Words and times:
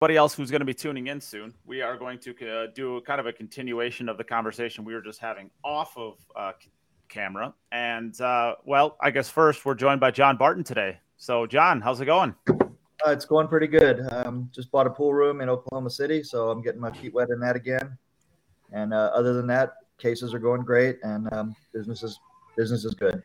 anybody 0.00 0.16
else 0.16 0.34
who's 0.34 0.50
going 0.50 0.60
to 0.60 0.66
be 0.66 0.72
tuning 0.72 1.08
in 1.08 1.20
soon, 1.20 1.52
we 1.66 1.82
are 1.82 1.98
going 1.98 2.18
to 2.18 2.30
uh, 2.30 2.68
do 2.74 3.02
kind 3.02 3.20
of 3.20 3.26
a 3.26 3.32
continuation 3.34 4.08
of 4.08 4.16
the 4.16 4.24
conversation 4.24 4.82
we 4.82 4.94
were 4.94 5.02
just 5.02 5.20
having 5.20 5.50
off 5.62 5.94
of 5.98 6.16
uh, 6.34 6.52
camera. 7.10 7.52
And 7.70 8.18
uh, 8.18 8.54
well, 8.64 8.96
I 9.02 9.10
guess 9.10 9.28
first 9.28 9.66
we're 9.66 9.74
joined 9.74 10.00
by 10.00 10.10
John 10.10 10.38
Barton 10.38 10.64
today. 10.64 10.98
So, 11.18 11.46
John, 11.46 11.82
how's 11.82 12.00
it 12.00 12.06
going? 12.06 12.34
Uh, 12.48 13.10
it's 13.10 13.26
going 13.26 13.46
pretty 13.46 13.66
good. 13.66 14.00
Um, 14.10 14.48
just 14.54 14.70
bought 14.70 14.86
a 14.86 14.90
pool 14.90 15.12
room 15.12 15.42
in 15.42 15.50
Oklahoma 15.50 15.90
City, 15.90 16.22
so 16.22 16.48
I'm 16.48 16.62
getting 16.62 16.80
my 16.80 16.92
feet 16.92 17.12
wet 17.12 17.28
in 17.28 17.38
that 17.40 17.54
again. 17.54 17.98
And 18.72 18.94
uh, 18.94 19.10
other 19.14 19.34
than 19.34 19.46
that, 19.48 19.74
cases 19.98 20.32
are 20.32 20.38
going 20.38 20.62
great, 20.62 20.98
and 21.02 21.30
um, 21.34 21.54
business 21.74 22.02
is 22.02 22.18
business 22.56 22.86
is 22.86 22.94
good. 22.94 23.22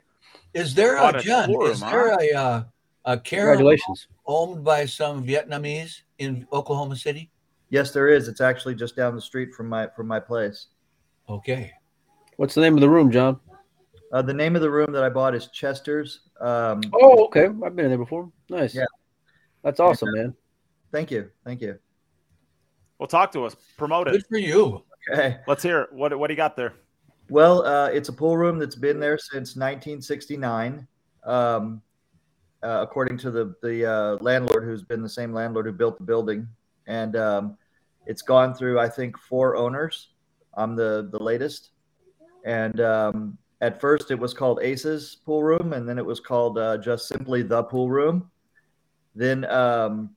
Is 0.53 0.75
there 0.75 0.97
a 0.97 1.21
John? 1.21 1.49
Is 1.67 1.79
there 1.79 2.19
a 2.19 2.33
uh, 2.33 2.63
a 3.05 3.17
care 3.17 3.41
Congratulations. 3.47 4.07
owned 4.25 4.63
by 4.63 4.85
some 4.85 5.25
Vietnamese 5.25 6.01
in 6.19 6.47
Oklahoma 6.51 6.95
City? 6.95 7.29
Yes, 7.69 7.91
there 7.91 8.09
is. 8.09 8.27
It's 8.27 8.41
actually 8.41 8.75
just 8.75 8.95
down 8.95 9.15
the 9.15 9.21
street 9.21 9.53
from 9.53 9.67
my 9.67 9.87
from 9.95 10.07
my 10.07 10.19
place. 10.19 10.67
Okay. 11.29 11.71
What's 12.37 12.53
the 12.53 12.61
name 12.61 12.75
of 12.75 12.81
the 12.81 12.89
room, 12.89 13.11
John? 13.11 13.39
Uh, 14.11 14.21
the 14.21 14.33
name 14.33 14.55
of 14.55 14.61
the 14.61 14.69
room 14.69 14.91
that 14.91 15.03
I 15.03 15.09
bought 15.09 15.33
is 15.35 15.47
Chester's. 15.47 16.21
Um, 16.39 16.81
Oh, 16.93 17.25
okay. 17.25 17.45
I've 17.45 17.75
been 17.75 17.85
in 17.85 17.89
there 17.89 17.97
before. 17.97 18.31
Nice. 18.49 18.75
Yeah. 18.75 18.85
That's 19.63 19.79
awesome, 19.79 20.09
man. 20.13 20.35
thank 20.91 21.09
you, 21.09 21.31
thank 21.43 21.59
you. 21.61 21.79
Well, 22.99 23.07
talk 23.07 23.31
to 23.33 23.45
us. 23.45 23.55
Promote 23.77 24.07
it. 24.07 24.11
Good 24.11 24.25
for 24.27 24.37
you. 24.37 24.83
Okay. 25.11 25.37
Let's 25.47 25.63
hear 25.63 25.81
it. 25.81 25.93
What 25.93 26.17
what 26.17 26.27
do 26.27 26.33
you 26.33 26.37
got 26.37 26.55
there? 26.55 26.73
Well, 27.29 27.65
uh, 27.65 27.87
it's 27.89 28.09
a 28.09 28.13
pool 28.13 28.37
room 28.37 28.59
that's 28.59 28.75
been 28.75 28.99
there 28.99 29.17
since 29.17 29.55
1969, 29.55 30.87
um, 31.25 31.81
uh, 32.65 32.81
according 32.81 33.17
to 33.19 33.31
the 33.31 33.55
the 33.61 33.85
uh, 33.85 34.17
landlord, 34.21 34.63
who's 34.63 34.81
been 34.81 35.03
the 35.03 35.09
same 35.09 35.31
landlord 35.31 35.67
who 35.67 35.71
built 35.71 35.97
the 35.99 36.03
building, 36.03 36.47
and 36.87 37.15
um, 37.15 37.57
it's 38.07 38.23
gone 38.23 38.53
through 38.53 38.79
I 38.79 38.89
think 38.89 39.17
four 39.17 39.55
owners. 39.55 40.09
I'm 40.55 40.75
the 40.75 41.09
the 41.11 41.21
latest, 41.21 41.71
and 42.43 42.81
um, 42.81 43.37
at 43.61 43.79
first 43.79 44.09
it 44.09 44.17
was 44.17 44.33
called 44.33 44.59
Aces 44.63 45.17
Pool 45.25 45.43
Room, 45.43 45.73
and 45.73 45.87
then 45.87 45.99
it 45.99 46.05
was 46.05 46.19
called 46.19 46.57
uh, 46.57 46.77
just 46.77 47.07
simply 47.07 47.43
the 47.43 47.63
Pool 47.63 47.89
Room. 47.89 48.31
Then 49.13 49.45
um, 49.45 50.15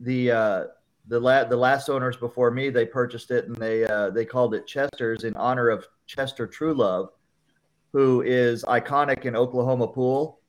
the 0.00 0.30
uh, 0.30 0.64
the 1.08 1.18
la- 1.18 1.44
the 1.44 1.56
last 1.56 1.88
owners 1.88 2.16
before 2.16 2.50
me 2.50 2.68
they 2.68 2.84
purchased 2.84 3.30
it 3.30 3.46
and 3.46 3.56
they 3.56 3.84
uh, 3.84 4.10
they 4.10 4.24
called 4.26 4.54
it 4.54 4.66
Chester's 4.66 5.24
in 5.24 5.34
honor 5.36 5.70
of 5.70 5.86
Chester 6.06 6.46
Truelove, 6.46 7.08
who 7.92 8.20
is 8.22 8.62
iconic 8.64 9.24
in 9.24 9.34
Oklahoma 9.34 9.88
pool. 9.88 10.40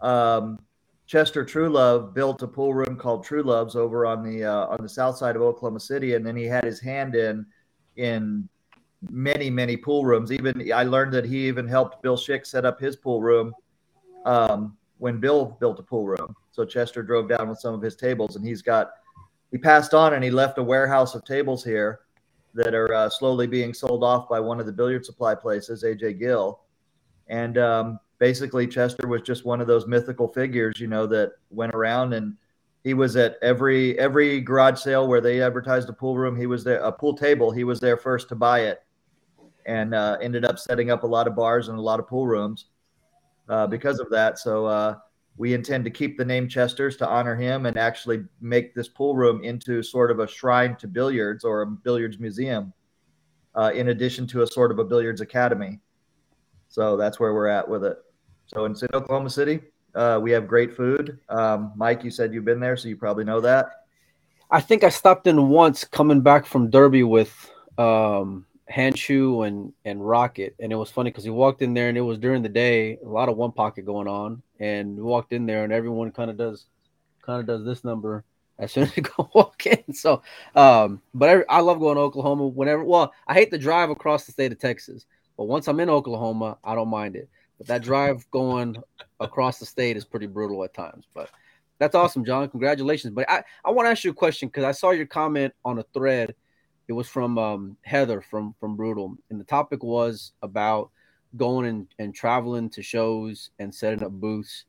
Um, 0.00 0.58
Chester 1.06 1.44
Truelove 1.44 2.12
built 2.14 2.42
a 2.42 2.48
pool 2.48 2.74
room 2.74 2.96
called 2.96 3.24
Truelove's 3.24 3.76
over 3.76 4.06
on 4.06 4.22
the 4.22 4.44
uh, 4.44 4.66
on 4.66 4.78
the 4.82 4.88
south 4.88 5.16
side 5.16 5.36
of 5.36 5.42
Oklahoma 5.42 5.80
City, 5.80 6.14
and 6.14 6.26
then 6.26 6.34
he 6.34 6.44
had 6.44 6.64
his 6.64 6.80
hand 6.80 7.14
in 7.14 7.46
in 7.96 8.48
many 9.08 9.48
many 9.48 9.76
pool 9.76 10.04
rooms. 10.04 10.32
Even 10.32 10.72
I 10.72 10.82
learned 10.82 11.12
that 11.14 11.24
he 11.24 11.46
even 11.46 11.68
helped 11.68 12.02
Bill 12.02 12.16
Schick 12.16 12.44
set 12.44 12.64
up 12.64 12.80
his 12.80 12.96
pool 12.96 13.22
room 13.22 13.54
um, 14.24 14.76
when 14.98 15.20
Bill 15.20 15.56
built 15.60 15.78
a 15.78 15.82
pool 15.82 16.06
room. 16.06 16.34
So 16.50 16.64
Chester 16.64 17.02
drove 17.02 17.28
down 17.28 17.48
with 17.48 17.60
some 17.60 17.74
of 17.74 17.82
his 17.82 17.94
tables, 17.94 18.34
and 18.34 18.44
he's 18.44 18.62
got 18.62 18.90
he 19.52 19.58
passed 19.58 19.94
on 19.94 20.14
and 20.14 20.24
he 20.24 20.30
left 20.30 20.58
a 20.58 20.62
warehouse 20.62 21.14
of 21.14 21.24
tables 21.24 21.62
here 21.62 22.00
that 22.54 22.74
are 22.74 22.92
uh, 22.92 23.08
slowly 23.08 23.46
being 23.46 23.72
sold 23.72 24.02
off 24.02 24.28
by 24.28 24.40
one 24.40 24.58
of 24.58 24.66
the 24.66 24.72
billiard 24.72 25.04
supply 25.04 25.34
places, 25.34 25.84
AJ 25.84 26.18
Gill. 26.18 26.62
And 27.28 27.58
um, 27.58 28.00
basically, 28.18 28.66
Chester 28.66 29.06
was 29.06 29.22
just 29.22 29.44
one 29.44 29.60
of 29.60 29.66
those 29.66 29.86
mythical 29.86 30.28
figures, 30.28 30.78
you 30.78 30.86
know, 30.86 31.06
that 31.06 31.32
went 31.50 31.74
around 31.74 32.12
and 32.12 32.36
he 32.86 32.94
was 32.94 33.16
at 33.16 33.36
every 33.42 33.98
every 33.98 34.40
garage 34.40 34.78
sale 34.78 35.08
where 35.08 35.20
they 35.20 35.42
advertised 35.42 35.88
a 35.88 35.92
pool 35.92 36.16
room. 36.16 36.36
He 36.36 36.46
was 36.46 36.62
there, 36.62 36.78
a 36.78 36.92
pool 36.92 37.16
table. 37.16 37.50
He 37.50 37.64
was 37.64 37.80
there 37.80 37.96
first 37.96 38.28
to 38.28 38.36
buy 38.36 38.60
it, 38.60 38.84
and 39.66 39.92
uh, 39.92 40.18
ended 40.22 40.44
up 40.44 40.56
setting 40.56 40.92
up 40.92 41.02
a 41.02 41.06
lot 41.06 41.26
of 41.26 41.34
bars 41.34 41.66
and 41.66 41.76
a 41.76 41.82
lot 41.82 41.98
of 41.98 42.06
pool 42.06 42.28
rooms 42.28 42.66
uh, 43.48 43.66
because 43.66 43.98
of 43.98 44.08
that. 44.10 44.38
So 44.38 44.66
uh, 44.66 44.98
we 45.36 45.52
intend 45.52 45.84
to 45.84 45.90
keep 45.90 46.16
the 46.16 46.24
name 46.24 46.48
Chester's 46.48 46.96
to 46.98 47.08
honor 47.08 47.34
him 47.34 47.66
and 47.66 47.76
actually 47.76 48.24
make 48.40 48.72
this 48.72 48.86
pool 48.86 49.16
room 49.16 49.42
into 49.42 49.82
sort 49.82 50.12
of 50.12 50.20
a 50.20 50.28
shrine 50.28 50.76
to 50.76 50.86
billiards 50.86 51.42
or 51.42 51.62
a 51.62 51.66
billiards 51.66 52.20
museum, 52.20 52.72
uh, 53.56 53.72
in 53.74 53.88
addition 53.88 54.28
to 54.28 54.42
a 54.42 54.46
sort 54.46 54.70
of 54.70 54.78
a 54.78 54.84
billiards 54.84 55.20
academy. 55.20 55.80
So 56.68 56.96
that's 56.96 57.18
where 57.18 57.34
we're 57.34 57.48
at 57.48 57.68
with 57.68 57.84
it. 57.84 57.98
So 58.46 58.64
in 58.64 58.76
Oklahoma 58.94 59.30
City, 59.30 59.60
uh, 59.94 60.20
we 60.22 60.30
have 60.30 60.46
great 60.46 60.76
food. 60.76 61.18
Um, 61.28 61.72
Mike, 61.74 62.04
you 62.04 62.10
said 62.10 62.32
you've 62.32 62.44
been 62.44 62.60
there, 62.60 62.76
so 62.76 62.88
you 62.88 62.96
probably 62.96 63.24
know 63.24 63.40
that. 63.40 63.84
I 64.50 64.60
think 64.60 64.84
I 64.84 64.88
stopped 64.88 65.26
in 65.26 65.48
once 65.48 65.84
coming 65.84 66.20
back 66.20 66.46
from 66.46 66.70
Derby 66.70 67.02
with 67.02 67.50
um 67.78 68.46
Hanshu 68.72 69.46
and 69.46 69.72
and 69.84 70.06
Rocket, 70.06 70.54
and 70.60 70.72
it 70.72 70.76
was 70.76 70.90
funny 70.90 71.10
because 71.10 71.24
he 71.24 71.30
walked 71.30 71.62
in 71.62 71.74
there 71.74 71.88
and 71.88 71.98
it 71.98 72.02
was 72.02 72.18
during 72.18 72.42
the 72.42 72.48
day, 72.48 72.98
a 73.04 73.08
lot 73.08 73.28
of 73.28 73.36
one 73.36 73.52
pocket 73.52 73.84
going 73.84 74.08
on, 74.08 74.42
and 74.60 74.96
we 74.96 75.02
walked 75.02 75.32
in 75.32 75.46
there 75.46 75.64
and 75.64 75.72
everyone 75.72 76.12
kind 76.12 76.30
of 76.30 76.36
does 76.36 76.66
kind 77.22 77.40
of 77.40 77.46
does 77.46 77.64
this 77.64 77.84
number 77.84 78.24
as 78.58 78.72
soon 78.72 78.84
as 78.84 78.96
you 78.96 79.02
go 79.16 79.28
walk 79.34 79.66
in. 79.66 79.92
So, 79.92 80.22
um, 80.54 81.02
but 81.14 81.44
I, 81.50 81.56
I 81.56 81.60
love 81.60 81.80
going 81.80 81.96
to 81.96 82.02
Oklahoma 82.02 82.46
whenever. 82.46 82.84
Well, 82.84 83.12
I 83.26 83.34
hate 83.34 83.50
the 83.50 83.58
drive 83.58 83.90
across 83.90 84.24
the 84.24 84.32
state 84.32 84.52
of 84.52 84.58
Texas, 84.58 85.06
but 85.36 85.44
once 85.44 85.68
I'm 85.68 85.80
in 85.80 85.90
Oklahoma, 85.90 86.58
I 86.64 86.74
don't 86.74 86.88
mind 86.88 87.16
it. 87.16 87.28
But 87.58 87.66
that 87.68 87.82
drive 87.82 88.30
going 88.30 88.76
across 89.20 89.58
the 89.58 89.66
state 89.66 89.96
is 89.96 90.04
pretty 90.04 90.26
brutal 90.26 90.62
at 90.64 90.74
times. 90.74 91.04
But 91.14 91.30
that's 91.78 91.94
awesome, 91.94 92.24
John. 92.24 92.48
Congratulations. 92.48 93.14
But 93.14 93.30
I, 93.30 93.44
I 93.64 93.70
want 93.70 93.86
to 93.86 93.90
ask 93.90 94.04
you 94.04 94.10
a 94.10 94.14
question 94.14 94.48
because 94.48 94.64
I 94.64 94.72
saw 94.72 94.90
your 94.90 95.06
comment 95.06 95.54
on 95.64 95.78
a 95.78 95.84
thread. 95.94 96.34
It 96.88 96.92
was 96.92 97.08
from 97.08 97.38
um, 97.38 97.76
Heather 97.82 98.20
from 98.20 98.54
from 98.60 98.76
Brutal, 98.76 99.16
and 99.30 99.40
the 99.40 99.44
topic 99.44 99.82
was 99.82 100.32
about 100.42 100.90
going 101.36 101.66
and, 101.66 101.88
and 101.98 102.14
traveling 102.14 102.70
to 102.70 102.82
shows 102.82 103.50
and 103.58 103.74
setting 103.74 104.04
up 104.04 104.12
booths. 104.12 104.64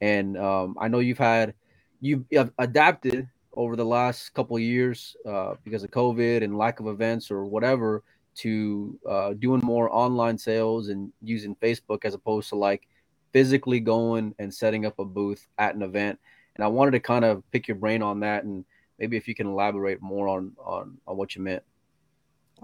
And 0.00 0.36
um, 0.36 0.76
I 0.80 0.88
know 0.88 0.98
you've 0.98 1.18
had 1.18 1.54
you've 2.00 2.24
adapted 2.58 3.28
over 3.52 3.76
the 3.76 3.84
last 3.84 4.32
couple 4.34 4.58
years 4.58 5.16
uh, 5.26 5.54
because 5.64 5.82
of 5.82 5.90
COVID 5.90 6.42
and 6.42 6.56
lack 6.56 6.80
of 6.80 6.86
events 6.86 7.30
or 7.30 7.44
whatever 7.44 8.02
to 8.36 8.98
uh, 9.08 9.32
doing 9.34 9.60
more 9.62 9.92
online 9.94 10.38
sales 10.38 10.88
and 10.88 11.12
using 11.22 11.54
Facebook 11.56 12.04
as 12.04 12.14
opposed 12.14 12.48
to 12.50 12.56
like 12.56 12.86
physically 13.32 13.80
going 13.80 14.34
and 14.38 14.52
setting 14.52 14.86
up 14.86 14.98
a 14.98 15.04
booth 15.04 15.46
at 15.58 15.74
an 15.74 15.82
event. 15.82 16.18
And 16.56 16.64
I 16.64 16.68
wanted 16.68 16.92
to 16.92 17.00
kind 17.00 17.24
of 17.24 17.42
pick 17.52 17.68
your 17.68 17.76
brain 17.76 18.02
on 18.02 18.20
that 18.20 18.44
and 18.44 18.64
maybe 18.98 19.16
if 19.16 19.26
you 19.26 19.34
can 19.34 19.46
elaborate 19.46 20.00
more 20.00 20.28
on 20.28 20.52
on, 20.58 20.98
on 21.06 21.16
what 21.16 21.34
you 21.34 21.42
meant. 21.42 21.62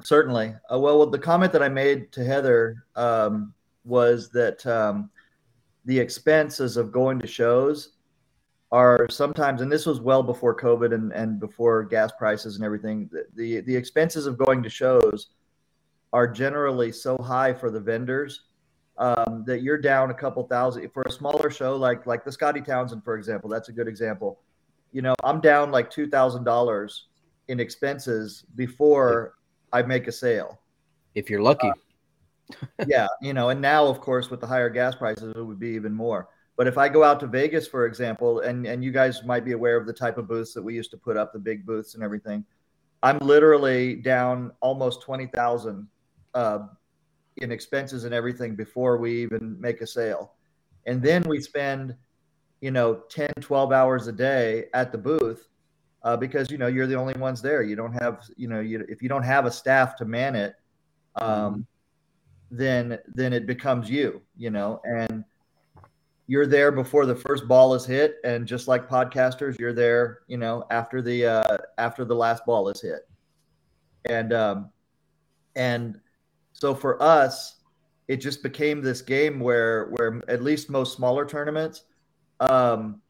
Certainly. 0.02 0.54
Uh, 0.72 0.78
well, 0.78 1.06
the 1.06 1.18
comment 1.18 1.52
that 1.52 1.62
I 1.62 1.68
made 1.68 2.12
to 2.12 2.24
Heather 2.24 2.84
um, 2.96 3.54
was 3.84 4.28
that 4.30 4.64
um, 4.66 5.10
the 5.86 5.98
expenses 5.98 6.76
of 6.76 6.92
going 6.92 7.18
to 7.20 7.26
shows 7.26 7.92
are 8.72 9.06
sometimes, 9.08 9.60
and 9.62 9.70
this 9.72 9.86
was 9.86 10.00
well 10.00 10.22
before 10.22 10.54
COVID 10.54 10.92
and, 10.92 11.12
and 11.12 11.40
before 11.40 11.84
gas 11.84 12.12
prices 12.18 12.56
and 12.56 12.64
everything. 12.64 13.08
The, 13.10 13.26
the 13.34 13.60
the 13.60 13.76
expenses 13.76 14.26
of 14.26 14.36
going 14.36 14.62
to 14.62 14.68
shows 14.68 15.28
are 16.12 16.26
generally 16.26 16.92
so 16.92 17.16
high 17.18 17.52
for 17.52 17.70
the 17.70 17.80
vendors 17.80 18.42
um, 18.98 19.44
that 19.46 19.62
you're 19.62 19.78
down 19.78 20.10
a 20.10 20.14
couple 20.14 20.42
thousand 20.46 20.88
for 20.90 21.02
a 21.02 21.10
smaller 21.10 21.50
show 21.50 21.76
like 21.76 22.06
like 22.06 22.24
the 22.24 22.32
Scotty 22.32 22.60
Townsend, 22.60 23.04
for 23.04 23.16
example. 23.16 23.48
That's 23.48 23.68
a 23.68 23.72
good 23.72 23.88
example. 23.88 24.40
You 24.92 25.02
know, 25.02 25.14
I'm 25.24 25.40
down 25.40 25.70
like 25.70 25.90
two 25.90 26.08
thousand 26.08 26.44
dollars 26.44 27.08
in 27.48 27.60
expenses 27.60 28.44
before 28.54 29.34
I 29.72 29.82
make 29.82 30.06
a 30.06 30.12
sale. 30.12 30.60
If 31.14 31.28
you're 31.28 31.42
lucky. 31.42 31.68
Uh, 31.68 32.84
yeah, 32.86 33.08
you 33.20 33.34
know, 33.34 33.50
and 33.50 33.60
now 33.60 33.86
of 33.86 34.00
course 34.00 34.30
with 34.30 34.40
the 34.40 34.46
higher 34.46 34.70
gas 34.70 34.94
prices, 34.94 35.34
it 35.36 35.42
would 35.42 35.58
be 35.58 35.70
even 35.70 35.92
more. 35.92 36.28
But 36.56 36.66
if 36.66 36.78
I 36.78 36.88
go 36.88 37.04
out 37.04 37.20
to 37.20 37.26
Vegas, 37.26 37.68
for 37.68 37.84
example, 37.86 38.40
and 38.40 38.66
and 38.66 38.82
you 38.82 38.92
guys 38.92 39.22
might 39.24 39.44
be 39.44 39.52
aware 39.52 39.76
of 39.76 39.86
the 39.86 39.92
type 39.92 40.16
of 40.16 40.28
booths 40.28 40.54
that 40.54 40.62
we 40.62 40.74
used 40.74 40.90
to 40.92 40.96
put 40.96 41.16
up, 41.16 41.32
the 41.32 41.38
big 41.38 41.66
booths 41.66 41.94
and 41.94 42.02
everything, 42.02 42.44
I'm 43.02 43.18
literally 43.18 43.96
down 43.96 44.52
almost 44.60 45.02
twenty 45.02 45.26
thousand 45.26 45.88
uh, 46.36 46.66
in 47.38 47.50
expenses 47.50 48.04
and 48.04 48.14
everything 48.14 48.54
before 48.54 48.98
we 48.98 49.22
even 49.22 49.60
make 49.60 49.80
a 49.80 49.86
sale. 49.86 50.34
And 50.86 51.02
then 51.02 51.22
we 51.26 51.40
spend, 51.40 51.96
you 52.60 52.70
know, 52.70 53.02
10, 53.08 53.30
12 53.40 53.72
hours 53.72 54.06
a 54.06 54.12
day 54.12 54.66
at 54.74 54.92
the 54.92 54.98
booth 54.98 55.48
uh, 56.02 56.16
because, 56.16 56.50
you 56.50 56.58
know, 56.58 56.66
you're 56.66 56.86
the 56.86 56.94
only 56.94 57.14
ones 57.14 57.42
there. 57.42 57.62
You 57.62 57.74
don't 57.74 57.92
have, 57.94 58.22
you 58.36 58.48
know, 58.48 58.60
you, 58.60 58.84
if 58.88 59.02
you 59.02 59.08
don't 59.08 59.22
have 59.22 59.46
a 59.46 59.50
staff 59.50 59.96
to 59.96 60.04
man 60.04 60.36
it, 60.36 60.54
um, 61.16 61.30
mm-hmm. 61.30 61.60
then, 62.50 62.98
then 63.14 63.32
it 63.32 63.46
becomes 63.46 63.90
you, 63.90 64.20
you 64.36 64.50
know, 64.50 64.80
and 64.84 65.24
you're 66.26 66.46
there 66.46 66.70
before 66.70 67.06
the 67.06 67.16
first 67.16 67.48
ball 67.48 67.74
is 67.74 67.86
hit. 67.86 68.16
And 68.24 68.46
just 68.46 68.68
like 68.68 68.88
podcasters, 68.88 69.58
you're 69.58 69.72
there, 69.72 70.20
you 70.28 70.36
know, 70.36 70.66
after 70.70 71.00
the, 71.00 71.26
uh, 71.26 71.58
after 71.78 72.04
the 72.04 72.14
last 72.14 72.44
ball 72.44 72.68
is 72.68 72.80
hit. 72.80 73.08
And, 74.08 74.32
um, 74.32 74.70
and 75.56 75.98
so 76.58 76.74
for 76.74 77.00
us, 77.02 77.56
it 78.08 78.16
just 78.16 78.42
became 78.42 78.80
this 78.80 79.02
game 79.02 79.40
where 79.40 79.88
where 79.90 80.22
at 80.28 80.42
least 80.42 80.70
most 80.70 80.96
smaller 80.96 81.26
tournaments, 81.26 81.82
um, 82.40 83.02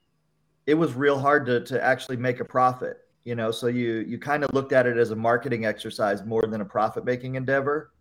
it 0.66 0.75
was 0.75 0.94
real 0.94 1.16
hard 1.16 1.46
to 1.46 1.60
to 1.66 1.82
actually 1.82 2.16
make 2.16 2.40
a 2.40 2.44
profit. 2.44 2.98
you 3.25 3.37
know 3.37 3.50
so 3.52 3.69
you 3.69 4.04
you 4.06 4.19
kind 4.19 4.43
of 4.44 4.50
looked 4.52 4.72
at 4.72 4.87
it 4.87 4.96
as 4.96 5.10
a 5.12 5.16
marketing 5.16 5.64
exercise 5.64 6.25
more 6.25 6.43
than 6.43 6.60
a 6.60 6.64
profit 6.64 7.04
making 7.04 7.34
endeavor 7.37 7.93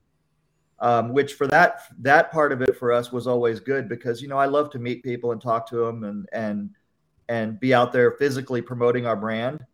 um, 0.79 1.09
which 1.13 1.33
for 1.33 1.47
that 1.47 1.81
that 1.99 2.31
part 2.31 2.51
of 2.51 2.61
it 2.61 2.77
for 2.77 2.91
us 2.91 3.11
was 3.11 3.25
always 3.25 3.59
good 3.59 3.89
because 3.89 4.21
you 4.21 4.27
know 4.27 4.37
i 4.37 4.45
love 4.45 4.69
to 4.69 4.77
meet 4.77 5.03
people 5.03 5.31
and 5.31 5.41
talk 5.41 5.67
to 5.67 5.77
them 5.77 6.03
and 6.03 6.27
and 6.31 6.69
and 7.27 7.59
be 7.59 7.73
out 7.73 7.91
there 7.91 8.11
physically 8.11 8.61
promoting 8.61 9.07
our 9.07 9.15
brand 9.15 9.65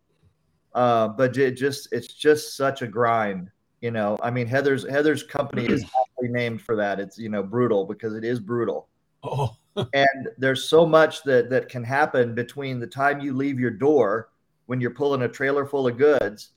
uh, 0.74 1.06
but 1.08 1.36
it 1.36 1.52
just 1.52 1.88
it's 1.92 2.14
just 2.14 2.56
such 2.56 2.80
a 2.80 2.86
grind 2.86 3.50
you 3.82 3.90
know 3.90 4.16
i 4.22 4.30
mean 4.30 4.46
heather's 4.46 4.88
heather's 4.88 5.22
company 5.22 5.66
is 5.66 5.84
actually 6.22 6.32
named 6.32 6.62
for 6.62 6.76
that. 6.76 7.00
It's 7.00 7.18
you 7.18 7.28
know 7.28 7.42
brutal 7.42 7.84
because 7.84 8.14
it 8.14 8.24
is 8.24 8.40
brutal. 8.40 8.88
Oh. 9.22 9.56
And 9.94 10.28
there's 10.36 10.68
so 10.68 10.84
much 10.84 11.22
that 11.22 11.48
that 11.48 11.70
can 11.70 11.82
happen 11.82 12.34
between 12.34 12.78
the 12.78 12.86
time 12.86 13.20
you 13.20 13.32
leave 13.32 13.58
your 13.58 13.70
door 13.70 14.28
when 14.66 14.82
you're 14.82 14.90
pulling 14.90 15.22
a 15.22 15.28
trailer 15.28 15.64
full 15.64 15.86
of 15.86 15.96
goods 15.96 16.50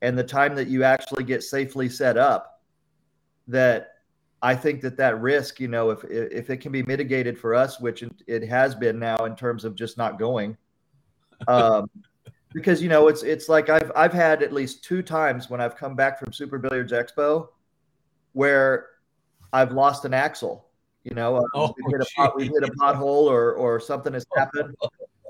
and 0.00 0.16
the 0.16 0.24
time 0.24 0.54
that 0.54 0.66
you 0.66 0.82
actually 0.82 1.24
get 1.24 1.42
safely 1.42 1.90
set 1.90 2.16
up 2.16 2.62
that 3.46 3.88
I 4.40 4.54
think 4.54 4.80
that 4.80 4.96
that 4.96 5.20
risk, 5.20 5.60
you 5.60 5.68
know, 5.68 5.90
if 5.90 6.02
if 6.04 6.48
it 6.48 6.62
can 6.62 6.72
be 6.72 6.82
mitigated 6.84 7.38
for 7.38 7.54
us, 7.54 7.78
which 7.78 8.02
it 8.26 8.42
has 8.48 8.74
been 8.74 8.98
now 8.98 9.26
in 9.26 9.36
terms 9.36 9.66
of 9.66 9.74
just 9.74 9.98
not 9.98 10.18
going, 10.18 10.56
um, 11.48 11.90
because 12.56 12.82
you 12.82 12.88
know 12.88 13.06
it's 13.06 13.22
it's 13.22 13.50
like 13.50 13.68
I've 13.68 13.92
I've 13.94 14.14
had 14.14 14.42
at 14.42 14.50
least 14.50 14.82
two 14.82 15.02
times 15.02 15.50
when 15.50 15.60
I've 15.60 15.76
come 15.76 15.94
back 15.94 16.18
from 16.18 16.32
Super 16.32 16.58
Billiards 16.58 16.90
Expo 16.90 17.48
where 18.32 18.86
I've 19.52 19.72
lost 19.72 20.06
an 20.06 20.14
axle. 20.14 20.64
You 21.04 21.14
know, 21.14 21.36
um, 21.36 21.44
oh, 21.54 21.74
we, 21.76 21.92
hit 21.92 22.00
a 22.00 22.06
pot, 22.16 22.34
we 22.34 22.44
hit 22.44 22.62
a 22.62 22.72
pothole 22.80 23.30
or 23.30 23.52
or 23.52 23.78
something 23.78 24.14
has 24.14 24.24
happened, 24.34 24.74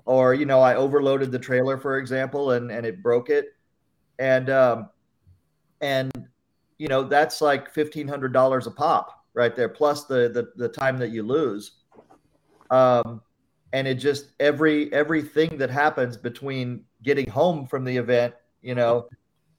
or 0.04 0.34
you 0.34 0.46
know 0.46 0.60
I 0.60 0.76
overloaded 0.76 1.32
the 1.32 1.38
trailer, 1.38 1.76
for 1.76 1.98
example, 1.98 2.52
and 2.52 2.70
and 2.70 2.86
it 2.86 3.02
broke 3.02 3.28
it, 3.28 3.46
and 4.20 4.48
um, 4.48 4.88
and 5.80 6.12
you 6.78 6.86
know 6.86 7.02
that's 7.02 7.40
like 7.40 7.74
fifteen 7.74 8.06
hundred 8.06 8.32
dollars 8.32 8.68
a 8.68 8.70
pop 8.70 9.26
right 9.34 9.56
there, 9.56 9.68
plus 9.68 10.04
the 10.04 10.28
the 10.28 10.52
the 10.54 10.68
time 10.68 10.96
that 10.98 11.10
you 11.10 11.24
lose. 11.24 11.72
Um, 12.70 13.20
and 13.72 13.86
it 13.86 13.96
just 13.96 14.30
every 14.38 14.92
everything 14.92 15.58
that 15.58 15.70
happens 15.70 16.16
between 16.16 16.84
getting 17.06 17.30
home 17.30 17.66
from 17.66 17.84
the 17.84 17.96
event, 17.96 18.34
you 18.60 18.74
know, 18.74 19.08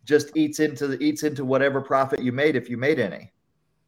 just 0.04 0.36
eats 0.38 0.60
into 0.60 0.86
the 0.88 1.02
eats 1.02 1.24
into 1.24 1.44
whatever 1.44 1.82
profit 1.82 2.22
you 2.22 2.32
made 2.32 2.56
if 2.56 2.70
you 2.70 2.78
made 2.78 3.00
any. 3.00 3.32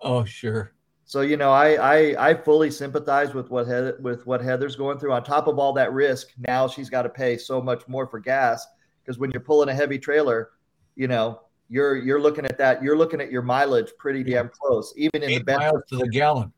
Oh, 0.02 0.24
sure. 0.26 0.74
So 1.06 1.22
you 1.22 1.38
know, 1.38 1.52
I 1.52 1.74
I, 1.76 2.30
I 2.30 2.34
fully 2.34 2.72
sympathize 2.72 3.34
with 3.34 3.52
what 3.52 3.68
Heather, 3.68 3.98
with 4.02 4.26
what 4.26 4.42
Heather's 4.42 4.76
going 4.76 4.98
through. 4.98 5.14
On 5.14 5.24
top 5.24 5.48
of 5.48 5.60
all 5.60 5.74
that 5.74 5.94
risk, 5.94 6.30
now 6.48 6.68
she's 6.68 6.90
got 6.90 7.04
to 7.04 7.10
pay 7.10 7.38
so 7.38 7.62
much 7.62 7.88
more 7.88 8.08
for 8.08 8.20
gas 8.20 8.66
because 9.04 9.20
when 9.20 9.30
you're 9.32 9.42
pulling 9.42 9.70
a 9.70 9.74
heavy 9.74 10.00
trailer, 10.00 10.52
you 10.96 11.08
know, 11.08 11.42
you're 11.68 11.96
you're 11.96 12.22
looking 12.22 12.46
at 12.46 12.58
that. 12.58 12.82
You're 12.82 12.98
looking 12.98 13.22
at 13.22 13.32
your 13.32 13.42
mileage 13.42 13.92
pretty 14.00 14.24
damn 14.24 14.50
close, 14.50 14.94
even 14.96 15.24
in 15.24 15.30
Eight 15.30 15.38
the 15.40 15.44
best 15.44 15.60
miles 15.60 15.82
to 15.90 15.98
the 15.98 16.08
gallon. 16.08 16.54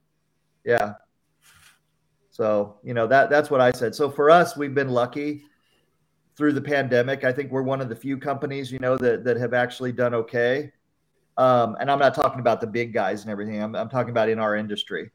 Yeah. 0.63 0.93
So 2.29 2.77
you 2.83 2.93
know 2.93 3.07
that 3.07 3.29
that's 3.29 3.49
what 3.49 3.61
I 3.61 3.71
said. 3.71 3.95
So 3.95 4.09
for 4.09 4.29
us, 4.29 4.55
we've 4.55 4.75
been 4.75 4.89
lucky 4.89 5.45
through 6.35 6.53
the 6.53 6.61
pandemic. 6.61 7.23
I 7.23 7.31
think 7.31 7.51
we're 7.51 7.61
one 7.61 7.81
of 7.81 7.89
the 7.89 7.95
few 7.95 8.17
companies, 8.17 8.71
you 8.71 8.79
know, 8.79 8.97
that 8.97 9.23
that 9.23 9.37
have 9.37 9.53
actually 9.53 9.91
done 9.91 10.13
okay. 10.13 10.71
Um, 11.37 11.77
and 11.79 11.89
I'm 11.89 11.99
not 11.99 12.13
talking 12.13 12.39
about 12.39 12.61
the 12.61 12.67
big 12.67 12.93
guys 12.93 13.21
and 13.21 13.31
everything. 13.31 13.61
I'm, 13.61 13.75
I'm 13.75 13.89
talking 13.89 14.11
about 14.11 14.29
in 14.29 14.39
our 14.39 14.55
industry. 14.55 15.11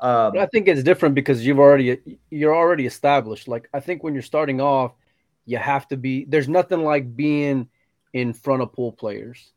Um, 0.00 0.36
I 0.36 0.46
think 0.46 0.68
it's 0.68 0.82
different 0.82 1.14
because 1.14 1.46
you've 1.46 1.58
already 1.58 1.98
you're 2.30 2.54
already 2.54 2.86
established. 2.86 3.48
Like 3.48 3.68
I 3.72 3.80
think 3.80 4.02
when 4.02 4.12
you're 4.12 4.22
starting 4.22 4.60
off, 4.60 4.92
you 5.46 5.58
have 5.58 5.88
to 5.88 5.96
be. 5.96 6.26
There's 6.28 6.48
nothing 6.48 6.82
like 6.82 7.16
being 7.16 7.68
in 8.12 8.32
front 8.32 8.62
of 8.62 8.72
pool 8.72 8.92
players. 8.92 9.52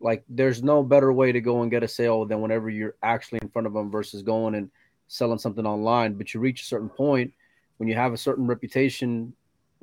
Like 0.00 0.24
there's 0.28 0.62
no 0.62 0.82
better 0.82 1.12
way 1.12 1.32
to 1.32 1.40
go 1.40 1.62
and 1.62 1.70
get 1.70 1.82
a 1.82 1.88
sale 1.88 2.24
than 2.24 2.40
whenever 2.40 2.70
you're 2.70 2.96
actually 3.02 3.40
in 3.42 3.48
front 3.48 3.66
of 3.66 3.72
them 3.72 3.90
versus 3.90 4.22
going 4.22 4.54
and 4.54 4.70
selling 5.08 5.38
something 5.38 5.66
online. 5.66 6.14
But 6.14 6.32
you 6.32 6.40
reach 6.40 6.62
a 6.62 6.66
certain 6.66 6.88
point 6.88 7.32
when 7.76 7.88
you 7.88 7.94
have 7.94 8.12
a 8.12 8.18
certain 8.18 8.46
reputation 8.46 9.34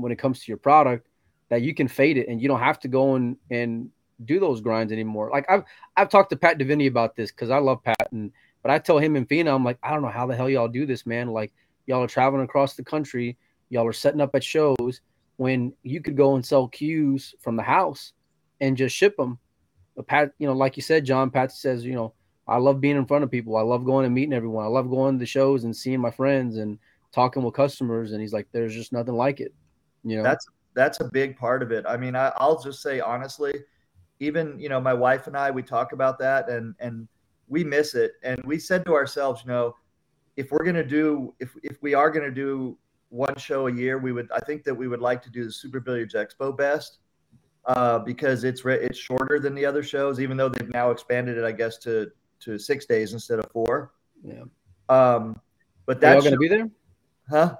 when 0.02 0.12
it 0.12 0.18
comes 0.18 0.44
to 0.44 0.52
your 0.52 0.58
product 0.58 1.08
that 1.50 1.62
you 1.62 1.74
can 1.74 1.88
fade 1.88 2.18
it 2.18 2.28
and 2.28 2.42
you 2.42 2.48
don't 2.48 2.60
have 2.60 2.80
to 2.80 2.88
go 2.88 3.16
and 3.16 3.38
and 3.50 3.90
do 4.26 4.40
those 4.40 4.62
grinds 4.62 4.92
anymore. 4.92 5.30
Like 5.32 5.46
I've 5.50 5.64
I've 5.98 6.10
talked 6.10 6.30
to 6.32 6.36
Pat 6.36 6.58
Diveney 6.58 6.88
about 6.88 7.16
this 7.16 7.32
because 7.32 7.50
I 7.50 7.58
love 7.58 7.84
Pat, 7.84 8.08
and 8.12 8.32
but 8.62 8.72
I 8.72 8.80
tell 8.80 9.00
him 9.00 9.16
and 9.16 9.28
Fina, 9.28 9.54
I'm 9.54 9.64
like, 9.64 9.78
I 9.84 9.92
don't 9.92 10.02
know 10.02 10.10
how 10.10 10.28
the 10.28 10.36
hell 10.36 10.50
y'all 10.50 10.68
do 10.68 10.86
this, 10.86 11.06
man. 11.06 11.30
Like 11.30 11.52
y'all 11.88 12.04
are 12.04 12.08
traveling 12.08 12.44
across 12.44 12.76
the 12.76 12.84
country, 12.84 13.38
y'all 13.70 13.88
are 13.88 13.94
setting 13.94 14.22
up 14.22 14.36
at 14.36 14.44
shows 14.44 15.02
when 15.38 15.74
you 15.84 16.02
could 16.02 16.16
go 16.16 16.36
and 16.36 16.46
sell 16.46 16.68
cues 16.68 17.34
from 17.42 17.56
the 17.56 17.64
house 17.64 18.14
and 18.60 18.78
just 18.78 18.96
ship 18.96 19.18
them. 19.18 19.40
But 19.96 20.08
Pat, 20.08 20.32
you 20.38 20.48
know, 20.48 20.54
like 20.54 20.78
you 20.78 20.84
said, 20.84 21.04
John, 21.04 21.32
Pat 21.32 21.52
says, 21.52 21.84
you 21.84 21.94
know, 21.94 22.14
I 22.48 22.58
love 22.58 22.80
being 22.80 22.96
in 22.96 23.06
front 23.06 23.24
of 23.24 23.32
people. 23.32 23.58
I 23.58 23.62
love 23.62 23.84
going 23.84 24.06
and 24.06 24.14
meeting 24.14 24.34
everyone. 24.34 24.66
I 24.66 24.70
love 24.70 24.90
going 24.90 25.16
to 25.16 25.20
the 25.20 25.26
shows 25.26 25.64
and 25.64 25.76
seeing 25.76 26.00
my 26.00 26.12
friends 26.12 26.58
and 26.58 26.78
talking 27.12 27.44
with 27.44 27.54
customers. 27.54 28.12
And 28.12 28.22
he's 28.22 28.34
like, 28.34 28.48
there's 28.52 28.74
just 28.74 28.94
nothing 28.94 29.16
like 29.16 29.40
it. 29.40 29.54
You 30.04 30.18
know, 30.18 30.24
that's 30.24 30.46
that's 30.74 31.00
a 31.00 31.10
big 31.12 31.38
part 31.38 31.62
of 31.62 31.72
it. 31.72 31.86
I 31.88 31.98
mean, 31.98 32.16
I, 32.16 32.32
I'll 32.38 32.62
just 32.62 32.82
say 32.82 33.00
honestly, 33.00 33.54
even 34.20 34.60
you 34.60 34.70
know 34.70 34.80
my 34.80 34.94
wife 34.94 35.28
and 35.28 35.36
i 35.36 35.52
we 35.52 35.64
talk 35.64 35.94
about 35.94 36.20
that 36.20 36.50
and 36.50 36.76
and 36.80 37.08
we 37.48 37.64
miss 37.64 37.96
it. 37.96 38.14
And 38.24 38.42
we 38.46 38.60
said 38.60 38.86
to 38.86 38.94
ourselves 38.94 39.42
you 39.46 39.52
know 39.52 39.76
if 40.38 40.52
we're 40.52 40.64
going 40.64 40.76
to 40.76 40.86
do 40.86 41.34
if 41.40 41.56
if 41.64 41.82
we 41.82 41.94
are 41.94 42.10
going 42.10 42.26
to 42.26 42.34
do 42.34 42.78
one 43.10 43.36
show 43.36 43.68
a 43.68 43.74
year 43.74 43.98
we 43.98 44.14
would 44.14 44.32
i 44.32 44.40
think 44.40 44.64
that 44.64 44.74
we 44.74 44.88
would 44.88 45.02
like 45.02 45.22
to 45.22 45.30
do 45.30 45.44
the 45.44 45.52
super 45.52 45.82
billiards 45.82 46.16
expo 46.16 46.56
best 46.56 47.00
uh, 47.66 48.00
because 48.00 48.46
it's 48.46 48.64
re- 48.64 48.80
it's 48.80 48.98
shorter 48.98 49.38
than 49.38 49.54
the 49.54 49.66
other 49.66 49.84
shows 49.84 50.22
even 50.22 50.38
though 50.38 50.48
they've 50.48 50.70
now 50.70 50.92
expanded 50.92 51.38
it 51.38 51.44
i 51.44 51.52
guess 51.52 51.78
to 51.78 52.10
to 52.42 52.58
six 52.58 52.86
days 52.86 53.14
instead 53.14 53.40
of 53.40 53.50
four. 53.52 53.92
Yeah. 54.24 54.44
Um 54.90 55.40
but 55.86 56.02
that's 56.02 56.16
y'all 56.16 56.32
gonna 56.32 56.38
be 56.38 56.48
there? 56.48 56.70
Huh? 57.30 57.56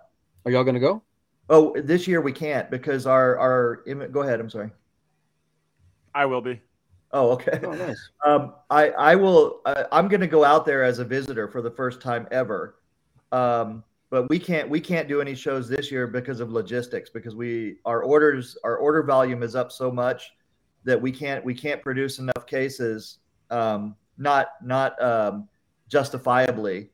Are 0.46 0.52
y'all 0.52 0.64
gonna 0.64 0.80
go 0.80 1.04
oh 1.50 1.76
this 1.82 2.08
year 2.08 2.22
we 2.22 2.32
can't 2.32 2.70
because 2.70 3.06
our 3.06 3.38
our 3.38 3.84
go 4.08 4.22
ahead 4.22 4.40
i'm 4.40 4.50
sorry 4.50 4.72
I 6.14 6.26
will 6.26 6.42
be. 6.42 6.62
Oh, 7.14 7.32
okay. 7.32 7.60
Oh, 7.64 7.72
nice. 7.72 8.10
Um, 8.26 8.54
I 8.70 8.90
I 8.92 9.16
will. 9.16 9.62
I, 9.66 9.86
I'm 9.92 10.08
going 10.08 10.22
to 10.22 10.28
go 10.28 10.44
out 10.44 10.66
there 10.66 10.84
as 10.84 11.00
a 11.00 11.06
visitor 11.06 11.48
for 11.48 11.62
the 11.62 11.72
first 11.72 12.02
time 12.02 12.28
ever. 12.32 12.76
Um, 13.32 13.84
but 14.12 14.30
we 14.30 14.38
can't 14.38 14.70
we 14.70 14.80
can't 14.80 15.08
do 15.08 15.22
any 15.22 15.34
shows 15.34 15.68
this 15.68 15.92
year 15.92 16.06
because 16.06 16.40
of 16.40 16.52
logistics 16.52 17.10
because 17.10 17.36
we 17.36 17.78
our 17.86 18.04
orders 18.04 18.58
our 18.64 18.78
order 18.78 19.02
volume 19.02 19.42
is 19.42 19.56
up 19.56 19.72
so 19.72 19.92
much 19.92 20.34
that 20.84 21.02
we 21.02 21.12
can't 21.12 21.44
we 21.44 21.56
can't 21.56 21.82
produce 21.82 22.20
enough 22.20 22.46
cases 22.46 23.20
um, 23.50 23.96
not 24.18 24.50
not 24.64 25.02
um, 25.02 25.48
justifiably 25.90 26.91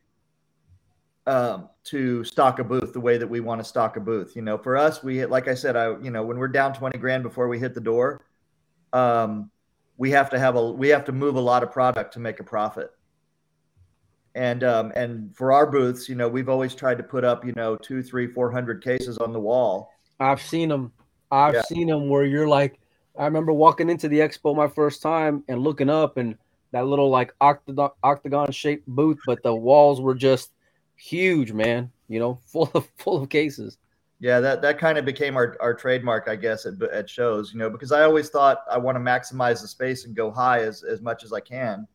um, 1.28 1.70
to 1.84 2.24
stock 2.24 2.60
a 2.60 2.64
booth 2.64 2.94
the 2.94 3.00
way 3.00 3.18
that 3.18 3.28
we 3.28 3.42
want 3.42 3.60
to 3.60 3.66
stock 3.66 3.98
a 3.98 4.00
booth. 4.00 4.36
You 4.36 4.42
know, 4.42 4.58
for 4.58 4.78
us, 4.78 5.04
we 5.04 5.24
like 5.26 5.48
I 5.48 5.54
said, 5.54 5.76
I 5.76 6.00
you 6.00 6.10
know 6.10 6.24
when 6.24 6.38
we're 6.38 6.48
down 6.48 6.74
twenty 6.74 6.98
grand 6.98 7.22
before 7.22 7.48
we 7.48 7.60
hit 7.60 7.76
the 7.76 7.82
door, 7.82 8.26
um, 8.94 9.52
we 9.98 10.10
have 10.12 10.30
to 10.32 10.40
have 10.40 10.56
a 10.56 10.72
we 10.72 10.88
have 10.88 11.06
to 11.06 11.12
move 11.12 11.36
a 11.36 11.42
lot 11.42 11.64
of 11.64 11.72
product 11.72 12.14
to 12.14 12.20
make 12.20 12.40
a 12.40 12.44
profit. 12.44 12.92
And 14.36 14.64
um, 14.64 14.94
and 14.96 15.36
for 15.36 15.52
our 15.52 15.70
booths, 15.70 16.08
you 16.08 16.16
know, 16.16 16.30
we've 16.30 16.50
always 16.50 16.74
tried 16.74 16.98
to 16.98 17.04
put 17.04 17.24
up, 17.24 17.46
you 17.46 17.54
know, 17.54 17.76
two, 17.76 18.02
three, 18.02 18.28
four 18.28 18.50
hundred 18.50 18.84
cases 18.84 19.18
on 19.18 19.34
the 19.34 19.40
wall. 19.40 19.92
I've 20.20 20.42
seen 20.42 20.70
them. 20.70 20.94
I've 21.30 21.56
yeah. 21.56 21.62
seen 21.64 21.88
them 21.88 22.08
where 22.08 22.24
you're 22.24 22.48
like, 22.48 22.80
I 23.18 23.26
remember 23.26 23.52
walking 23.52 23.90
into 23.90 24.08
the 24.08 24.20
expo 24.20 24.56
my 24.56 24.68
first 24.70 25.02
time 25.02 25.44
and 25.50 25.60
looking 25.60 25.90
up 25.90 26.16
and 26.16 26.38
that 26.72 26.86
little 26.86 27.10
like 27.10 27.34
octagon 27.42 27.90
octagon 28.04 28.52
shaped 28.52 28.88
booth, 28.88 29.20
but 29.26 29.44
the 29.44 29.54
walls 29.54 30.00
were 30.00 30.16
just 30.16 30.52
huge, 30.98 31.54
man. 31.54 31.92
You 32.08 32.20
know, 32.20 32.40
full 32.46 32.70
of 32.74 32.88
full 32.98 33.22
of 33.22 33.30
cases. 33.30 33.78
Yeah, 34.20 34.40
that, 34.40 34.64
that 34.64 34.80
kind 34.80 34.98
of 34.98 35.06
became 35.06 35.38
our, 35.38 35.56
our 35.60 35.76
trademark, 35.76 36.28
I 36.28 36.36
guess, 36.36 36.66
at, 36.66 36.82
at 36.82 37.08
shows, 37.08 37.54
you 37.54 37.60
know, 37.60 37.70
because 37.70 37.92
I 37.92 38.02
always 38.02 38.30
thought 38.30 38.64
I 38.70 38.76
want 38.78 38.96
to 38.96 39.00
maximize 39.00 39.62
the 39.62 39.68
space 39.68 40.06
and 40.06 40.16
go 40.16 40.32
high 40.32 40.62
as, 40.62 40.82
as 40.82 41.02
much 41.02 41.24
as 41.24 41.34
I 41.34 41.40
can. 41.40 41.88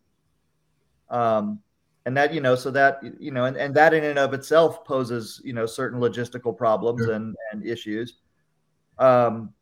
Um, 1.10 1.58
and 2.06 2.16
that, 2.16 2.32
you 2.32 2.40
know, 2.40 2.54
so 2.54 2.70
that, 2.70 3.00
you 3.18 3.32
know, 3.32 3.46
and, 3.46 3.56
and 3.56 3.74
that 3.74 3.92
in 3.92 4.04
and 4.04 4.20
of 4.20 4.34
itself 4.34 4.84
poses, 4.84 5.40
you 5.44 5.52
know, 5.52 5.66
certain 5.66 6.00
logistical 6.00 6.56
problems 6.56 7.04
sure. 7.04 7.14
and, 7.14 7.34
and 7.50 7.66
issues. 7.66 8.14
Um, 8.98 9.52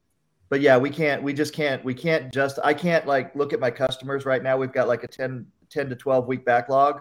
but 0.50 0.60
yeah, 0.60 0.76
we 0.76 0.90
can't, 0.90 1.22
we 1.22 1.32
just 1.32 1.54
can't, 1.54 1.82
we 1.84 1.94
can't 1.94 2.32
just, 2.32 2.58
I 2.62 2.74
can't 2.74 3.06
like 3.06 3.34
look 3.34 3.52
at 3.52 3.60
my 3.60 3.70
customers 3.70 4.26
right 4.26 4.42
now. 4.42 4.56
We've 4.58 4.72
got 4.72 4.88
like 4.88 5.02
a 5.02 5.08
10, 5.08 5.46
10 5.70 5.88
to 5.88 5.96
12 5.96 6.26
week 6.26 6.44
backlog. 6.44 7.00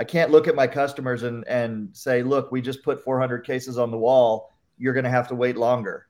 I 0.00 0.04
can't 0.04 0.32
look 0.32 0.48
at 0.48 0.56
my 0.56 0.66
customers 0.66 1.22
and, 1.22 1.46
and 1.46 1.90
say, 1.92 2.22
look, 2.22 2.50
we 2.50 2.60
just 2.60 2.82
put 2.82 3.04
400 3.04 3.46
cases 3.46 3.78
on 3.78 3.92
the 3.92 3.98
wall 3.98 4.50
you're 4.80 4.94
going 4.94 5.04
to 5.04 5.10
have 5.10 5.28
to 5.28 5.34
wait 5.36 5.56
longer. 5.56 6.08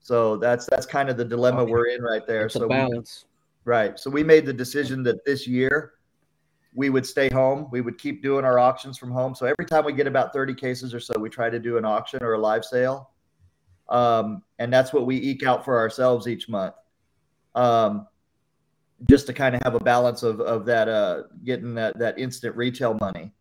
So 0.00 0.36
that's 0.38 0.66
that's 0.66 0.86
kind 0.86 1.08
of 1.08 1.16
the 1.16 1.24
dilemma 1.24 1.64
we're 1.64 1.86
in 1.86 2.02
right 2.02 2.26
there. 2.26 2.46
It's 2.46 2.54
so 2.54 2.66
balance. 2.66 3.26
We, 3.64 3.70
right. 3.70 3.98
So 4.00 4.10
we 4.10 4.24
made 4.24 4.46
the 4.46 4.52
decision 4.52 5.04
that 5.04 5.24
this 5.24 5.46
year 5.46 5.92
we 6.74 6.90
would 6.90 7.06
stay 7.06 7.28
home. 7.28 7.68
We 7.70 7.82
would 7.82 7.98
keep 7.98 8.22
doing 8.22 8.44
our 8.44 8.58
auctions 8.58 8.98
from 8.98 9.12
home. 9.12 9.34
So 9.34 9.46
every 9.46 9.66
time 9.66 9.84
we 9.84 9.92
get 9.92 10.06
about 10.06 10.32
30 10.32 10.54
cases 10.54 10.94
or 10.94 10.98
so, 10.98 11.16
we 11.18 11.28
try 11.28 11.50
to 11.50 11.60
do 11.60 11.76
an 11.76 11.84
auction 11.84 12.22
or 12.22 12.32
a 12.32 12.38
live 12.38 12.64
sale. 12.64 13.10
um, 13.90 14.42
and 14.58 14.72
that's 14.72 14.92
what 14.92 15.06
we 15.06 15.16
eke 15.16 15.44
out 15.44 15.64
for 15.64 15.78
ourselves 15.78 16.26
each 16.26 16.48
month. 16.48 16.74
Um, 17.54 18.08
just 19.08 19.26
to 19.26 19.32
kind 19.32 19.54
of 19.54 19.62
have 19.64 19.74
a 19.74 19.80
balance 19.80 20.22
of 20.22 20.40
of 20.40 20.64
that 20.66 20.88
uh, 20.88 21.24
getting 21.44 21.74
that 21.74 21.98
that 21.98 22.18
instant 22.18 22.56
retail 22.56 22.94
money. 22.94 23.32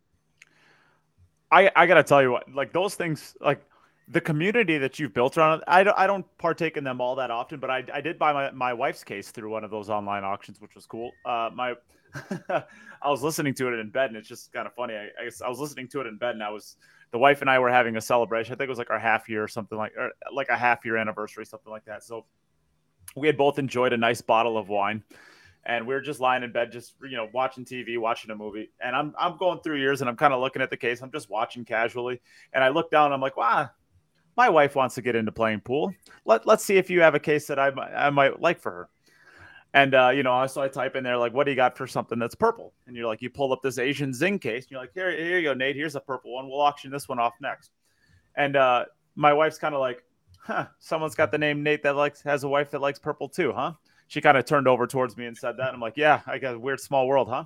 I 1.51 1.71
I 1.75 1.85
gotta 1.85 2.03
tell 2.03 2.21
you 2.21 2.31
what, 2.31 2.51
like 2.53 2.73
those 2.73 2.95
things, 2.95 3.35
like 3.41 3.61
the 4.11 4.21
community 4.21 4.77
that 4.77 4.99
you've 4.99 5.13
built 5.13 5.37
around 5.37 5.63
I 5.67 5.83
don't, 5.83 5.97
I 5.97 6.05
don't 6.05 6.25
partake 6.37 6.75
in 6.75 6.83
them 6.83 6.99
all 6.99 7.15
that 7.15 7.31
often, 7.31 7.59
but 7.59 7.69
I, 7.69 7.83
I 7.93 8.01
did 8.01 8.19
buy 8.19 8.33
my, 8.33 8.51
my 8.51 8.73
wife's 8.73 9.03
case 9.03 9.31
through 9.31 9.49
one 9.49 9.63
of 9.63 9.71
those 9.71 9.89
online 9.89 10.23
auctions, 10.23 10.59
which 10.59 10.75
was 10.75 10.85
cool. 10.85 11.11
Uh, 11.25 11.49
my, 11.53 11.75
I 12.49 13.09
was 13.09 13.23
listening 13.23 13.53
to 13.55 13.69
it 13.69 13.79
in 13.79 13.89
bed 13.89 14.09
and 14.09 14.17
it's 14.17 14.27
just 14.27 14.51
kind 14.51 14.67
of 14.67 14.73
funny. 14.73 14.95
I, 14.95 15.05
I, 15.05 15.29
I, 15.45 15.49
was 15.49 15.59
listening 15.59 15.87
to 15.89 16.01
it 16.01 16.07
in 16.07 16.17
bed 16.17 16.31
and 16.31 16.43
I 16.43 16.49
was, 16.49 16.75
the 17.11 17.17
wife 17.17 17.39
and 17.39 17.49
I 17.49 17.59
were 17.59 17.69
having 17.69 17.95
a 17.95 18.01
celebration. 18.01 18.53
I 18.53 18.57
think 18.57 18.67
it 18.67 18.69
was 18.69 18.79
like 18.79 18.89
our 18.89 18.99
half 18.99 19.29
year 19.29 19.43
or 19.43 19.47
something 19.47 19.77
like, 19.77 19.93
or 19.97 20.11
like 20.33 20.49
a 20.49 20.57
half 20.57 20.83
year 20.83 20.97
anniversary, 20.97 21.45
something 21.45 21.71
like 21.71 21.85
that. 21.85 22.03
So 22.03 22.25
we 23.15 23.27
had 23.27 23.37
both 23.37 23.59
enjoyed 23.59 23.93
a 23.93 23.97
nice 23.97 24.21
bottle 24.21 24.57
of 24.57 24.67
wine 24.67 25.03
and 25.65 25.85
we 25.85 25.93
are 25.93 26.01
just 26.01 26.19
lying 26.19 26.43
in 26.43 26.51
bed, 26.51 26.71
just 26.71 26.95
you 27.01 27.17
know, 27.17 27.29
watching 27.33 27.65
TV, 27.65 27.97
watching 27.97 28.31
a 28.31 28.35
movie. 28.35 28.71
And 28.79 28.95
I'm 28.95 29.13
I'm 29.17 29.37
going 29.37 29.59
through 29.59 29.77
years, 29.77 30.01
and 30.01 30.09
I'm 30.09 30.17
kind 30.17 30.33
of 30.33 30.41
looking 30.41 30.61
at 30.61 30.69
the 30.69 30.77
case. 30.77 31.01
I'm 31.01 31.11
just 31.11 31.29
watching 31.29 31.65
casually, 31.65 32.21
and 32.53 32.63
I 32.63 32.69
look 32.69 32.89
down. 32.89 33.13
I'm 33.13 33.21
like, 33.21 33.37
wow, 33.37 33.69
my 34.35 34.49
wife 34.49 34.75
wants 34.75 34.95
to 34.95 35.01
get 35.01 35.15
into 35.15 35.31
playing 35.31 35.61
pool. 35.61 35.93
Let 36.25 36.47
let's 36.47 36.63
see 36.63 36.77
if 36.77 36.89
you 36.89 37.01
have 37.01 37.15
a 37.15 37.19
case 37.19 37.47
that 37.47 37.59
I 37.59 37.69
I 37.69 38.09
might 38.09 38.41
like 38.41 38.59
for 38.59 38.71
her. 38.71 38.89
And 39.73 39.95
uh, 39.95 40.09
you 40.09 40.23
know, 40.23 40.45
so 40.47 40.61
I 40.61 40.67
type 40.67 40.95
in 40.95 41.03
there 41.03 41.17
like, 41.17 41.33
"What 41.33 41.45
do 41.45 41.51
you 41.51 41.55
got 41.55 41.77
for 41.77 41.87
something 41.87 42.19
that's 42.19 42.35
purple?" 42.35 42.73
And 42.87 42.95
you're 42.95 43.07
like, 43.07 43.21
you 43.21 43.29
pull 43.29 43.53
up 43.53 43.61
this 43.61 43.77
Asian 43.77 44.13
Zing 44.13 44.39
case, 44.39 44.63
and 44.65 44.71
you're 44.71 44.81
like, 44.81 44.93
"Here, 44.93 45.11
here 45.11 45.37
you 45.37 45.49
go, 45.49 45.53
Nate. 45.53 45.75
Here's 45.75 45.95
a 45.95 46.01
purple 46.01 46.33
one. 46.33 46.47
We'll 46.49 46.59
auction 46.59 46.91
this 46.91 47.07
one 47.07 47.19
off 47.19 47.33
next." 47.39 47.71
And 48.35 48.55
uh, 48.55 48.85
my 49.15 49.31
wife's 49.31 49.57
kind 49.57 49.73
of 49.73 49.79
like, 49.79 50.03
"Huh? 50.39 50.67
Someone's 50.79 51.15
got 51.15 51.31
the 51.31 51.37
name 51.37 51.63
Nate 51.63 51.83
that 51.83 51.95
likes 51.95 52.21
has 52.23 52.43
a 52.43 52.49
wife 52.49 52.71
that 52.71 52.81
likes 52.81 52.99
purple 52.99 53.29
too, 53.29 53.53
huh?" 53.53 53.73
She 54.11 54.19
kind 54.19 54.35
of 54.35 54.43
turned 54.43 54.67
over 54.67 54.87
towards 54.87 55.15
me 55.15 55.25
and 55.25 55.37
said 55.37 55.55
that. 55.55 55.67
And 55.67 55.75
I'm 55.75 55.79
like, 55.79 55.95
"Yeah, 55.95 56.19
I 56.27 56.37
got 56.37 56.55
a 56.55 56.59
weird 56.59 56.81
small 56.81 57.07
world, 57.07 57.29
huh?" 57.29 57.45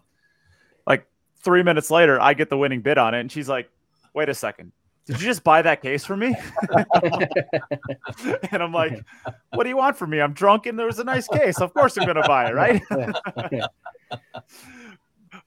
Like 0.88 1.06
three 1.44 1.62
minutes 1.62 1.92
later, 1.92 2.20
I 2.20 2.34
get 2.34 2.50
the 2.50 2.58
winning 2.58 2.82
bid 2.82 2.98
on 2.98 3.14
it, 3.14 3.20
and 3.20 3.32
she's 3.32 3.48
like, 3.48 3.70
"Wait 4.16 4.30
a 4.30 4.34
second, 4.34 4.72
did 5.06 5.22
you 5.22 5.28
just 5.28 5.44
buy 5.44 5.62
that 5.62 5.84
case 5.84 6.04
for 6.04 6.18
me? 6.18 6.36
and 8.52 8.64
I'm 8.64 8.74
like, 8.74 9.06
what 9.54 9.62
do 9.64 9.70
you 9.70 9.78
want 9.78 9.96
from 9.96 10.10
me? 10.10 10.20
I'm 10.20 10.34
drunk 10.34 10.66
and 10.66 10.80
there 10.80 10.88
was 10.88 10.98
a 10.98 11.04
nice 11.04 11.28
case. 11.28 11.62
Of 11.62 11.72
course 11.76 11.96
I'm 11.98 12.06
going 12.06 12.16
to 12.16 12.28
buy 12.28 12.50
it, 12.50 12.56
right? 12.56 12.82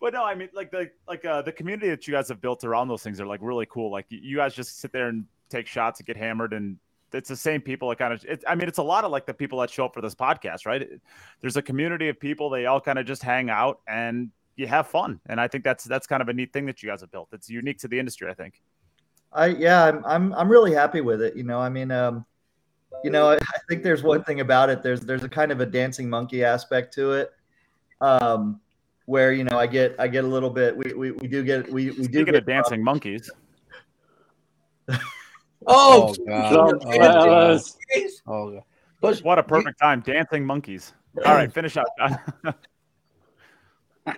but 0.01 0.13
no, 0.13 0.25
I 0.25 0.37
mean, 0.37 0.49
like 0.53 0.71
the 0.71 0.91
like 1.09 1.25
uh, 1.25 1.43
the 1.43 1.51
community 1.51 1.89
that 1.89 2.07
you 2.07 2.15
guys 2.15 2.29
have 2.29 2.41
built 2.41 2.63
around 2.63 2.87
those 2.87 3.03
things 3.03 3.21
are 3.21 3.27
like 3.27 3.41
really 3.43 3.67
cool. 3.67 3.91
Like 3.91 4.07
you 4.09 4.37
guys 4.37 4.55
just 4.55 4.79
sit 4.79 4.93
there 4.93 5.09
and 5.09 5.25
take 5.51 5.67
shots 5.67 5.99
and 5.99 6.07
get 6.07 6.17
hammered, 6.17 6.53
and 6.53 6.77
it's 7.13 7.29
the 7.29 7.37
same 7.37 7.61
people 7.61 7.89
that 7.89 7.99
kind 7.99 8.13
of. 8.13 8.25
It, 8.25 8.45
I 8.47 8.55
mean, 8.55 8.69
it's 8.69 8.79
a 8.79 8.83
lot 8.83 9.05
of 9.05 9.11
like 9.11 9.27
the 9.27 9.35
people 9.35 9.61
that 9.61 9.71
show 9.71 9.87
up 9.87 9.95
for 9.95 10.01
this 10.01 10.15
podcast, 10.15 10.67
right? 10.67 10.89
There's 11.41 11.57
a 11.57 11.63
community 11.63 12.09
of 12.09 12.19
people. 12.21 12.51
They 12.51 12.67
all 12.67 12.81
kind 12.81 12.99
of 12.99 13.07
just 13.07 13.23
hang 13.23 13.51
out 13.51 13.81
and 13.87 14.31
you 14.57 14.67
have 14.67 14.89
fun, 14.89 15.21
and 15.27 15.41
I 15.41 15.49
think 15.49 15.65
that's 15.65 15.85
that's 15.85 16.07
kind 16.07 16.21
of 16.21 16.29
a 16.29 16.33
neat 16.33 16.53
thing 16.53 16.67
that 16.67 16.83
you 16.83 16.89
guys 16.89 17.01
have 17.01 17.11
built. 17.11 17.29
It's 17.33 17.49
unique 17.49 17.79
to 17.79 17.89
the 17.89 17.99
industry, 17.99 18.29
I 18.29 18.35
think. 18.35 18.61
I 19.33 19.47
yeah, 19.47 19.85
I'm 19.85 20.05
I'm 20.05 20.35
I'm 20.35 20.49
really 20.49 20.75
happy 20.75 21.01
with 21.01 21.23
it. 21.23 21.37
You 21.37 21.45
know, 21.45 21.61
I 21.61 21.69
mean, 21.69 21.91
um, 21.91 22.27
you 23.05 23.11
know, 23.11 23.31
I, 23.31 23.35
I 23.35 23.59
think 23.69 23.83
there's 23.83 24.03
one 24.03 24.25
thing 24.25 24.41
about 24.41 24.69
it. 24.69 24.83
There's 24.83 25.01
there's 25.01 25.25
a 25.25 25.29
kind 25.29 25.53
of 25.53 25.61
a 25.61 25.67
dancing 25.67 26.11
monkey 26.11 26.45
aspect 26.45 26.93
to 26.95 27.13
it, 27.13 27.31
um, 28.01 28.61
where 29.07 29.33
you 29.33 29.45
know 29.45 29.59
I 29.59 29.67
get 29.67 29.95
I 29.99 30.09
get 30.09 30.25
a 30.25 30.29
little 30.29 30.51
bit. 30.51 30.77
We 30.77 30.93
we, 30.93 31.13
we 31.13 31.29
do 31.29 31.45
get 31.45 31.71
we 31.73 31.91
we 31.93 32.09
do 32.09 32.25
get 32.25 32.33
get 32.33 32.47
dancing 32.47 32.83
monkeys. 32.83 33.31
oh, 35.67 36.15
oh, 36.19 36.25
God. 36.27 36.53
oh, 36.87 37.61
oh 38.27 38.51
God. 39.01 39.23
What 39.23 39.39
a 39.39 39.43
perfect 39.43 39.79
time. 39.81 40.01
Dancing 40.01 40.45
monkeys. 40.45 40.93
All 41.27 41.35
right, 41.35 41.53
finish 41.53 41.77
up, 41.77 41.87
John. 41.99 42.19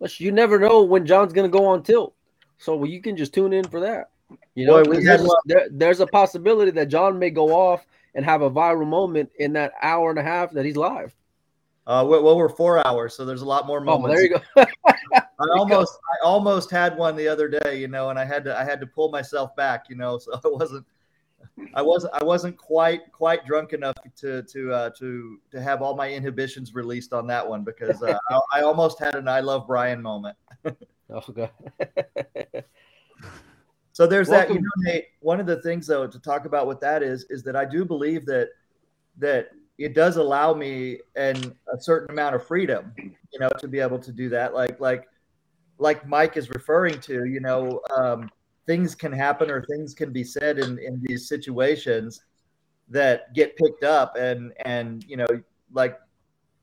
but 0.00 0.20
you 0.20 0.32
never 0.32 0.58
know 0.58 0.82
when 0.82 1.06
John's 1.06 1.32
going 1.32 1.50
to 1.50 1.56
go 1.56 1.66
on 1.66 1.82
tilt. 1.82 2.14
So 2.58 2.84
you 2.84 3.00
can 3.00 3.16
just 3.16 3.32
tune 3.32 3.52
in 3.52 3.64
for 3.68 3.80
that. 3.80 4.10
You 4.54 4.66
know, 4.66 4.84
Boy, 4.84 5.00
there's, 5.00 5.30
there, 5.46 5.68
there's 5.70 6.00
a 6.00 6.06
possibility 6.06 6.70
that 6.72 6.88
John 6.88 7.18
may 7.18 7.30
go 7.30 7.54
off 7.54 7.86
and 8.14 8.24
have 8.24 8.42
a 8.42 8.50
viral 8.50 8.86
moment 8.86 9.30
in 9.38 9.52
that 9.54 9.72
hour 9.80 10.10
and 10.10 10.18
a 10.18 10.22
half 10.22 10.50
that 10.52 10.64
he's 10.64 10.76
live. 10.76 11.14
Uh, 11.88 12.04
well, 12.06 12.36
we're 12.36 12.50
four 12.50 12.86
hours, 12.86 13.16
so 13.16 13.24
there's 13.24 13.40
a 13.40 13.46
lot 13.46 13.66
more 13.66 13.80
moments. 13.80 14.12
Oh, 14.12 14.14
there 14.54 14.66
you 14.66 14.74
go. 14.84 15.14
I 15.14 15.46
almost, 15.56 15.98
I 16.12 16.26
almost 16.26 16.70
had 16.70 16.94
one 16.98 17.16
the 17.16 17.26
other 17.26 17.48
day, 17.48 17.80
you 17.80 17.88
know, 17.88 18.10
and 18.10 18.18
I 18.18 18.26
had 18.26 18.44
to, 18.44 18.56
I 18.56 18.62
had 18.62 18.78
to 18.80 18.86
pull 18.86 19.10
myself 19.10 19.56
back, 19.56 19.86
you 19.88 19.96
know, 19.96 20.18
so 20.18 20.38
I 20.44 20.48
wasn't, 20.48 20.86
I 21.72 21.80
wasn't, 21.80 22.12
I 22.12 22.22
wasn't 22.22 22.58
quite, 22.58 23.10
quite 23.10 23.46
drunk 23.46 23.72
enough 23.72 23.96
to, 24.16 24.42
to, 24.42 24.72
uh, 24.72 24.90
to, 24.98 25.40
to 25.50 25.62
have 25.62 25.80
all 25.80 25.96
my 25.96 26.12
inhibitions 26.12 26.74
released 26.74 27.14
on 27.14 27.26
that 27.28 27.48
one 27.48 27.64
because 27.64 28.02
uh, 28.02 28.18
I, 28.30 28.40
I 28.58 28.60
almost 28.60 28.98
had 28.98 29.14
an 29.14 29.26
"I 29.26 29.40
love 29.40 29.66
Brian" 29.66 30.02
moment. 30.02 30.36
oh, 30.66 31.22
God. 31.32 31.50
So 33.94 34.06
there's 34.06 34.28
Welcome. 34.28 34.48
that. 34.48 34.54
You 34.54 34.60
know, 34.60 34.92
Nate. 34.92 35.06
One 35.20 35.40
of 35.40 35.46
the 35.46 35.60
things 35.62 35.86
though 35.86 36.06
to 36.06 36.20
talk 36.20 36.44
about 36.44 36.68
with 36.68 36.78
that 36.80 37.02
is 37.02 37.24
is 37.30 37.42
that 37.42 37.56
I 37.56 37.64
do 37.64 37.84
believe 37.84 38.26
that 38.26 38.50
that 39.16 39.48
it 39.78 39.94
does 39.94 40.16
allow 40.16 40.52
me 40.52 40.98
and 41.14 41.54
a 41.72 41.80
certain 41.80 42.10
amount 42.10 42.34
of 42.34 42.46
freedom, 42.46 42.92
you 42.96 43.38
know, 43.38 43.48
to 43.58 43.68
be 43.68 43.78
able 43.78 43.98
to 44.00 44.12
do 44.12 44.28
that. 44.28 44.52
Like 44.52 44.80
like 44.80 45.08
like 45.78 46.06
Mike 46.06 46.36
is 46.36 46.50
referring 46.50 47.00
to, 47.02 47.24
you 47.24 47.40
know, 47.40 47.80
um, 47.96 48.28
things 48.66 48.94
can 48.94 49.12
happen 49.12 49.50
or 49.50 49.64
things 49.64 49.94
can 49.94 50.12
be 50.12 50.24
said 50.24 50.58
in 50.58 50.78
in 50.78 51.00
these 51.02 51.28
situations 51.28 52.20
that 52.88 53.32
get 53.34 53.56
picked 53.56 53.84
up 53.84 54.16
and 54.16 54.52
and 54.64 55.04
you 55.04 55.16
know 55.16 55.26
like 55.72 55.98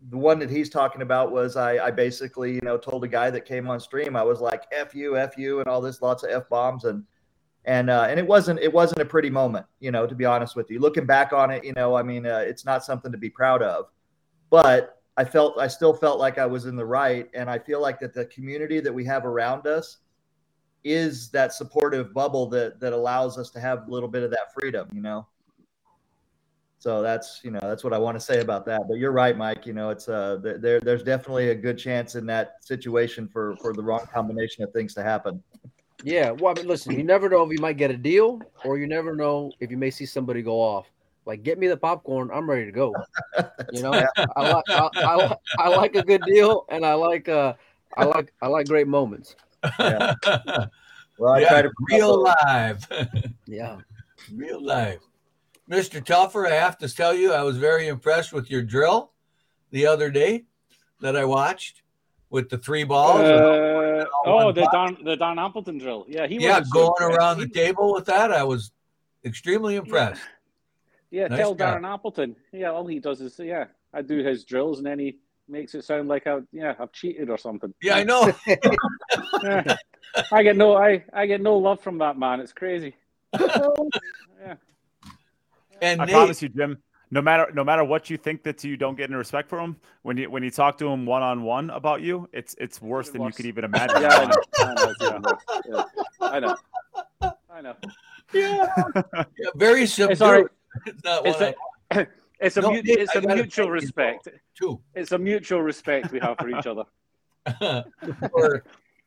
the 0.10 0.18
one 0.18 0.38
that 0.38 0.50
he's 0.50 0.70
talking 0.70 1.02
about 1.02 1.32
was 1.32 1.56
I, 1.56 1.86
I 1.86 1.92
basically 1.92 2.54
you 2.54 2.62
know 2.62 2.78
told 2.78 3.04
a 3.04 3.08
guy 3.08 3.30
that 3.30 3.46
came 3.46 3.70
on 3.70 3.80
stream 3.80 4.16
I 4.16 4.24
was 4.24 4.40
like 4.42 4.64
f 4.72 4.94
you 4.94 5.18
f 5.18 5.38
you 5.38 5.60
and 5.60 5.68
all 5.68 5.82
this 5.82 6.02
lots 6.02 6.24
of 6.24 6.32
f 6.32 6.50
bombs 6.50 6.84
and 6.84 7.04
and 7.66 7.90
uh, 7.90 8.08
and 8.10 8.20
it 8.20 8.26
wasn't 8.26 8.60
it 8.60 8.72
wasn't 8.72 9.02
a 9.02 9.06
pretty 9.06 9.30
moment, 9.30 9.66
you 9.80 9.92
know, 9.92 10.08
to 10.08 10.16
be 10.16 10.26
honest 10.26 10.56
with 10.56 10.70
you. 10.70 10.80
Looking 10.80 11.06
back 11.06 11.34
on 11.34 11.52
it, 11.52 11.64
you 11.64 11.74
know, 11.74 11.96
I 11.96 12.04
mean, 12.04 12.26
uh, 12.26 12.40
it's 12.40 12.66
not 12.66 12.84
something 12.84 13.12
to 13.12 13.18
be 13.18 13.30
proud 13.30 13.62
of, 13.62 13.88
but 14.50 15.02
I 15.18 15.26
felt 15.26 15.58
I 15.60 15.68
still 15.68 15.94
felt 15.94 16.20
like 16.20 16.38
I 16.38 16.46
was 16.46 16.66
in 16.66 16.76
the 16.76 16.86
right, 16.86 17.30
and 17.34 17.50
I 17.50 17.58
feel 17.58 17.82
like 17.82 18.00
that 18.02 18.14
the 18.14 18.26
community 18.26 18.80
that 18.80 18.94
we 18.94 19.06
have 19.06 19.26
around 19.26 19.66
us 19.66 19.98
is 20.84 21.30
that 21.32 21.54
supportive 21.54 22.14
bubble 22.14 22.48
that 22.50 22.80
that 22.80 22.94
allows 22.94 23.38
us 23.38 23.50
to 23.52 23.60
have 23.60 23.88
a 23.88 23.92
little 23.92 24.10
bit 24.10 24.22
of 24.24 24.30
that 24.32 24.54
freedom, 24.54 24.88
you 24.94 25.02
know. 25.02 25.28
So 26.78 27.02
that's 27.02 27.42
you 27.44 27.50
know 27.50 27.62
that's 27.64 27.84
what 27.84 27.94
I 27.94 27.98
want 27.98 28.16
to 28.16 28.24
say 28.24 28.42
about 28.42 28.66
that. 28.68 28.82
But 28.88 29.00
you're 29.00 29.12
right, 29.12 29.36
Mike. 29.36 29.66
You 29.66 29.74
know, 29.74 29.90
it's 29.90 30.08
uh 30.08 30.38
there 30.44 30.80
there's 30.80 31.02
definitely 31.02 31.50
a 31.50 31.56
good 31.56 31.80
chance 31.80 32.14
in 32.14 32.28
that 32.28 32.64
situation 32.64 33.28
for 33.28 33.56
for 33.60 33.74
the 33.74 33.82
wrong 33.82 34.06
combination 34.14 34.64
of 34.64 34.72
things 34.72 34.94
to 34.94 35.02
happen. 35.02 35.42
Yeah, 36.04 36.32
well, 36.32 36.54
I 36.56 36.60
mean, 36.60 36.68
listen, 36.68 36.94
you 36.94 37.04
never 37.04 37.30
know 37.30 37.44
if 37.44 37.52
you 37.52 37.60
might 37.60 37.78
get 37.78 37.90
a 37.92 37.98
deal, 37.98 38.42
or 38.64 38.78
you 38.78 38.88
never 38.88 39.16
know 39.16 39.52
if 39.60 39.72
you 39.72 39.78
may 39.78 39.90
see 39.90 40.06
somebody 40.06 40.42
go 40.42 40.60
off. 40.60 40.88
Like, 41.26 41.42
get 41.42 41.58
me 41.58 41.68
the 41.68 41.78
popcorn, 41.78 42.30
I'm 42.32 42.48
ready 42.50 42.66
to 42.66 42.72
go. 42.72 42.94
You 43.72 43.82
know, 43.82 43.92
I, 44.36 44.52
like 44.52 44.64
I, 44.70 44.90
I, 44.96 45.36
I, 45.58 45.70
like 45.70 45.96
a 45.96 46.04
good 46.04 46.22
deal, 46.28 46.66
and 46.70 46.86
I 46.86 46.94
like 46.94 47.28
uh, 47.28 47.54
I 47.98 48.04
like 48.04 48.34
I 48.42 48.48
like 48.48 48.68
great 48.68 48.88
moments. 48.88 49.36
Yeah. 49.80 50.14
Well, 51.18 51.34
I 51.34 51.40
yeah, 51.40 51.50
try 51.50 51.62
to 51.62 51.72
real 51.90 52.22
live. 52.22 52.88
yeah, 53.48 53.78
real 54.34 54.62
live. 54.62 55.00
Mr. 55.70 56.04
Telfer, 56.04 56.46
I 56.46 56.52
have 56.52 56.78
to 56.80 56.94
tell 56.94 57.14
you, 57.14 57.32
I 57.32 57.42
was 57.42 57.58
very 57.58 57.88
impressed 57.88 58.34
with 58.34 58.52
your 58.52 58.62
drill 58.62 59.12
the 59.72 59.88
other 59.88 60.12
day 60.12 60.46
that 61.00 61.16
I 61.16 61.26
watched 61.26 61.82
with 62.30 62.50
the 62.50 62.58
three 62.58 62.84
balls. 62.84 63.22
Uh, 63.22 64.06
oh, 64.26 64.52
the 64.52 64.68
Don 64.72 64.98
the 65.04 65.16
Don 65.16 65.40
Appleton 65.40 65.78
drill. 65.78 66.06
Yeah, 66.08 66.28
he 66.28 66.38
yeah 66.38 66.62
going 66.72 67.02
around 67.02 67.40
the 67.40 67.48
table 67.48 67.94
with 67.94 68.06
that. 68.06 68.32
I 68.32 68.44
was 68.44 68.72
extremely 69.24 69.76
impressed. 69.76 70.22
Yeah, 71.12 71.24
yeah 71.24 71.28
nice 71.28 71.40
tell 71.40 71.56
guy. 71.56 71.76
Darren 71.76 71.94
Appleton. 71.94 72.36
Yeah, 72.52 72.72
all 72.72 72.88
he 72.88 73.00
does 73.00 73.22
is 73.22 73.40
yeah, 73.40 73.66
I 73.94 74.02
do 74.02 74.24
his 74.24 74.44
drills 74.44 74.78
and 74.80 74.88
then 74.88 75.00
he 75.00 75.18
makes 75.48 75.76
it 75.76 75.84
sound 75.84 76.08
like 76.08 76.28
I 76.28 76.40
yeah 76.52 76.74
I've 76.80 76.92
cheated 76.92 77.30
or 77.30 77.38
something. 77.38 77.74
Yeah, 77.82 77.96
I 77.96 78.04
know. 78.04 78.34
yeah. 79.44 79.78
I 80.32 80.44
get 80.44 80.56
no 80.56 80.76
I 80.76 81.04
I 81.14 81.26
get 81.26 81.42
no 81.42 81.58
love 81.58 81.82
from 81.82 81.98
that 82.00 82.18
man. 82.18 82.40
It's 82.40 82.54
crazy. 82.54 82.96
yeah. 83.40 84.56
And 85.82 86.02
I 86.02 86.06
Nate, 86.06 86.14
promise 86.14 86.42
you, 86.42 86.50
Jim 86.50 86.78
no 87.12 87.22
matter 87.22 87.50
no 87.54 87.64
matter 87.64 87.84
what 87.84 88.10
you 88.10 88.18
think 88.18 88.44
that 88.44 88.64
you 88.64 88.78
don't 88.78 88.96
get 88.96 89.10
any 89.10 89.16
respect 89.16 89.50
for 89.50 89.60
him 89.60 89.78
when 90.02 90.18
you 90.18 90.30
when 90.30 90.44
you 90.44 90.52
talk 90.52 90.78
to 90.80 90.88
him 90.88 91.06
one 91.06 91.22
on 91.22 91.44
one 91.44 91.70
about 91.70 92.02
you, 92.02 92.28
it's 92.34 92.56
it's 92.60 92.82
worse 92.82 93.10
than 93.10 93.22
you 93.22 93.32
could 93.32 93.46
even 93.46 93.64
imagine. 93.64 94.02
yeah, 94.02 94.30
I 94.60 94.74
know. 94.74 94.94
I 95.02 95.20
know. 95.20 95.38
Yeah. 95.68 95.84
I 96.22 96.40
know. 96.40 96.56
I 97.50 97.62
know. 97.62 97.76
Yeah. 98.34 98.68
yeah 99.16 99.24
very 99.56 99.86
simple. 99.86 100.48
It's, 100.86 101.02
it's, 101.04 101.04
it's 101.06 101.42
a, 101.42 101.56
it's 102.40 102.58
a, 102.58 102.62
no, 102.62 102.72
it's 102.74 103.16
a 103.16 103.22
mutual 103.22 103.70
respect. 103.70 104.28
Too. 104.58 104.82
It's 104.94 105.12
a 105.12 105.18
mutual 105.18 105.62
respect 105.62 106.12
we 106.12 106.20
have 106.20 106.38
for 106.38 106.50
each 106.50 106.68
other. 106.68 106.84
for, 108.32 108.64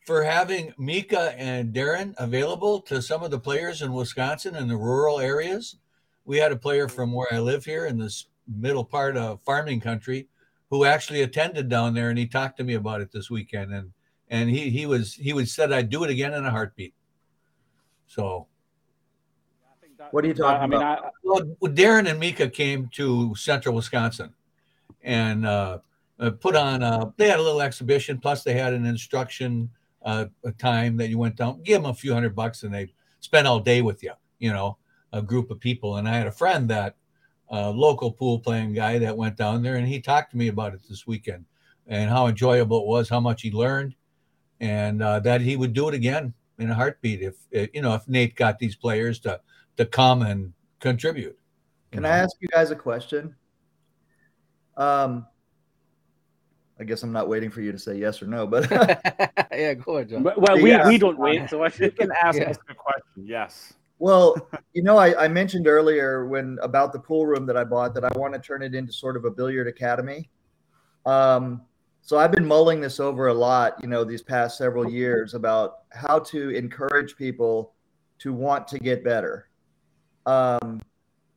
for 0.07 0.23
having 0.25 0.73
Mika 0.79 1.35
and 1.37 1.75
Darren 1.75 2.15
available 2.19 2.81
to 2.83 3.03
some 3.03 3.23
of 3.23 3.31
the 3.31 3.39
players 3.39 3.83
in 3.83 3.93
Wisconsin 3.93 4.57
in 4.57 4.69
the 4.69 4.77
rural 4.77 5.21
areas 5.21 5.77
we 6.29 6.37
had 6.37 6.53
a 6.53 6.57
player 6.57 6.89
from 6.89 7.11
where 7.11 7.27
I 7.33 7.39
live 7.39 7.65
here 7.65 7.87
in 7.87 7.99
this 7.99 8.27
middle 8.47 8.85
part 8.85 9.17
of 9.17 9.41
farming 9.41 9.81
country 9.81 10.29
who 10.69 10.85
actually 10.85 11.23
attended 11.23 11.71
down 11.71 11.95
there 11.95 12.11
and 12.11 12.19
he 12.19 12.27
talked 12.27 12.59
to 12.59 12.65
me 12.65 12.75
about 12.75 13.01
it 13.01 13.11
this 13.11 13.31
weekend 13.31 13.73
and 13.73 13.91
and 14.29 14.51
he 14.51 14.69
he 14.69 14.85
was 14.85 15.15
he 15.15 15.33
was 15.33 15.51
said 15.53 15.73
I'd 15.73 15.89
do 15.89 16.05
it 16.05 16.11
again 16.11 16.35
in 16.35 16.45
a 16.45 16.51
heartbeat. 16.51 16.93
So 18.07 18.47
what 20.11 20.23
are 20.23 20.29
you 20.29 20.35
talking 20.35 20.63
I 20.63 20.67
mean, 20.67 20.75
about? 20.75 21.05
I, 21.07 21.11
well, 21.25 21.73
Darren 21.73 22.09
and 22.09 22.21
Mika 22.21 22.49
came 22.49 22.89
to 22.93 23.35
Central 23.35 23.75
Wisconsin 23.75 24.35
and 25.03 25.47
uh, 25.47 25.79
uh, 26.21 26.31
put 26.31 26.55
on. 26.55 26.83
Uh, 26.83 27.11
they 27.17 27.29
had 27.29 27.39
a 27.39 27.43
little 27.43 27.61
exhibition. 27.61 28.19
Plus, 28.19 28.45
they 28.45 28.55
had 28.55 28.75
an 28.75 28.87
instruction 28.87 29.69
uh, 30.03 30.27
a 30.45 30.53
time 30.53 30.97
that 30.99 31.09
you 31.09 31.19
went 31.19 31.37
down. 31.37 31.63
Give 31.63 31.83
them 31.83 31.91
a 31.91 31.95
few 31.95 32.15
hundred 32.15 32.35
bucks, 32.35 32.63
and 32.63 32.73
they 32.73 32.93
spent 33.21 33.47
all 33.47 33.61
day 33.61 33.83
with 33.83 34.03
you. 34.03 34.13
You 34.39 34.53
know, 34.53 34.79
a 35.13 35.23
group 35.23 35.51
of 35.51 35.61
people. 35.61 35.97
And 35.97 36.09
I 36.09 36.15
had 36.17 36.27
a 36.27 36.33
friend 36.33 36.69
that 36.71 36.97
uh, 37.51 37.71
local 37.71 38.13
pool 38.13 38.39
playing 38.39 38.75
guy 38.75 38.99
that 38.99 39.17
went 39.17 39.37
down 39.37 39.63
there, 39.63 39.77
and 39.77 39.87
he 39.87 40.01
talked 40.01 40.31
to 40.33 40.37
me 40.37 40.49
about 40.49 40.75
it 40.75 40.81
this 40.89 41.07
weekend 41.07 41.45
and 41.87 42.11
how 42.11 42.27
enjoyable 42.27 42.81
it 42.83 42.87
was, 42.87 43.09
how 43.09 43.21
much 43.21 43.41
he 43.43 43.51
learned, 43.51 43.95
and 44.61 45.03
uh, 45.03 45.19
that 45.21 45.41
he 45.41 45.57
would 45.57 45.73
do 45.73 45.89
it 45.89 45.95
again 45.95 46.35
in 46.59 46.71
a 46.71 46.75
heartbeat 46.75 47.23
if 47.23 47.37
you 47.73 47.81
know 47.81 47.95
if 47.95 48.07
Nate 48.09 48.35
got 48.35 48.59
these 48.59 48.77
players 48.77 49.19
to 49.21 49.41
to 49.79 49.87
come 49.87 50.23
and 50.23 50.53
contribute. 50.81 51.39
Can 51.93 52.05
I 52.05 52.11
ask 52.11 52.37
you 52.41 52.49
guys 52.49 52.71
a 52.71 52.77
question? 52.77 53.35
Um, 54.77 55.27
I 56.79 56.85
guess 56.85 57.03
I'm 57.03 57.13
not 57.13 57.29
waiting 57.29 57.51
for 57.51 57.61
you 57.61 57.73
to 57.73 57.79
say 57.79 57.97
yes 57.97 58.23
or 58.23 58.27
no, 58.27 58.47
but 58.47 58.71
yeah, 59.53 59.75
go 59.75 59.97
ahead, 59.97 60.11
John. 60.11 60.23
well, 60.23 60.61
we, 60.63 60.71
Yeah. 60.71 60.87
we 60.87 60.99
don't 60.99 61.19
wait. 61.19 61.49
So 61.51 61.65
I 61.65 61.71
You 61.79 61.91
can 61.91 62.11
ask 62.23 62.39
Yeah. 62.39 62.51
us 62.51 62.59
a 62.69 62.75
question. 62.75 63.25
Yes. 63.25 63.73
Well, 63.99 64.37
you 64.73 64.83
know, 64.83 64.97
I, 64.97 65.25
I 65.25 65.29
mentioned 65.29 65.67
earlier 65.67 66.27
when 66.27 66.59
about 66.63 66.93
the 66.93 66.99
pool 66.99 67.27
room 67.27 67.47
that 67.47 67.57
I 67.57 67.65
bought 67.65 67.95
that 67.95 68.05
I 68.05 68.11
want 68.17 68.35
to 68.35 68.41
turn 68.41 68.63
it 68.63 68.75
into 68.75 68.93
sort 68.93 69.17
of 69.17 69.25
a 69.25 69.31
billiard 69.31 69.67
academy. 69.67 70.31
Um, 71.07 71.63
so 72.03 72.19
I've 72.19 72.33
been 72.33 72.47
mulling 72.47 72.81
this 72.81 73.01
over 73.01 73.29
a 73.29 73.35
lot, 73.35 73.77
you 73.83 73.89
know, 73.89 74.05
these 74.05 74.23
past 74.23 74.57
several 74.57 74.89
years 74.89 75.35
about 75.35 75.81
how 75.91 76.19
to 76.21 76.51
encourage 76.51 77.17
people 77.17 77.75
to 78.21 78.33
want 78.33 78.67
to 78.69 78.79
get 78.79 79.05
better. 79.05 79.49
Um, 80.27 80.81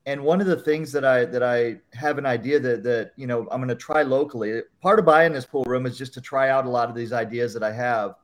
and 0.05 0.23
one 0.23 0.41
of 0.41 0.47
the 0.47 0.55
things 0.55 0.91
that 0.91 1.05
I 1.05 1.25
that 1.25 1.43
I 1.43 1.77
have 1.93 2.17
an 2.17 2.25
idea 2.25 2.59
that 2.59 2.83
that 2.83 3.11
you 3.15 3.27
know 3.27 3.47
I'm 3.51 3.59
going 3.59 3.67
to 3.67 3.75
try 3.75 4.01
locally. 4.01 4.61
Part 4.81 4.99
of 4.99 5.05
buying 5.05 5.31
this 5.31 5.45
pool 5.45 5.63
room 5.65 5.85
is 5.85 5.97
just 5.97 6.13
to 6.15 6.21
try 6.21 6.49
out 6.49 6.65
a 6.65 6.69
lot 6.69 6.89
of 6.89 6.95
these 6.95 7.13
ideas 7.13 7.53
that 7.53 7.63
I 7.63 7.71
have 7.71 8.15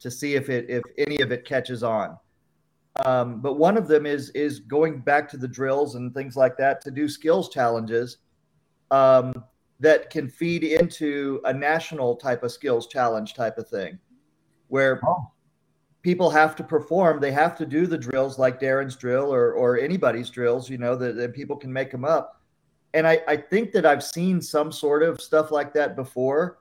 to 0.00 0.10
see 0.10 0.34
if 0.34 0.48
it 0.48 0.70
if 0.70 0.82
any 0.98 1.20
of 1.20 1.32
it 1.32 1.44
catches 1.44 1.82
on. 1.82 2.16
Um, 3.04 3.40
but 3.40 3.54
one 3.54 3.76
of 3.76 3.88
them 3.88 4.06
is 4.06 4.30
is 4.30 4.60
going 4.60 5.00
back 5.00 5.28
to 5.30 5.36
the 5.36 5.48
drills 5.48 5.96
and 5.96 6.14
things 6.14 6.36
like 6.36 6.56
that 6.56 6.80
to 6.82 6.90
do 6.90 7.08
skills 7.08 7.48
challenges 7.50 8.18
um, 8.90 9.34
that 9.80 10.08
can 10.08 10.28
feed 10.28 10.64
into 10.64 11.40
a 11.44 11.52
national 11.52 12.16
type 12.16 12.42
of 12.42 12.50
skills 12.52 12.86
challenge 12.86 13.34
type 13.34 13.58
of 13.58 13.68
thing, 13.68 13.98
where 14.68 15.00
Oh. 15.04 15.30
people 16.02 16.30
have 16.30 16.56
to 16.56 16.64
perform. 16.64 17.20
They 17.20 17.32
have 17.32 17.56
to 17.58 17.66
do 17.66 17.86
the 17.86 17.98
drills 17.98 18.38
like 18.38 18.60
Darren's 18.60 18.96
drill 18.96 19.32
or 19.32 19.52
or 19.52 19.78
anybody's 19.78 20.30
drills. 20.30 20.70
You 20.70 20.78
know 20.78 20.96
that, 20.96 21.16
that 21.16 21.34
people 21.34 21.56
can 21.56 21.72
make 21.72 21.90
them 21.90 22.04
up. 22.04 22.40
And 22.94 23.06
I, 23.06 23.20
I 23.28 23.36
think 23.36 23.72
that 23.72 23.84
I've 23.84 24.02
seen 24.02 24.40
some 24.40 24.72
sort 24.72 25.02
of 25.02 25.20
stuff 25.20 25.50
like 25.50 25.74
that 25.74 25.96
before, 25.96 26.60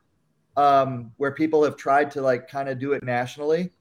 um, 0.58 1.14
where 1.16 1.32
people 1.32 1.64
have 1.64 1.78
tried 1.78 2.12
to 2.12 2.22
like 2.22 2.50
kind 2.50 2.68
of 2.68 2.78
do 2.78 2.92
it 2.92 3.04
nationally 3.04 3.72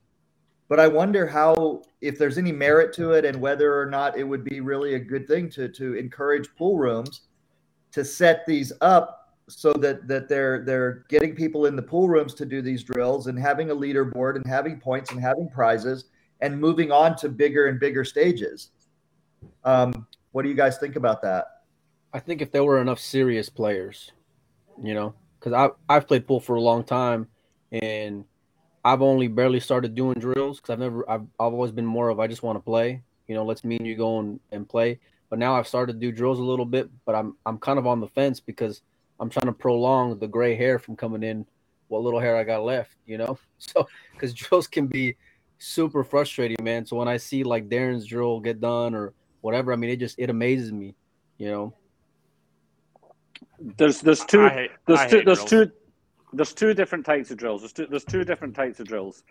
but 0.68 0.80
I 0.80 0.88
wonder 0.88 1.26
how 1.26 1.83
if 2.00 2.18
there's 2.18 2.38
any 2.38 2.52
merit 2.52 2.92
to 2.94 3.12
it 3.12 3.25
and 3.25 3.40
whether 3.40 3.78
or 3.78 3.87
not 3.87 4.16
it 4.16 4.25
would 4.25 4.44
be 4.44 4.61
really 4.61 4.94
a 4.94 4.99
good 4.99 5.26
thing 5.28 5.50
to 5.50 5.68
to 5.68 5.94
encourage 5.94 6.54
pool 6.56 6.78
rooms 6.78 7.23
to 7.92 8.04
set 8.04 8.44
these 8.47 8.73
up 8.80 9.25
so 9.49 9.73
that 9.75 10.09
that 10.09 10.28
they're 10.28 10.64
they're 10.64 11.04
getting 11.09 11.35
people 11.35 11.66
in 11.66 11.76
the 11.76 11.83
pool 11.83 12.09
rooms 12.09 12.35
to 12.35 12.47
do 12.47 12.62
these 12.62 12.83
drills 12.83 13.26
and 13.26 13.38
having 13.38 13.70
a 13.70 13.74
leaderboard 13.74 14.37
and 14.37 14.46
having 14.46 14.81
points 14.81 15.11
and 15.11 15.20
having 15.20 15.48
prizes 15.50 16.07
and 16.40 16.59
moving 16.59 16.90
on 16.90 17.16
to 17.16 17.29
bigger 17.29 17.66
and 17.66 17.79
bigger 17.79 18.05
stages. 18.05 18.70
Um, 19.64 20.07
what 20.33 20.42
do 20.42 20.48
you 20.48 20.55
guys 20.55 20.79
think 20.79 20.96
about 20.96 21.22
that? 21.22 21.46
I 22.12 22.20
think 22.20 22.40
if 22.42 22.53
there 22.53 22.64
were 22.64 22.81
enough 22.81 23.00
serious 23.00 23.48
players, 23.48 24.12
you 24.83 24.94
know, 24.94 25.14
because 25.38 25.53
I 25.53 25.94
I've 25.94 26.09
played 26.09 26.27
pool 26.27 26.40
for 26.40 26.57
a 26.57 26.61
long 26.61 26.85
time, 26.85 27.29
and 27.70 28.24
I've 28.85 29.03
only 29.03 29.29
barely 29.29 29.61
started 29.61 29.94
doing 29.94 30.18
drills 30.18 30.61
because 30.61 30.73
I've 30.73 30.79
never 30.79 31.09
I've 31.09 31.23
I've 31.40 31.53
always 31.53 31.73
been 31.73 31.87
more 31.87 32.11
of 32.11 32.20
I 32.20 32.27
just 32.27 32.42
want 32.42 32.57
to 32.57 32.62
play. 32.62 33.03
You 33.29 33.35
know, 33.35 33.44
let's 33.44 33.64
me 33.64 33.77
and 33.79 33.87
you 33.87 33.97
go 33.97 34.20
and, 34.20 34.38
and 34.53 34.68
play. 34.68 34.99
But 35.31 35.38
now 35.38 35.57
I've 35.57 35.66
started 35.66 35.94
to 35.94 35.99
do 35.99 36.12
drills 36.12 36.38
a 36.38 36.44
little 36.44 36.66
bit, 36.66 36.90
but 37.07 37.14
I'm 37.14 37.37
I'm 37.47 37.59
kind 37.59 37.79
of 37.79 37.87
on 37.87 38.01
the 38.01 38.09
fence 38.09 38.40
because 38.40 38.83
I'm 39.18 39.31
trying 39.31 39.47
to 39.47 39.53
prolong 39.53 40.18
the 40.18 40.29
gray 40.29 40.55
hair 40.55 40.79
from 40.79 40.97
coming 40.97 41.23
in, 41.23 41.47
what 41.88 42.03
little 42.03 42.20
hair 42.20 42.37
I 42.37 42.44
got 42.44 42.62
left. 42.62 42.97
You 43.07 43.18
know, 43.18 43.38
so 43.59 43.88
because 44.12 44.35
drills 44.35 44.66
can 44.66 44.87
be 44.87 45.16
super 45.59 46.05
frustrating, 46.05 46.62
man. 46.62 46.85
So 46.85 46.97
when 46.97 47.09
I 47.09 47.16
see 47.16 47.42
like 47.42 47.70
Darren's 47.70 48.07
drill 48.07 48.40
get 48.40 48.61
done 48.61 48.94
or 48.94 49.14
whatever, 49.40 49.73
I 49.73 49.77
mean, 49.77 49.90
it 49.90 49.97
just 49.97 50.18
it 50.18 50.29
amazes 50.29 50.73
me. 50.73 50.94
You 51.38 51.51
know. 51.51 51.75
there's 53.79 54.01
there's 54.03 54.25
two 54.25 54.44
I 54.44 54.51
hate, 54.51 54.70
there's 54.87 55.01
I 55.01 55.09
two 55.09 55.16
hate 55.16 55.27
there's 55.27 55.44
drills. 55.44 55.68
two 55.68 55.73
there's 56.35 56.53
two 56.53 56.75
different 56.75 57.07
types 57.07 57.31
of 57.31 57.37
drills. 57.37 57.62
There's 57.62 57.73
two 57.73 57.87
there's 57.87 58.05
two 58.05 58.25
different 58.25 58.55
types 58.55 58.81
of 58.81 58.87
drills. 58.87 59.23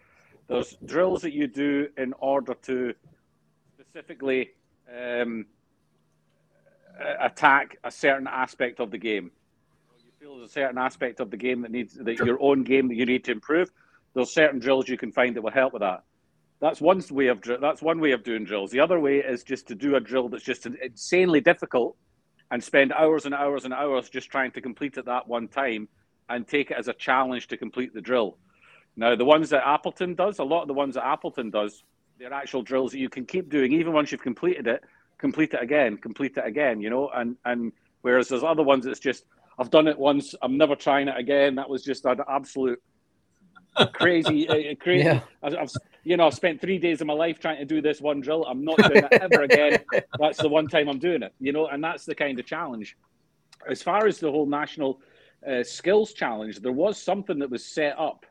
There's 0.47 0.75
drills 0.85 1.21
that 1.21 1.33
you 1.33 1.47
do 1.47 1.87
in 1.97 2.13
order 2.19 2.53
to 2.53 2.93
specifically 3.79 4.51
um, 4.91 5.45
attack 7.19 7.77
a 7.83 7.91
certain 7.91 8.27
aspect 8.27 8.79
of 8.79 8.91
the 8.91 8.97
game. 8.97 9.31
You 10.03 10.11
feel 10.19 10.37
there's 10.37 10.49
a 10.49 10.53
certain 10.53 10.77
aspect 10.77 11.19
of 11.19 11.31
the 11.31 11.37
game 11.37 11.61
that 11.61 11.71
needs 11.71 11.93
that 11.93 12.19
your 12.19 12.41
own 12.41 12.63
game 12.63 12.87
that 12.89 12.95
you 12.95 13.05
need 13.05 13.23
to 13.25 13.31
improve. 13.31 13.71
There's 14.13 14.33
certain 14.33 14.59
drills 14.59 14.87
you 14.87 14.97
can 14.97 15.11
find 15.11 15.35
that 15.35 15.41
will 15.41 15.51
help 15.51 15.73
with 15.73 15.81
that. 15.81 16.03
That's 16.59 16.79
one 16.79 17.01
way 17.11 17.27
of 17.27 17.41
that's 17.61 17.81
one 17.81 17.99
way 17.99 18.11
of 18.11 18.23
doing 18.23 18.45
drills. 18.45 18.71
The 18.71 18.79
other 18.79 18.99
way 18.99 19.17
is 19.17 19.43
just 19.43 19.67
to 19.67 19.75
do 19.75 19.95
a 19.95 19.99
drill 19.99 20.29
that's 20.29 20.43
just 20.43 20.65
insanely 20.65 21.41
difficult 21.41 21.97
and 22.51 22.63
spend 22.63 22.93
hours 22.93 23.25
and 23.25 23.33
hours 23.33 23.65
and 23.65 23.73
hours 23.73 24.09
just 24.09 24.29
trying 24.29 24.51
to 24.51 24.61
complete 24.61 24.97
it 24.97 25.05
that 25.05 25.27
one 25.27 25.47
time 25.47 25.87
and 26.29 26.47
take 26.47 26.71
it 26.71 26.77
as 26.77 26.87
a 26.87 26.93
challenge 26.93 27.47
to 27.47 27.57
complete 27.57 27.93
the 27.93 28.01
drill. 28.01 28.37
Now, 28.95 29.15
the 29.15 29.25
ones 29.25 29.49
that 29.49 29.67
Appleton 29.67 30.15
does, 30.15 30.39
a 30.39 30.43
lot 30.43 30.61
of 30.61 30.67
the 30.67 30.73
ones 30.73 30.95
that 30.95 31.05
Appleton 31.05 31.49
does, 31.49 31.83
they're 32.19 32.33
actual 32.33 32.61
drills 32.61 32.91
that 32.91 32.99
you 32.99 33.09
can 33.09 33.25
keep 33.25 33.49
doing 33.49 33.73
even 33.73 33.93
once 33.93 34.11
you've 34.11 34.21
completed 34.21 34.67
it. 34.67 34.83
Complete 35.17 35.53
it 35.53 35.61
again, 35.61 35.97
complete 35.97 36.37
it 36.37 36.45
again. 36.45 36.81
You 36.81 36.89
know, 36.89 37.09
and 37.09 37.37
and 37.45 37.71
whereas 38.01 38.27
there's 38.27 38.43
other 38.43 38.63
ones 38.63 38.85
that's 38.85 38.99
just 38.99 39.25
I've 39.57 39.69
done 39.69 39.87
it 39.87 39.97
once, 39.97 40.35
I'm 40.41 40.57
never 40.57 40.75
trying 40.75 41.07
it 41.07 41.17
again. 41.17 41.55
That 41.55 41.69
was 41.69 41.83
just 41.83 42.05
an 42.05 42.19
absolute 42.27 42.81
crazy, 43.93 44.47
uh, 44.71 44.75
crazy. 44.79 45.05
Yeah. 45.05 45.21
I've, 45.41 45.55
I've, 45.55 45.71
you 46.03 46.17
know, 46.17 46.27
I've 46.27 46.33
spent 46.33 46.59
three 46.59 46.77
days 46.77 47.01
of 47.01 47.07
my 47.07 47.13
life 47.13 47.39
trying 47.39 47.57
to 47.57 47.65
do 47.65 47.81
this 47.81 48.01
one 48.01 48.21
drill. 48.21 48.45
I'm 48.45 48.63
not 48.63 48.77
doing 48.77 49.05
it 49.09 49.13
ever 49.13 49.43
again. 49.43 49.79
That's 50.19 50.39
the 50.39 50.49
one 50.49 50.67
time 50.67 50.89
I'm 50.89 50.99
doing 50.99 51.23
it. 51.23 51.33
You 51.39 51.53
know, 51.53 51.67
and 51.67 51.83
that's 51.83 52.05
the 52.05 52.15
kind 52.15 52.37
of 52.39 52.45
challenge. 52.45 52.97
As 53.69 53.81
far 53.81 54.07
as 54.07 54.19
the 54.19 54.29
whole 54.29 54.45
national 54.45 54.99
uh, 55.47 55.63
skills 55.63 56.13
challenge, 56.13 56.59
there 56.59 56.71
was 56.71 56.97
something 56.97 57.39
that 57.39 57.49
was 57.49 57.65
set 57.65 57.97
up. 57.99 58.25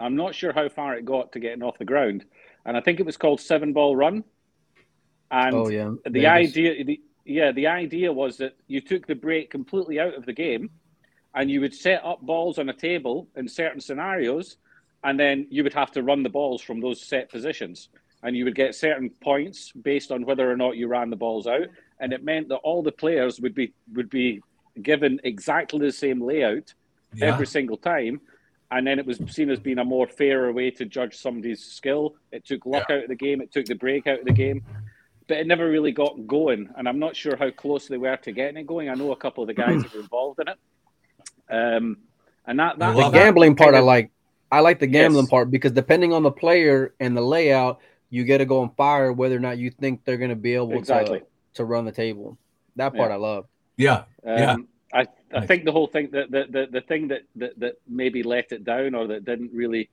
I'm 0.00 0.16
not 0.16 0.34
sure 0.34 0.52
how 0.52 0.68
far 0.68 0.94
it 0.94 1.04
got 1.04 1.32
to 1.32 1.40
getting 1.40 1.62
off 1.62 1.78
the 1.78 1.84
ground, 1.84 2.24
and 2.64 2.76
I 2.76 2.80
think 2.80 3.00
it 3.00 3.06
was 3.06 3.16
called 3.16 3.40
Seven 3.40 3.72
Ball 3.72 3.94
Run. 3.96 4.24
And 5.30 5.54
oh 5.54 5.68
yeah. 5.68 5.92
the 6.08 6.26
idea, 6.26 6.84
the, 6.84 7.00
yeah, 7.24 7.52
the 7.52 7.66
idea 7.66 8.12
was 8.12 8.36
that 8.38 8.56
you 8.66 8.80
took 8.80 9.06
the 9.06 9.14
break 9.14 9.50
completely 9.50 9.98
out 10.00 10.14
of 10.14 10.26
the 10.26 10.32
game, 10.32 10.70
and 11.34 11.50
you 11.50 11.60
would 11.60 11.74
set 11.74 12.04
up 12.04 12.20
balls 12.22 12.58
on 12.58 12.68
a 12.68 12.74
table 12.74 13.28
in 13.36 13.48
certain 13.48 13.80
scenarios, 13.80 14.56
and 15.02 15.18
then 15.18 15.46
you 15.50 15.62
would 15.62 15.74
have 15.74 15.90
to 15.92 16.02
run 16.02 16.22
the 16.22 16.28
balls 16.28 16.62
from 16.62 16.80
those 16.80 17.00
set 17.00 17.30
positions, 17.30 17.88
and 18.22 18.36
you 18.36 18.44
would 18.44 18.54
get 18.54 18.74
certain 18.74 19.10
points 19.10 19.72
based 19.72 20.10
on 20.10 20.24
whether 20.24 20.50
or 20.50 20.56
not 20.56 20.76
you 20.76 20.88
ran 20.88 21.10
the 21.10 21.16
balls 21.16 21.46
out, 21.46 21.66
and 22.00 22.12
it 22.12 22.24
meant 22.24 22.48
that 22.48 22.56
all 22.56 22.82
the 22.82 22.92
players 22.92 23.40
would 23.40 23.54
be 23.54 23.72
would 23.94 24.10
be 24.10 24.40
given 24.82 25.20
exactly 25.24 25.78
the 25.80 25.92
same 25.92 26.20
layout 26.20 26.74
Yeah. 27.14 27.26
every 27.32 27.46
single 27.46 27.76
time. 27.76 28.20
And 28.70 28.86
then 28.86 28.98
it 28.98 29.06
was 29.06 29.20
seen 29.28 29.50
as 29.50 29.60
being 29.60 29.78
a 29.78 29.84
more 29.84 30.06
fairer 30.08 30.50
way 30.52 30.70
to 30.72 30.84
judge 30.84 31.14
somebody's 31.16 31.62
skill. 31.64 32.16
It 32.32 32.44
took 32.44 32.66
luck 32.66 32.90
out 32.90 33.02
of 33.04 33.08
the 33.08 33.14
game, 33.14 33.40
it 33.40 33.52
took 33.52 33.66
the 33.66 33.74
break 33.74 34.06
out 34.06 34.18
of 34.20 34.24
the 34.24 34.32
game, 34.32 34.64
but 35.28 35.36
it 35.36 35.46
never 35.46 35.68
really 35.70 35.92
got 35.92 36.26
going. 36.26 36.68
And 36.76 36.88
I'm 36.88 36.98
not 36.98 37.14
sure 37.14 37.36
how 37.36 37.50
close 37.50 37.86
they 37.86 37.98
were 37.98 38.16
to 38.16 38.32
getting 38.32 38.56
it 38.56 38.66
going. 38.66 38.88
I 38.88 38.94
know 38.94 39.12
a 39.12 39.16
couple 39.16 39.44
of 39.44 39.48
the 39.48 39.54
guys 39.54 39.82
that 39.82 39.94
were 39.94 40.00
involved 40.08 40.40
in 40.40 40.48
it. 40.48 40.58
Um, 41.48 41.98
and 42.46 42.58
that, 42.58 42.78
that 42.78 42.92
the 42.94 42.98
love 43.02 43.12
that 43.12 43.18
gambling 43.24 43.54
part 43.54 43.74
I 43.74 43.80
like. 43.80 44.10
I 44.50 44.60
like 44.60 44.78
the 44.78 44.86
gambling 44.86 45.24
Yes. 45.24 45.30
part 45.30 45.50
because 45.50 45.72
depending 45.72 46.12
on 46.12 46.22
the 46.22 46.30
player 46.30 46.94
and 47.00 47.16
the 47.16 47.20
layout, 47.22 47.80
you 48.10 48.24
get 48.24 48.38
to 48.38 48.44
go 48.44 48.62
and 48.62 48.74
fire 48.76 49.12
whether 49.12 49.36
or 49.36 49.40
not 49.40 49.58
you 49.58 49.70
think 49.70 50.04
they're 50.04 50.16
going 50.16 50.30
to 50.30 50.36
be 50.36 50.54
able 50.54 50.72
Exactly. 50.76 51.20
to 51.20 51.26
to 51.54 51.64
run 51.64 51.84
the 51.84 51.92
table. 51.92 52.36
That 52.76 52.94
part 52.94 53.10
Yeah. 53.10 53.14
I 53.16 53.18
love. 53.18 53.46
Yeah. 53.76 54.04
Yeah. 54.24 54.52
Um, 54.52 54.68
I, 54.92 55.00
I 55.00 55.06
Right. 55.38 55.48
think 55.48 55.64
the 55.64 55.72
whole 55.72 55.88
thing 55.88 56.10
that 56.12 56.30
the, 56.30 56.44
the, 56.48 56.66
the 56.70 56.80
thing 56.80 57.08
that, 57.08 57.22
that 57.36 57.58
that 57.58 57.74
maybe 57.88 58.22
let 58.22 58.52
it 58.52 58.64
down 58.64 58.94
or 58.94 59.08
that 59.08 59.24
didn't 59.24 59.52
really 59.52 59.90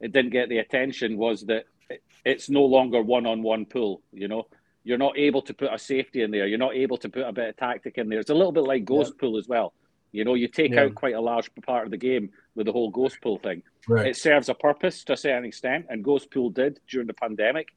it 0.00 0.12
didn't 0.12 0.30
get 0.32 0.48
the 0.48 0.58
attention 0.58 1.16
was 1.16 1.42
that 1.46 1.64
it, 1.88 2.02
it's 2.24 2.50
no 2.50 2.64
longer 2.64 3.00
one 3.02 3.26
on 3.26 3.42
one 3.42 3.64
pool. 3.66 4.02
You 4.12 4.26
know, 4.28 4.46
you're 4.82 4.98
not 4.98 5.16
able 5.16 5.42
to 5.42 5.54
put 5.54 5.72
a 5.72 5.78
safety 5.78 6.22
in 6.22 6.30
there. 6.32 6.46
You're 6.48 6.58
not 6.58 6.74
able 6.74 6.96
to 6.98 7.08
put 7.08 7.22
a 7.22 7.32
bit 7.32 7.50
of 7.50 7.56
tactic 7.56 7.98
in 7.98 8.08
there. 8.08 8.18
It's 8.18 8.30
a 8.30 8.34
little 8.34 8.50
bit 8.52 8.64
like 8.64 8.84
ghost 8.84 9.16
pool 9.18 9.36
as 9.38 9.46
well. 9.46 9.72
You 10.10 10.24
know, 10.24 10.34
you 10.34 10.48
take 10.48 10.72
Yeah. 10.72 10.82
out 10.84 10.94
quite 10.96 11.14
a 11.14 11.20
large 11.20 11.50
part 11.64 11.84
of 11.84 11.92
the 11.92 11.96
game 11.96 12.30
with 12.56 12.66
the 12.66 12.72
whole 12.72 12.90
ghost 12.90 13.20
pool 13.20 13.38
thing. 13.38 13.62
Right. 13.86 14.08
It 14.08 14.16
serves 14.16 14.48
a 14.48 14.54
purpose 14.54 15.04
to 15.04 15.12
a 15.12 15.16
certain 15.16 15.44
extent, 15.44 15.86
and 15.88 16.02
ghost 16.02 16.32
pool 16.32 16.50
did 16.50 16.80
during 16.88 17.06
the 17.06 17.14
pandemic. 17.14 17.68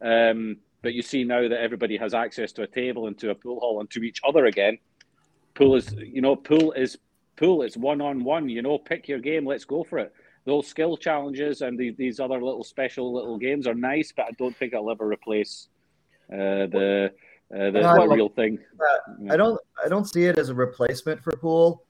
Um, 0.00 0.56
but 0.82 0.94
you 0.94 1.02
see 1.02 1.24
now 1.24 1.42
that 1.48 1.60
everybody 1.60 1.96
has 1.96 2.14
access 2.14 2.52
to 2.52 2.62
a 2.62 2.66
table 2.66 3.06
and 3.06 3.18
to 3.18 3.30
a 3.30 3.34
pool 3.34 3.60
hall 3.60 3.80
and 3.80 3.90
to 3.90 4.02
each 4.02 4.20
other 4.26 4.46
again. 4.46 4.78
Pool 5.54 5.74
is, 5.74 5.92
you 5.92 6.22
know, 6.22 6.36
pool 6.36 6.72
is 6.72 6.98
pool. 7.36 7.62
It's 7.62 7.76
one 7.76 8.00
on 8.00 8.24
one. 8.24 8.48
You 8.48 8.62
know, 8.62 8.78
pick 8.78 9.08
your 9.08 9.18
game. 9.18 9.46
Let's 9.46 9.64
go 9.64 9.84
for 9.84 9.98
it. 9.98 10.12
Those 10.46 10.66
skill 10.66 10.96
challenges 10.96 11.60
and 11.60 11.78
these, 11.78 11.94
these 11.96 12.18
other 12.18 12.42
little 12.42 12.64
special 12.64 13.12
little 13.12 13.36
games 13.36 13.66
are 13.66 13.74
nice, 13.74 14.12
but 14.16 14.26
I 14.26 14.30
don't 14.38 14.56
think 14.56 14.74
I'll 14.74 14.90
ever 14.90 15.06
replace 15.06 15.68
uh, 16.32 16.66
the 16.66 17.12
uh, 17.52 17.70
the, 17.70 17.80
No, 17.80 18.08
the 18.08 18.14
real 18.14 18.28
thing. 18.28 18.58
I 19.30 19.36
don't 19.36 19.60
I 19.84 19.88
don't 19.88 20.08
see 20.08 20.24
it 20.24 20.38
as 20.38 20.48
a 20.48 20.54
replacement 20.54 21.22
for 21.22 21.32
pool. 21.32 21.84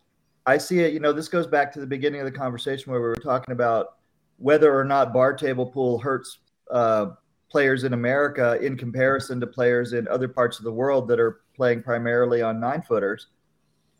I 0.46 0.58
see 0.58 0.80
it, 0.80 0.94
you 0.94 1.00
know, 1.00 1.12
this 1.12 1.28
goes 1.28 1.46
back 1.46 1.70
to 1.74 1.80
the 1.80 1.86
beginning 1.86 2.20
of 2.20 2.24
the 2.24 2.32
conversation 2.32 2.90
where 2.90 3.00
we 3.00 3.08
were 3.08 3.14
talking 3.14 3.52
about 3.52 3.98
whether 4.38 4.76
or 4.76 4.84
not 4.84 5.12
bar 5.12 5.34
table 5.34 5.66
pool 5.66 5.98
hurts 5.98 6.38
uh, 6.70 7.10
players 7.50 7.84
in 7.84 7.92
America 7.92 8.58
in 8.60 8.76
comparison 8.76 9.40
to 9.40 9.46
players 9.46 9.92
in 9.92 10.06
other 10.08 10.28
parts 10.28 10.58
of 10.58 10.64
the 10.64 10.72
world 10.72 11.08
that 11.08 11.18
are 11.18 11.40
playing 11.54 11.82
primarily 11.82 12.42
on 12.42 12.60
nine 12.60 12.82
footers. 12.82 13.28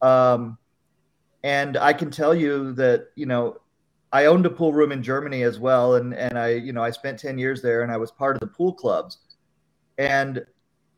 Um, 0.03 0.57
and 1.43 1.77
I 1.77 1.93
can 1.93 2.11
tell 2.11 2.35
you 2.35 2.73
that, 2.75 3.09
you 3.17 3.27
know, 3.27 3.59
I 4.13 4.27
owned 4.27 4.47
a 4.47 4.51
pool 4.51 4.73
room 4.73 4.93
in 4.93 5.03
Germany 5.03 5.43
as 5.43 5.59
well. 5.59 5.97
And, 5.97 6.15
and 6.15 6.39
I, 6.39 6.51
you 6.51 6.73
know, 6.73 6.83
I 6.83 6.91
spent 6.91 7.19
10 7.19 7.39
years 7.39 7.63
there 7.63 7.83
and 7.83 7.93
I 7.93 7.97
was 7.97 8.11
part 8.11 8.37
of 8.37 8.41
the 8.41 8.47
pool 8.47 8.73
clubs. 8.73 9.19
And 9.99 10.45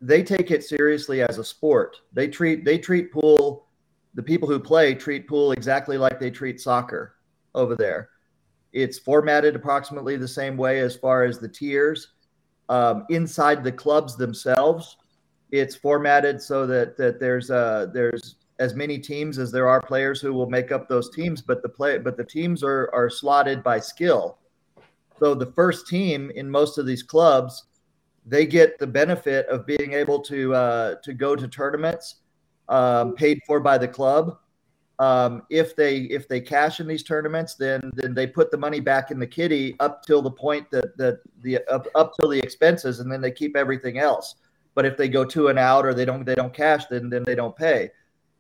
they 0.01 0.23
take 0.23 0.51
it 0.51 0.65
seriously 0.65 1.23
as 1.23 1.39
a 1.39 1.45
sport. 1.45 1.97
They 2.13 2.29
treat 2.29 2.65
they 2.65 2.77
treat 2.77 3.13
pool 3.13 3.67
the 4.15 4.23
people 4.23 4.49
who 4.49 4.59
play 4.59 4.95
treat 4.95 5.29
pool 5.29 5.53
exactly 5.53 5.97
like 5.97 6.19
they 6.19 6.31
treat 6.31 6.61
soccer 6.61 7.15
over 7.55 7.77
there. 7.77 8.11
It's 8.73 8.99
formatted 8.99 9.55
approximately 9.55 10.17
the 10.17 10.29
same 10.29 10.57
way 10.57 10.81
as 10.81 10.97
far 10.97 11.25
as 11.25 11.39
the 11.39 11.49
tiers. 11.49 12.09
Um, 12.69 13.05
inside 13.11 13.65
the 13.65 13.73
clubs 13.73 14.17
themselves, 14.17 14.97
it's 15.51 15.75
formatted 15.77 16.41
so 16.41 16.67
that 16.67 16.97
that 16.97 17.21
there's 17.21 17.51
uh, 17.51 17.87
there's 17.93 18.37
as 18.59 18.75
many 18.75 18.99
teams 18.99 19.39
as 19.39 19.51
there 19.51 19.69
are 19.69 19.81
players 19.81 20.21
who 20.21 20.33
will 20.33 20.49
make 20.49 20.73
up 20.73 20.89
those 20.89 21.15
teams, 21.15 21.43
but 21.43 21.63
the 21.63 21.69
play 21.69 21.99
but 21.99 22.17
the 22.17 22.25
teams 22.25 22.63
are 22.63 22.91
are 22.95 23.11
slotted 23.11 23.63
by 23.63 23.79
skill. 23.79 24.39
So 25.19 25.35
the 25.35 25.53
first 25.53 25.87
team 25.87 26.31
in 26.35 26.51
most 26.51 26.79
of 26.79 26.87
these 26.87 27.03
clubs 27.03 27.67
they 28.25 28.47
get 28.47 28.79
the 28.79 28.87
benefit 28.87 29.47
of 29.49 29.67
being 29.67 29.93
able 29.93 30.21
to 30.21 30.55
uh, 30.55 30.95
to 31.03 31.13
go 31.13 31.35
to 31.35 31.49
tournaments 31.49 32.17
um, 32.69 33.15
paid 33.15 33.41
for 33.47 33.61
by 33.61 33.79
the 33.79 33.89
club. 33.89 34.39
Um, 35.03 35.43
if 35.51 35.75
they 35.75 36.03
if 36.03 36.29
they 36.29 36.41
cash 36.41 36.79
in 36.79 36.87
these 36.87 37.03
tournaments, 37.03 37.55
then 37.57 37.91
then 37.95 38.15
they 38.15 38.25
put 38.25 38.53
the 38.53 38.57
money 38.57 38.79
back 38.79 39.11
in 39.11 39.19
the 39.19 39.27
kitty 39.27 39.75
up 39.81 40.07
till 40.07 40.23
the 40.23 40.31
point 40.31 40.71
that 40.71 40.97
that 40.97 41.19
the 41.41 41.59
up, 41.67 41.89
up 41.97 42.13
till 42.15 42.29
the 42.29 42.39
expenses, 42.39 43.01
and 43.01 43.11
then 43.11 43.21
they 43.21 43.33
keep 43.33 43.57
everything 43.57 43.99
else. 43.99 44.37
But 44.77 44.87
if 44.87 44.97
they 44.97 45.09
go 45.09 45.25
two 45.25 45.49
and 45.49 45.59
out 45.59 45.85
or 45.85 45.93
they 45.93 46.05
don't 46.05 46.25
they 46.25 46.37
don't 46.37 46.55
cash, 46.55 46.87
then 46.87 47.11
then 47.11 47.25
they 47.25 47.35
don't 47.35 47.57
pay, 47.57 47.91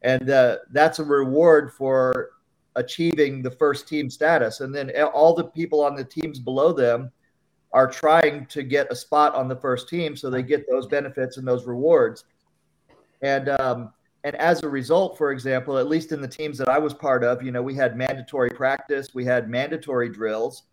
and 0.03 0.31
uh, 0.31 0.59
that's 0.70 1.01
a 1.01 1.05
reward 1.05 1.72
for 1.72 2.31
achieving 2.77 3.42
the 3.42 3.51
first 3.51 3.88
team 3.88 4.09
status. 4.09 4.61
And 4.61 4.72
then 4.72 4.92
all 5.07 5.35
the 5.35 5.44
people 5.44 5.83
on 5.83 5.96
the 5.96 6.05
teams 6.05 6.38
below 6.38 6.72
them 6.72 7.11
are 7.72 7.90
trying 7.90 8.46
to 8.46 8.62
get 8.62 8.87
a 8.92 8.94
spot 8.94 9.35
on 9.35 9.48
the 9.48 9.57
first 9.57 9.88
team 9.88 10.14
so 10.14 10.31
they 10.31 10.44
get 10.44 10.70
those 10.70 10.87
benefits 10.87 11.38
and 11.38 11.48
those 11.48 11.66
rewards 11.66 12.25
and 13.22 13.48
um, 13.48 13.92
and 14.24 14.37
as 14.37 14.62
a 14.62 14.68
result 14.68 15.18
for 15.18 15.32
example 15.32 15.78
at 15.78 15.88
least 15.88 16.12
in 16.12 16.20
the 16.20 16.28
teams 16.28 16.58
that 16.58 16.68
i 16.68 16.78
was 16.78 16.94
part 16.94 17.24
of 17.24 17.42
you 17.42 17.50
know 17.50 17.62
we 17.62 17.74
had 17.74 17.96
mandatory 17.96 18.50
practice 18.50 19.14
we 19.14 19.24
had 19.24 19.48
mandatory 19.48 20.08
drills 20.08 20.64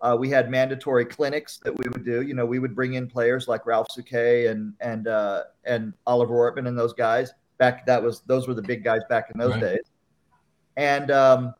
uh, 0.00 0.16
we 0.18 0.30
had 0.30 0.48
mandatory 0.48 1.04
clinics 1.04 1.58
that 1.64 1.76
we 1.76 1.88
would 1.90 2.04
do 2.04 2.22
you 2.22 2.34
know 2.34 2.46
we 2.46 2.58
would 2.58 2.74
bring 2.74 2.94
in 2.94 3.06
players 3.06 3.48
like 3.48 3.66
ralf 3.66 3.86
Souquet 3.96 4.50
and 4.50 4.72
and 4.80 5.08
uh, 5.08 5.44
and 5.64 5.92
oliver 6.06 6.34
ortmann 6.34 6.68
and 6.68 6.78
those 6.78 6.92
guys 6.92 7.32
back 7.58 7.84
that 7.86 8.02
was 8.02 8.20
those 8.26 8.46
were 8.46 8.54
the 8.54 8.62
big 8.62 8.84
guys 8.84 9.02
back 9.08 9.30
in 9.32 9.38
those 9.38 9.52
Right. 9.52 9.60
days 9.60 9.90
and 10.76 11.10
um, 11.10 11.54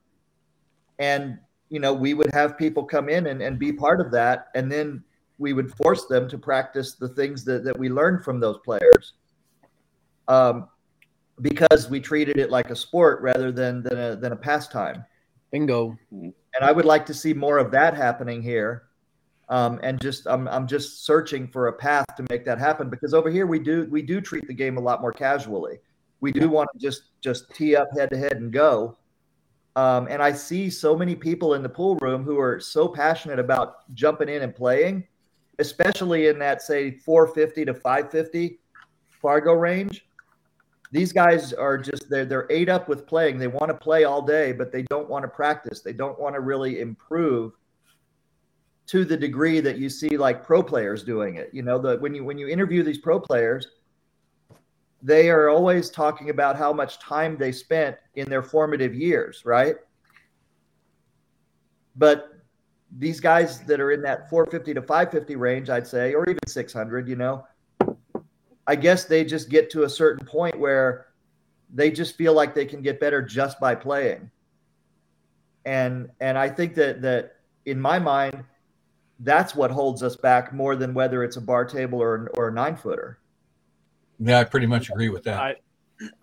and 0.98 1.38
you 1.70 1.80
know, 1.80 1.92
we 1.92 2.14
would 2.14 2.32
have 2.32 2.56
people 2.56 2.84
come 2.84 3.08
in 3.08 3.26
and, 3.26 3.42
and 3.42 3.58
be 3.58 3.72
part 3.72 4.00
of 4.00 4.10
that. 4.12 4.48
And 4.54 4.70
then 4.70 5.02
we 5.38 5.52
would 5.52 5.72
force 5.74 6.06
them 6.06 6.28
to 6.28 6.38
practice 6.38 6.94
the 6.94 7.08
things 7.08 7.44
that, 7.44 7.64
that 7.64 7.78
we 7.78 7.88
learned 7.88 8.24
from 8.24 8.40
those 8.40 8.58
players. 8.64 9.14
Um, 10.26 10.68
because 11.40 11.88
we 11.88 12.00
treated 12.00 12.38
it 12.38 12.50
like 12.50 12.70
a 12.70 12.76
sport 12.76 13.20
rather 13.22 13.52
than, 13.52 13.82
than 13.82 13.98
a, 13.98 14.16
than 14.16 14.32
a 14.32 14.36
pastime. 14.36 15.04
Bingo. 15.50 15.96
And 16.10 16.34
I 16.60 16.72
would 16.72 16.84
like 16.84 17.06
to 17.06 17.14
see 17.14 17.32
more 17.32 17.58
of 17.58 17.70
that 17.70 17.94
happening 17.94 18.42
here. 18.42 18.84
Um, 19.48 19.80
and 19.82 19.98
just, 20.00 20.26
I'm, 20.26 20.46
I'm 20.48 20.66
just 20.66 21.06
searching 21.06 21.48
for 21.48 21.68
a 21.68 21.72
path 21.72 22.04
to 22.16 22.24
make 22.28 22.44
that 22.44 22.58
happen 22.58 22.90
because 22.90 23.14
over 23.14 23.30
here 23.30 23.46
we 23.46 23.58
do, 23.58 23.86
we 23.90 24.02
do 24.02 24.20
treat 24.20 24.46
the 24.46 24.52
game 24.52 24.76
a 24.76 24.80
lot 24.80 25.00
more 25.00 25.12
casually. 25.12 25.78
We 26.20 26.32
do 26.32 26.50
want 26.50 26.68
to 26.74 26.78
just, 26.78 27.04
just 27.22 27.54
tee 27.54 27.74
up 27.74 27.88
head 27.96 28.10
to 28.10 28.18
head 28.18 28.38
and 28.38 28.52
go. 28.52 28.98
Um, 29.76 30.08
and 30.10 30.20
I 30.20 30.32
see 30.32 30.68
so 30.68 30.96
many 30.96 31.14
people 31.14 31.54
in 31.54 31.62
the 31.62 31.68
pool 31.68 31.96
room 31.96 32.24
who 32.24 32.38
are 32.40 32.58
so 32.58 32.88
passionate 32.88 33.38
about 33.38 33.92
jumping 33.94 34.28
in 34.28 34.42
and 34.42 34.54
playing, 34.54 35.06
especially 35.60 36.26
in 36.26 36.38
that 36.40 36.60
say 36.60 36.90
450 36.90 37.64
to 37.66 37.74
550 37.74 38.58
Fargo 39.22 39.52
range. 39.52 40.07
These 40.90 41.12
guys 41.12 41.52
are 41.52 41.76
just 41.76 42.08
they're 42.08 42.24
they're 42.24 42.46
ate 42.50 42.68
up 42.68 42.88
with 42.88 43.06
playing. 43.06 43.38
They 43.38 43.46
want 43.46 43.68
to 43.68 43.74
play 43.74 44.04
all 44.04 44.22
day, 44.22 44.52
but 44.52 44.72
they 44.72 44.82
don't 44.82 45.08
want 45.08 45.22
to 45.22 45.28
practice. 45.28 45.82
They 45.82 45.92
don't 45.92 46.18
want 46.18 46.34
to 46.34 46.40
really 46.40 46.80
improve 46.80 47.52
to 48.86 49.04
the 49.04 49.16
degree 49.16 49.60
that 49.60 49.76
you 49.76 49.90
see 49.90 50.16
like 50.16 50.44
pro 50.44 50.62
players 50.62 51.04
doing 51.04 51.36
it. 51.36 51.50
You 51.52 51.62
know, 51.62 51.78
the 51.78 51.98
when 51.98 52.14
you 52.14 52.24
when 52.24 52.38
you 52.38 52.48
interview 52.48 52.82
these 52.82 52.98
pro 52.98 53.20
players, 53.20 53.66
they 55.02 55.28
are 55.28 55.50
always 55.50 55.90
talking 55.90 56.30
about 56.30 56.56
how 56.56 56.72
much 56.72 56.98
time 56.98 57.36
they 57.36 57.52
spent 57.52 57.96
in 58.14 58.28
their 58.30 58.42
formative 58.42 58.94
years, 58.94 59.42
right? 59.44 59.76
But 61.96 62.30
these 62.96 63.20
guys 63.20 63.60
that 63.60 63.80
are 63.80 63.92
in 63.92 64.00
that 64.02 64.30
450 64.30 64.74
to 64.74 64.82
550 64.82 65.36
range, 65.36 65.68
I'd 65.68 65.86
say, 65.86 66.14
or 66.14 66.24
even 66.28 66.38
600, 66.46 67.08
you 67.08 67.16
know, 67.16 67.44
I 68.68 68.76
guess 68.76 69.04
they 69.04 69.24
just 69.24 69.48
get 69.48 69.70
to 69.70 69.84
a 69.84 69.88
certain 69.88 70.26
point 70.26 70.58
where 70.58 71.06
they 71.72 71.90
just 71.90 72.16
feel 72.16 72.34
like 72.34 72.54
they 72.54 72.66
can 72.66 72.82
get 72.82 73.00
better 73.00 73.22
just 73.22 73.58
by 73.58 73.74
playing. 73.74 74.30
And 75.64 76.10
and 76.20 76.36
I 76.36 76.50
think 76.50 76.74
that 76.74 77.00
that 77.00 77.36
in 77.64 77.80
my 77.80 77.98
mind, 77.98 78.44
that's 79.20 79.54
what 79.54 79.70
holds 79.70 80.02
us 80.02 80.16
back 80.16 80.52
more 80.52 80.76
than 80.76 80.92
whether 80.92 81.24
it's 81.24 81.36
a 81.36 81.40
bar 81.40 81.64
table 81.64 82.00
or 82.00 82.30
or 82.34 82.48
a 82.48 82.52
nine 82.52 82.76
footer. 82.76 83.18
Yeah, 84.20 84.40
I 84.40 84.44
pretty 84.44 84.66
much 84.66 84.90
agree 84.90 85.08
with 85.08 85.24
that. 85.24 85.40
I, 85.40 85.54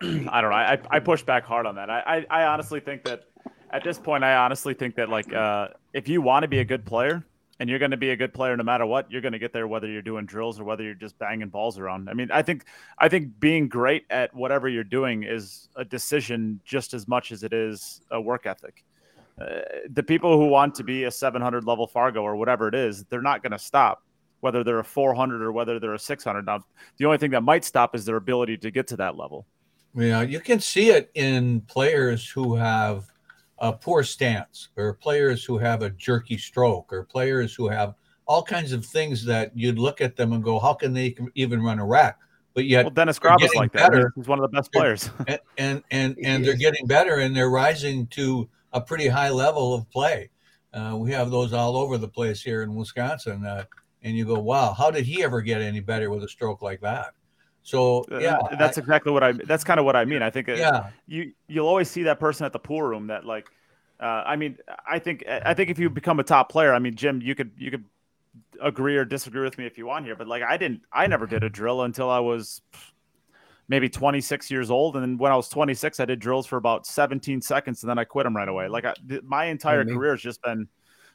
I 0.00 0.40
don't 0.40 0.50
know. 0.50 0.56
I, 0.56 0.78
I 0.88 1.00
push 1.00 1.22
back 1.22 1.44
hard 1.44 1.66
on 1.66 1.74
that. 1.76 1.90
I, 1.90 2.26
I, 2.30 2.42
I 2.42 2.46
honestly 2.46 2.78
think 2.78 3.04
that 3.04 3.24
at 3.70 3.82
this 3.82 3.98
point, 3.98 4.22
I 4.22 4.36
honestly 4.36 4.74
think 4.74 4.94
that 4.96 5.08
like 5.08 5.32
uh, 5.32 5.68
if 5.92 6.08
you 6.08 6.22
want 6.22 6.44
to 6.44 6.48
be 6.48 6.60
a 6.60 6.64
good 6.64 6.84
player 6.84 7.24
and 7.58 7.70
you're 7.70 7.78
going 7.78 7.90
to 7.90 7.96
be 7.96 8.10
a 8.10 8.16
good 8.16 8.34
player 8.34 8.56
no 8.56 8.64
matter 8.64 8.84
what, 8.84 9.10
you're 9.10 9.20
going 9.20 9.32
to 9.32 9.38
get 9.38 9.52
there 9.52 9.66
whether 9.66 9.88
you're 9.88 10.02
doing 10.02 10.26
drills 10.26 10.60
or 10.60 10.64
whether 10.64 10.82
you're 10.82 10.94
just 10.94 11.18
banging 11.18 11.48
balls 11.48 11.78
around. 11.78 12.08
I 12.08 12.14
mean, 12.14 12.30
I 12.30 12.42
think 12.42 12.64
I 12.98 13.08
think 13.08 13.40
being 13.40 13.68
great 13.68 14.04
at 14.10 14.34
whatever 14.34 14.68
you're 14.68 14.84
doing 14.84 15.22
is 15.22 15.68
a 15.76 15.84
decision 15.84 16.60
just 16.64 16.94
as 16.94 17.08
much 17.08 17.32
as 17.32 17.42
it 17.42 17.52
is 17.52 18.00
a 18.10 18.20
work 18.20 18.46
ethic. 18.46 18.84
Uh, 19.40 19.60
the 19.90 20.02
people 20.02 20.38
who 20.38 20.46
want 20.46 20.74
to 20.74 20.84
be 20.84 21.04
a 21.04 21.10
700 21.10 21.64
level 21.64 21.86
Fargo 21.86 22.22
or 22.22 22.36
whatever 22.36 22.68
it 22.68 22.74
is, 22.74 23.04
they're 23.04 23.22
not 23.22 23.42
going 23.42 23.52
to 23.52 23.58
stop 23.58 24.02
whether 24.40 24.62
they're 24.62 24.78
a 24.78 24.84
400 24.84 25.42
or 25.42 25.52
whether 25.52 25.78
they're 25.78 25.94
a 25.94 25.98
600. 25.98 26.46
Now, 26.46 26.60
the 26.98 27.04
only 27.04 27.18
thing 27.18 27.30
that 27.32 27.42
might 27.42 27.64
stop 27.64 27.94
is 27.94 28.04
their 28.04 28.16
ability 28.16 28.58
to 28.58 28.70
get 28.70 28.86
to 28.88 28.96
that 28.96 29.16
level. 29.16 29.46
Yeah, 29.94 30.22
you 30.22 30.40
can 30.40 30.60
see 30.60 30.90
it 30.90 31.10
in 31.14 31.62
players 31.62 32.28
who 32.28 32.54
have 32.54 33.10
a 33.58 33.72
poor 33.72 34.02
stance, 34.02 34.68
or 34.76 34.94
players 34.94 35.44
who 35.44 35.58
have 35.58 35.82
a 35.82 35.90
jerky 35.90 36.38
stroke, 36.38 36.92
or 36.92 37.04
players 37.04 37.54
who 37.54 37.68
have 37.68 37.94
all 38.26 38.42
kinds 38.42 38.72
of 38.72 38.84
things 38.84 39.24
that 39.24 39.52
you'd 39.54 39.78
look 39.78 40.00
at 40.00 40.16
them 40.16 40.32
and 40.32 40.42
go, 40.42 40.58
"How 40.58 40.74
can 40.74 40.92
they 40.92 41.16
even 41.34 41.62
run 41.62 41.78
a 41.78 41.86
rack?" 41.86 42.18
But 42.54 42.64
yet, 42.64 42.84
Well, 42.84 42.90
Dennis 42.90 43.18
they're 43.18 43.30
Grab 43.30 43.42
is 43.42 43.48
getting 43.48 43.60
like 43.60 43.72
that. 43.72 44.12
He's 44.14 44.26
one 44.26 44.38
of 44.38 44.50
the 44.50 44.56
best 44.56 44.72
players. 44.72 45.10
and 45.28 45.40
and 45.58 45.82
and, 45.90 46.16
and 46.24 46.44
they're 46.44 46.56
getting 46.56 46.86
better, 46.86 47.16
and 47.16 47.36
they're 47.36 47.50
rising 47.50 48.06
to 48.08 48.48
a 48.72 48.80
pretty 48.80 49.08
high 49.08 49.30
level 49.30 49.74
of 49.74 49.88
play. 49.90 50.30
Uh, 50.72 50.96
we 50.96 51.12
have 51.12 51.30
those 51.30 51.52
all 51.52 51.76
over 51.76 51.96
the 51.96 52.08
place 52.08 52.42
here 52.42 52.62
in 52.62 52.74
Wisconsin, 52.74 53.44
uh, 53.44 53.64
and 54.02 54.16
you 54.16 54.24
go, 54.24 54.38
"Wow, 54.38 54.74
how 54.74 54.90
did 54.90 55.06
he 55.06 55.22
ever 55.22 55.40
get 55.40 55.60
any 55.60 55.80
better 55.80 56.10
with 56.10 56.24
a 56.24 56.28
stroke 56.28 56.62
like 56.62 56.80
that?" 56.80 57.14
So 57.66 58.06
yeah, 58.12 58.36
Uh, 58.36 58.54
that's 58.56 58.78
exactly 58.78 59.10
what 59.10 59.24
I. 59.24 59.32
That's 59.32 59.64
kind 59.64 59.80
of 59.80 59.86
what 59.86 59.96
I 59.96 60.04
mean. 60.04 60.22
I 60.22 60.30
think 60.30 60.46
yeah. 60.46 60.90
you 61.08 61.32
you'll 61.48 61.66
always 61.66 61.90
see 61.90 62.04
that 62.04 62.20
person 62.20 62.46
at 62.46 62.52
the 62.52 62.60
pool 62.60 62.82
room 62.82 63.08
that 63.08 63.24
like. 63.24 63.48
Uh, 63.98 64.22
I 64.24 64.36
mean, 64.36 64.58
I 64.88 65.00
think 65.00 65.24
I 65.26 65.52
think 65.52 65.70
if 65.70 65.78
you 65.78 65.90
become 65.90 66.20
a 66.20 66.22
top 66.22 66.48
player, 66.48 66.72
I 66.72 66.78
mean, 66.78 66.94
Jim, 66.94 67.20
you 67.20 67.34
could 67.34 67.50
you 67.58 67.72
could 67.72 67.84
agree 68.62 68.96
or 68.96 69.04
disagree 69.04 69.42
with 69.42 69.58
me 69.58 69.66
if 69.66 69.76
you 69.78 69.86
want 69.86 70.04
here, 70.04 70.14
but 70.14 70.28
like 70.28 70.44
I 70.44 70.56
didn't, 70.56 70.82
I 70.92 71.08
never 71.08 71.26
did 71.26 71.42
a 71.42 71.50
drill 71.50 71.82
until 71.82 72.08
I 72.08 72.20
was 72.20 72.62
maybe 73.68 73.88
26 73.88 74.48
years 74.48 74.70
old, 74.70 74.94
and 74.94 75.02
then 75.02 75.18
when 75.18 75.32
I 75.32 75.36
was 75.36 75.48
26, 75.48 75.98
I 75.98 76.04
did 76.04 76.20
drills 76.20 76.46
for 76.46 76.56
about 76.56 76.86
17 76.86 77.40
seconds, 77.42 77.82
and 77.82 77.90
then 77.90 77.98
I 77.98 78.04
quit 78.04 78.24
them 78.24 78.36
right 78.36 78.48
away. 78.48 78.68
Like 78.68 78.84
I, 78.84 78.94
my 79.24 79.46
entire 79.46 79.84
me. 79.84 79.92
career 79.92 80.12
has 80.12 80.22
just 80.22 80.40
been, 80.40 80.68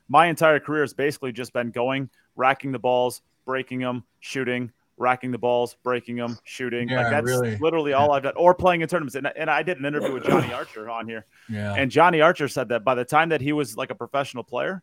my 0.10 0.26
entire 0.28 0.60
career 0.60 0.82
has 0.82 0.94
basically 0.94 1.32
just 1.32 1.54
been 1.54 1.72
going, 1.72 2.10
racking 2.36 2.74
the 2.74 2.80
balls, 2.80 3.22
breaking 3.46 3.80
them, 3.80 4.04
shooting, 4.20 4.72
racking 5.02 5.32
the 5.32 5.38
balls, 5.38 5.76
breaking 5.84 6.16
them, 6.16 6.38
shooting. 6.44 6.88
Yeah, 6.88 7.02
like 7.02 7.12
that's 7.12 7.26
really. 7.26 7.58
literally 7.58 7.94
all 7.94 8.12
I've 8.12 8.24
done, 8.24 8.34
or 8.38 8.54
playing 8.56 8.82
in 8.82 8.88
tournaments. 8.88 9.16
And, 9.16 9.28
and 9.36 9.50
I 9.50 9.64
did 9.64 9.78
an 9.80 9.86
interview 9.86 10.14
with 10.14 10.24
Johnny 10.24 10.54
Archer 10.54 10.90
on 10.90 11.08
here, 11.08 11.26
Yeah. 11.50 11.74
and 11.74 11.92
Johnny 11.92 12.22
Archer 12.22 12.48
said 12.48 12.70
that 12.70 12.84
by 12.86 12.96
the 12.96 13.04
time 13.06 13.30
that 13.30 13.42
he 13.42 13.52
was 13.52 13.76
like 13.76 13.90
a 13.90 13.96
professional 13.96 14.44
player, 14.44 14.82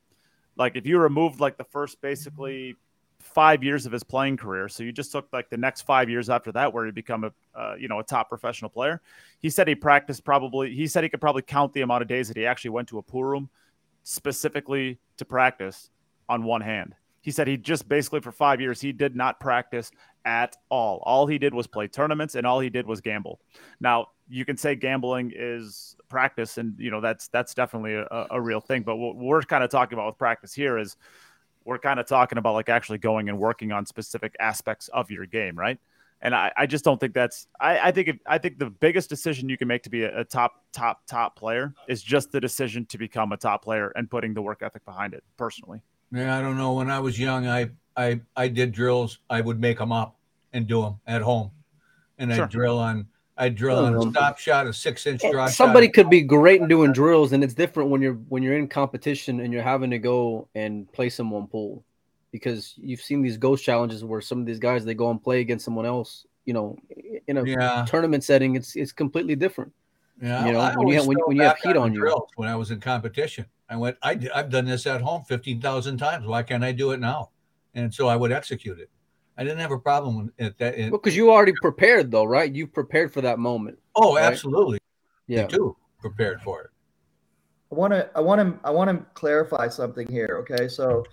like 0.56 0.76
if 0.76 0.86
you 0.86 0.98
removed 0.98 1.40
like 1.40 1.56
the 1.56 1.64
first 1.64 2.00
basically 2.02 2.76
five 3.20 3.62
years 3.64 3.86
of 3.86 3.92
his 3.92 4.02
playing 4.04 4.36
career, 4.36 4.68
so 4.68 4.82
you 4.82 4.92
just 4.92 5.12
took 5.12 5.28
like 5.32 5.48
the 5.50 5.56
next 5.56 5.82
five 5.82 6.10
years 6.10 6.28
after 6.28 6.52
that 6.52 6.72
where 6.72 6.84
he 6.86 6.92
become 6.92 7.24
a 7.24 7.32
uh, 7.58 7.74
you 7.78 7.88
know 7.88 8.00
a 8.00 8.04
top 8.04 8.28
professional 8.28 8.68
player. 8.68 9.00
He 9.40 9.50
said 9.50 9.68
he 9.68 9.74
practiced 9.74 10.24
probably. 10.24 10.74
He 10.74 10.86
said 10.86 11.02
he 11.04 11.08
could 11.10 11.20
probably 11.20 11.42
count 11.42 11.72
the 11.72 11.80
amount 11.82 12.02
of 12.02 12.08
days 12.08 12.28
that 12.28 12.36
he 12.36 12.44
actually 12.46 12.70
went 12.70 12.88
to 12.88 12.98
a 12.98 13.02
pool 13.02 13.24
room 13.24 13.48
specifically 14.04 14.98
to 15.18 15.24
practice 15.24 15.90
on 16.28 16.42
one 16.44 16.60
hand. 16.60 16.94
He 17.20 17.30
said 17.30 17.46
he 17.46 17.56
just 17.56 17.88
basically 17.88 18.20
for 18.20 18.32
five 18.32 18.60
years 18.60 18.80
he 18.80 18.92
did 18.92 19.16
not 19.16 19.40
practice 19.40 19.90
at 20.24 20.56
all. 20.68 21.02
All 21.04 21.26
he 21.26 21.38
did 21.38 21.54
was 21.54 21.66
play 21.66 21.88
tournaments 21.88 22.34
and 22.34 22.46
all 22.46 22.60
he 22.60 22.70
did 22.70 22.86
was 22.86 23.00
gamble. 23.00 23.40
Now 23.80 24.08
you 24.28 24.44
can 24.44 24.56
say 24.56 24.74
gambling 24.74 25.32
is 25.34 25.96
practice, 26.08 26.58
and 26.58 26.74
you 26.78 26.90
know 26.90 27.00
that's 27.00 27.28
that's 27.28 27.54
definitely 27.54 27.94
a, 27.94 28.26
a 28.30 28.40
real 28.40 28.60
thing. 28.60 28.82
But 28.82 28.96
what 28.96 29.16
we're 29.16 29.42
kind 29.42 29.64
of 29.64 29.70
talking 29.70 29.94
about 29.94 30.06
with 30.06 30.18
practice 30.18 30.52
here 30.54 30.78
is 30.78 30.96
we're 31.64 31.78
kind 31.78 32.00
of 32.00 32.06
talking 32.06 32.38
about 32.38 32.54
like 32.54 32.68
actually 32.68 32.98
going 32.98 33.28
and 33.28 33.38
working 33.38 33.72
on 33.72 33.86
specific 33.86 34.34
aspects 34.40 34.88
of 34.88 35.10
your 35.10 35.26
game, 35.26 35.56
right? 35.58 35.78
And 36.20 36.34
I, 36.34 36.50
I 36.56 36.66
just 36.66 36.84
don't 36.84 36.98
think 36.98 37.14
that's 37.14 37.46
I, 37.60 37.78
I 37.78 37.90
think 37.92 38.08
if, 38.08 38.16
I 38.26 38.38
think 38.38 38.58
the 38.58 38.70
biggest 38.70 39.08
decision 39.08 39.48
you 39.48 39.56
can 39.56 39.68
make 39.68 39.84
to 39.84 39.90
be 39.90 40.02
a, 40.02 40.20
a 40.20 40.24
top 40.24 40.64
top 40.72 41.06
top 41.06 41.36
player 41.36 41.72
is 41.88 42.02
just 42.02 42.32
the 42.32 42.40
decision 42.40 42.86
to 42.86 42.98
become 42.98 43.32
a 43.32 43.36
top 43.36 43.62
player 43.62 43.92
and 43.94 44.10
putting 44.10 44.34
the 44.34 44.42
work 44.42 44.62
ethic 44.62 44.84
behind 44.84 45.14
it. 45.14 45.22
Personally, 45.36 45.80
Yeah, 46.12 46.36
I 46.36 46.42
don't 46.42 46.56
know. 46.56 46.74
When 46.74 46.90
I 46.90 47.00
was 47.00 47.18
young, 47.18 47.46
I 47.46 47.70
I 47.96 48.20
I 48.36 48.48
did 48.48 48.72
drills. 48.72 49.18
I 49.28 49.40
would 49.40 49.60
make 49.60 49.78
them 49.78 49.92
up 49.92 50.16
and 50.52 50.66
do 50.66 50.82
them 50.82 51.00
at 51.06 51.22
home, 51.22 51.50
and 52.18 52.32
Sure. 52.32 52.44
I'd 52.44 52.50
drill 52.50 52.78
on. 52.78 53.06
I'd 53.36 53.54
drill 53.54 53.78
on 53.78 53.94
a 53.94 54.02
stop 54.10 54.38
shot, 54.38 54.66
a 54.66 54.72
six 54.72 55.06
inch 55.06 55.22
eh, 55.24 55.30
draw 55.30 55.46
shot. 55.46 55.54
Somebody 55.54 55.88
could 55.88 56.10
be 56.10 56.22
great 56.22 56.60
in 56.60 56.68
doing 56.68 56.92
drills, 56.92 57.32
and 57.32 57.44
it's 57.44 57.54
different 57.54 57.90
when 57.90 58.02
you're 58.02 58.14
when 58.14 58.42
you're 58.42 58.56
in 58.58 58.68
competition 58.68 59.40
and 59.40 59.52
you're 59.52 59.62
having 59.62 59.90
to 59.90 59.98
go 59.98 60.48
and 60.54 60.90
play 60.92 61.08
someone 61.08 61.46
pool, 61.46 61.84
because 62.32 62.74
you've 62.76 63.00
seen 63.00 63.22
these 63.22 63.36
ghost 63.36 63.62
challenges 63.64 64.04
where 64.04 64.20
some 64.20 64.40
of 64.40 64.46
these 64.46 64.58
guys 64.58 64.84
they 64.84 64.94
go 64.94 65.10
and 65.10 65.22
play 65.22 65.40
against 65.40 65.64
someone 65.64 65.86
else. 65.86 66.26
You 66.46 66.54
know, 66.54 66.78
in 67.26 67.36
a 67.36 67.44
Yeah, 67.44 67.84
tournament 67.86 68.24
setting, 68.24 68.56
it's 68.56 68.74
it's 68.74 68.92
completely 68.92 69.36
different. 69.36 69.72
Yeah. 70.20 70.46
you 70.46 70.52
know, 70.52 70.60
I 70.60 70.76
when 70.76 70.88
you 70.88 70.94
always 70.94 70.96
have- 70.96 71.06
when- 71.06 71.18
when 71.26 71.36
you 71.36 71.42
have 71.42 71.58
heat 71.58 71.76
on 71.76 71.92
you. 71.92 72.00
drills 72.00 72.28
When 72.36 72.48
I 72.48 72.56
was 72.56 72.70
in 72.70 72.80
competition, 72.80 73.46
I 73.68 73.76
went. 73.76 73.96
I, 74.02 74.18
I've 74.34 74.50
done 74.50 74.64
this 74.64 74.86
at 74.86 75.00
home 75.00 75.24
fifteen 75.24 75.60
thousand 75.60 75.98
times. 75.98 76.26
Why 76.26 76.42
can't 76.42 76.64
I 76.64 76.72
do 76.72 76.92
it 76.92 77.00
now? 77.00 77.30
And 77.74 77.92
so 77.92 78.08
I 78.08 78.16
would 78.16 78.32
execute 78.32 78.78
it. 78.80 78.90
I 79.36 79.44
didn't 79.44 79.58
have 79.58 79.70
a 79.70 79.78
problem 79.78 80.16
with 80.24 80.32
it. 80.38 80.58
That 80.58 80.76
it, 80.78 80.90
Because 80.90 81.14
you 81.16 81.30
already 81.30 81.52
prepared 81.62 82.10
though, 82.10 82.24
right? 82.24 82.52
You 82.52 82.66
prepared 82.66 83.12
for 83.12 83.20
that 83.20 83.38
moment. 83.38 83.78
oh, 83.94 84.16
right? 84.16 84.24
absolutely. 84.24 84.78
Yeah. 85.26 85.42
Me 85.42 85.48
too. 85.48 85.76
Prepared 86.00 86.40
for 86.42 86.62
it. 86.62 86.70
I 87.70 87.74
want 87.74 87.92
to 87.92 88.08
I 88.16 88.20
want 88.20 88.40
to 88.40 88.66
I 88.66 88.70
want 88.70 88.90
to 88.90 89.04
clarify 89.14 89.68
something 89.68 90.06
here. 90.08 90.38
Okay, 90.48 90.68
so 90.68 91.04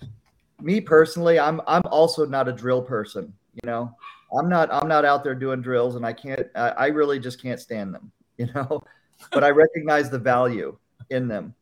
me 0.61 0.79
personally, 0.79 1.37
I'm 1.37 1.59
I'm 1.67 1.81
also 1.91 2.25
not 2.25 2.47
a 2.47 2.53
drill 2.53 2.81
person. 2.81 3.33
You 3.61 3.67
know, 3.69 3.91
I'm 4.39 4.47
not 4.47 4.73
I'm 4.73 4.87
not 4.87 5.03
out 5.05 5.23
there 5.23 5.35
doing 5.35 5.61
drills, 5.61 5.95
and 5.95 6.05
I 6.05 6.13
can't 6.13 6.47
I, 6.55 6.69
I 6.69 6.87
really 6.87 7.19
just 7.19 7.41
can't 7.41 7.59
stand 7.59 7.93
them. 7.93 8.11
You 8.37 8.47
know, 8.53 8.83
but 9.31 9.45
I 9.45 9.49
recognize 9.49 10.09
the 10.09 10.19
value 10.19 10.77
in 11.09 11.29
them, 11.29 11.55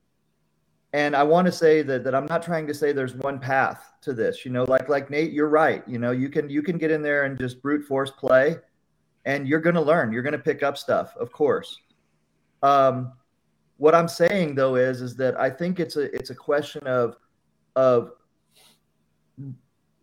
and 0.92 1.16
I 1.16 1.22
want 1.22 1.46
to 1.46 1.52
say 1.52 1.84
that 1.84 2.04
that 2.04 2.16
I'm 2.16 2.26
not 2.26 2.42
trying 2.42 2.66
to 2.66 2.74
say 2.74 2.92
there's 2.92 3.14
one 3.14 3.38
path 3.38 3.94
to 4.02 4.12
this. 4.12 4.44
You 4.44 4.50
know, 4.50 4.64
like 4.64 4.90
like 4.90 5.12
Nate, 5.12 5.34
you're 5.34 5.50
right. 5.50 5.84
You 5.88 6.00
know, 6.00 6.10
you 6.10 6.30
can 6.30 6.50
you 6.50 6.64
can 6.64 6.80
get 6.80 6.90
in 6.90 7.04
there 7.04 7.26
and 7.26 7.38
just 7.38 7.62
brute 7.62 7.86
force 7.86 8.10
play, 8.10 8.56
and 9.26 9.48
you're 9.48 9.60
going 9.60 9.76
to 9.76 9.82
learn. 9.82 10.12
You're 10.12 10.24
going 10.24 10.34
to 10.34 10.40
pick 10.40 10.64
up 10.64 10.76
stuff, 10.78 11.16
of 11.16 11.32
course. 11.32 11.78
Um, 12.64 13.14
what 13.78 13.94
I'm 13.94 14.08
saying 14.08 14.56
though 14.56 14.76
is 14.76 15.02
is 15.02 15.16
that 15.18 15.40
I 15.40 15.50
think 15.50 15.80
it's 15.80 15.96
a 15.96 16.14
it's 16.16 16.30
a 16.30 16.36
question 16.36 16.88
of 16.88 17.18
of 17.76 18.14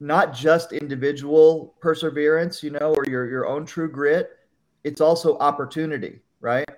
not 0.00 0.35
just 0.35 0.72
individual 0.72 1.74
perseverance, 1.80 2.62
you 2.62 2.70
know, 2.70 2.94
or 2.94 3.04
your 3.06 3.28
your 3.28 3.46
own 3.46 3.64
true 3.64 3.90
grit. 3.90 4.30
It's 4.83 5.00
also 5.00 5.37
opportunity, 5.38 6.20
right? 6.40 6.68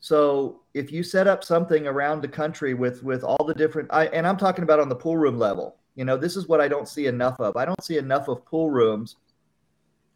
So 0.00 0.60
if 0.74 0.92
you 0.92 1.02
set 1.02 1.26
up 1.26 1.42
something 1.42 1.86
around 1.86 2.22
the 2.22 2.28
country 2.28 2.74
with 2.74 3.02
with 3.02 3.24
all 3.24 3.44
the 3.44 3.54
different, 3.54 3.88
I, 3.92 4.06
and 4.06 4.26
I'm 4.26 4.36
talking 4.36 4.62
about 4.62 4.78
on 4.80 4.88
the 4.88 4.94
pool 4.96 5.16
room 5.16 5.38
level. 5.38 5.76
You 5.96 6.04
know, 6.04 6.16
this 6.16 6.36
is 6.36 6.46
what 6.46 6.60
I 6.60 6.68
don't 6.68 6.88
see 6.88 7.06
enough 7.06 7.40
of. 7.40 7.56
I 7.56 7.64
don't 7.64 7.82
see 7.82 7.98
enough 7.98 8.28
of 8.28 8.44
pool 8.44 8.70
rooms 8.70 9.16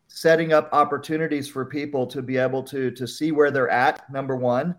setting 0.06 0.52
up 0.52 0.68
opportunities 0.72 1.48
for 1.48 1.64
people 1.64 2.06
to 2.06 2.22
be 2.22 2.36
able 2.36 2.62
to 2.64 2.90
to 2.92 3.06
see 3.08 3.32
where 3.32 3.50
they're 3.50 3.70
at. 3.70 4.08
Number 4.10 4.36
one, 4.36 4.76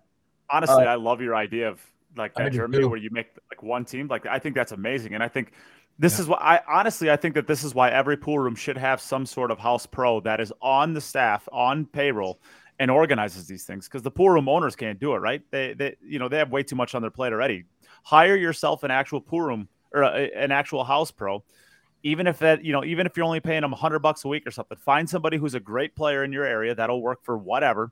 honestly, 0.49 0.85
Uh, 0.85 0.91
I 0.91 0.95
love 0.95 1.21
your 1.21 1.35
idea 1.35 1.69
of 1.69 1.81
like 2.15 2.33
that 2.35 2.53
Germany 2.53 2.83
too. 2.83 2.89
where 2.89 2.99
you 2.99 3.09
make 3.11 3.27
like 3.51 3.61
one 3.63 3.83
team. 3.83 4.07
Like 4.07 4.25
I 4.25 4.39
think 4.39 4.55
that's 4.55 4.71
amazing, 4.71 5.13
and 5.15 5.23
I 5.23 5.27
think 5.27 5.51
this 5.99 6.17
Yeah. 6.17 6.21
is 6.21 6.27
what 6.29 6.41
I 6.41 6.61
honestly 6.67 7.11
I 7.11 7.17
think 7.17 7.35
that 7.35 7.47
this 7.47 7.63
is 7.63 7.75
why 7.75 7.89
every 7.89 8.15
pool 8.15 8.39
room 8.39 8.55
should 8.55 8.77
have 8.77 9.01
some 9.01 9.25
sort 9.25 9.51
of 9.51 9.59
house 9.59 9.85
pro 9.85 10.21
that 10.21 10.39
is 10.39 10.53
on 10.61 10.93
the 10.93 11.01
staff 11.01 11.49
on 11.51 11.85
payroll 11.85 12.39
and 12.83 12.91
organizes 12.91 13.47
these 13.47 13.63
things 13.63 13.87
because 13.87 14.01
the 14.01 14.11
pool 14.11 14.29
room 14.29 14.49
owners 14.49 14.75
can't 14.75 14.99
do 14.99 15.13
it 15.13 15.19
right 15.19 15.41
they 15.51 15.73
they 15.73 15.95
you 16.05 16.19
know 16.19 16.27
they 16.27 16.37
have 16.37 16.51
way 16.51 16.61
too 16.61 16.75
much 16.75 16.93
on 16.93 17.01
their 17.01 17.09
plate 17.09 17.31
already 17.31 17.63
hire 18.03 18.35
yourself 18.35 18.83
an 18.83 18.91
actual 18.91 19.21
pool 19.21 19.39
room 19.41 19.69
or 19.93 20.03
a, 20.03 20.29
an 20.35 20.51
actual 20.51 20.83
house 20.83 21.09
pro 21.09 21.41
even 22.03 22.27
if 22.27 22.37
that 22.39 22.63
you 22.63 22.73
know 22.73 22.83
even 22.83 23.07
if 23.07 23.15
you're 23.15 23.25
only 23.25 23.39
paying 23.39 23.61
them 23.61 23.71
100 23.71 23.99
bucks 23.99 24.25
a 24.25 24.27
week 24.27 24.45
or 24.45 24.51
something 24.51 24.77
find 24.77 25.09
somebody 25.09 25.37
who's 25.37 25.53
a 25.53 25.59
great 25.61 25.95
player 25.95 26.25
in 26.25 26.33
your 26.33 26.43
area 26.43 26.75
that'll 26.75 27.01
work 27.01 27.23
for 27.23 27.37
whatever 27.37 27.91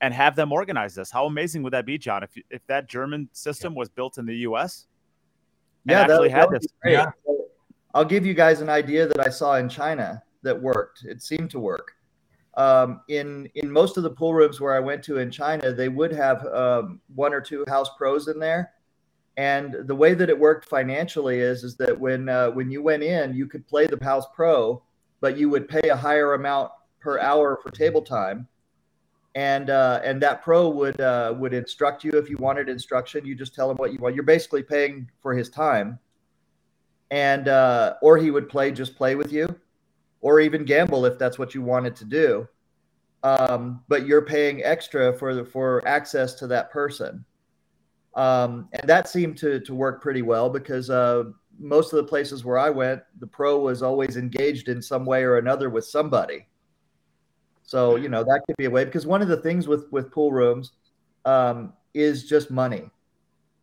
and 0.00 0.12
have 0.12 0.34
them 0.34 0.50
organize 0.50 0.94
this 0.94 1.10
how 1.10 1.26
amazing 1.26 1.62
would 1.62 1.72
that 1.72 1.86
be 1.86 1.96
john 1.96 2.24
if 2.24 2.30
if 2.50 2.66
that 2.66 2.88
german 2.88 3.28
system 3.32 3.76
was 3.76 3.88
built 3.88 4.18
in 4.18 4.26
the 4.26 4.34
us 4.34 4.88
yeah, 5.84 6.06
that, 6.06 6.10
actually 6.10 6.28
that 6.28 6.34
had 6.34 6.50
would 6.50 6.60
this 6.60 6.72
great. 6.82 6.92
Yeah. 6.92 7.10
I'll 7.94 8.04
give 8.04 8.24
you 8.24 8.34
guys 8.34 8.60
an 8.60 8.68
idea 8.68 9.06
that 9.06 9.20
I 9.20 9.28
saw 9.28 9.56
in 9.56 9.68
China 9.68 10.22
that 10.42 10.60
worked. 10.60 11.04
It 11.04 11.22
seemed 11.22 11.50
to 11.50 11.60
work. 11.60 11.92
Um, 12.54 13.00
in 13.08 13.48
in 13.54 13.70
most 13.70 13.96
of 13.96 14.02
the 14.02 14.10
pool 14.10 14.34
rooms 14.34 14.60
where 14.60 14.74
I 14.74 14.80
went 14.80 15.02
to 15.04 15.18
in 15.18 15.30
China, 15.30 15.72
they 15.72 15.88
would 15.88 16.12
have 16.12 16.44
um, 16.46 17.00
one 17.14 17.32
or 17.32 17.40
two 17.40 17.64
house 17.66 17.88
pros 17.96 18.28
in 18.28 18.38
there, 18.38 18.72
and 19.36 19.74
the 19.86 19.94
way 19.94 20.12
that 20.14 20.28
it 20.28 20.38
worked 20.38 20.68
financially 20.68 21.40
is 21.40 21.64
is 21.64 21.76
that 21.78 21.98
when 21.98 22.28
uh, 22.28 22.50
when 22.50 22.70
you 22.70 22.82
went 22.82 23.02
in, 23.02 23.34
you 23.34 23.46
could 23.46 23.66
play 23.66 23.86
the 23.86 24.02
house 24.04 24.26
pro, 24.34 24.82
but 25.20 25.38
you 25.38 25.48
would 25.48 25.68
pay 25.68 25.88
a 25.88 25.96
higher 25.96 26.34
amount 26.34 26.70
per 27.00 27.18
hour 27.20 27.58
for 27.62 27.70
table 27.70 28.02
time, 28.02 28.46
and 29.34 29.70
uh, 29.70 30.00
and 30.04 30.20
that 30.20 30.42
pro 30.42 30.68
would 30.68 31.00
uh, 31.00 31.34
would 31.38 31.54
instruct 31.54 32.04
you 32.04 32.12
if 32.12 32.28
you 32.28 32.36
wanted 32.36 32.68
instruction. 32.68 33.24
You 33.24 33.34
just 33.34 33.54
tell 33.54 33.70
him 33.70 33.78
what 33.78 33.94
you 33.94 33.98
want. 33.98 34.14
You're 34.14 34.24
basically 34.24 34.62
paying 34.62 35.10
for 35.22 35.32
his 35.32 35.48
time 35.48 35.98
and 37.12 37.46
uh, 37.46 37.94
or 38.00 38.16
he 38.16 38.30
would 38.30 38.48
play 38.48 38.72
just 38.72 38.96
play 38.96 39.14
with 39.14 39.32
you 39.32 39.46
or 40.22 40.40
even 40.40 40.64
gamble 40.64 41.04
if 41.04 41.18
that's 41.18 41.38
what 41.38 41.54
you 41.54 41.60
wanted 41.60 41.94
to 41.96 42.04
do. 42.06 42.48
Um, 43.24 43.82
but 43.88 44.06
you're 44.06 44.22
paying 44.22 44.64
extra 44.64 45.12
for 45.12 45.34
the, 45.34 45.44
for 45.44 45.86
access 45.86 46.34
to 46.34 46.46
that 46.48 46.70
person. 46.70 47.24
Um, 48.14 48.68
and 48.72 48.88
that 48.88 49.08
seemed 49.08 49.36
to 49.38 49.60
to 49.60 49.74
work 49.74 50.02
pretty 50.02 50.22
well 50.22 50.50
because 50.50 50.90
uh, 50.90 51.24
most 51.58 51.92
of 51.92 51.96
the 51.96 52.04
places 52.04 52.44
where 52.44 52.58
I 52.58 52.68
went 52.68 53.02
the 53.20 53.26
pro 53.26 53.58
was 53.58 53.82
always 53.82 54.16
engaged 54.16 54.68
in 54.68 54.82
some 54.82 55.06
way 55.06 55.22
or 55.22 55.38
another 55.38 55.70
with 55.70 55.84
somebody. 55.84 56.46
So 57.62 57.96
you 57.96 58.08
know 58.08 58.22
that 58.22 58.42
could 58.46 58.56
be 58.58 58.66
a 58.66 58.70
way 58.70 58.84
because 58.84 59.06
one 59.06 59.22
of 59.22 59.28
the 59.28 59.36
things 59.38 59.66
with 59.66 59.90
with 59.92 60.10
pool 60.10 60.30
rooms 60.30 60.72
um, 61.24 61.72
is 61.94 62.28
just 62.28 62.50
money. 62.50 62.90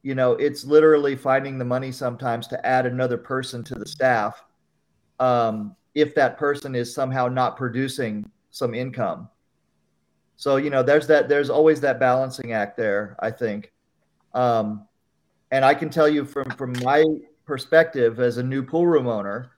You 0.02 0.16
know 0.16 0.32
it's 0.34 0.66
literally 0.66 1.16
finding 1.16 1.60
the 1.60 1.66
money 1.66 1.92
sometimes 1.92 2.48
to 2.48 2.66
add 2.66 2.88
another 2.88 3.18
person 3.18 3.64
to 3.66 3.76
the 3.76 3.86
staff. 3.88 4.44
Um, 5.20 5.76
if 5.96 6.16
that 6.16 6.38
person 6.38 6.76
is 6.76 6.94
somehow 6.94 7.28
not 7.28 7.58
producing 7.58 8.30
some 8.52 8.74
income. 8.74 9.30
So 10.38 10.56
you 10.56 10.70
know 10.70 10.84
there's 10.84 11.08
that 11.08 11.28
there's 11.28 11.50
always 11.50 11.82
that 11.82 12.00
balancing 12.00 12.54
act 12.54 12.78
there 12.78 13.16
i 13.20 13.30
think. 13.30 13.72
Um, 14.34 14.88
and 15.52 15.66
i 15.66 15.74
can 15.74 15.90
tell 15.90 16.08
you 16.08 16.24
from 16.24 16.50
from 16.52 16.74
my 16.84 17.04
perspective 17.46 18.20
as 18.20 18.38
a 18.38 18.44
new 18.44 18.64
pool 18.64 18.88
room 18.88 19.08
owner 19.08 19.52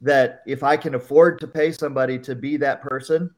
that 0.00 0.42
if 0.46 0.62
i 0.62 0.76
can 0.76 0.94
afford 0.94 1.40
to 1.40 1.46
pay 1.46 1.72
somebody 1.72 2.18
to 2.18 2.34
be 2.34 2.56
that 2.58 2.82
person 2.82 3.30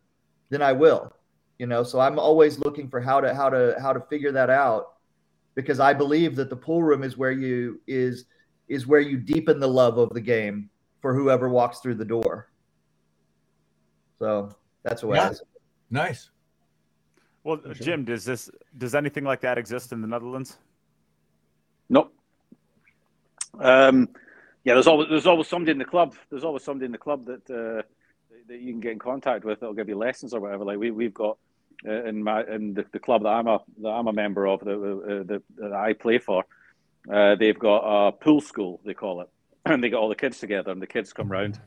then 0.51 0.61
i 0.63 0.73
will 0.73 1.15
you 1.59 1.67
know? 1.67 1.85
So 1.85 2.01
i'm 2.01 2.19
always 2.19 2.59
looking 2.59 2.89
for 2.89 3.01
how 3.01 3.21
to 3.21 3.35
how 3.35 3.49
to 3.49 3.77
how 3.81 3.93
to 3.93 4.01
figure 4.01 4.33
that 4.33 4.51
out 4.51 4.95
because 5.55 5.81
I 5.81 5.93
believe 5.93 6.37
that 6.37 6.51
the 6.51 6.57
pool 6.57 6.83
room 6.83 7.03
is 7.03 7.17
where 7.17 7.33
you 7.33 7.81
is 7.87 8.27
is 8.69 8.87
where 8.87 9.01
you 9.01 9.17
deepen 9.17 9.61
the 9.61 9.69
love 9.69 9.99
of 9.99 10.11
the 10.11 10.21
game 10.21 10.71
for 11.05 11.13
whoever 11.15 11.51
walks 11.51 11.81
through 11.81 11.97
the 11.97 12.05
door. 12.07 12.49
So 14.19 14.57
that's 14.83 15.03
the 15.03 15.09
way 15.09 15.19
Yeah. 15.19 15.29
I 15.29 15.33
see. 15.35 15.45
Nice. 15.91 16.31
Well, 17.43 17.61
sure. 17.63 17.75
Jim, 17.75 18.07
does 18.07 18.25
this 18.25 18.51
does 18.79 18.95
anything 18.95 19.23
like 19.23 19.43
that 19.43 19.59
exist 19.59 19.93
in 19.93 20.01
the 20.01 20.07
Netherlands? 20.07 20.57
Nope. 21.91 22.11
Um, 23.61 24.09
yeah, 24.65 24.73
there's 24.73 24.87
always 24.87 25.11
there's 25.11 25.27
always 25.27 25.47
somebody 25.47 25.73
in 25.73 25.79
the 25.79 25.85
club. 25.85 26.15
There's 26.31 26.43
always 26.43 26.65
somebody 26.65 26.87
in 26.87 26.93
the 26.93 27.05
club 27.07 27.27
that 27.27 27.51
uh, 27.51 27.83
that 28.49 28.61
you 28.63 28.73
can 28.73 28.81
get 28.81 28.93
in 28.93 28.99
contact 28.99 29.45
with. 29.45 29.61
That'll 29.61 29.75
give 29.75 29.91
you 29.91 29.99
lessons 29.99 30.33
or 30.33 30.41
whatever. 30.41 30.65
Like 30.65 30.79
we 30.79 30.91
we've 30.91 31.13
got 31.13 31.37
uh, 31.87 32.05
in 32.05 32.25
my 32.25 32.45
in 32.45 32.73
the, 32.73 32.87
the 32.93 32.99
club 32.99 33.25
that 33.25 33.29
I'm 33.29 33.47
a 33.47 33.61
that 33.83 33.91
I'm 33.91 34.09
a 34.09 34.13
member 34.15 34.47
of 34.47 34.61
that, 34.61 34.73
uh, 34.73 35.25
that, 35.25 35.43
that 35.57 35.73
I 35.75 35.93
play 35.93 36.17
for. 36.17 36.47
Uh, 37.13 37.35
they've 37.35 37.59
got 37.59 37.83
a 37.85 38.11
pool 38.11 38.41
school 38.41 38.81
they 38.87 38.95
call 38.95 39.21
it, 39.21 39.29
and 39.67 39.83
they 39.83 39.89
get 39.89 39.97
all 39.97 40.09
the 40.09 40.15
kids 40.15 40.39
together, 40.39 40.71
and 40.71 40.81
the 40.81 40.87
kids 40.87 41.13
come 41.13 41.31
round 41.31 41.61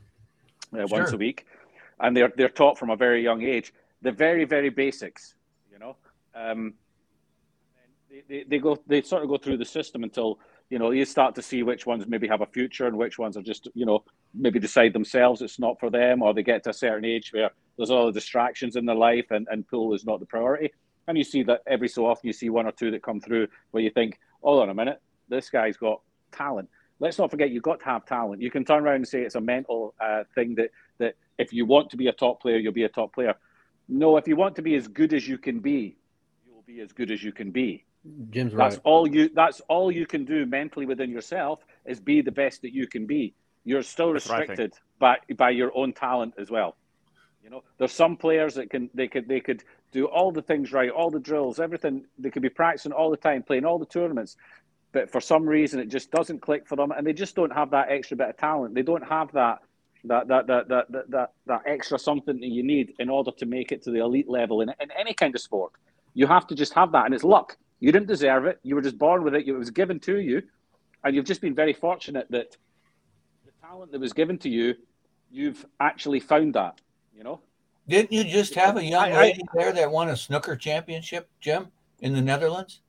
uh, 0.74 0.86
once 0.90 1.12
a 1.12 1.18
week, 1.18 1.46
and 2.00 2.16
they're 2.16 2.32
they're 2.36 2.50
taught 2.50 2.78
from 2.78 2.90
a 2.90 2.96
very 2.96 3.24
young 3.24 3.42
age 3.42 3.74
the 4.02 4.12
very 4.12 4.46
very 4.46 4.70
basics. 4.70 5.36
You 5.72 5.80
know. 5.80 5.96
Um, 6.36 6.74
they, 8.10 8.24
they, 8.28 8.44
they 8.44 8.58
go 8.60 8.78
they 8.88 9.02
sort 9.02 9.24
of 9.24 9.30
go 9.30 9.38
through 9.38 9.58
the 9.58 9.66
system 9.66 10.04
until 10.04 10.40
you 10.70 10.80
know 10.80 10.92
you 10.92 11.06
start 11.06 11.36
to 11.36 11.42
see 11.42 11.64
which 11.64 11.86
ones 11.86 12.06
maybe 12.08 12.28
have 12.28 12.42
a 12.42 12.46
future 12.46 12.88
and 12.88 12.98
which 12.98 13.18
ones 13.18 13.38
are 13.38 13.42
just 13.42 13.68
you 13.74 13.86
know 13.86 14.04
maybe 14.34 14.60
decide 14.60 14.94
themselves 14.94 15.42
it's 15.42 15.60
not 15.60 15.80
for 15.80 15.90
them 15.90 16.22
or 16.22 16.34
they 16.34 16.44
get 16.44 16.64
to 16.64 16.70
a 16.70 16.74
certain 16.74 17.06
age 17.06 17.32
where 17.34 17.50
there's 17.78 17.90
all 17.90 18.08
the 18.08 18.12
distractions 18.12 18.76
in 18.76 18.86
their 18.86 18.96
life 18.96 19.32
and, 19.32 19.48
and 19.50 19.68
pool 19.68 19.94
is 19.94 20.06
not 20.06 20.20
the 20.20 20.26
priority 20.26 20.72
and 21.08 21.18
you 21.18 21.24
see 21.24 21.44
that 21.44 21.62
every 21.68 21.88
so 21.88 22.06
often 22.06 22.28
you 22.28 22.34
see 22.34 22.50
one 22.50 22.66
or 22.66 22.72
two 22.72 22.92
that 22.92 23.02
come 23.02 23.20
through 23.20 23.48
where 23.72 23.84
you 23.84 23.90
think 23.90 24.20
hold 24.42 24.62
on 24.62 24.70
a 24.70 24.74
minute 24.74 25.02
this 25.30 25.50
guy's 25.50 25.78
got 25.78 26.02
talent 26.32 26.70
let's 27.00 27.18
not 27.18 27.30
forget 27.32 27.50
you've 27.50 27.64
got 27.64 27.80
to 27.80 27.86
have 27.86 28.06
talent 28.06 28.42
you 28.42 28.52
can 28.52 28.66
turn 28.66 28.84
around 28.84 28.96
and 28.96 29.08
say 29.08 29.22
it's 29.22 29.36
a 29.36 29.42
mental 29.42 29.94
uh, 30.00 30.24
thing 30.36 30.56
that 30.56 30.72
that 30.98 31.16
if 31.38 31.54
you 31.54 31.66
want 31.66 31.90
to 31.90 31.98
be 31.98 32.08
a 32.08 32.14
top 32.14 32.42
player 32.42 32.58
you'll 32.58 32.74
be 32.74 32.84
a 32.84 32.90
top 32.90 33.14
player 33.14 33.36
no 33.88 34.18
if 34.18 34.28
you 34.28 34.36
want 34.36 34.56
to 34.56 34.62
be 34.62 34.76
as 34.76 34.88
good 34.88 35.14
as 35.14 35.28
you 35.28 35.38
can 35.38 35.60
be 35.60 35.98
you'll 36.46 36.64
be 36.66 36.82
as 36.82 36.92
good 36.92 37.12
as 37.12 37.24
you 37.24 37.32
can 37.32 37.52
be 37.52 37.84
Jim's 38.30 38.54
right. 38.54 38.70
that's 38.70 38.82
all 38.84 39.08
you. 39.08 39.30
That's 39.34 39.62
all 39.68 39.92
you 39.92 40.06
can 40.06 40.26
do 40.26 40.46
mentally 40.46 40.86
within 40.86 41.10
yourself 41.12 41.66
is 41.86 42.00
be 42.00 42.22
the 42.22 42.32
best 42.32 42.62
that 42.62 42.74
you 42.74 42.88
can 42.88 43.06
be. 43.06 43.34
You're 43.64 43.84
still 43.84 44.14
That's 44.14 44.30
what 44.30 44.36
I 44.36 44.40
think. 44.40 44.50
restricted 44.52 44.80
by 45.00 45.18
by 45.36 45.50
your 45.52 45.72
own 45.76 45.94
talent 45.94 46.36
as 46.38 46.50
well. 46.50 46.76
You 47.44 47.50
know, 47.50 47.64
there's 47.78 47.92
some 47.94 48.18
players 48.18 48.56
that 48.56 48.70
can 48.70 48.90
they 48.94 49.08
could 49.08 49.28
they 49.28 49.40
could 49.40 49.64
do 49.92 50.06
all 50.06 50.32
the 50.32 50.42
things 50.42 50.72
right, 50.72 50.90
all 50.90 51.10
the 51.10 51.20
drills, 51.20 51.60
everything. 51.60 52.06
They 52.20 52.30
could 52.30 52.42
be 52.42 52.50
practicing 52.50 52.92
all 52.92 53.10
the 53.10 53.18
time, 53.18 53.44
playing 53.44 53.66
all 53.66 53.80
the 53.80 53.86
tournaments, 53.86 54.38
but 54.91 55.12
for 55.12 55.21
some 55.21 55.45
reason 55.45 55.80
it 55.80 55.88
just 55.89 56.12
doesn't 56.12 56.41
click 56.41 56.67
for 56.67 56.76
them, 56.76 56.91
and 56.91 57.06
they 57.06 57.13
just 57.13 57.36
don't 57.36 57.52
have 57.54 57.71
that 57.71 57.89
extra 57.89 58.17
bit 58.17 58.30
of 58.30 58.38
talent. 58.38 58.76
They 58.76 58.82
don't 58.84 59.08
have 59.08 59.32
that. 59.34 59.60
That, 60.04 60.28
that, 60.30 60.47
that, 60.47 60.69
that, 60.69 60.91
that, 60.91 61.12
that, 61.12 61.32
that 61.47 61.62
extra 61.65 62.00
something 62.00 62.39
that 62.39 62.47
you 62.47 62.63
need 62.63 62.93
in 63.00 63.10
order 63.10 63.32
to 63.32 63.45
make 63.45 63.71
it 63.73 63.82
to 63.84 63.91
the 63.91 64.00
elite 64.00 64.30
level 64.30 64.62
in, 64.62 64.69
in 64.80 64.89
any 64.97 65.13
kind 65.13 65.36
of 65.36 65.41
sport. 65.41 65.73
You 66.13 66.28
have 66.28 66.47
to 66.47 66.56
just 66.56 66.73
have 66.73 66.91
that, 66.93 67.06
and 67.06 67.13
it's 67.13 67.26
luck. 67.26 67.58
You 67.80 67.91
didn't 67.91 68.08
deserve 68.08 68.45
it. 68.45 68.60
You 68.63 68.76
were 68.76 68.82
just 68.82 68.97
born 68.97 69.23
with 69.23 69.36
it. 69.36 69.47
It 69.47 69.52
was 69.54 69.69
given 69.69 70.00
to 70.02 70.19
you, 70.19 70.43
and 71.04 71.15
you've 71.15 71.26
just 71.26 71.41
been 71.41 71.56
very 71.56 71.73
fortunate 71.73 72.28
that 72.30 72.56
the 73.45 73.52
talent 73.60 73.91
that 73.91 74.00
was 74.00 74.13
given 74.13 74.38
to 74.39 74.50
you, 74.50 74.76
you've 75.30 75.65
actually 75.80 76.19
found 76.21 76.54
that. 76.54 76.80
You 77.13 77.23
know, 77.23 77.41
Didn't 77.88 78.13
you 78.13 78.23
just 78.23 78.56
have 78.56 78.78
a 78.78 78.84
young 78.84 79.12
I- 79.12 79.12
I- 79.12 79.21
lady 79.21 79.41
there 79.56 79.73
that 79.73 79.91
won 79.91 80.10
a 80.10 80.15
snooker 80.15 80.56
championship, 80.56 81.28
Jim, 81.41 81.67
in 82.00 82.13
the 82.13 82.21
Netherlands 82.21 82.82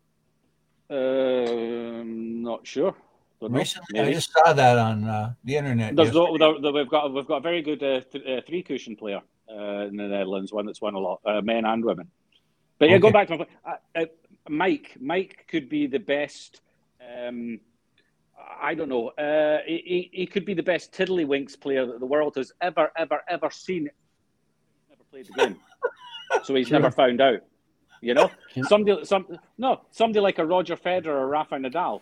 um, 0.90 2.42
not 2.42 2.66
sure. 2.66 2.94
Don't 3.40 3.52
know. 3.52 3.60
I 3.60 4.12
just 4.12 4.32
saw 4.32 4.52
that 4.52 4.78
on 4.78 5.04
uh, 5.04 5.34
the 5.44 5.56
internet. 5.56 5.94
There's 5.94 6.12
no, 6.12 6.36
there, 6.36 6.72
we've 6.72 6.88
got 6.88 7.12
we've 7.12 7.26
got 7.26 7.36
a 7.36 7.40
very 7.40 7.62
good 7.62 7.82
uh, 7.82 8.00
th- 8.10 8.26
uh, 8.26 8.40
three 8.46 8.62
cushion 8.62 8.96
player 8.96 9.20
uh, 9.48 9.86
in 9.86 9.96
the 9.96 10.08
Netherlands, 10.08 10.52
one 10.52 10.66
that's 10.66 10.80
won 10.80 10.94
a 10.94 10.98
lot, 10.98 11.20
uh, 11.24 11.40
men 11.40 11.64
and 11.64 11.84
women. 11.84 12.08
But 12.78 12.88
yeah, 12.88 12.96
Okay. 12.96 13.02
going 13.02 13.12
back 13.12 13.28
to 13.28 13.32
my 13.34 13.36
point, 13.38 13.50
uh, 13.64 13.74
uh, 13.94 14.04
Mike. 14.48 14.96
Mike 15.00 15.46
could 15.48 15.68
be 15.68 15.86
the 15.86 15.98
best. 15.98 16.62
Um, 17.00 17.60
I 18.60 18.74
don't 18.74 18.88
know. 18.88 19.08
Uh, 19.10 19.58
he, 19.66 20.10
he 20.12 20.26
could 20.26 20.44
be 20.44 20.54
the 20.54 20.62
best 20.62 20.92
tiddlywinks 20.92 21.60
player 21.60 21.86
that 21.86 22.00
the 22.00 22.06
world 22.06 22.34
has 22.36 22.52
ever, 22.60 22.90
ever, 22.96 23.20
ever 23.28 23.50
seen. 23.50 23.82
He's 23.82 24.88
never 24.90 25.04
played 25.10 25.26
the 25.26 25.32
game, 25.32 25.56
so 26.44 26.54
he's 26.54 26.70
never 26.70 26.90
found 26.90 27.20
out. 27.20 27.40
You 28.00 28.14
know, 28.14 28.30
somebody, 28.68 29.04
some 29.04 29.26
no, 29.56 29.80
somebody 29.90 30.20
like 30.20 30.38
a 30.38 30.46
Roger 30.46 30.76
Federer 30.76 31.06
or 31.08 31.26
Rafa 31.28 31.56
Nadal. 31.56 32.00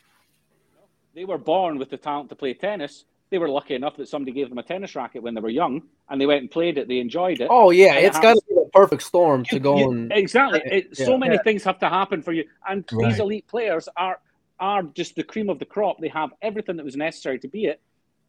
They 1.14 1.24
were 1.24 1.38
born 1.38 1.78
with 1.78 1.90
the 1.90 1.96
talent 1.96 2.28
to 2.30 2.36
play 2.36 2.54
tennis. 2.54 3.04
They 3.30 3.38
were 3.38 3.48
lucky 3.48 3.74
enough 3.74 3.96
that 3.96 4.08
somebody 4.08 4.32
gave 4.32 4.48
them 4.50 4.58
a 4.58 4.62
tennis 4.62 4.94
racket 4.94 5.22
when 5.22 5.34
they 5.34 5.40
were 5.40 5.48
young, 5.48 5.82
and 6.08 6.20
they 6.20 6.26
went 6.26 6.42
and 6.42 6.50
played 6.50 6.78
it. 6.78 6.86
They 6.88 6.98
enjoyed 6.98 7.40
it. 7.40 7.48
Oh 7.50 7.70
yeah, 7.70 7.94
And 7.94 8.04
it 8.04 8.08
it's 8.08 8.20
got 8.20 8.34
to 8.34 8.42
be 8.48 8.54
the 8.54 8.68
perfect 8.72 9.02
storm 9.02 9.44
to 9.46 9.56
You- 9.56 9.60
go 9.60 9.78
you- 9.78 9.90
and 9.90 10.12
exactly. 10.12 10.60
It, 10.64 10.88
Yeah. 10.98 11.06
So 11.06 11.18
many 11.18 11.34
Yeah. 11.34 11.42
things 11.42 11.64
have 11.64 11.78
to 11.80 11.88
happen 11.88 12.22
for 12.22 12.32
you, 12.32 12.44
and 12.68 12.84
Right. 12.92 13.08
these 13.08 13.18
elite 13.18 13.46
players 13.48 13.88
are 13.96 14.20
are 14.58 14.82
just 14.84 15.16
the 15.16 15.22
cream 15.22 15.50
of 15.50 15.58
the 15.58 15.66
crop. 15.66 15.98
They 16.00 16.08
have 16.08 16.30
everything 16.40 16.76
that 16.76 16.84
was 16.84 16.96
necessary 16.96 17.38
to 17.40 17.48
be 17.48 17.66
it, 17.66 17.78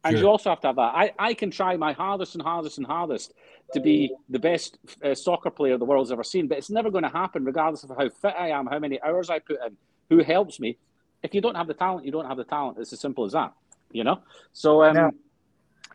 and 0.04 0.12
Sure. 0.12 0.22
you 0.24 0.28
also 0.30 0.50
have 0.50 0.60
to 0.60 0.66
have 0.66 0.76
that. 0.76 0.92
I, 0.94 1.12
I 1.18 1.32
can 1.34 1.50
try 1.50 1.74
my 1.76 1.92
hardest 1.94 2.34
and 2.34 2.42
hardest 2.42 2.76
and 2.76 2.86
hardest 2.86 3.32
to 3.74 3.80
be 3.80 4.14
the 4.28 4.38
best 4.38 4.78
uh, 5.04 5.14
soccer 5.14 5.50
player 5.50 5.76
the 5.76 5.84
world's 5.84 6.10
ever 6.10 6.24
seen, 6.24 6.48
but 6.48 6.58
it's 6.58 6.70
never 6.70 6.90
going 6.90 7.04
to 7.04 7.10
happen, 7.10 7.44
regardless 7.44 7.84
of 7.84 7.90
how 7.90 8.08
fit 8.08 8.34
I 8.38 8.48
am, 8.50 8.66
how 8.66 8.78
many 8.78 9.00
hours 9.02 9.28
I 9.30 9.38
put 9.40 9.58
in, 9.66 9.76
who 10.08 10.22
helps 10.22 10.58
me. 10.58 10.78
If 11.22 11.34
you 11.34 11.40
don't 11.40 11.54
have 11.56 11.66
the 11.66 11.74
talent, 11.74 12.06
you 12.06 12.12
don't 12.12 12.26
have 12.26 12.36
the 12.38 12.44
talent. 12.44 12.78
It's 12.78 12.92
as 12.92 13.00
simple 13.00 13.24
as 13.24 13.32
that. 13.32 13.52
You 13.92 14.04
know. 14.04 14.20
So 14.52 14.82
um, 14.84 14.96
Yeah. 14.96 15.10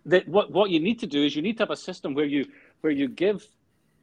that 0.05 0.27
what 0.27 0.51
what 0.51 0.69
you 0.69 0.79
need 0.79 0.99
to 0.99 1.07
do 1.07 1.23
is 1.23 1.35
you 1.35 1.41
need 1.41 1.57
to 1.57 1.63
have 1.63 1.71
a 1.71 1.75
system 1.77 2.13
where 2.13 2.25
you 2.25 2.45
where 2.81 2.91
you 2.91 3.07
give 3.07 3.39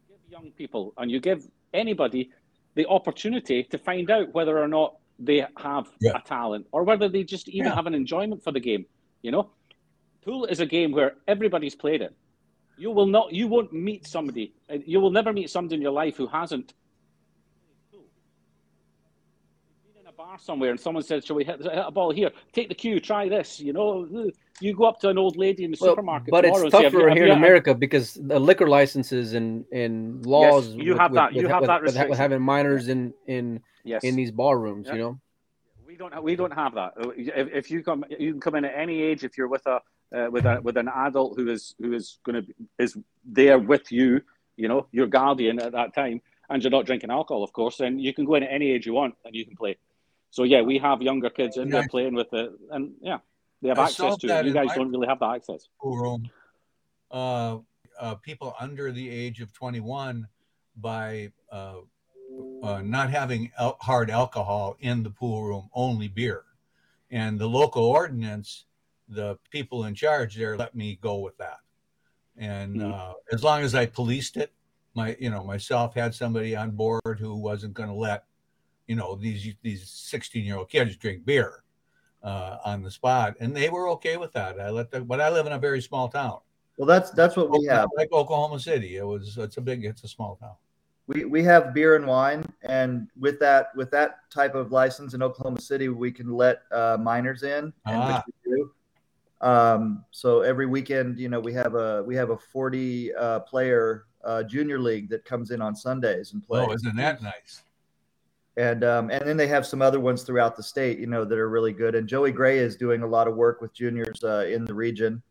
give 0.09 0.21
young 0.31 0.51
people 0.53 0.95
and 0.99 1.11
you 1.11 1.21
give 1.21 1.47
anybody 1.75 2.31
the 2.75 2.87
opportunity 2.87 3.65
to 3.65 3.79
find 3.79 4.11
out 4.11 4.33
whether 4.33 4.59
or 4.59 4.69
not 4.69 4.97
they 5.19 5.45
have 5.59 5.89
Yeah. 6.01 6.13
a 6.17 6.21
talent 6.23 6.67
or 6.73 6.83
whether 6.85 7.09
they 7.09 7.23
just 7.25 7.49
even 7.49 7.67
Yeah. 7.67 7.75
have 7.75 7.87
an 7.87 7.95
enjoyment 7.95 8.43
for 8.43 8.53
the 8.53 8.61
game. 8.61 8.87
You 9.23 9.33
know, 9.33 9.51
pool 10.25 10.47
is 10.47 10.61
a 10.61 10.67
game 10.67 10.93
where 10.93 11.17
everybody's 11.29 11.75
played 11.75 12.01
it. 12.01 12.15
You 12.81 12.91
will 12.91 13.07
not. 13.07 13.31
You 13.33 13.47
won't 13.47 13.73
meet 13.75 14.07
somebody. 14.07 14.55
uh, 14.73 14.79
You 14.87 15.01
will 15.01 15.11
never 15.11 15.33
meet 15.35 15.51
somebody 15.51 15.75
in 15.77 15.83
your 15.83 15.93
life 16.03 16.17
who 16.17 16.27
hasn't. 16.27 16.69
played 16.69 17.77
pool. 17.93 18.05
You've 19.85 19.95
been 19.95 20.01
in 20.01 20.09
a 20.09 20.13
bar 20.13 20.39
somewhere 20.39 20.71
and 20.71 20.81
someone 20.81 21.03
says, 21.03 21.27
"Shall 21.27 21.37
we 21.37 21.45
hit, 21.45 21.59
hit 21.63 21.71
a 21.75 21.91
ball 21.91 22.11
here? 22.11 22.31
Take 22.55 22.69
the 22.71 22.75
cue. 22.75 22.99
Try 22.99 23.29
this." 23.29 23.61
You 23.61 23.75
know, 23.75 23.91
you 24.63 24.75
go 24.75 24.85
up 24.85 24.99
to 25.01 25.11
an 25.11 25.19
old 25.19 25.37
lady 25.37 25.63
in 25.65 25.73
the 25.73 25.79
Well, 25.79 25.91
supermarket. 25.91 26.31
but 26.31 26.47
it's 26.47 26.57
say, 26.59 26.65
"Have 26.65 26.93
tougher 26.93 27.09
have 27.11 27.17
here 27.19 27.27
in 27.27 27.33
America 27.33 27.75
because 27.75 28.15
the 28.15 28.41
liquor 28.41 28.67
licenses 28.67 29.35
and 29.35 29.67
and 29.73 30.25
laws. 30.25 30.75
you 30.75 30.97
have 30.97 31.13
that- 31.13 31.35
you 31.35 31.49
have 31.49 31.61
with, 31.61 31.69
that 31.69 31.83
with, 31.83 32.09
with 32.09 32.19
having 32.19 32.41
minors 32.41 32.89
in 32.89 33.13
in 33.27 33.61
Yes. 33.85 34.05
in 34.05 34.17
these 34.17 34.31
bar 34.31 34.59
rooms. 34.59 34.87
Yeah. 34.87 34.95
You 34.95 35.01
know, 35.05 35.21
We 35.87 35.97
don't. 35.97 36.15
We 36.23 36.35
don't 36.35 36.53
have 36.63 36.73
that. 36.81 36.91
If, 37.41 37.49
if 37.61 37.71
you 37.71 37.83
come, 37.83 38.05
you 38.25 38.29
can 38.33 38.41
come 38.41 38.55
in 38.55 38.65
at 38.65 38.75
any 38.75 39.03
age. 39.03 39.23
If 39.29 39.37
you're 39.37 39.49
with 39.57 39.67
a 39.67 39.81
uh, 40.17 40.29
with 40.31 40.45
a 40.45 40.61
with 40.63 40.77
an 40.77 40.89
adult 40.89 41.39
who 41.39 41.51
is 41.51 41.75
who 41.79 41.93
is 41.93 42.19
going 42.25 42.45
to 42.45 42.55
is 42.79 42.97
there 43.25 43.59
with 43.59 43.93
you, 43.93 44.23
you 44.57 44.69
know, 44.69 44.87
your 44.93 45.07
guardian 45.07 45.61
at 45.61 45.73
that 45.73 45.95
time, 45.95 46.21
and 46.49 46.63
you're 46.63 46.71
not 46.71 46.87
drinking 46.87 47.11
alcohol, 47.11 47.45
of 47.45 47.53
course, 47.53 47.77
then 47.79 47.99
you 47.99 48.13
can 48.13 48.25
go 48.25 48.35
in 48.35 48.43
at 48.43 48.53
any 48.53 48.71
age 48.71 48.87
you 48.87 48.93
want 48.93 49.15
and 49.25 49.35
you 49.35 49.45
can 49.45 49.57
play. 49.57 49.77
So 50.31 50.45
yeah, 50.45 50.63
we 50.63 50.79
have 50.79 51.03
younger 51.03 51.31
kids 51.31 51.57
in 51.57 51.71
there 51.71 51.87
playing 51.89 52.15
with 52.15 52.33
it, 52.33 52.51
and 52.71 52.93
yeah, 53.01 53.19
they 53.63 53.69
have 53.69 53.79
I 53.79 53.89
access 53.89 54.17
to 54.19 54.27
it. 54.27 54.47
You 54.47 54.53
guys 54.53 54.75
don't 54.75 54.91
really 54.91 55.09
have 55.09 55.21
that 55.21 55.35
access. 55.37 55.69
pool 55.81 55.97
room 55.97 56.31
uh, 57.11 57.59
uh, 57.99 58.15
people 58.17 58.55
under 58.59 58.93
the 58.93 59.11
age 59.11 59.41
of 59.41 59.53
21 59.53 60.29
by 60.77 61.33
uh, 61.51 61.77
uh, 62.63 62.83
not 62.83 63.11
having 63.11 63.51
al- 63.59 63.77
hard 63.81 64.11
alcohol 64.11 64.77
in 64.81 65.03
the 65.03 65.11
pool 65.11 65.45
room, 65.45 65.69
only 65.75 66.09
beer. 66.09 66.45
And 67.11 67.39
the 67.39 67.49
local 67.49 67.85
ordinance, 67.85 68.67
the 69.11 69.37
people 69.51 69.85
in 69.85 69.95
charge 69.95 70.37
there 70.37 70.57
let 70.57 70.75
me 70.75 70.99
go 71.03 71.19
with 71.19 71.37
that. 71.39 71.59
And 72.37 72.77
Mhm. 72.77 72.93
uh, 72.93 73.15
as 73.33 73.43
long 73.43 73.63
as 73.63 73.75
I 73.75 73.87
policed 73.87 74.37
it, 74.37 74.53
my 74.95 75.17
you 75.21 75.31
know 75.31 75.45
myself 75.45 75.95
had 75.95 76.15
somebody 76.15 76.57
on 76.57 76.71
board 76.71 77.19
who 77.19 77.35
wasn't 77.37 77.75
going 77.75 77.89
to 77.89 77.95
let 77.95 78.25
you 78.87 78.97
know 78.97 79.15
these 79.15 79.55
these 79.63 79.89
16 79.89 80.45
year 80.45 80.57
old 80.57 80.69
kids 80.69 80.97
drink 80.97 81.25
beer 81.25 81.63
uh, 82.23 82.59
on 82.65 82.83
the 82.83 82.91
spot, 82.91 83.37
and 83.41 83.55
they 83.57 83.69
were 83.69 83.89
okay 83.91 84.17
with 84.17 84.33
that. 84.33 84.61
I 84.61 84.71
let 84.71 84.91
them, 84.91 85.05
but 85.05 85.21
I 85.21 85.29
live 85.31 85.47
in 85.47 85.53
a 85.53 85.59
very 85.59 85.81
small 85.81 86.09
town, 86.09 86.39
Well, 86.77 86.87
that's 86.87 87.11
that's 87.11 87.37
what 87.37 87.51
we 87.51 87.65
have. 87.67 87.89
like 87.97 88.13
Oklahoma 88.13 88.59
City. 88.61 88.97
It 88.97 89.05
was 89.07 89.37
it's 89.39 89.57
a 89.57 89.61
big 89.61 89.85
it's 89.85 90.05
a 90.05 90.09
small 90.09 90.37
town. 90.37 90.57
We 91.07 91.25
we 91.25 91.43
have 91.45 91.73
beer 91.75 91.97
and 91.97 92.07
wine, 92.07 92.45
and 92.63 93.09
with 93.19 93.39
that 93.41 93.75
with 93.75 93.91
that 93.93 94.31
type 94.31 94.55
of 94.55 94.71
license 94.71 95.15
in 95.15 95.23
Oklahoma 95.23 95.61
City, 95.61 95.89
we 95.89 96.13
can 96.13 96.33
let 96.33 96.63
uh, 96.73 96.97
minors 97.01 97.43
in, 97.43 97.73
and 97.87 98.07
which 98.07 98.17
Ah. 98.17 98.25
we 98.27 98.51
do. 98.57 98.73
Um, 99.41 100.05
so 100.11 100.43
every 100.43 100.67
weekend, 100.67 101.19
you 101.19 101.29
know, 101.29 101.41
we 101.41 101.53
have 101.55 101.75
a 101.75 102.03
we 102.03 102.15
have 102.17 102.31
a 102.31 102.37
forty 102.37 103.15
uh, 103.15 103.41
player 103.41 104.05
uh, 104.25 104.43
junior 104.43 104.79
league 104.79 105.09
that 105.11 105.25
comes 105.25 105.51
in 105.51 105.63
on 105.63 105.75
Sundays 105.75 106.33
and 106.33 106.43
plays. 106.43 106.67
Oh, 106.69 106.73
isn't 106.75 106.97
that 106.97 107.23
nice? 107.23 107.63
and 108.57 108.85
um, 108.85 109.11
and 109.11 109.27
then 109.27 109.37
they 109.37 109.47
have 109.47 109.65
some 109.65 109.81
other 109.81 110.01
ones 110.01 110.23
throughout 110.23 110.57
the 110.57 110.63
state, 110.63 110.99
you 110.99 111.07
know, 111.07 111.25
that 111.25 111.39
are 111.39 111.49
really 111.49 111.73
good. 111.73 111.95
And 111.95 112.09
Joey 112.09 112.33
Gray 112.33 112.59
is 112.59 112.77
doing 112.77 113.03
a 113.03 113.07
lot 113.07 113.29
of 113.29 113.37
work 113.37 113.61
with 113.61 113.73
juniors 113.73 114.23
uh, 114.25 114.47
in 114.51 114.65
the 114.65 114.75
region. 114.75 115.23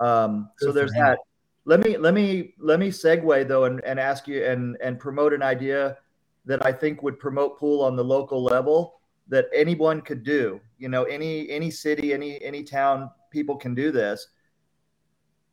Um, 0.00 0.50
so 0.58 0.72
there's 0.72 0.92
that. 0.92 1.18
Let 1.64 1.84
me 1.84 1.96
let 1.96 2.14
me 2.14 2.54
let 2.58 2.78
me 2.78 2.90
segue 2.90 3.48
though 3.48 3.64
and, 3.64 3.84
and 3.84 3.98
ask 3.98 4.28
you 4.28 4.44
and 4.44 4.76
and 4.80 4.98
promote 4.98 5.32
an 5.32 5.42
idea 5.42 5.98
that 6.44 6.64
I 6.64 6.72
think 6.72 7.02
would 7.02 7.18
promote 7.18 7.58
pool 7.58 7.82
on 7.82 7.96
the 7.96 8.04
local 8.04 8.42
level 8.42 9.00
that 9.28 9.46
anyone 9.52 10.00
could 10.00 10.22
do. 10.22 10.60
You 10.78 10.88
know, 10.88 11.04
any 11.04 11.50
any 11.50 11.70
city, 11.70 12.14
any 12.14 12.40
any 12.42 12.62
town, 12.62 13.10
people 13.36 13.56
can 13.56 13.74
do 13.74 13.92
this. 13.92 14.28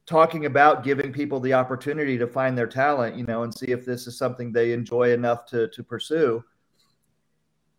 Talking 0.05 0.45
about 0.45 0.85
giving 0.85 1.11
people 1.11 1.41
the 1.41 1.53
opportunity 1.53 2.17
to 2.17 2.27
find 2.27 2.57
their 2.57 2.67
talent, 2.67 3.17
you 3.17 3.25
know, 3.25 3.43
and 3.43 3.53
see 3.53 3.71
if 3.71 3.85
this 3.85 4.07
is 4.07 4.17
something 4.17 4.53
they 4.53 4.71
enjoy 4.71 5.11
enough 5.11 5.45
to 5.47 5.67
to 5.67 5.83
pursue. 5.83 6.43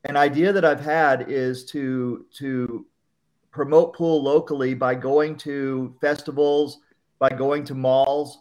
An 0.05 0.17
idea 0.17 0.53
that 0.53 0.65
I've 0.65 0.85
had 0.99 1.31
is 1.31 1.65
to 1.73 2.27
to 2.41 2.87
promote 3.51 3.95
pool 3.95 4.23
locally 4.23 4.75
by 4.75 4.95
going 4.95 5.37
to 5.49 5.97
festivals, 6.03 6.81
by 7.19 7.31
going 7.31 7.65
to 7.65 7.75
malls, 7.75 8.41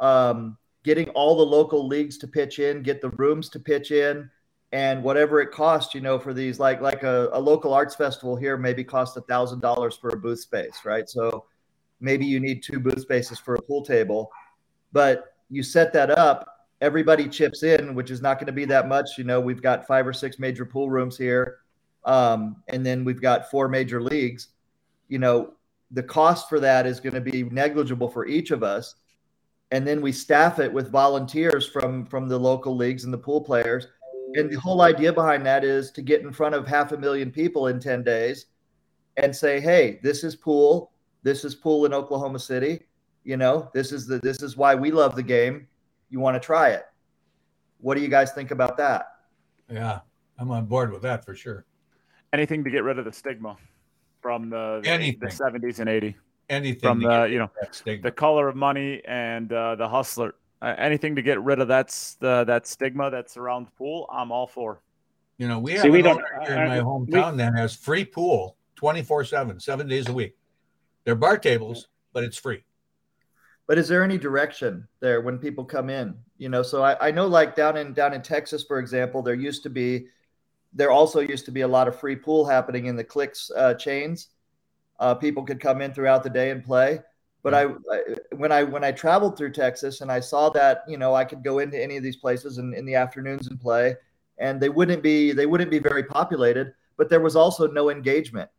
um, 0.00 0.58
getting 0.84 1.08
all 1.10 1.36
the 1.36 1.52
local 1.58 1.86
leagues 1.86 2.18
to 2.18 2.28
pitch 2.28 2.58
in, 2.58 2.82
get 2.82 3.00
the 3.00 3.10
rooms 3.10 3.48
to 3.50 3.60
pitch 3.60 3.92
in, 3.92 4.28
and 4.72 5.02
whatever 5.02 5.40
it 5.40 5.50
costs, 5.50 5.94
you 5.94 6.00
know, 6.00 6.18
for 6.18 6.34
these 6.34 6.58
like 6.58 6.80
like 6.80 7.02
a, 7.02 7.28
a 7.32 7.40
local 7.40 7.72
arts 7.72 7.94
festival 7.94 8.36
here 8.36 8.56
maybe 8.56 8.84
cost 8.84 9.16
a 9.16 9.22
thousand 9.22 9.60
dollars 9.60 9.96
for 9.96 10.10
a 10.10 10.16
booth 10.16 10.40
space, 10.40 10.80
right? 10.84 11.08
So 11.08 11.46
maybe 12.00 12.26
you 12.26 12.38
need 12.38 12.62
two 12.62 12.78
booth 12.78 13.00
spaces 13.00 13.38
for 13.38 13.54
a 13.54 13.62
pool 13.62 13.82
table, 13.82 14.30
but 14.92 15.34
you 15.48 15.62
set 15.62 15.92
that 15.94 16.10
up, 16.10 16.66
everybody 16.82 17.28
chips 17.28 17.62
in, 17.62 17.94
which 17.94 18.10
is 18.10 18.20
not 18.20 18.34
going 18.38 18.46
to 18.46 18.52
be 18.52 18.66
that 18.66 18.88
much. 18.88 19.16
You 19.16 19.24
know, 19.24 19.40
we've 19.40 19.62
got 19.62 19.86
five 19.86 20.06
or 20.06 20.12
six 20.12 20.38
major 20.38 20.66
pool 20.66 20.90
rooms 20.90 21.16
here, 21.16 21.58
um, 22.04 22.62
and 22.68 22.84
then 22.84 23.04
we've 23.04 23.22
got 23.22 23.50
four 23.50 23.68
major 23.68 24.02
leagues. 24.02 24.48
You 25.08 25.18
know, 25.18 25.54
the 25.92 26.02
cost 26.02 26.50
for 26.50 26.60
that 26.60 26.86
is 26.86 27.00
going 27.00 27.14
to 27.14 27.22
be 27.22 27.44
negligible 27.44 28.08
for 28.08 28.26
each 28.26 28.50
of 28.50 28.62
us 28.62 28.96
and 29.70 29.86
then 29.86 30.00
we 30.00 30.12
staff 30.12 30.58
it 30.58 30.72
with 30.72 30.90
volunteers 30.90 31.66
from 31.66 32.06
from 32.06 32.28
the 32.28 32.38
local 32.38 32.76
leagues 32.76 33.04
and 33.04 33.12
the 33.12 33.18
pool 33.18 33.40
players 33.40 33.86
and 34.34 34.50
the 34.50 34.58
whole 34.58 34.82
idea 34.82 35.12
behind 35.12 35.44
that 35.46 35.64
is 35.64 35.90
to 35.92 36.02
get 36.02 36.22
in 36.22 36.32
front 36.32 36.54
of 36.54 36.66
half 36.66 36.92
a 36.92 36.96
million 36.96 37.30
people 37.30 37.68
in 37.68 37.80
10 37.80 38.02
days 38.02 38.46
and 39.16 39.34
say 39.34 39.60
hey 39.60 39.98
this 40.02 40.24
is 40.24 40.36
pool. 40.36 40.92
This 41.22 41.44
is 41.44 41.54
pool 41.54 41.86
in 41.86 41.94
oklahoma 41.94 42.38
city. 42.38 42.80
You 43.24 43.36
know 43.36 43.70
this 43.74 43.92
is 43.92 44.06
the 44.06 44.18
this 44.18 44.42
is 44.42 44.56
why 44.56 44.74
we 44.74 44.90
love 44.90 45.16
the 45.16 45.22
game. 45.22 45.66
You 46.10 46.20
want 46.20 46.40
to 46.40 46.40
try 46.40 46.70
it. 46.70 46.84
What 47.80 47.96
do 47.96 48.00
you 48.02 48.08
guys 48.08 48.32
think 48.32 48.50
about 48.50 48.76
that? 48.78 49.12
Yeah, 49.70 50.00
I'm 50.38 50.50
on 50.50 50.66
board 50.66 50.92
with 50.92 51.02
that 51.02 51.24
for 51.24 51.34
sure. 51.34 51.64
Anything 52.32 52.64
to 52.64 52.70
get 52.70 52.82
rid 52.84 52.98
of 52.98 53.04
the 53.04 53.12
stigma 53.12 53.56
from 54.20 54.50
the 54.50 54.80
the, 54.82 54.90
Anything. 54.90 55.20
the 55.20 55.26
70s 55.26 55.78
and 55.80 55.88
80s, 55.88 56.14
Anything 56.48 56.80
from 56.80 57.00
the 57.00 57.24
you 57.24 57.38
know 57.38 57.50
the 58.02 58.10
color 58.10 58.48
of 58.48 58.56
money 58.56 59.02
and 59.06 59.52
uh, 59.52 59.74
the 59.76 59.88
hustler. 59.88 60.34
Uh, 60.60 60.74
anything 60.76 61.14
to 61.16 61.22
get 61.22 61.40
rid 61.42 61.60
of 61.60 61.68
that's 61.68 62.14
the 62.16 62.44
that 62.44 62.66
stigma 62.66 63.10
that 63.10 63.30
surrounds 63.30 63.70
pool. 63.78 64.08
I'm 64.12 64.32
all 64.32 64.46
for. 64.46 64.80
You 65.38 65.46
know, 65.46 65.60
we 65.60 65.72
See, 65.76 65.82
have 65.84 65.92
we 65.92 66.02
don't- 66.02 66.16
owner 66.16 66.44
here 66.46 66.62
in 66.62 66.68
my 66.68 66.78
we- 66.78 66.84
hometown 66.84 67.36
that 67.36 67.54
has 67.56 67.76
free 67.76 68.04
pool 68.04 68.56
24 68.76 69.24
7, 69.24 69.60
seven 69.60 69.86
days 69.86 70.08
a 70.08 70.12
week. 70.12 70.36
They're 71.04 71.14
bar 71.14 71.38
tables, 71.38 71.88
but 72.12 72.24
it's 72.24 72.36
free. 72.36 72.64
but 73.68 73.78
is 73.78 73.86
there 73.86 74.02
any 74.02 74.18
direction 74.18 74.88
there 75.00 75.20
when 75.20 75.38
people 75.38 75.64
come 75.64 75.90
in 75.90 76.14
you 76.38 76.48
know 76.48 76.62
so 76.62 76.82
I, 76.82 77.08
I 77.08 77.10
know 77.10 77.26
like 77.26 77.54
down 77.54 77.76
in 77.76 77.92
down 77.92 78.14
in 78.14 78.22
texas 78.22 78.64
for 78.64 78.78
example 78.78 79.20
there 79.22 79.34
used 79.34 79.62
to 79.64 79.70
be 79.70 80.06
there 80.72 80.90
also 80.90 81.20
used 81.20 81.44
to 81.44 81.50
be 81.52 81.60
a 81.62 81.68
lot 81.68 81.86
of 81.86 81.94
free 82.00 82.16
pool 82.16 82.46
happening 82.46 82.86
in 82.86 82.96
the 82.96 83.04
clicks 83.04 83.50
uh, 83.54 83.74
chains 83.74 84.28
uh, 85.00 85.14
people 85.14 85.42
could 85.44 85.60
come 85.60 85.82
in 85.82 85.92
throughout 85.92 86.22
the 86.22 86.30
day 86.30 86.50
and 86.50 86.64
play 86.64 87.00
but 87.42 87.54
I, 87.54 87.64
I 87.64 88.00
when 88.36 88.52
i 88.52 88.62
when 88.62 88.84
i 88.84 88.92
traveled 88.92 89.36
through 89.36 89.52
texas 89.52 90.00
and 90.00 90.10
i 90.10 90.20
saw 90.20 90.50
that 90.50 90.82
you 90.88 90.98
know 90.98 91.14
i 91.14 91.24
could 91.24 91.44
go 91.44 91.60
into 91.60 91.80
any 91.80 91.96
of 91.96 92.02
these 92.02 92.16
places 92.16 92.58
in, 92.58 92.74
in 92.74 92.84
the 92.84 92.94
afternoons 92.94 93.48
and 93.48 93.60
play 93.60 93.96
and 94.38 94.60
they 94.60 94.68
wouldn't 94.68 95.02
be 95.02 95.32
they 95.32 95.46
wouldn't 95.46 95.70
be 95.70 95.78
very 95.78 96.02
populated 96.02 96.72
but 96.96 97.08
there 97.08 97.20
was 97.20 97.36
also 97.36 97.66
no 97.68 97.90
engagement 97.90 98.50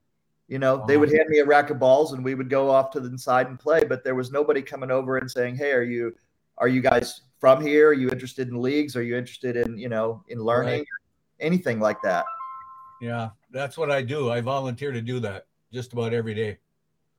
you 0.50 0.58
know, 0.58 0.84
they 0.88 0.98
would 0.98 1.12
hand 1.12 1.30
me 1.30 1.40
a 1.40 1.46
rack 1.46 1.70
of 1.70 1.78
balls 1.78 2.14
and 2.14 2.26
we 2.26 2.34
would 2.34 2.50
go 2.50 2.72
off 2.72 2.90
to 2.92 3.00
the 3.00 3.16
side 3.20 3.48
and 3.48 3.60
play, 3.60 3.84
but 3.84 4.04
there 4.04 4.16
was 4.16 4.32
nobody 4.32 4.64
coming 4.64 4.90
over 4.90 5.18
and 5.18 5.30
saying, 5.30 5.56
"Hey, 5.56 5.72
are 5.72 5.84
you 5.84 6.16
are 6.58 6.68
you 6.68 6.82
guys 6.82 7.22
from 7.40 7.62
here? 7.62 7.90
Are 7.90 7.94
you 7.94 8.10
interested 8.10 8.48
in 8.50 8.60
leagues? 8.60 8.96
Are 8.96 9.04
you 9.04 9.16
interested 9.16 9.56
in, 9.56 9.78
you 9.78 9.90
know, 9.90 10.24
in 10.28 10.40
learning? 10.40 10.86
Anything 11.40 11.80
like 11.80 12.02
that?" 12.02 12.26
Yeah, 13.00 13.30
that's 13.52 13.78
what 13.78 13.92
I 13.92 14.02
do. 14.02 14.32
I 14.32 14.42
volunteer 14.42 14.92
to 14.92 15.02
do 15.02 15.20
that 15.20 15.46
just 15.72 15.94
about 15.94 16.16
every 16.16 16.34
day. 16.34 16.58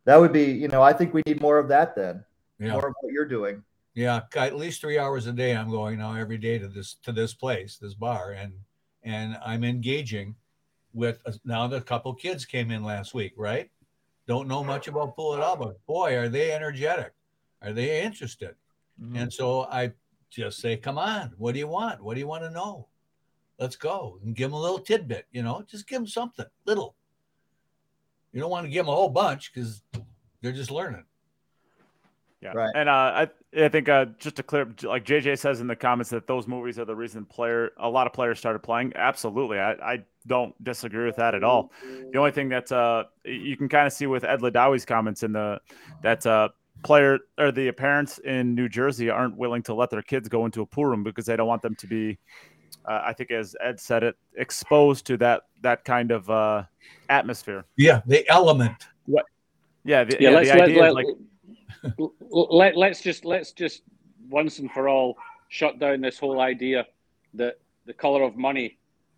That 0.04 0.16
would 0.16 0.32
be, 0.32 0.44
you 0.44 0.68
know, 0.68 0.82
I 0.82 0.92
think 0.92 1.14
we 1.14 1.22
need 1.26 1.40
more 1.40 1.58
of 1.58 1.68
that 1.68 1.94
then. 1.94 2.24
Yeah. 2.58 2.72
More 2.72 2.88
of 2.88 2.94
what 3.00 3.12
you're 3.12 3.26
doing. 3.26 3.62
Yeah, 3.94 4.22
at 4.36 4.56
least 4.56 4.80
three 4.80 4.98
hours 4.98 5.26
a 5.26 5.32
day. 5.32 5.56
I'm 5.56 5.70
going 5.70 5.98
now 5.98 6.14
every 6.14 6.38
day 6.38 6.58
to 6.58 6.68
this 6.68 6.94
to 7.02 7.12
this 7.12 7.34
place, 7.34 7.76
this 7.76 7.94
bar, 7.94 8.32
and 8.32 8.52
and 9.02 9.36
I'm 9.44 9.64
engaging 9.64 10.36
with 10.92 11.20
uh, 11.26 11.32
now 11.44 11.66
the 11.66 11.80
couple 11.80 12.14
kids 12.14 12.44
came 12.44 12.70
in 12.70 12.84
last 12.84 13.14
week, 13.14 13.32
right? 13.36 13.70
Don't 14.26 14.48
know 14.48 14.62
much 14.62 14.86
about 14.86 15.16
pool 15.16 15.34
at 15.34 15.40
all, 15.40 15.56
but 15.56 15.84
boy, 15.86 16.16
are 16.16 16.28
they 16.28 16.52
energetic? 16.52 17.12
Are 17.62 17.72
they 17.72 18.02
interested? 18.02 18.54
Mm-hmm. 19.02 19.16
And 19.16 19.32
so 19.32 19.64
I 19.64 19.92
just 20.30 20.60
say, 20.60 20.76
"Come 20.76 20.98
on, 20.98 21.32
what 21.36 21.52
do 21.52 21.58
you 21.58 21.68
want? 21.68 22.02
What 22.02 22.14
do 22.14 22.20
you 22.20 22.28
want 22.28 22.44
to 22.44 22.50
know? 22.50 22.86
Let's 23.58 23.76
go." 23.76 24.18
And 24.22 24.36
give 24.36 24.50
them 24.50 24.58
a 24.58 24.62
little 24.62 24.78
tidbit, 24.78 25.26
you 25.32 25.42
know, 25.42 25.64
just 25.68 25.88
give 25.88 25.98
them 25.98 26.06
something 26.06 26.46
little. 26.64 26.94
You 28.32 28.40
don't 28.40 28.50
want 28.50 28.66
to 28.66 28.70
give 28.70 28.86
them 28.86 28.92
a 28.92 28.96
whole 28.96 29.08
bunch 29.08 29.52
because 29.52 29.82
they're 30.40 30.52
just 30.52 30.70
learning. 30.70 31.04
Yeah. 32.40 32.52
Right. 32.54 32.70
And 32.74 32.88
uh, 32.88 32.92
I 32.92 33.28
I 33.56 33.68
think 33.68 33.88
uh, 33.88 34.06
just 34.18 34.36
to 34.36 34.42
clear, 34.42 34.72
like 34.82 35.04
JJ 35.04 35.38
says 35.38 35.60
in 35.60 35.66
the 35.66 35.76
comments 35.76 36.10
that 36.10 36.26
those 36.26 36.46
movies 36.46 36.78
are 36.78 36.84
the 36.84 36.94
reason 36.94 37.26
player 37.26 37.72
a 37.76 37.88
lot 37.88 38.06
of 38.06 38.12
players 38.12 38.38
started 38.38 38.60
playing. 38.60 38.92
Absolutely, 38.96 39.58
I, 39.58 39.72
I 39.72 40.04
don't 40.26 40.54
disagree 40.64 41.04
with 41.04 41.16
that 41.16 41.34
at 41.34 41.44
all. 41.44 41.72
The 42.12 42.18
only 42.18 42.30
thing 42.30 42.48
that 42.50 42.72
uh, 42.72 43.04
you 43.24 43.56
can 43.56 43.68
kind 43.68 43.86
of 43.86 43.92
see 43.92 44.06
with 44.06 44.24
Ed 44.24 44.40
Ladawi's 44.40 44.86
comments 44.86 45.22
in 45.22 45.32
the 45.32 45.60
that 46.02 46.24
uh, 46.24 46.48
player 46.82 47.18
or 47.38 47.52
the 47.52 47.70
parents 47.72 48.18
in 48.18 48.54
New 48.54 48.68
Jersey 48.68 49.10
aren't 49.10 49.36
willing 49.36 49.62
to 49.64 49.74
let 49.74 49.90
their 49.90 50.02
kids 50.02 50.28
go 50.28 50.46
into 50.46 50.62
a 50.62 50.66
pool 50.66 50.86
room 50.86 51.02
because 51.02 51.26
they 51.26 51.36
don't 51.36 51.48
want 51.48 51.62
them 51.62 51.74
to 51.76 51.86
be. 51.86 52.18
Uh, 52.84 53.02
I 53.04 53.12
think, 53.12 53.30
as 53.30 53.54
Ed 53.62 53.78
said 53.78 54.02
it, 54.02 54.16
exposed 54.36 55.06
to 55.06 55.16
that 55.18 55.42
that 55.62 55.84
kind 55.84 56.10
of 56.10 56.28
uh, 56.30 56.64
atmosphere. 57.08 57.64
Yeah, 57.76 58.00
the 58.06 58.28
element. 58.28 58.86
Yeah, 59.82 60.04
the, 60.04 60.16
yeah, 60.20 60.30
yeah, 60.30 60.36
let's 60.36 60.50
the 60.50 60.62
idea 60.62 60.82
let, 60.82 60.88
is 60.88 60.94
like 60.94 61.06
let, 62.30 62.76
let's 62.76 63.00
just 63.00 63.24
let's 63.24 63.52
just 63.52 63.82
once 64.28 64.58
and 64.58 64.70
for 64.70 64.88
all 64.88 65.16
shut 65.48 65.78
down 65.78 66.00
this 66.02 66.18
whole 66.18 66.40
idea 66.40 66.86
that 67.34 67.58
the 67.86 67.92
color 67.94 68.22
of 68.22 68.36
money 68.36 68.76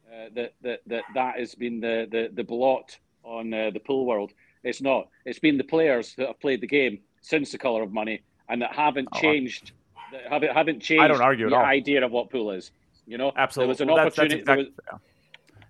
uh, 0.09 0.29
that, 0.35 0.55
that 0.63 0.81
that 0.87 1.03
that 1.15 1.39
has 1.39 1.55
been 1.55 1.81
the 1.81 2.07
the, 2.11 2.31
the 2.35 2.45
blot 2.45 2.97
on 3.25 3.53
uh, 3.53 3.71
the 3.71 3.81
pool 3.81 4.07
world. 4.07 4.33
It's 4.65 4.81
not. 4.81 5.09
It's 5.25 5.41
been 5.41 5.59
the 5.59 5.65
players 5.65 6.15
that 6.17 6.29
have 6.29 6.41
played 6.41 6.61
the 6.61 6.69
game 6.69 7.01
since 7.21 7.51
the 7.51 7.59
color 7.59 7.83
of 7.83 7.93
money 7.93 8.23
and 8.49 8.63
that 8.63 8.73
haven't 8.75 9.09
Oh, 9.13 9.19
I- 9.19 9.21
changed. 9.21 9.73
That 10.13 10.29
haven't 10.31 10.53
haven't 10.53 10.81
changed. 10.81 11.03
I 11.03 11.09
don't 11.09 11.21
argue 11.23 11.47
at 11.47 11.51
the 11.51 11.57
all. 11.57 11.65
idea 11.65 12.05
of 12.05 12.13
what 12.13 12.31
pool 12.31 12.51
is. 12.53 12.71
You 13.07 13.19
know, 13.19 13.33
absolutely. 13.37 13.67
There 13.67 13.69
was 13.73 13.81
an 13.81 13.89
Well, 13.89 13.97
that's, 14.05 14.17
that's 14.17 14.33
opportunity. 14.33 14.45
there 14.45 14.59
exact- 14.59 14.93
was- 14.93 15.01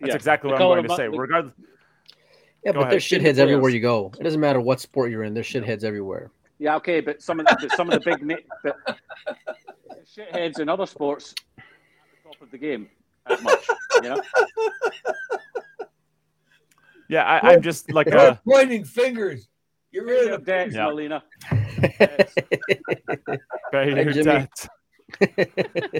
That's 0.00 0.08
yeah, 0.10 0.14
exactly 0.14 0.50
what 0.52 0.60
I'm 0.60 0.68
going 0.68 0.88
to 0.88 0.96
say. 0.96 1.08
mon- 1.08 1.18
Regardless, 1.18 1.54
Yeah, 2.64 2.72
Go 2.72 2.80
but 2.80 2.90
there's 2.90 3.04
shitheads 3.04 3.38
everywhere 3.38 3.70
you 3.70 3.80
go. 3.80 4.12
It 4.18 4.22
doesn't 4.22 4.40
matter 4.40 4.60
what 4.60 4.80
sport 4.80 5.10
you're 5.10 5.22
in. 5.24 5.32
There's 5.34 5.46
shitheads 5.48 5.84
everywhere. 5.84 6.30
Yeah, 6.58 6.76
okay, 6.76 7.00
but 7.00 7.22
some 7.22 7.40
of 7.40 7.46
the, 7.46 7.56
but 7.60 7.72
some 7.72 7.90
of 7.90 8.02
the 8.02 8.10
big 8.18 8.38
but 8.62 8.98
shitheads 10.06 10.60
in 10.60 10.68
other 10.68 10.86
sports 10.86 11.34
at 11.58 11.64
the 12.24 12.28
top 12.30 12.42
of 12.42 12.50
the 12.50 12.58
game 12.58 12.88
as 13.26 13.42
much. 13.42 13.66
You 13.96 14.02
know, 14.02 14.22
yeah, 17.08 17.24
I, 17.24 17.52
I'm 17.52 17.62
just 17.62 17.90
like 17.92 18.06
You're 18.10 18.18
uh, 18.18 18.36
pointing 18.48 18.84
fingers. 18.84 19.48
You're 19.90 20.04
really 20.06 20.22
in 20.22 20.28
your 20.28 20.38
the 20.38 20.44
debts, 20.44 20.74
Yeah. 20.74 20.86
Melina. 20.86 21.22
pay 23.72 23.90
your 23.94 24.12
Jimmy. 24.12 24.22
debts. 24.24 24.68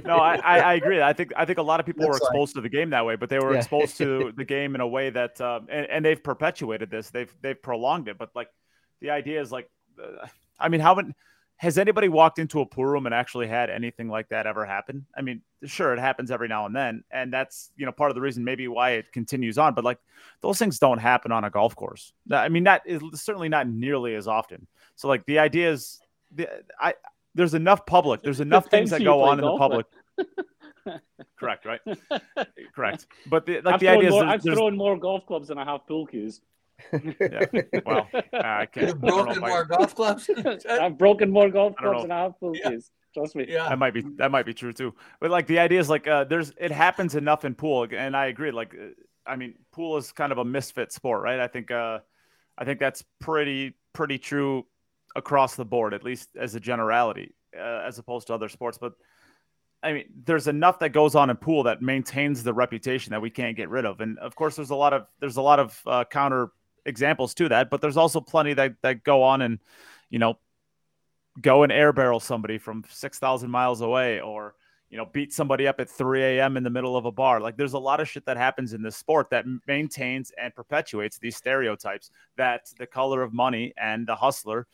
No, 0.04 0.16
I, 0.16 0.36
I, 0.36 0.58
I 0.58 0.74
agree. 0.74 1.00
I 1.02 1.12
think 1.12 1.32
I 1.36 1.44
think 1.44 1.58
a 1.58 1.62
lot 1.62 1.80
of 1.80 1.86
people 1.86 2.06
were 2.06 2.12
like- 2.12 2.22
exposed 2.22 2.54
to 2.54 2.60
the 2.60 2.68
game 2.68 2.90
that 2.90 3.04
way, 3.04 3.16
but 3.16 3.28
they 3.30 3.38
were 3.38 3.52
Yeah. 3.52 3.58
exposed 3.58 3.96
to 3.98 4.32
the 4.36 4.44
game 4.44 4.74
in 4.74 4.80
a 4.80 4.86
way 4.86 5.10
that, 5.10 5.40
um, 5.40 5.66
and, 5.70 5.86
and 5.86 6.04
they've 6.04 6.22
perpetuated 6.22 6.90
this. 6.90 7.10
They've 7.10 7.32
they've 7.42 7.60
prolonged 7.60 8.08
it. 8.08 8.18
But 8.18 8.30
like, 8.34 8.48
the 9.00 9.10
idea 9.10 9.40
is 9.40 9.52
like, 9.52 9.70
uh, 10.02 10.26
I 10.58 10.68
mean, 10.68 10.80
how 10.80 10.94
many 10.94 11.14
has 11.56 11.78
anybody 11.78 12.08
walked 12.08 12.40
into 12.40 12.60
a 12.60 12.66
pool 12.66 12.86
room 12.86 13.06
and 13.06 13.14
actually 13.14 13.46
had 13.46 13.70
anything 13.70 14.08
like 14.08 14.28
that 14.30 14.46
ever 14.48 14.66
happen? 14.66 15.06
I 15.16 15.22
mean, 15.22 15.42
sure, 15.64 15.92
it 15.92 16.00
happens 16.00 16.32
every 16.32 16.48
now 16.48 16.66
and 16.66 16.74
then, 16.74 17.04
and 17.10 17.32
that's 17.32 17.70
you 17.76 17.86
know 17.86 17.92
part 17.92 18.10
of 18.10 18.14
the 18.16 18.20
reason 18.20 18.42
maybe 18.44 18.66
why 18.68 18.90
it 18.92 19.12
continues 19.12 19.58
on. 19.58 19.74
But 19.74 19.84
like, 19.84 19.98
those 20.40 20.58
things 20.58 20.78
don't 20.78 20.98
happen 20.98 21.30
on 21.30 21.44
a 21.44 21.50
golf 21.50 21.76
course. 21.76 22.12
I 22.30 22.48
mean, 22.48 22.64
that 22.64 22.82
is 22.84 23.00
certainly 23.14 23.48
not 23.48 23.68
nearly 23.68 24.14
as 24.16 24.26
often. 24.26 24.66
So 24.96 25.08
like, 25.08 25.24
the 25.26 25.38
idea 25.38 25.70
is, 25.72 26.00
the, 26.34 26.48
I 26.80 26.94
there's 27.34 27.54
enough 27.54 27.84
public, 27.86 28.22
there's 28.22 28.40
enough 28.48 28.66
things 28.70 28.90
that 28.90 29.02
go 29.02 29.22
on 29.22 29.38
in 29.38 29.44
the 29.44 29.56
public. 29.56 29.86
Correct, 31.38 31.64
right? 31.64 31.80
Correct. 32.74 33.06
But 33.28 33.46
the, 33.46 33.60
like 33.60 33.74
I've, 33.74 33.80
the 33.80 33.86
thrown 33.86 33.98
idea 33.98 34.08
is 34.08 34.14
there's, 34.14 34.24
I've 34.24 34.42
there's- 34.42 34.58
thrown 34.58 34.76
more 34.76 34.96
golf 34.98 35.26
clubs 35.26 35.48
than 35.48 35.58
I 35.58 35.64
have 35.64 35.86
pool 35.86 36.06
cues. 36.06 36.40
Yeah. 36.92 37.44
Well, 37.86 38.08
I 38.32 38.66
can't. 38.66 38.88
You've 38.88 39.04
I 39.04 39.08
don't 39.08 39.26
know 39.28 39.34
broken 39.34 39.36
if 39.36 39.42
I- 39.44 39.48
more 39.48 39.64
golf 39.64 39.94
clubs. 39.94 40.30
I've 40.68 40.98
broken 40.98 41.30
more 41.30 41.48
golf 41.50 41.76
clubs 41.76 42.02
than 42.02 42.10
I 42.10 42.22
have 42.22 42.38
pool 42.40 42.56
Yeah. 42.56 42.70
cues. 42.70 42.90
Trust 43.14 43.36
me. 43.36 43.44
yeah. 43.46 43.68
that 43.68 43.78
might 43.78 43.92
be 43.92 44.00
that 44.16 44.30
might 44.30 44.46
be 44.46 44.54
true 44.54 44.72
too 44.72 44.94
but 45.20 45.30
like 45.30 45.46
the 45.46 45.58
idea 45.58 45.78
is 45.78 45.90
like 45.90 46.08
uh 46.08 46.24
there's 46.24 46.50
it 46.58 46.70
happens 46.70 47.14
enough 47.14 47.44
in 47.44 47.54
pool 47.54 47.86
and 47.94 48.16
i 48.16 48.24
agree 48.28 48.50
like 48.50 48.74
uh, 48.74 48.86
i 49.30 49.36
mean 49.36 49.52
pool 49.70 49.98
is 49.98 50.12
kind 50.12 50.32
of 50.32 50.38
a 50.38 50.44
misfit 50.46 50.90
sport 50.92 51.22
right 51.22 51.38
i 51.38 51.46
think 51.46 51.70
uh 51.70 51.98
i 52.56 52.64
think 52.64 52.80
that's 52.80 53.04
pretty 53.20 53.74
pretty 53.92 54.16
true 54.16 54.64
across 55.16 55.56
the 55.56 55.64
board 55.64 55.94
at 55.94 56.04
least 56.04 56.30
as 56.36 56.54
a 56.54 56.60
generality 56.60 57.34
uh, 57.56 57.82
as 57.86 57.98
opposed 57.98 58.26
to 58.26 58.34
other 58.34 58.48
sports 58.48 58.78
but 58.78 58.92
i 59.82 59.92
mean 59.92 60.04
there's 60.24 60.48
enough 60.48 60.78
that 60.78 60.90
goes 60.90 61.14
on 61.14 61.30
in 61.30 61.36
pool 61.36 61.62
that 61.62 61.82
maintains 61.82 62.42
the 62.42 62.52
reputation 62.54 63.10
that 63.10 63.20
we 63.20 63.30
can't 63.30 63.56
get 63.56 63.68
rid 63.68 63.84
of 63.84 64.00
and 64.00 64.18
of 64.18 64.34
course 64.34 64.56
there's 64.56 64.70
a 64.70 64.74
lot 64.74 64.92
of 64.92 65.06
there's 65.20 65.36
a 65.36 65.42
lot 65.42 65.58
of 65.58 65.80
uh, 65.86 66.04
counter 66.04 66.50
examples 66.86 67.34
to 67.34 67.48
that 67.48 67.70
but 67.70 67.80
there's 67.80 67.96
also 67.96 68.20
plenty 68.20 68.54
that 68.54 68.74
that 68.82 69.04
go 69.04 69.22
on 69.22 69.42
and 69.42 69.58
you 70.10 70.18
know 70.18 70.36
go 71.40 71.62
and 71.62 71.72
air 71.72 71.92
barrel 71.92 72.20
somebody 72.20 72.58
from 72.58 72.84
6,000 72.90 73.50
miles 73.50 73.80
away 73.80 74.20
or, 74.20 74.54
you 74.90 74.98
know, 74.98 75.06
beat 75.06 75.32
somebody 75.32 75.66
up 75.66 75.80
at 75.80 75.88
3 75.88 76.22
a.m. 76.22 76.56
in 76.56 76.62
the 76.62 76.70
middle 76.70 76.96
of 76.96 77.06
a 77.06 77.12
bar. 77.12 77.40
Like 77.40 77.56
there's 77.56 77.72
a 77.72 77.78
lot 77.78 78.00
of 78.00 78.08
shit 78.08 78.26
that 78.26 78.36
happens 78.36 78.74
in 78.74 78.82
this 78.82 78.96
sport 78.96 79.30
that 79.30 79.46
maintains 79.66 80.30
and 80.40 80.54
perpetuates 80.54 81.18
these 81.18 81.36
stereotypes 81.36 82.10
that 82.36 82.70
the 82.78 82.86
color 82.86 83.22
of 83.22 83.32
money 83.32 83.72
and 83.78 84.06
the 84.06 84.16
hustler 84.16 84.66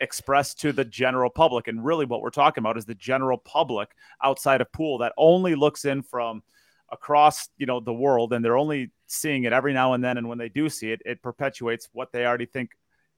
express 0.00 0.54
to 0.54 0.72
the 0.72 0.84
general 0.84 1.30
public. 1.30 1.68
And 1.68 1.84
really 1.84 2.04
what 2.06 2.20
we're 2.20 2.30
talking 2.30 2.62
about 2.62 2.76
is 2.76 2.84
the 2.84 2.94
general 2.94 3.38
public 3.38 3.90
outside 4.22 4.60
of 4.60 4.70
pool 4.72 4.98
that 4.98 5.12
only 5.16 5.54
looks 5.54 5.84
in 5.84 6.02
from 6.02 6.42
across, 6.90 7.48
you 7.56 7.66
know, 7.66 7.80
the 7.80 7.92
world 7.92 8.32
and 8.32 8.44
they're 8.44 8.56
only 8.56 8.90
seeing 9.06 9.44
it 9.44 9.52
every 9.52 9.72
now 9.72 9.94
and 9.94 10.04
then. 10.04 10.18
And 10.18 10.28
when 10.28 10.38
they 10.38 10.48
do 10.48 10.68
see 10.68 10.92
it, 10.92 11.02
it 11.04 11.22
perpetuates 11.22 11.88
what 11.92 12.12
they 12.12 12.24
already 12.26 12.46
think 12.46 12.70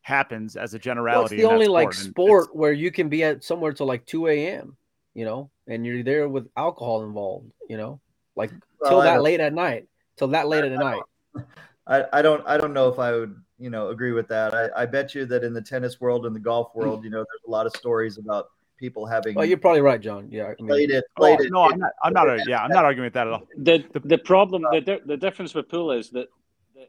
happens 0.02 0.56
as 0.56 0.72
a 0.72 0.76
Well, 0.76 0.78
it's 0.78 0.84
generality. 0.84 1.36
the 1.36 1.44
only 1.44 1.66
like 1.66 1.92
sport. 1.92 2.06
And 2.06 2.14
sport 2.14 2.56
where 2.56 2.72
you 2.72 2.90
can 2.90 3.08
be 3.08 3.24
at 3.24 3.44
somewhere 3.44 3.72
till 3.72 3.86
like 3.86 4.06
2 4.06 4.28
a.m., 4.28 4.76
you 5.14 5.24
know, 5.24 5.50
and 5.66 5.84
you're 5.84 6.02
there 6.02 6.28
with 6.28 6.48
alcohol 6.56 7.02
involved, 7.04 7.50
you 7.68 7.76
know, 7.76 8.00
like 8.36 8.52
Well, 8.80 8.90
till 8.90 9.00
I 9.00 9.04
that 9.06 9.22
late 9.22 9.40
at 9.40 9.52
night, 9.52 9.86
till 10.16 10.28
that 10.28 10.48
late 10.48 10.64
at 10.64 10.72
night. 10.72 11.02
I, 11.86 12.04
I 12.12 12.22
don't 12.22 12.46
I 12.46 12.56
don't 12.58 12.72
know 12.72 12.88
if 12.88 12.98
I 12.98 13.12
would 13.12 13.42
you 13.58 13.70
know 13.70 13.88
agree 13.88 14.12
with 14.12 14.28
that. 14.28 14.54
I, 14.54 14.82
I 14.82 14.86
bet 14.86 15.14
you 15.14 15.24
that 15.26 15.44
in 15.44 15.52
the 15.52 15.60
tennis 15.62 16.00
world 16.00 16.26
and 16.26 16.34
the 16.34 16.40
golf 16.40 16.74
world, 16.74 17.04
you 17.04 17.10
know, 17.10 17.18
there's 17.18 17.42
a 17.46 17.50
lot 17.50 17.66
of 17.66 17.76
stories 17.76 18.18
about 18.18 18.46
people 18.78 19.06
having 19.06 19.34
Well, 19.34 19.44
you're 19.44 19.58
probably 19.58 19.80
right, 19.80 20.00
John. 20.00 20.28
Yeah, 20.30 20.44
I 20.46 20.54
mean, 20.62 20.68
played 20.68 20.90
it. 20.90 21.04
Oh, 21.16 21.20
Played 21.20 21.40
it. 21.40 21.52
no, 21.52 21.62
I'm 21.64 21.78
not. 21.78 21.90
I'm 22.02 22.12
not. 22.12 22.28
uh, 22.28 22.38
Yeah, 22.46 22.62
I'm 22.62 22.70
not 22.70 22.84
arguing 22.84 23.06
with 23.06 23.14
that 23.14 23.26
at 23.26 23.32
all. 23.32 23.42
The 23.56 23.84
the 24.04 24.18
problem 24.18 24.62
the 24.62 25.00
the 25.04 25.16
difference 25.16 25.54
with 25.54 25.68
pool 25.68 25.92
is 25.92 26.10
that, 26.10 26.28
that 26.76 26.88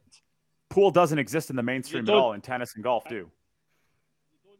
Pool 0.69 0.91
doesn't 0.91 1.17
exist 1.17 1.49
in 1.49 1.55
the 1.55 1.63
mainstream 1.63 2.07
at 2.07 2.13
all, 2.13 2.33
and 2.33 2.43
tennis 2.43 2.75
and 2.75 2.83
golf 2.83 3.09
do. 3.09 3.29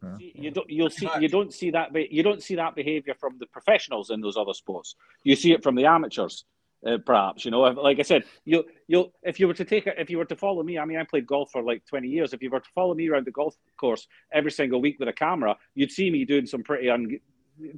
don't 0.02 0.18
see- 0.18 0.32
you 0.34 0.50
don't 0.50 0.70
you'll 0.70 0.90
see 0.90 1.08
you 1.20 1.28
don't 1.28 1.52
see 1.52 1.70
that 1.70 1.92
be- 1.92 2.08
you 2.10 2.22
don't 2.22 2.42
see 2.42 2.56
that 2.56 2.74
behavior 2.74 3.14
from 3.14 3.36
the 3.38 3.46
professionals 3.46 4.10
in 4.10 4.20
those 4.20 4.36
other 4.36 4.54
sports. 4.54 4.96
You 5.22 5.36
see 5.36 5.52
it 5.52 5.62
from 5.62 5.76
the 5.76 5.84
amateurs, 5.86 6.44
uh, 6.86 6.98
perhaps. 7.04 7.44
You 7.44 7.50
know, 7.50 7.64
If- 7.66 7.76
like 7.76 7.98
I 7.98 8.02
said, 8.02 8.24
you 8.44 8.64
you 8.88 9.12
if 9.22 9.38
you 9.40 9.46
were 9.46 9.54
to 9.54 9.64
take 9.64 9.86
a, 9.86 10.00
if 10.00 10.10
you 10.10 10.18
were 10.18 10.24
to 10.26 10.36
follow 10.36 10.62
me, 10.62 10.78
I 10.78 10.84
mean, 10.84 10.98
I 10.98 11.04
played 11.04 11.26
golf 11.26 11.50
for 11.52 11.62
like 11.62 11.84
twenty 11.86 12.08
years. 12.08 12.32
If 12.32 12.42
you 12.42 12.50
were 12.50 12.60
to 12.60 12.70
follow 12.74 12.94
me 12.94 13.08
around 13.08 13.26
the 13.26 13.30
golf 13.32 13.54
course 13.76 14.06
every 14.32 14.50
single 14.50 14.80
week 14.80 14.98
with 14.98 15.08
a 15.08 15.12
camera, 15.12 15.56
you'd 15.74 15.92
see 15.92 16.10
me 16.10 16.24
doing 16.24 16.46
some 16.46 16.62
pretty 16.62 16.88
un, 16.88 17.18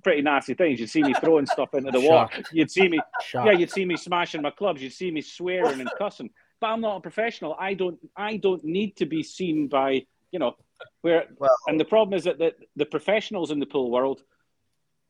pretty 0.05 0.23
nasty 0.23 0.55
things. 0.55 0.79
You'd 0.79 0.91
see 0.91 1.03
me 1.03 1.15
throwing 1.15 1.47
stuff 1.47 1.75
into 1.75 1.91
the 1.91 2.01
water. 2.01 2.43
You'd 2.53 2.71
see 2.71 2.89
me 2.89 3.01
shocked. 3.25 3.47
yeah, 3.47 3.53
you'd 3.59 3.71
see 3.71 3.85
me 3.85 3.97
smashing 3.97 4.41
my 4.43 4.51
clubs. 4.51 4.81
You'd 4.81 4.93
see 4.93 5.11
me 5.11 5.21
swearing 5.23 5.81
and 5.81 5.91
cussing. 5.99 6.31
But 6.61 6.69
I'm 6.69 6.81
not 6.81 6.99
a 6.99 7.01
professional. 7.01 7.57
I 7.59 7.75
don't. 7.75 7.99
I 8.17 8.37
don't 8.37 8.63
need 8.65 8.95
to 8.99 9.07
be 9.07 9.23
seen 9.25 9.67
by 9.67 10.07
you 10.31 10.39
know 10.39 10.55
where. 11.01 11.25
Well- 11.39 11.51
and 11.67 11.81
the 11.81 11.85
problem 11.85 12.17
is 12.17 12.23
that 12.25 12.39
the, 12.39 12.55
the 12.77 12.87
professionals 12.87 13.51
in 13.51 13.59
the 13.59 13.67
pool 13.67 13.91
world 13.91 14.23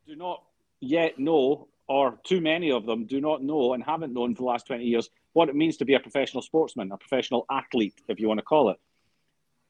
do 0.07 0.17
not 0.17 0.43
yet 0.81 1.19
know, 1.19 1.69
or 1.89 2.19
too 2.25 2.41
many 2.41 2.71
of 2.73 2.87
them 2.87 3.07
do 3.07 3.21
not 3.21 3.43
know 3.43 3.75
and 3.75 3.83
haven't 3.83 4.13
known 4.13 4.35
for 4.35 4.43
the 4.43 4.47
last 4.47 4.67
twenty 4.67 4.85
years 4.85 5.11
what 5.33 5.49
it 5.49 5.57
means 5.57 5.79
to 5.79 5.85
be 5.85 5.95
a 5.95 6.01
professional 6.01 6.43
sportsman, 6.43 6.93
a 6.93 6.97
professional 6.97 7.47
athlete, 7.51 8.01
if 8.09 8.21
you 8.21 8.29
want 8.29 8.39
to 8.39 8.45
call 8.45 8.71
it. 8.71 8.77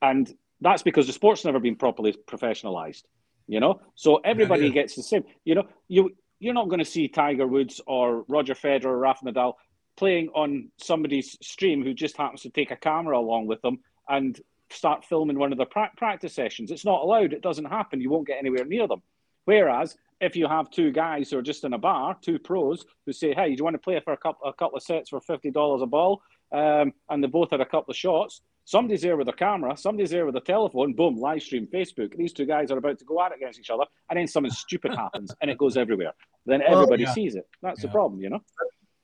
And 0.00 0.32
that's 0.60 0.82
because 0.82 1.06
the 1.06 1.12
sport's 1.12 1.44
never 1.44 1.60
been 1.60 1.76
properly 1.76 2.12
professionalized. 2.26 3.02
You 3.48 3.60
know, 3.60 3.80
so 3.94 4.16
everybody 4.16 4.66
Yeah. 4.66 4.72
gets 4.72 4.94
the 4.94 5.02
same. 5.02 5.24
You 5.44 5.56
know, 5.56 5.66
you 5.88 6.16
you're 6.38 6.54
not 6.54 6.68
going 6.68 6.80
to 6.80 6.84
see 6.84 7.06
Tiger 7.08 7.46
Woods 7.46 7.80
or 7.86 8.24
Roger 8.28 8.54
Federer 8.54 8.86
or 8.86 8.98
Rafa 8.98 9.24
Nadal 9.26 9.54
playing 9.96 10.28
on 10.30 10.70
somebody's 10.76 11.38
stream 11.40 11.84
who 11.84 11.94
just 11.94 12.16
happens 12.16 12.42
to 12.42 12.50
take 12.50 12.70
a 12.72 12.76
camera 12.76 13.16
along 13.18 13.46
with 13.46 13.62
them 13.62 13.78
and 14.08 14.40
start 14.70 15.04
filming 15.04 15.38
one 15.38 15.52
of 15.52 15.58
their 15.58 15.66
pra- 15.66 15.92
practice 15.96 16.32
sessions. 16.32 16.70
It's 16.72 16.84
not 16.84 17.02
allowed. 17.02 17.32
It 17.32 17.42
doesn't 17.42 17.66
happen. 17.66 18.00
You 18.00 18.10
won't 18.10 18.26
get 18.26 18.38
anywhere 18.38 18.64
near 18.64 18.88
them. 18.88 19.02
Whereas 19.44 19.96
if 20.22 20.36
you 20.36 20.46
have 20.46 20.70
two 20.70 20.92
guys 20.92 21.30
who 21.30 21.38
are 21.38 21.42
just 21.42 21.64
in 21.64 21.74
a 21.74 21.78
bar, 21.78 22.16
two 22.22 22.38
pros 22.38 22.84
who 23.04 23.12
say, 23.12 23.34
"Hey, 23.34 23.48
do 23.48 23.56
you 23.58 23.64
want 23.64 23.74
to 23.74 23.78
play 23.80 24.00
for 24.00 24.12
a 24.12 24.16
couple 24.16 24.48
a 24.48 24.52
couple 24.54 24.76
of 24.78 24.82
sets 24.82 25.10
for 25.10 25.20
fifty 25.20 25.50
dollars 25.50 25.82
a 25.82 25.86
ball?" 25.86 26.22
Um, 26.52 26.92
and 27.10 27.22
they 27.22 27.28
both 27.28 27.50
had 27.50 27.60
a 27.60 27.66
couple 27.66 27.90
of 27.90 27.96
shots. 27.96 28.40
Somebody's 28.64 29.02
there 29.02 29.16
with 29.16 29.28
a 29.28 29.32
camera, 29.32 29.76
somebody's 29.76 30.10
there 30.10 30.24
with 30.24 30.36
a 30.36 30.40
telephone, 30.40 30.92
boom, 30.92 31.16
live 31.16 31.42
stream, 31.42 31.66
Facebook. 31.66 32.16
These 32.16 32.32
two 32.32 32.46
guys 32.46 32.70
are 32.70 32.78
about 32.78 32.98
to 33.00 33.04
go 33.04 33.20
at 33.20 33.32
it 33.32 33.38
against 33.38 33.58
each 33.58 33.70
other, 33.70 33.84
and 34.08 34.18
then 34.18 34.28
something 34.28 34.52
stupid 34.52 34.94
happens 35.04 35.34
and 35.42 35.50
it 35.50 35.58
goes 35.58 35.76
everywhere. 35.76 36.12
Then 36.46 36.60
Well, 36.60 36.74
everybody 36.74 37.02
yeah. 37.02 37.12
sees 37.12 37.34
it. 37.34 37.48
That's 37.60 37.82
the 37.82 37.88
problem, 37.88 38.20
you 38.20 38.30
know? 38.30 38.40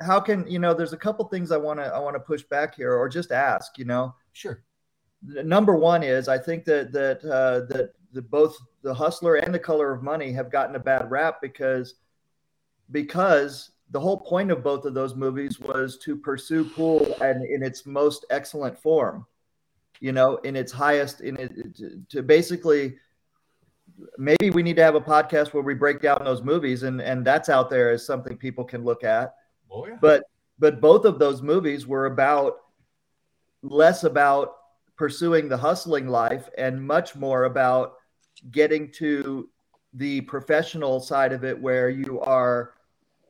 How 0.00 0.20
can 0.20 0.46
you 0.48 0.60
know? 0.60 0.74
There's 0.74 0.92
a 0.92 0.96
couple 0.96 1.24
things 1.26 1.50
I 1.50 1.56
want 1.56 1.80
to 1.80 1.86
I 1.86 1.98
want 1.98 2.14
to 2.14 2.20
push 2.20 2.44
back 2.44 2.76
here, 2.76 2.94
or 2.94 3.08
just 3.08 3.32
ask. 3.32 3.76
You 3.78 3.84
know, 3.84 4.14
Sure. 4.32 4.62
The 5.22 5.42
number 5.42 5.74
one 5.74 6.04
is 6.04 6.28
I 6.28 6.38
think 6.38 6.64
that 6.66 6.92
that 6.92 7.24
uh, 7.24 7.66
that 7.74 7.94
the, 8.18 8.22
both 8.22 8.58
the 8.82 8.92
hustler 8.92 9.36
and 9.36 9.54
the 9.54 9.58
color 9.60 9.92
of 9.92 10.02
money 10.02 10.32
have 10.32 10.50
gotten 10.50 10.74
a 10.74 10.80
bad 10.80 11.08
rap 11.08 11.40
because 11.40 11.94
because 12.90 13.70
the 13.92 14.00
whole 14.00 14.18
point 14.18 14.50
of 14.50 14.60
both 14.60 14.84
of 14.84 14.92
those 14.92 15.14
movies 15.14 15.60
was 15.60 15.98
to 15.98 16.16
pursue 16.16 16.64
pool 16.64 17.14
and 17.20 17.44
in 17.44 17.62
its 17.62 17.86
most 17.86 18.26
excellent 18.30 18.76
form 18.76 19.24
you 20.00 20.10
know 20.10 20.34
in 20.38 20.56
its 20.56 20.72
highest 20.72 21.20
in 21.20 21.36
it 21.36 21.76
to, 21.76 22.02
to 22.08 22.20
basically 22.20 22.96
maybe 24.18 24.50
we 24.50 24.64
need 24.64 24.74
to 24.74 24.82
have 24.82 24.96
a 24.96 25.00
podcast 25.00 25.54
where 25.54 25.62
we 25.62 25.74
break 25.74 26.02
down 26.02 26.20
those 26.24 26.42
movies 26.42 26.82
and 26.82 27.00
and 27.00 27.24
that's 27.24 27.48
out 27.48 27.70
there 27.70 27.92
as 27.92 28.04
something 28.04 28.36
people 28.36 28.64
can 28.64 28.82
look 28.84 29.04
at 29.04 29.36
Oh 29.70 29.86
yeah. 29.86 29.96
but 30.00 30.24
but 30.58 30.80
both 30.80 31.04
of 31.04 31.20
those 31.20 31.40
movies 31.40 31.86
were 31.86 32.06
about 32.06 32.56
less 33.62 34.02
about 34.02 34.56
pursuing 34.96 35.48
the 35.48 35.56
hustling 35.56 36.08
life 36.08 36.50
and 36.58 36.84
much 36.84 37.14
more 37.14 37.44
about 37.44 37.97
getting 38.50 38.90
to 38.92 39.48
the 39.94 40.20
professional 40.22 41.00
side 41.00 41.32
of 41.32 41.44
it 41.44 41.58
where 41.60 41.88
you 41.88 42.20
are 42.20 42.74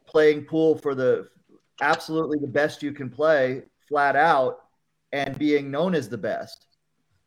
playing 0.06 0.44
pool 0.44 0.76
for 0.76 0.94
the 0.94 1.28
absolutely 1.80 2.38
the 2.40 2.46
best 2.46 2.82
you 2.82 2.92
can 2.92 3.08
play 3.08 3.62
flat 3.88 4.16
out 4.16 4.64
and 5.12 5.38
being 5.38 5.70
known 5.70 5.94
as 5.94 6.08
the 6.08 6.18
best 6.18 6.66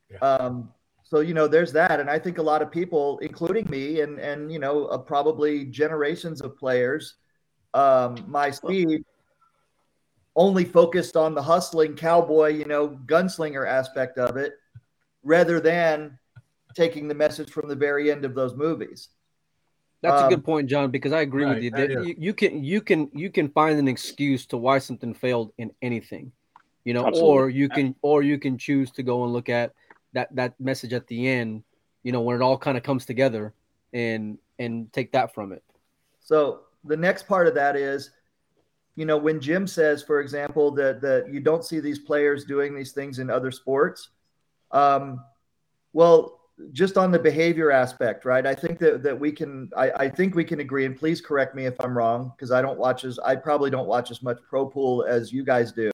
Yeah. 0.10 0.18
um, 0.20 0.70
so 1.04 1.20
you 1.22 1.34
know 1.34 1.48
there's 1.48 1.72
that 1.74 2.00
and 2.00 2.10
i 2.10 2.20
think 2.20 2.38
a 2.38 2.42
lot 2.42 2.62
of 2.62 2.72
people 2.72 3.18
including 3.20 3.70
me 3.70 4.02
and 4.02 4.20
and 4.20 4.52
you 4.52 4.60
know 4.60 4.86
uh, 4.88 4.98
probably 4.98 5.66
generations 5.66 6.42
of 6.42 6.58
players 6.58 7.16
um, 7.74 8.16
my 8.28 8.52
speed 8.52 9.06
only 10.36 10.66
focused 10.66 11.18
on 11.18 11.36
the 11.36 11.42
hustling 11.42 11.96
cowboy, 11.96 12.50
you 12.50 12.66
know, 12.66 12.90
gunslinger 13.06 13.68
aspect 13.68 14.18
of 14.18 14.38
it, 14.38 14.54
rather 15.24 15.60
than 15.60 16.18
taking 16.76 17.08
the 17.08 17.16
message 17.16 17.50
from 17.50 17.68
the 17.68 17.76
very 17.76 18.12
end 18.12 18.26
of 18.26 18.36
those 18.36 18.56
movies. 18.56 19.10
That's 20.02 20.22
a 20.22 20.24
Um, 20.26 20.30
good 20.30 20.44
point, 20.44 20.70
John, 20.70 20.90
because 20.90 21.12
I 21.12 21.22
agree 21.22 21.46
with 21.46 21.62
you. 21.64 21.70
that 21.72 21.90
That 21.90 21.92
is. 21.92 22.08
you, 22.08 22.16
you 22.18 22.34
can 22.34 22.64
you 22.64 22.82
can 22.82 23.10
you 23.14 23.30
can 23.30 23.50
find 23.50 23.78
an 23.78 23.88
excuse 23.88 24.46
to 24.48 24.58
why 24.58 24.80
something 24.80 25.14
failed 25.14 25.54
in 25.60 25.72
anything, 25.82 26.32
you 26.86 26.94
know, 26.94 27.06
Absolutely. 27.06 27.30
or 27.30 27.50
you 27.50 27.70
can 27.70 27.96
or 28.02 28.24
you 28.24 28.40
can 28.40 28.58
choose 28.58 28.90
to 28.92 29.04
go 29.04 29.24
and 29.24 29.32
look 29.32 29.48
at 29.50 29.74
that 30.14 30.36
that 30.36 30.60
message 30.60 30.94
at 30.94 31.06
the 31.08 31.28
end, 31.28 31.64
you 32.04 32.12
know, 32.12 32.22
when 32.22 32.36
it 32.36 32.42
all 32.42 32.58
kind 32.58 32.78
of 32.78 32.84
comes 32.84 33.06
together, 33.06 33.54
and 33.94 34.40
and 34.58 34.92
take 34.92 35.12
that 35.12 35.36
from 35.36 35.52
it. 35.52 35.64
So 36.20 36.62
the 36.84 36.98
next 36.98 37.28
part 37.28 37.48
of 37.48 37.54
that 37.54 37.76
is, 37.76 38.10
you 38.96 39.06
know, 39.06 39.18
when 39.18 39.40
Jim 39.40 39.68
says, 39.68 40.02
for 40.02 40.20
example, 40.20 40.72
that 40.72 41.00
that 41.02 41.32
you 41.32 41.42
don't 41.42 41.64
see 41.64 41.80
these 41.80 42.00
players 42.00 42.44
doing 42.44 42.76
these 42.76 42.92
things 42.92 43.20
in 43.20 43.30
other 43.30 43.52
sports, 43.52 44.10
um, 44.72 45.24
well, 45.94 46.41
just 46.72 46.97
on 46.97 47.12
the 47.12 47.20
behavior 47.20 47.72
aspect, 47.72 48.26
right? 48.26 48.45
I 48.45 48.55
think 48.55 48.80
that 48.80 49.03
that 49.03 49.20
we 49.20 49.32
can, 49.32 49.70
I, 49.76 49.91
I 49.91 50.09
think 50.09 50.36
we 50.36 50.43
can 50.43 50.59
agree, 50.59 50.86
and 50.86 50.97
please 50.97 51.22
correct 51.22 51.55
me 51.55 51.66
if 51.66 51.80
I'm 51.80 51.97
wrong, 51.97 52.32
because 52.36 52.51
I 52.51 52.62
don't 52.62 52.80
watch 52.80 53.03
as 53.03 53.20
I 53.20 53.36
probably 53.36 53.70
don't 53.70 53.88
watch 53.88 54.12
as 54.12 54.22
much 54.22 54.38
pro 54.49 54.66
pool 54.66 55.03
as 55.03 55.32
you 55.32 55.43
guys 55.43 55.72
do. 55.72 55.91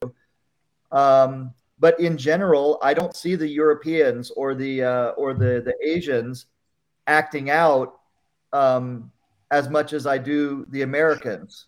Um, 0.92 1.52
but 1.78 1.98
in 2.00 2.16
general, 2.16 2.78
I 2.82 2.94
don't 2.94 3.14
see 3.14 3.34
the 3.34 3.48
Europeans 3.48 4.30
or 4.30 4.54
the 4.54 4.82
uh, 4.82 5.08
or 5.10 5.34
the 5.34 5.62
the 5.64 5.74
Asians 5.82 6.46
acting 7.06 7.50
out 7.50 8.00
um, 8.52 9.10
as 9.50 9.68
much 9.68 9.92
as 9.92 10.06
I 10.06 10.18
do 10.18 10.66
the 10.70 10.82
Americans. 10.82 11.66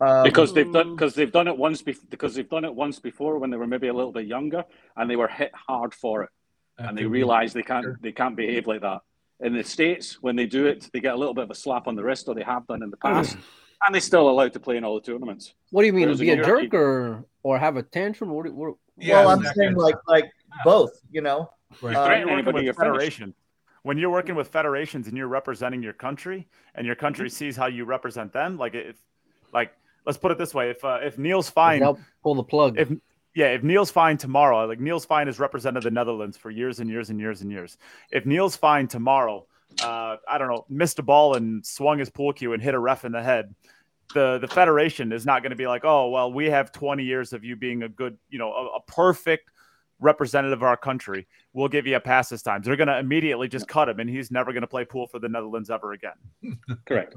Um, 0.00 0.24
because 0.24 0.52
they've 0.52 0.72
done 0.72 0.94
because 0.94 1.14
they've 1.14 1.30
done 1.30 1.46
it 1.48 1.56
once 1.56 1.80
bef- 1.82 2.10
because 2.10 2.34
they've 2.34 2.48
done 2.48 2.64
it 2.64 2.74
once 2.74 2.98
before 2.98 3.38
when 3.38 3.50
they 3.50 3.56
were 3.56 3.66
maybe 3.66 3.88
a 3.88 3.92
little 3.92 4.12
bit 4.12 4.26
younger 4.26 4.64
and 4.96 5.08
they 5.08 5.16
were 5.16 5.28
hit 5.28 5.52
hard 5.54 5.94
for 5.94 6.24
it, 6.24 6.30
and 6.78 6.96
they 6.96 7.04
realize 7.06 7.52
they 7.52 7.62
can't 7.62 8.00
they 8.02 8.12
can't 8.12 8.36
behave 8.36 8.66
like 8.66 8.80
that. 8.82 9.00
In 9.40 9.52
the 9.52 9.64
states, 9.64 10.22
when 10.22 10.36
they 10.36 10.46
do 10.46 10.66
it, 10.66 10.88
they 10.92 11.00
get 11.00 11.14
a 11.14 11.16
little 11.16 11.34
bit 11.34 11.44
of 11.44 11.50
a 11.50 11.54
slap 11.54 11.86
on 11.86 11.96
the 11.96 12.04
wrist, 12.04 12.28
or 12.28 12.34
they 12.34 12.42
have 12.44 12.66
done 12.66 12.82
in 12.82 12.90
the 12.90 12.96
past, 12.96 13.36
and 13.84 13.94
they're 13.94 14.00
still 14.00 14.28
allowed 14.30 14.52
to 14.52 14.60
play 14.60 14.76
in 14.76 14.84
all 14.84 14.94
the 14.94 15.00
tournaments. 15.00 15.54
What 15.70 15.82
do 15.82 15.86
you 15.86 15.92
mean? 15.92 16.04
Whereas 16.04 16.20
Be 16.20 16.30
a 16.30 16.36
Europe, 16.36 16.62
jerk 16.62 16.74
or 16.74 17.24
or 17.42 17.58
have 17.58 17.76
a 17.76 17.82
tantrum? 17.82 18.30
What, 18.30 18.46
do- 18.46 18.54
what, 18.54 18.74
Yeah, 18.96 19.20
well, 19.24 19.30
I'm 19.30 19.42
that 19.42 19.54
saying 19.56 19.70
kind 19.70 19.78
like 19.78 19.96
like 20.06 20.30
both. 20.64 20.92
You 21.10 21.20
know, 21.20 21.50
Right. 21.82 21.96
Uh, 21.96 22.00
When 22.06 22.18
you're 22.18 22.26
working 22.26 22.32
anybody, 22.32 22.54
with 22.56 22.64
you're 22.64 22.74
finished. 22.74 23.22
when 23.82 23.98
you're 23.98 24.10
working 24.10 24.34
with 24.36 24.48
federations 24.48 25.08
and 25.08 25.16
you're 25.16 25.28
representing 25.28 25.82
your 25.82 25.92
country, 25.92 26.46
and 26.76 26.86
your 26.86 26.96
country 26.96 27.28
sees 27.28 27.56
how 27.56 27.66
you 27.66 27.84
represent 27.84 28.32
them, 28.32 28.56
like 28.56 28.74
if, 28.74 28.96
like 29.52 29.72
let's 30.06 30.16
put 30.18 30.30
it 30.30 30.38
this 30.38 30.54
way: 30.54 30.70
if 30.70 30.84
uh, 30.84 31.00
if 31.02 31.18
Niels 31.18 31.50
Feijen, 31.50 31.80
help 31.80 31.98
pull 32.22 32.36
the 32.36 32.44
plug. 32.44 32.78
if 32.78 32.88
yeah, 33.34 33.46
if 33.46 33.62
Niels 33.62 33.90
Feijen 33.90 34.18
tomorrow, 34.18 34.66
like 34.66 34.80
Niels 34.80 35.06
Feijen 35.06 35.26
has 35.26 35.38
represented 35.38 35.82
the 35.82 35.90
Netherlands 35.90 36.36
for 36.36 36.50
years 36.50 36.78
and 36.80 36.88
years 36.88 37.10
and 37.10 37.18
years 37.18 37.42
and 37.42 37.50
years. 37.50 37.76
If 38.12 38.26
Niels 38.26 38.56
Feijen 38.56 38.88
tomorrow, 38.88 39.46
uh, 39.82 40.16
I 40.28 40.38
don't 40.38 40.48
know, 40.48 40.64
missed 40.68 41.00
a 41.00 41.02
ball 41.02 41.34
and 41.34 41.64
swung 41.66 41.98
his 41.98 42.10
pool 42.10 42.32
cue 42.32 42.52
and 42.52 42.62
hit 42.62 42.74
a 42.74 42.78
ref 42.78 43.04
in 43.04 43.12
the 43.12 43.22
head, 43.22 43.54
the 44.12 44.38
the 44.38 44.46
federation 44.46 45.12
is 45.12 45.26
not 45.26 45.42
going 45.42 45.50
to 45.50 45.56
be 45.56 45.66
like, 45.66 45.84
oh 45.84 46.10
well, 46.10 46.32
we 46.32 46.46
have 46.46 46.70
20 46.70 47.02
years 47.02 47.32
of 47.32 47.42
you 47.42 47.56
being 47.56 47.82
a 47.82 47.88
good, 47.88 48.16
you 48.28 48.38
know, 48.38 48.52
a, 48.52 48.76
a 48.76 48.80
perfect 48.82 49.50
representative 49.98 50.58
of 50.58 50.62
our 50.62 50.76
country. 50.76 51.26
We'll 51.52 51.68
give 51.68 51.86
you 51.86 51.96
a 51.96 52.00
pass 52.00 52.28
this 52.28 52.42
time. 52.42 52.62
They're 52.62 52.76
going 52.76 52.88
to 52.88 52.98
immediately 52.98 53.48
just 53.48 53.66
cut 53.66 53.88
him, 53.88 53.98
and 53.98 54.08
he's 54.08 54.30
never 54.30 54.52
going 54.52 54.62
to 54.62 54.68
play 54.68 54.84
pool 54.84 55.06
for 55.06 55.18
the 55.18 55.28
Netherlands 55.28 55.70
ever 55.70 55.92
again. 55.92 56.58
Correct. 56.86 57.16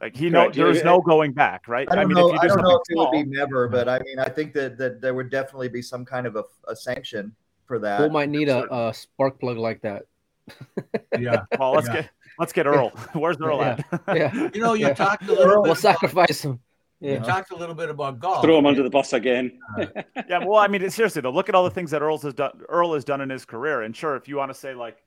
Like 0.00 0.16
he 0.16 0.30
know 0.30 0.42
Correct. 0.44 0.56
there's 0.56 0.84
no 0.84 1.00
going 1.00 1.32
back, 1.32 1.68
right? 1.68 1.86
I 1.90 1.94
don't 1.96 2.08
mean, 2.08 2.16
know. 2.16 2.28
if 2.28 2.32
you 2.34 2.38
I 2.38 2.42
do 2.42 2.48
don't 2.48 2.62
know 2.62 2.70
something 2.70 2.82
if 2.88 2.96
it 2.96 2.98
would 2.98 3.30
be 3.30 3.36
never, 3.36 3.68
but 3.68 3.88
I 3.88 3.98
mean, 4.00 4.18
I 4.18 4.28
think 4.28 4.52
that 4.54 4.78
that 4.78 5.00
there 5.00 5.14
would 5.14 5.30
definitely 5.30 5.68
be 5.68 5.82
some 5.82 6.04
kind 6.04 6.26
of 6.26 6.36
a, 6.36 6.44
a 6.68 6.74
sanction 6.74 7.34
for 7.66 7.78
that. 7.78 7.98
Pool 7.98 8.10
might 8.10 8.28
need 8.30 8.48
a, 8.48 8.72
a 8.74 8.94
spark 8.94 9.38
plug 9.38 9.56
like 9.58 9.80
that. 9.82 10.04
Yeah. 11.18 11.42
well, 11.58 11.72
let's 11.72 11.86
Yeah. 11.88 11.94
get 12.02 12.10
let's 12.38 12.52
get 12.52 12.66
Earl. 12.66 12.90
Where's 13.12 13.36
Earl 13.40 13.62
at? 13.62 13.84
Yeah, 14.08 14.48
You 14.54 14.60
know, 14.60 14.74
you 14.74 14.86
Yeah. 14.88 14.94
talked 14.94 15.24
a 15.28 15.32
little 15.32 15.62
we'll 15.62 15.74
bit. 15.74 15.78
sacrifice 15.80 16.44
him. 16.44 16.60
You 17.00 17.18
talked 17.18 17.50
a 17.50 17.56
little 17.56 17.74
bit 17.74 17.90
about 17.90 18.18
golf. 18.18 18.42
Throw 18.42 18.58
him 18.58 18.64
under 18.66 18.82
the 18.82 18.88
bus 18.88 19.12
again. 19.12 19.58
Uh, 19.78 19.86
yeah, 20.28 20.38
well, 20.38 20.56
I 20.58 20.68
mean, 20.68 20.88
seriously 20.88 21.20
though, 21.20 21.30
look 21.30 21.50
at 21.50 21.54
all 21.54 21.64
the 21.64 21.70
things 21.70 21.90
that 21.90 22.00
Earl 22.00 22.16
has 22.18 22.32
done. 22.32 22.62
Earl 22.68 22.94
has 22.94 23.04
done 23.04 23.20
in 23.20 23.28
his 23.28 23.44
career, 23.44 23.82
and 23.82 23.94
sure, 23.94 24.16
if 24.16 24.26
you 24.26 24.36
want 24.36 24.50
to 24.50 24.58
say 24.58 24.74
like, 24.74 25.02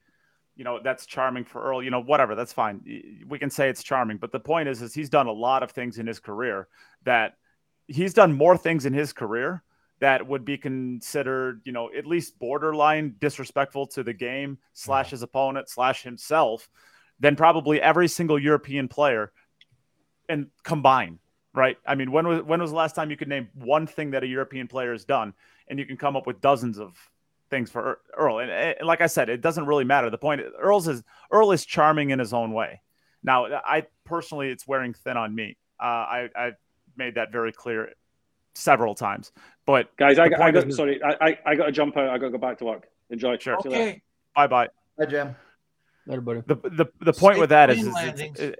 you 0.58 0.64
know, 0.64 0.80
that's 0.82 1.06
charming 1.06 1.44
for 1.44 1.62
Earl, 1.62 1.84
you 1.84 1.90
know, 1.90 2.02
whatever, 2.02 2.34
that's 2.34 2.52
fine. 2.52 2.80
We 3.28 3.38
can 3.38 3.48
say 3.48 3.68
it's 3.70 3.84
charming, 3.84 4.18
but 4.18 4.32
the 4.32 4.40
point 4.40 4.68
is, 4.68 4.82
is 4.82 4.92
he's 4.92 5.08
done 5.08 5.28
a 5.28 5.32
lot 5.32 5.62
of 5.62 5.70
things 5.70 5.98
in 5.98 6.06
his 6.06 6.18
career 6.18 6.66
that 7.04 7.36
he's 7.86 8.12
done 8.12 8.32
more 8.32 8.56
things 8.58 8.84
in 8.84 8.92
his 8.92 9.12
career 9.12 9.62
that 10.00 10.26
would 10.26 10.44
be 10.44 10.58
considered, 10.58 11.60
you 11.64 11.70
know, 11.70 11.90
at 11.96 12.06
least 12.06 12.40
borderline 12.40 13.14
disrespectful 13.20 13.86
to 13.86 14.02
the 14.02 14.12
game 14.12 14.58
slash 14.72 15.10
his 15.10 15.22
opponent 15.22 15.68
slash 15.68 16.02
himself 16.02 16.68
than 17.20 17.36
probably 17.36 17.80
every 17.80 18.08
single 18.08 18.38
European 18.38 18.88
player 18.88 19.32
and 20.28 20.48
combine. 20.64 21.20
Right. 21.54 21.78
I 21.86 21.94
mean, 21.94 22.10
when 22.10 22.26
was 22.26 22.42
when 22.42 22.60
was 22.60 22.70
the 22.70 22.76
last 22.76 22.94
time 22.94 23.10
you 23.10 23.16
could 23.16 23.28
name 23.28 23.48
one 23.54 23.86
thing 23.86 24.10
that 24.10 24.22
a 24.22 24.26
European 24.26 24.68
player 24.68 24.92
has 24.92 25.04
done, 25.04 25.34
and 25.68 25.78
you 25.78 25.86
can 25.86 25.96
come 25.96 26.14
up 26.14 26.26
with 26.26 26.40
dozens 26.40 26.78
of 26.78 26.94
things 27.50 27.70
for 27.70 28.00
Earl? 28.16 28.38
And, 28.40 28.50
and 28.50 28.86
like 28.86 29.00
I 29.00 29.06
said, 29.06 29.28
it 29.28 29.40
doesn't 29.40 29.66
really 29.66 29.84
matter. 29.84 30.10
The 30.10 30.18
point 30.18 30.42
Earl's 30.60 30.88
is 30.88 31.02
Earl 31.30 31.52
is 31.52 31.64
charming 31.64 32.10
in 32.10 32.18
his 32.18 32.32
own 32.32 32.52
way. 32.52 32.80
Now, 33.22 33.46
I 33.46 33.86
personally, 34.04 34.48
it's 34.50 34.66
wearing 34.66 34.94
thin 34.94 35.16
on 35.16 35.34
me. 35.34 35.56
Uh, 35.80 35.84
I 35.84 36.28
I 36.36 36.50
made 36.96 37.14
that 37.16 37.32
very 37.32 37.52
clear 37.52 37.90
several 38.54 38.94
times. 38.94 39.32
But 39.66 39.94
Guys, 39.96 40.18
I, 40.18 40.28
got- 40.28 40.40
I 40.40 40.50
got 40.50 40.68
is- 40.68 40.76
sorry, 40.76 41.02
I, 41.02 41.16
I, 41.20 41.38
I 41.46 41.54
got 41.54 41.66
to 41.66 41.72
jump 41.72 41.96
out. 41.96 42.08
I 42.08 42.18
got 42.18 42.26
to 42.26 42.32
go 42.32 42.38
back 42.38 42.58
to 42.58 42.64
work. 42.64 42.88
Enjoy. 43.10 43.36
Sure. 43.38 43.58
See. 43.62 43.68
Okay. 43.68 44.02
bye 44.34 44.46
bye. 44.46 44.68
Hi, 44.98 45.06
Jim. 45.06 45.36
Everybody. 46.08 46.42
the 46.46 46.54
the 46.54 46.86
the 47.00 47.12
point 47.12 47.34
Safe 47.36 47.40
with 47.40 47.50
that 47.50 47.70
is, 47.70 47.86
is 47.86 47.94
it, 48.40 48.58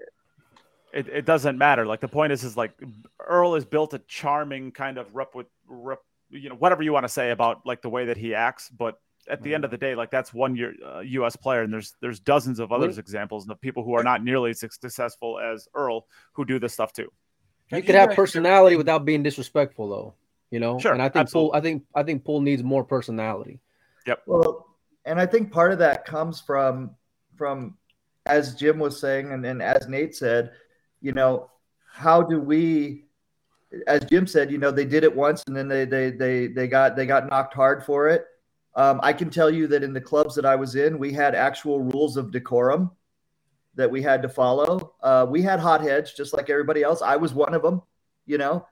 it, 0.93 1.07
it 1.07 1.25
doesn't 1.25 1.57
matter. 1.57 1.85
Like 1.85 1.99
the 1.99 2.07
point 2.07 2.31
is, 2.31 2.43
is 2.43 2.55
like 2.55 2.71
Earl 3.19 3.55
has 3.55 3.65
built 3.65 3.93
a 3.93 3.99
charming 4.07 4.71
kind 4.71 4.97
of 4.97 5.15
rep 5.15 5.35
with 5.35 5.47
rep, 5.67 5.99
you 6.29 6.49
know, 6.49 6.55
whatever 6.55 6.83
you 6.83 6.93
want 6.93 7.05
to 7.05 7.09
say 7.09 7.31
about 7.31 7.65
like 7.65 7.81
the 7.81 7.89
way 7.89 8.05
that 8.05 8.17
he 8.17 8.35
acts. 8.35 8.69
But 8.69 8.99
at 9.27 9.41
the 9.43 9.53
end 9.53 9.65
of 9.65 9.71
the 9.71 9.77
day, 9.77 9.95
like 9.95 10.11
that's 10.11 10.33
one 10.33 10.55
year 10.55 10.73
uh, 10.85 10.99
U.S. 10.99 11.35
player, 11.35 11.61
and 11.61 11.71
there's 11.73 11.95
there's 12.01 12.19
dozens 12.19 12.59
of 12.59 12.71
others 12.71 12.97
examples 12.97 13.47
of 13.49 13.61
people 13.61 13.83
who 13.83 13.93
are 13.93 14.03
not 14.03 14.23
nearly 14.23 14.51
as 14.51 14.59
successful 14.59 15.39
as 15.39 15.67
Earl 15.73 16.05
who 16.33 16.45
do 16.45 16.59
this 16.59 16.73
stuff 16.73 16.93
too. 16.93 17.11
You 17.71 17.77
Have 17.77 17.85
could 17.85 17.95
have 17.95 18.11
personality 18.11 18.73
ever- 18.73 18.79
without 18.79 19.05
being 19.05 19.21
disrespectful, 19.23 19.89
though. 19.89 20.13
You 20.51 20.59
know, 20.59 20.79
Sure, 20.79 20.93
and 20.93 21.01
I 21.01 21.09
think 21.09 21.21
absolutely. 21.21 21.51
Pool. 21.51 21.57
I 21.57 21.61
think 21.61 21.83
I 21.93 22.03
think 22.03 22.25
Pool 22.25 22.41
needs 22.41 22.63
more 22.63 22.83
personality. 22.83 23.59
Yep. 24.07 24.23
Well, 24.25 24.65
and 25.05 25.19
I 25.19 25.27
think 25.27 25.51
part 25.51 25.71
of 25.71 25.79
that 25.79 26.05
comes 26.05 26.41
from 26.41 26.95
from 27.35 27.77
as 28.25 28.55
Jim 28.55 28.79
was 28.79 28.99
saying, 28.99 29.31
and, 29.31 29.45
and 29.45 29.61
as 29.61 29.87
Nate 29.87 30.15
said, 30.15 30.51
you 31.01 31.11
know, 31.11 31.49
how 31.91 32.21
do 32.21 32.39
we 32.39 33.05
as 33.87 34.03
Jim 34.05 34.25
said, 34.25 34.51
you 34.51 34.57
know, 34.57 34.71
they 34.71 34.85
did 34.85 35.03
it 35.03 35.15
once 35.15 35.43
and 35.47 35.55
then 35.55 35.67
they 35.67 35.85
they 35.85 36.11
they 36.11 36.47
they 36.47 36.67
got 36.67 36.95
they 36.95 37.05
got 37.05 37.29
knocked 37.29 37.53
hard 37.53 37.83
for 37.83 38.09
it. 38.09 38.25
Um, 38.75 38.99
I 39.03 39.13
can 39.13 39.29
tell 39.29 39.49
you 39.49 39.67
that 39.67 39.83
in 39.83 39.93
the 39.93 40.01
clubs 40.01 40.35
that 40.35 40.45
I 40.45 40.55
was 40.55 40.75
in, 40.75 40.99
we 40.99 41.11
had 41.11 41.35
actual 41.35 41.81
rules 41.81 42.17
of 42.17 42.31
decorum 42.31 42.91
that 43.75 43.89
we 43.89 44.01
had 44.01 44.21
to 44.21 44.29
follow. 44.29 44.93
Uh, 45.01 45.25
we 45.29 45.41
had 45.41 45.59
hotheads 45.59 46.13
just 46.13 46.33
like 46.33 46.49
everybody 46.49 46.83
else. 46.83 47.01
I 47.01 47.15
was 47.15 47.33
one 47.33 47.53
of 47.53 47.61
them, 47.61 47.81
you 48.25 48.37
know, 48.37 48.67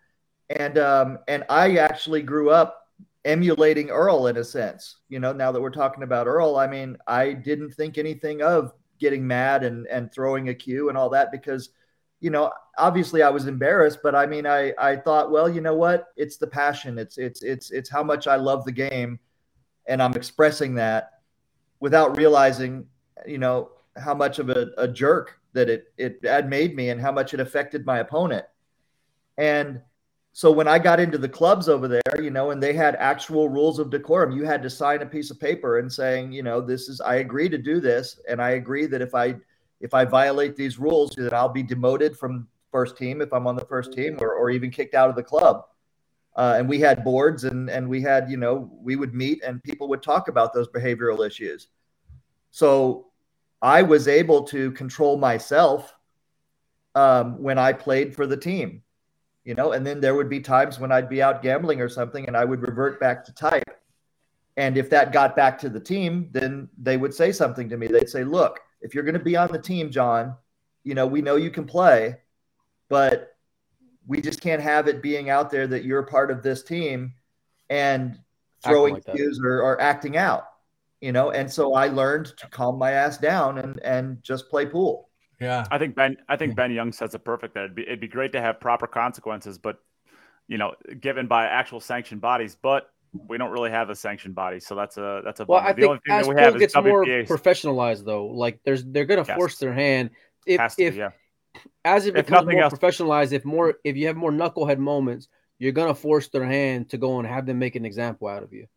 and 0.49 0.77
um, 0.77 1.19
and 1.27 1.43
I 1.49 1.77
actually 1.77 2.21
grew 2.21 2.49
up 2.49 2.87
emulating 3.25 3.89
Earl 3.89 4.27
in 4.27 4.37
a 4.37 4.43
sense. 4.43 4.97
You 5.09 5.19
know, 5.19 5.33
now 5.33 5.51
that 5.51 5.61
we're 5.61 5.69
talking 5.69 6.03
about 6.03 6.27
Earl, 6.27 6.55
I 6.55 6.67
mean, 6.67 6.97
I 7.07 7.33
didn't 7.33 7.71
think 7.71 7.97
anything 7.97 8.41
of 8.41 8.73
getting 8.99 9.25
mad 9.25 9.63
and 9.63 9.87
and 9.87 10.11
throwing 10.11 10.49
a 10.49 10.53
cue 10.53 10.89
and 10.89 10.97
all 10.97 11.09
that 11.09 11.31
because, 11.31 11.69
you 12.19 12.29
know, 12.29 12.51
obviously 12.77 13.21
I 13.21 13.29
was 13.29 13.47
embarrassed, 13.47 13.99
but 14.01 14.15
I 14.15 14.25
mean, 14.25 14.45
I 14.45 14.73
I 14.77 14.95
thought, 14.95 15.31
well, 15.31 15.49
you 15.49 15.61
know 15.61 15.75
what? 15.75 16.07
It's 16.15 16.37
the 16.37 16.47
passion. 16.47 16.97
It's 16.97 17.17
it's 17.17 17.41
it's 17.43 17.71
it's 17.71 17.89
how 17.89 18.03
much 18.03 18.27
I 18.27 18.35
love 18.35 18.65
the 18.65 18.71
game, 18.71 19.19
and 19.85 20.01
I'm 20.01 20.13
expressing 20.13 20.75
that 20.75 21.21
without 21.79 22.17
realizing, 22.17 22.87
you 23.25 23.37
know, 23.37 23.71
how 23.95 24.13
much 24.13 24.39
of 24.39 24.49
a, 24.49 24.69
a 24.77 24.87
jerk 24.87 25.39
that 25.53 25.69
it 25.69 25.93
it 25.97 26.19
had 26.23 26.49
made 26.49 26.75
me 26.75 26.89
and 26.89 26.99
how 26.99 27.11
much 27.11 27.33
it 27.33 27.39
affected 27.39 27.85
my 27.85 27.99
opponent. 27.99 28.45
And 29.37 29.81
so 30.33 30.51
when 30.51 30.67
I 30.67 30.77
got 30.77 30.99
into 30.99 31.17
the 31.17 31.29
clubs 31.29 31.67
over 31.67 31.87
there, 31.87 32.21
you 32.21 32.29
know, 32.29 32.51
and 32.51 32.61
they 32.61 32.73
had 32.73 32.95
actual 32.95 33.49
rules 33.49 33.79
of 33.79 33.89
decorum, 33.89 34.31
you 34.31 34.45
had 34.45 34.61
to 34.63 34.69
sign 34.69 35.01
a 35.01 35.05
piece 35.05 35.31
of 35.31 35.39
paper 35.39 35.79
and 35.79 35.91
saying, 35.91 36.31
you 36.31 36.43
know, 36.43 36.61
this 36.61 36.89
is 36.89 37.01
I 37.01 37.15
agree 37.15 37.49
to 37.49 37.57
do 37.57 37.79
this, 37.79 38.19
and 38.27 38.41
I 38.41 38.51
agree 38.51 38.87
that 38.87 39.01
if 39.01 39.13
I 39.13 39.35
if 39.79 39.93
I 39.93 40.05
violate 40.05 40.55
these 40.55 40.79
rules, 40.79 41.11
that 41.17 41.33
I'll 41.33 41.49
be 41.49 41.63
demoted 41.63 42.17
from 42.17 42.47
first 42.71 42.97
team 42.97 43.21
if 43.21 43.31
I'm 43.33 43.47
on 43.47 43.55
the 43.55 43.65
first 43.65 43.93
team, 43.93 44.17
or 44.19 44.33
or 44.33 44.49
even 44.49 44.71
kicked 44.71 44.95
out 44.95 45.09
of 45.09 45.15
the 45.15 45.23
club. 45.23 45.65
Uh, 46.35 46.55
and 46.57 46.69
we 46.69 46.79
had 46.79 47.03
boards, 47.03 47.43
and 47.43 47.69
and 47.69 47.87
we 47.87 48.01
had, 48.01 48.29
you 48.29 48.37
know, 48.37 48.69
we 48.81 48.95
would 48.95 49.13
meet, 49.13 49.43
and 49.43 49.63
people 49.63 49.87
would 49.89 50.03
talk 50.03 50.27
about 50.27 50.53
those 50.53 50.67
behavioral 50.67 51.25
issues. 51.25 51.67
So 52.51 53.07
I 53.61 53.81
was 53.81 54.07
able 54.07 54.43
to 54.43 54.71
control 54.71 55.17
myself 55.17 55.95
um, 56.95 57.41
when 57.41 57.57
I 57.57 57.73
played 57.73 58.15
for 58.15 58.27
the 58.27 58.37
team 58.37 58.83
you 59.47 59.53
know 59.55 59.71
and 59.71 59.87
then 59.87 60.01
there 60.01 60.13
would 60.13 60.29
be 60.29 60.41
times 60.41 60.77
when 60.77 60.91
i'd 60.91 61.07
be 61.09 61.23
out 61.23 61.41
gambling 61.41 61.79
or 61.79 61.87
something 61.87 62.27
and 62.27 62.35
i 62.35 62.43
would 62.43 62.61
revert 62.61 62.99
back 62.99 63.23
to 63.23 63.33
type 63.33 63.63
and 64.57 64.77
if 64.77 64.89
that 64.89 65.13
got 65.13 65.35
back 65.35 65.57
to 65.57 65.69
the 65.69 65.79
team 65.79 66.27
then 66.31 66.67
they 66.77 66.97
would 66.97 67.13
say 67.13 67.31
something 67.31 67.69
to 67.69 67.77
me 67.77 67.87
they'd 67.87 68.09
say 68.09 68.25
look 68.25 68.59
if 68.81 68.93
you're 68.93 69.03
going 69.03 69.17
to 69.17 69.23
be 69.23 69.35
on 69.35 69.51
the 69.51 69.59
team 69.59 69.89
john 69.89 70.35
you 70.83 70.93
know 70.95 71.07
we 71.07 71.21
know 71.21 71.35
you 71.35 71.49
can 71.49 71.65
play 71.65 72.17
but 72.89 73.35
we 74.05 74.21
just 74.21 74.39
can't 74.41 74.61
have 74.61 74.87
it 74.87 75.01
being 75.01 75.29
out 75.29 75.49
there 75.49 75.67
that 75.67 75.83
you're 75.83 76.03
part 76.03 76.31
of 76.31 76.41
this 76.41 76.63
team 76.63 77.13
and 77.69 78.17
throwing 78.63 78.93
like 78.95 79.05
cues 79.05 79.39
or, 79.43 79.61
or 79.61 79.81
acting 79.81 80.17
out 80.17 80.45
you 81.01 81.11
know 81.11 81.31
and 81.31 81.51
so 81.51 81.73
i 81.73 81.87
learned 81.87 82.27
to 82.37 82.47
calm 82.47 82.77
my 82.77 82.91
ass 82.91 83.17
down 83.17 83.57
and 83.57 83.79
and 83.81 84.23
just 84.23 84.49
play 84.49 84.65
pool 84.65 85.09
Yeah. 85.39 85.65
I 85.69 85.77
think 85.77 85.95
Ben. 85.95 86.17
I 86.27 86.35
think 86.35 86.55
Ben 86.55 86.71
Young 86.71 86.91
says 86.91 87.13
it 87.13 87.23
perfect. 87.23 87.53
That 87.53 87.65
it'd 87.65 87.75
be 87.75 87.83
it'd 87.83 87.99
be 87.99 88.07
great 88.07 88.31
to 88.31 88.41
have 88.41 88.59
proper 88.59 88.87
consequences, 88.87 89.59
but 89.59 89.77
you 90.47 90.57
know, 90.57 90.73
given 90.99 91.27
by 91.27 91.45
actual 91.45 91.79
sanctioned 91.79 92.21
bodies. 92.21 92.57
But 92.59 92.89
we 93.27 93.37
don't 93.37 93.51
really 93.51 93.71
have 93.71 93.89
a 93.89 93.95
sanctioned 93.95 94.35
body, 94.35 94.59
so 94.59 94.75
that's 94.75 94.97
a 94.97 95.21
that's 95.23 95.39
a. 95.39 95.45
Well, 95.45 95.59
bummer. 95.59 95.69
I 95.69 95.73
the 95.73 95.81
think 95.81 95.89
only 95.89 95.99
thing 96.05 96.17
that 96.17 96.27
we 96.35 96.41
have 96.41 96.59
gets 96.59 96.75
more 96.75 97.05
professionalized, 97.05 98.05
though, 98.05 98.27
like 98.27 98.59
there's 98.63 98.83
they're 98.85 99.05
gonna 99.05 99.25
Yes. 99.27 99.37
force 99.37 99.57
their 99.57 99.73
hand. 99.73 100.11
If 100.45 100.75
to, 100.75 100.83
if 100.83 100.95
yeah. 100.95 101.09
as 101.85 102.05
it 102.05 102.15
If 102.15 102.25
becomes 102.27 102.51
more 102.51 102.61
else- 102.63 102.73
professionalized, 102.73 103.31
if 103.33 103.45
more 103.45 103.75
if 103.83 103.95
you 103.95 104.07
have 104.07 104.15
more 104.15 104.31
knucklehead 104.31 104.77
moments, 104.77 105.27
you're 105.59 105.71
gonna 105.71 105.95
force 105.95 106.27
their 106.29 106.45
hand 106.45 106.89
to 106.89 106.97
go 106.97 107.19
and 107.19 107.27
have 107.27 107.45
them 107.45 107.59
make 107.59 107.75
an 107.75 107.85
example 107.85 108.27
out 108.27 108.43
of 108.43 108.53
you. 108.53 108.67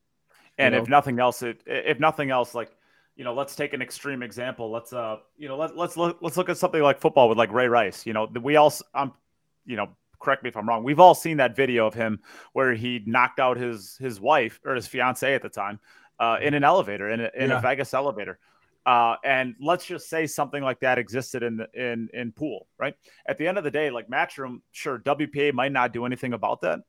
And 0.59 0.74
you 0.74 0.80
if 0.80 0.88
know? 0.88 0.97
nothing 0.97 1.18
else, 1.18 1.43
it 1.43 1.62
if 1.66 2.01
nothing 2.01 2.30
else, 2.30 2.55
like 2.55 2.70
you 3.16 3.24
know, 3.24 3.34
let's 3.34 3.55
take 3.55 3.74
an 3.74 3.82
extreme 3.82 4.22
example. 4.22 4.70
Let's 4.70 4.93
uh, 4.93 5.18
you 5.36 5.47
know, 5.49 5.57
let, 5.59 5.76
let's 5.76 5.97
look 5.97 6.18
let's 6.22 6.36
look 6.36 6.49
at 6.49 6.57
something 6.57 6.80
like 6.82 7.01
football 7.01 7.28
with 7.28 7.36
like 7.36 7.53
Ray 7.53 7.68
Rice. 7.68 8.07
You 8.07 8.14
know, 8.14 8.26
we 8.41 8.57
all, 8.57 8.72
I'm, 8.95 9.12
you 9.66 9.76
know, 9.76 9.91
correct 10.21 10.43
me 10.43 10.49
if 10.49 10.57
I'm 10.57 10.68
wrong. 10.68 10.85
We've 10.85 11.01
all 11.01 11.14
seen 11.14 11.39
that 11.39 11.57
video 11.57 11.87
of 11.87 11.95
him 11.95 12.21
where 12.53 12.75
he 12.75 13.03
knocked 13.07 13.41
out 13.41 13.57
his 13.57 13.97
his 13.99 14.21
wife 14.21 14.61
or 14.64 14.75
his 14.75 14.87
fiance 14.87 15.35
at 15.35 15.43
the 15.43 15.49
time 15.49 15.81
uh, 16.18 16.37
in 16.41 16.55
an 16.55 16.64
elevator 16.64 17.11
in 17.11 17.21
a, 17.21 17.31
in 17.37 17.51
Yeah. 17.51 17.59
a 17.59 17.61
Vegas 17.61 17.95
elevator. 17.95 18.39
Uh, 18.87 19.16
and 19.25 19.55
let's 19.61 19.85
just 19.85 20.09
say 20.09 20.27
something 20.27 20.62
like 20.62 20.81
that 20.81 20.99
existed 20.99 21.43
in 21.43 21.59
the, 21.59 21.68
in 21.75 22.09
in 22.14 22.33
pool, 22.33 22.66
right? 22.79 22.95
At 23.27 23.37
the 23.39 23.47
end 23.47 23.59
of 23.59 23.64
the 23.64 23.71
day, 23.71 23.91
like 23.91 24.09
Matchroom, 24.09 24.61
sure, 24.71 24.99
WPA 24.99 25.53
might 25.53 25.73
not 25.73 25.93
do 25.93 26.07
anything 26.07 26.33
about 26.33 26.62
that, 26.62 26.81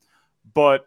but 0.53 0.85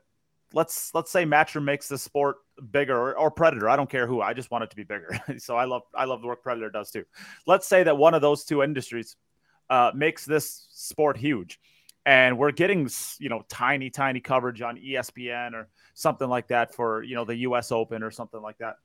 let's 0.55 0.95
let's 0.95 1.11
say 1.11 1.25
Matchroom 1.27 1.65
makes 1.65 1.89
the 1.89 1.99
sport 1.99 2.37
bigger 2.71 2.97
or, 2.97 3.19
or 3.19 3.31
Predator. 3.31 3.69
I 3.69 3.77
don't 3.77 3.91
care 3.91 4.07
who. 4.07 4.23
I 4.23 4.33
just 4.33 4.51
want 4.51 4.65
it 4.65 4.71
to 4.71 4.77
be 4.77 4.83
bigger. 4.85 5.11
so 5.39 5.57
I 5.57 5.65
love 5.67 5.83
I 5.95 6.05
love 6.07 6.23
the 6.23 6.27
work 6.27 6.43
Predator 6.43 6.71
does 6.71 6.91
too. 6.91 7.05
Let's 7.47 7.67
say 7.69 7.83
that 7.83 7.97
one 7.99 8.15
of 8.15 8.23
those 8.23 8.45
two 8.45 8.63
industries 8.63 9.17
uh, 9.69 9.91
makes 9.95 10.25
this 10.25 10.67
sport 10.71 11.17
huge, 11.19 11.61
and 12.07 12.39
we're 12.39 12.53
getting 12.53 12.89
you 13.19 13.29
know 13.29 13.45
tiny 13.49 13.91
tiny 13.91 14.21
coverage 14.21 14.61
on 14.63 14.77
ESPN 14.77 15.55
or 15.55 15.69
something 15.95 16.29
like 16.29 16.49
that 16.49 16.75
for 16.75 17.03
you 17.03 17.15
know 17.15 17.25
the 17.25 17.37
U.S. 17.37 17.73
Open 17.73 18.03
or 18.03 18.11
something 18.11 18.41
like 18.41 18.59
that. 18.59 18.77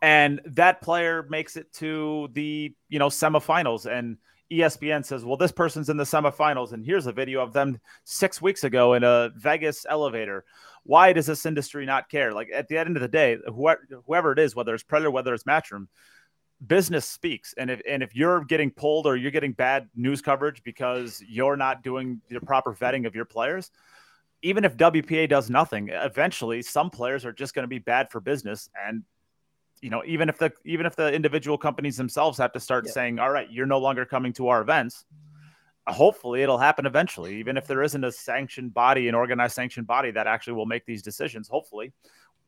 And 0.00 0.40
that 0.46 0.82
player 0.82 1.26
makes 1.28 1.56
it 1.56 1.72
to 1.74 2.28
the 2.32 2.74
you 2.88 2.98
know 2.98 3.08
semifinals, 3.08 3.86
and 3.86 4.16
ESPN 4.50 5.04
says, 5.04 5.24
"Well, 5.24 5.36
this 5.36 5.52
person's 5.52 5.88
in 5.88 5.96
the 5.96 6.04
semifinals, 6.04 6.72
and 6.72 6.84
here's 6.84 7.06
a 7.06 7.12
video 7.12 7.42
of 7.42 7.52
them 7.52 7.78
six 8.04 8.40
weeks 8.40 8.64
ago 8.64 8.94
in 8.94 9.04
a 9.04 9.30
Vegas 9.36 9.86
elevator." 9.88 10.44
Why 10.84 11.12
does 11.12 11.26
this 11.26 11.46
industry 11.46 11.86
not 11.86 12.08
care? 12.08 12.32
Like 12.32 12.48
at 12.52 12.66
the 12.66 12.76
end 12.76 12.96
of 12.96 13.02
the 13.02 13.08
day, 13.08 13.38
whoever, 13.46 13.86
whoever 14.06 14.32
it 14.32 14.40
is, 14.40 14.56
whether 14.56 14.74
it's 14.74 14.82
Predator, 14.82 15.12
whether 15.12 15.32
it's 15.32 15.44
Matchroom, 15.44 15.86
business 16.66 17.06
speaks. 17.06 17.54
And 17.56 17.70
if 17.70 17.80
and 17.88 18.02
if 18.02 18.14
you're 18.14 18.44
getting 18.44 18.70
pulled 18.70 19.06
or 19.06 19.16
you're 19.16 19.30
getting 19.30 19.52
bad 19.52 19.88
news 19.94 20.22
coverage 20.22 20.62
because 20.62 21.22
you're 21.26 21.56
not 21.56 21.82
doing 21.82 22.20
the 22.28 22.40
proper 22.40 22.74
vetting 22.74 23.06
of 23.06 23.14
your 23.14 23.24
players, 23.24 23.70
even 24.42 24.64
if 24.64 24.76
WPA 24.76 25.28
does 25.28 25.50
nothing, 25.50 25.88
eventually 25.90 26.62
some 26.62 26.90
players 26.90 27.24
are 27.24 27.32
just 27.32 27.54
going 27.54 27.64
to 27.64 27.68
be 27.68 27.78
bad 27.78 28.10
for 28.10 28.20
business. 28.20 28.68
And 28.86 29.02
you 29.80 29.90
know, 29.90 30.02
even 30.06 30.28
if 30.28 30.38
the 30.38 30.52
even 30.64 30.86
if 30.86 30.94
the 30.94 31.12
individual 31.12 31.58
companies 31.58 31.96
themselves 31.96 32.38
have 32.38 32.52
to 32.52 32.60
start 32.60 32.84
Yeah. 32.86 32.92
saying, 32.92 33.18
"All 33.18 33.30
right, 33.30 33.50
you're 33.50 33.66
no 33.66 33.78
longer 33.78 34.04
coming 34.04 34.32
to 34.34 34.48
our 34.48 34.60
events," 34.60 35.04
hopefully 35.88 36.42
it'll 36.42 36.58
happen 36.58 36.86
eventually. 36.86 37.36
Even 37.36 37.56
if 37.56 37.66
there 37.66 37.82
isn't 37.82 38.04
a 38.04 38.12
sanctioned 38.12 38.72
body, 38.72 39.08
an 39.08 39.16
organized 39.16 39.54
sanctioned 39.54 39.88
body 39.88 40.12
that 40.12 40.28
actually 40.28 40.52
will 40.52 40.66
make 40.66 40.86
these 40.86 41.02
decisions, 41.02 41.48
hopefully, 41.48 41.92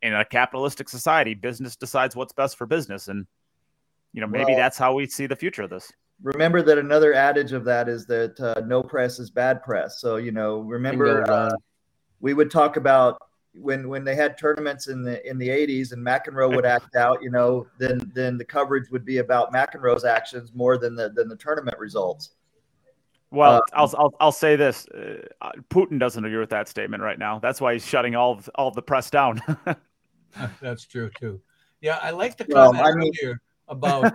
in 0.03 0.15
a 0.15 0.25
capitalistic 0.25 0.89
society, 0.89 1.35
business 1.35 1.75
decides 1.75 2.15
what's 2.15 2.33
best 2.33 2.57
for 2.57 2.67
business, 2.67 3.09
and 3.09 3.27
you 4.15 4.21
know 4.23 4.27
maybe 4.27 4.53
Well- 4.53 4.57
that's 4.57 4.79
how 4.79 4.95
we 4.95 5.07
see 5.07 5.27
the 5.27 5.37
future 5.37 5.63
of 5.65 5.71
this. 5.71 5.93
Remember 6.23 6.63
that 6.63 6.79
another 6.79 7.13
adage 7.13 7.53
of 7.53 7.65
that 7.65 7.89
is 7.89 8.07
that 8.07 8.41
uh, 8.41 8.61
no 8.65 8.83
press 8.83 9.19
is 9.19 9.31
bad 9.31 9.63
press. 9.63 10.01
So 10.01 10.17
you 10.17 10.31
know, 10.31 10.61
remember 10.61 11.29
uh, 11.31 11.51
we 12.21 12.33
would 12.33 12.51
talk 12.51 12.77
about 12.77 13.21
when 13.57 13.89
when 13.89 14.05
they 14.05 14.15
had 14.15 14.39
tournaments 14.39 14.87
in 14.87 15.03
the 15.03 15.29
in 15.29 15.37
the 15.39 15.49
80s 15.49 15.93
and 15.93 16.07
McEnroe 16.07 16.55
would 16.55 16.65
act 16.65 16.95
out, 17.05 17.21
you 17.23 17.31
know, 17.31 17.67
then 17.79 18.11
then 18.15 18.39
the 18.39 18.45
coverage 18.45 18.89
would 18.91 19.05
be 19.05 19.19
about 19.19 19.53
McEnroe's 19.53 20.05
actions 20.05 20.53
more 20.55 20.79
than 20.79 20.95
the 20.95 21.11
than 21.11 21.29
the 21.29 21.37
tournament 21.37 21.77
results. 21.79 22.31
Well, 23.33 23.57
Uh, 23.57 23.61
I'll, 23.73 23.95
I'll 23.99 24.15
I'll 24.21 24.33
say 24.33 24.55
this: 24.55 24.87
uh, 24.89 25.51
Putin 25.69 25.99
doesn't 25.99 26.25
agree 26.25 26.39
with 26.39 26.51
that 26.51 26.69
statement 26.69 27.03
right 27.03 27.19
now. 27.19 27.41
That's 27.41 27.61
why 27.61 27.73
he's 27.73 27.85
shutting 27.85 28.15
all 28.15 28.33
of, 28.33 28.49
all 28.55 28.69
of 28.69 28.75
the 28.77 28.83
press 28.83 29.11
down. 29.11 29.43
That's 30.63 30.87
true 30.87 31.11
too. 31.19 31.41
Yeah, 31.81 31.99
I 32.01 32.11
like 32.11 32.37
the 32.37 32.47
Well, 32.49 32.73
comment 32.73 32.87
I 32.87 32.95
mean- 32.97 33.13
earlier 33.23 33.41
about 33.69 34.13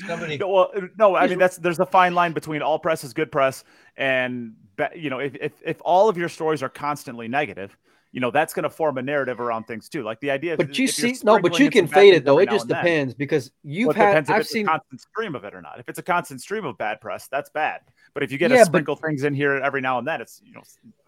somebody. 0.06 0.36
No, 0.38 0.48
well, 0.48 0.70
uh, 0.76 0.80
no, 0.98 1.16
I 1.16 1.26
mean 1.26 1.38
that's 1.38 1.56
there's 1.56 1.78
a 1.78 1.86
fine 1.86 2.14
line 2.14 2.32
between 2.32 2.62
all 2.62 2.78
press 2.78 3.04
is 3.04 3.12
good 3.12 3.30
press 3.30 3.64
and 3.96 4.54
you 4.94 5.10
know 5.10 5.18
if 5.18 5.34
if 5.36 5.52
if 5.64 5.80
all 5.84 6.08
of 6.08 6.16
your 6.16 6.28
stories 6.28 6.62
are 6.62 6.68
constantly 6.68 7.28
negative, 7.28 7.76
you 8.12 8.20
know 8.20 8.30
that's 8.30 8.52
going 8.54 8.64
to 8.64 8.70
form 8.70 8.98
a 8.98 9.02
narrative 9.02 9.40
around 9.40 9.64
things 9.64 9.88
too. 9.88 10.02
Like 10.02 10.20
the 10.20 10.30
idea. 10.30 10.56
But 10.56 10.78
you 10.78 10.84
if 10.84 10.98
you're 10.98 11.14
see, 11.14 11.24
no, 11.24 11.38
but 11.38 11.58
you 11.58 11.70
can 11.70 11.86
fade 11.86 12.14
it 12.14 12.24
though. 12.24 12.38
It 12.38 12.50
just 12.50 12.62
and 12.62 12.70
then, 12.70 12.84
depends 12.84 13.14
because 13.14 13.50
you've 13.62 13.88
well, 13.88 13.96
had. 13.96 14.30
I've 14.30 14.40
it's 14.40 14.50
seen. 14.50 14.66
a 14.66 14.70
constant 14.70 15.00
stream 15.00 15.34
of 15.34 15.44
it 15.44 15.54
or 15.54 15.62
not. 15.62 15.78
If 15.78 15.88
it's 15.88 15.98
a 15.98 16.02
constant 16.02 16.40
stream 16.40 16.64
of 16.64 16.78
bad 16.78 17.00
press, 17.00 17.28
that's 17.28 17.50
bad. 17.50 17.80
But 18.14 18.22
if 18.22 18.32
you 18.32 18.38
get 18.38 18.50
Yeah, 18.50 18.58
to 18.58 18.62
but- 18.62 18.66
sprinkle 18.66 18.96
things 18.96 19.24
in 19.24 19.34
here 19.34 19.54
every 19.56 19.80
now 19.80 19.98
and 19.98 20.06
then, 20.06 20.20
it's 20.20 20.40
you 20.44 20.52
know 20.52 20.62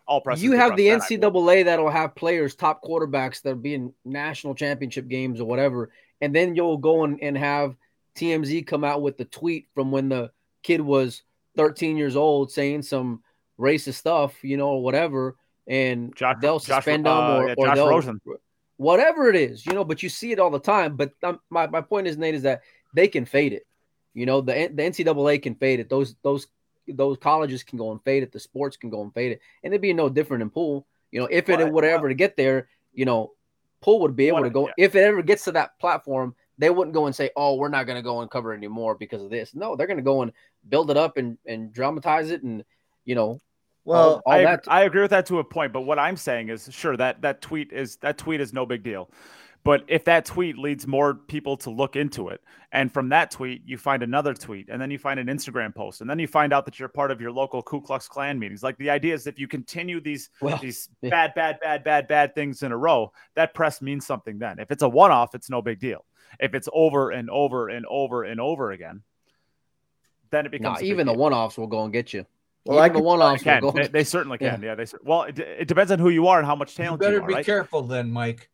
all 0.07 0.21
press. 0.21 0.41
you 0.41 0.53
have 0.53 0.77
the 0.77 0.89
then 0.89 1.01
NCAA 1.01 1.65
that'll 1.65 1.91
have 1.91 2.15
players, 2.15 2.55
top 2.55 2.83
quarterbacks 2.83 3.43
that'll 3.43 3.59
be 3.59 3.75
in 3.75 3.93
national 4.05 4.55
championship 4.55 5.09
games 5.09 5.41
or 5.41 5.45
whatever, 5.45 5.91
and 6.23 6.35
then 6.35 6.55
you'll 6.55 6.79
go 6.79 7.05
and, 7.05 7.19
and 7.23 7.37
have 7.37 7.77
TMZ 8.17 8.67
come 8.67 8.85
out 8.85 9.03
with 9.03 9.19
the 9.19 9.27
tweet 9.27 9.69
from 9.75 9.91
when 9.91 10.09
the 10.09 10.31
kid 10.63 10.81
was 10.81 11.23
13 11.57 11.97
years 11.99 12.17
old 12.17 12.51
saying 12.51 12.83
some 12.83 13.23
racist 13.59 13.95
stuff, 13.95 14.43
you 14.43 14.57
know, 14.57 14.69
or 14.69 14.83
whatever, 14.83 15.37
and 15.67 16.15
Josh- 16.17 16.37
they'll 16.41 16.59
Josh- 16.59 16.77
suspend 16.77 17.05
them 17.07 17.13
uh, 17.13 17.37
or, 17.37 17.49
yeah, 17.49 17.55
or 17.59 17.67
Josh 17.67 17.75
they'll 17.77 17.89
Rosen. 17.89 18.21
whatever 18.77 19.29
it 19.29 19.37
is, 19.37 19.67
you 19.67 19.73
know. 19.75 19.85
But 19.85 20.03
you 20.03 20.09
see 20.09 20.33
it 20.33 20.39
all 20.39 20.51
the 20.51 20.59
time. 20.59 20.97
But 20.97 21.13
um, 21.23 21.41
my 21.51 21.67
my 21.67 21.81
point 21.81 22.07
is, 22.07 22.17
Nate, 22.17 22.35
is 22.35 22.43
that 22.43 22.63
they 22.95 23.09
can 23.09 23.25
fade 23.25 23.53
it. 23.53 23.67
You 24.15 24.27
know, 24.27 24.41
the 24.41 24.53
the 24.73 24.83
NCAA 24.83 25.43
can 25.43 25.55
fade 25.55 25.81
it. 25.81 25.89
Those 25.89 26.15
those 26.23 26.47
those 26.89 27.17
colleges 27.19 27.63
can 27.63 27.79
go 27.79 27.93
and 27.93 28.03
fade 28.05 28.23
it. 28.23 28.33
The 28.33 28.41
sports 28.41 28.77
can 28.77 28.91
go 28.91 29.03
and 29.03 29.13
fade 29.15 29.33
it, 29.33 29.41
and 29.63 29.73
it'd 29.73 29.83
be 29.83 29.93
no 29.93 30.09
different 30.09 30.43
in 30.43 30.51
pool. 30.51 30.87
You 31.11 31.21
know, 31.21 31.29
if 31.31 31.49
it 31.49 31.59
Well, 31.59 31.71
would 31.73 31.85
ever 31.85 32.09
to 32.09 32.15
get 32.15 32.37
there, 32.37 32.69
you 32.95 33.05
know, 33.05 33.33
pool 33.83 34.01
would 34.01 34.17
be 34.17 34.29
able 34.29 34.39
What- 34.39 34.45
to 34.45 34.51
go. 34.51 34.67
yeah. 34.69 34.75
If 34.79 34.95
it 34.95 35.01
ever 35.01 35.23
gets 35.23 35.45
to 35.45 35.53
that 35.53 35.79
platform, 35.79 36.35
they 36.59 36.71
wouldn't 36.71 36.95
go 36.95 37.07
and 37.07 37.15
say, 37.15 37.31
"Oh, 37.37 37.57
we're 37.57 37.69
not 37.69 37.87
going 37.87 37.97
to 37.97 38.03
go 38.03 38.21
and 38.21 38.31
cover 38.31 38.53
anymore 38.55 38.95
because 38.95 39.23
of 39.23 39.31
this." 39.31 39.55
No, 39.55 39.75
they're 39.77 39.87
going 39.87 39.97
to 39.97 40.03
go 40.03 40.23
and 40.23 40.33
build 40.69 40.91
it 40.91 40.97
up 40.97 41.17
and 41.17 41.37
and 41.47 41.73
dramatize 41.73 42.31
it, 42.31 42.43
and 42.43 42.65
you 43.05 43.15
know, 43.15 43.41
Well, 43.85 44.23
all 44.25 44.33
I, 44.33 44.45
that- 44.45 44.65
I 44.69 44.83
agree 44.85 45.03
with 45.03 45.11
that 45.11 45.27
to 45.27 45.39
a 45.41 45.45
point, 45.45 45.73
but 45.73 45.81
what 45.81 45.99
I'm 45.99 46.17
saying 46.17 46.51
is, 46.51 46.69
sure 46.73 46.97
that 46.97 47.21
that 47.23 47.41
tweet 47.41 47.73
is 47.73 47.97
that 47.97 48.17
tweet 48.19 48.41
is 48.41 48.53
no 48.53 48.65
big 48.65 48.83
deal, 48.85 49.11
but 49.65 49.85
if 49.87 50.05
that 50.05 50.25
tweet 50.25 50.59
leads 50.59 50.87
more 50.87 51.15
people 51.15 51.57
to 51.59 51.71
look 51.71 51.95
into 51.95 52.29
it, 52.29 52.41
and 52.73 52.93
from 52.93 53.11
that 53.11 53.31
tweet 53.31 53.63
you 53.65 53.79
find 53.79 54.03
another 54.03 54.35
tweet, 54.35 54.69
and 54.69 54.81
then 54.81 54.91
you 54.91 54.99
find 54.99 55.21
an 55.21 55.29
Instagram 55.29 55.75
post, 55.75 56.01
and 56.01 56.11
then 56.11 56.19
you 56.19 56.27
find 56.27 56.53
out 56.53 56.65
that 56.65 56.81
you're 56.81 56.89
part 56.89 57.11
of 57.11 57.21
your 57.21 57.31
local 57.31 57.63
Ku 57.63 57.81
Klux 57.81 58.09
Klan 58.09 58.39
meetings. 58.39 58.63
Like 58.63 58.77
the 58.79 58.91
idea 58.91 59.15
is, 59.15 59.27
if 59.27 59.39
you 59.39 59.47
continue 59.47 60.01
these 60.01 60.31
well, 60.41 60.59
these 60.59 60.89
yeah. 61.01 61.11
bad, 61.11 61.35
bad, 61.35 61.61
bad, 61.61 61.85
bad, 61.85 62.09
bad 62.09 62.35
things 62.35 62.63
in 62.63 62.73
a 62.73 62.77
row, 62.77 63.13
that 63.35 63.55
press 63.55 63.81
means 63.81 64.05
something. 64.05 64.39
Then, 64.39 64.59
if 64.59 64.71
it's 64.71 64.83
a 64.83 64.89
one-off, 64.89 65.35
it's 65.35 65.51
no 65.51 65.63
big 65.63 65.79
deal. 65.79 66.05
If 66.41 66.55
it's 66.55 66.69
over 66.73 67.11
and 67.11 67.31
over 67.31 67.69
and 67.69 67.87
over 67.89 68.25
and 68.25 68.41
over 68.41 68.73
again, 68.73 69.03
then 70.31 70.47
it 70.47 70.51
becomes 70.51 70.75
nah, 70.75 70.79
a 70.79 70.81
big 70.81 70.89
even 70.89 71.07
the 71.07 71.13
one-offs 71.13 71.59
will 71.59 71.67
go 71.67 71.85
and 71.85 71.93
get 71.93 72.13
you. 72.13 72.25
Well, 72.65 72.79
I 72.79 72.87
even 72.87 72.99
the 72.99 73.03
one-offs 73.03 73.43
can. 73.43 73.61
go. 73.61 73.71
They, 73.73 73.89
they 73.89 74.05
certainly 74.05 74.39
can. 74.39 74.63
Yeah, 74.63 74.77
they. 74.77 74.87
cer- 74.87 75.01
Well, 75.05 75.25
it, 75.25 75.39
it 75.39 75.69
depends 75.69 75.93
on 75.93 75.99
who 75.99 76.09
you 76.09 76.29
are 76.29 76.39
and 76.39 76.47
how 76.47 76.57
much 76.57 76.75
talent 76.75 77.03
You 77.03 77.07
talent 77.09 77.15
you, 77.15 77.21
better 77.21 77.25
are, 77.25 77.29
be 77.29 77.35
right? 77.35 77.45
careful 77.45 77.83
then, 77.83 78.11
Mike. 78.11 78.49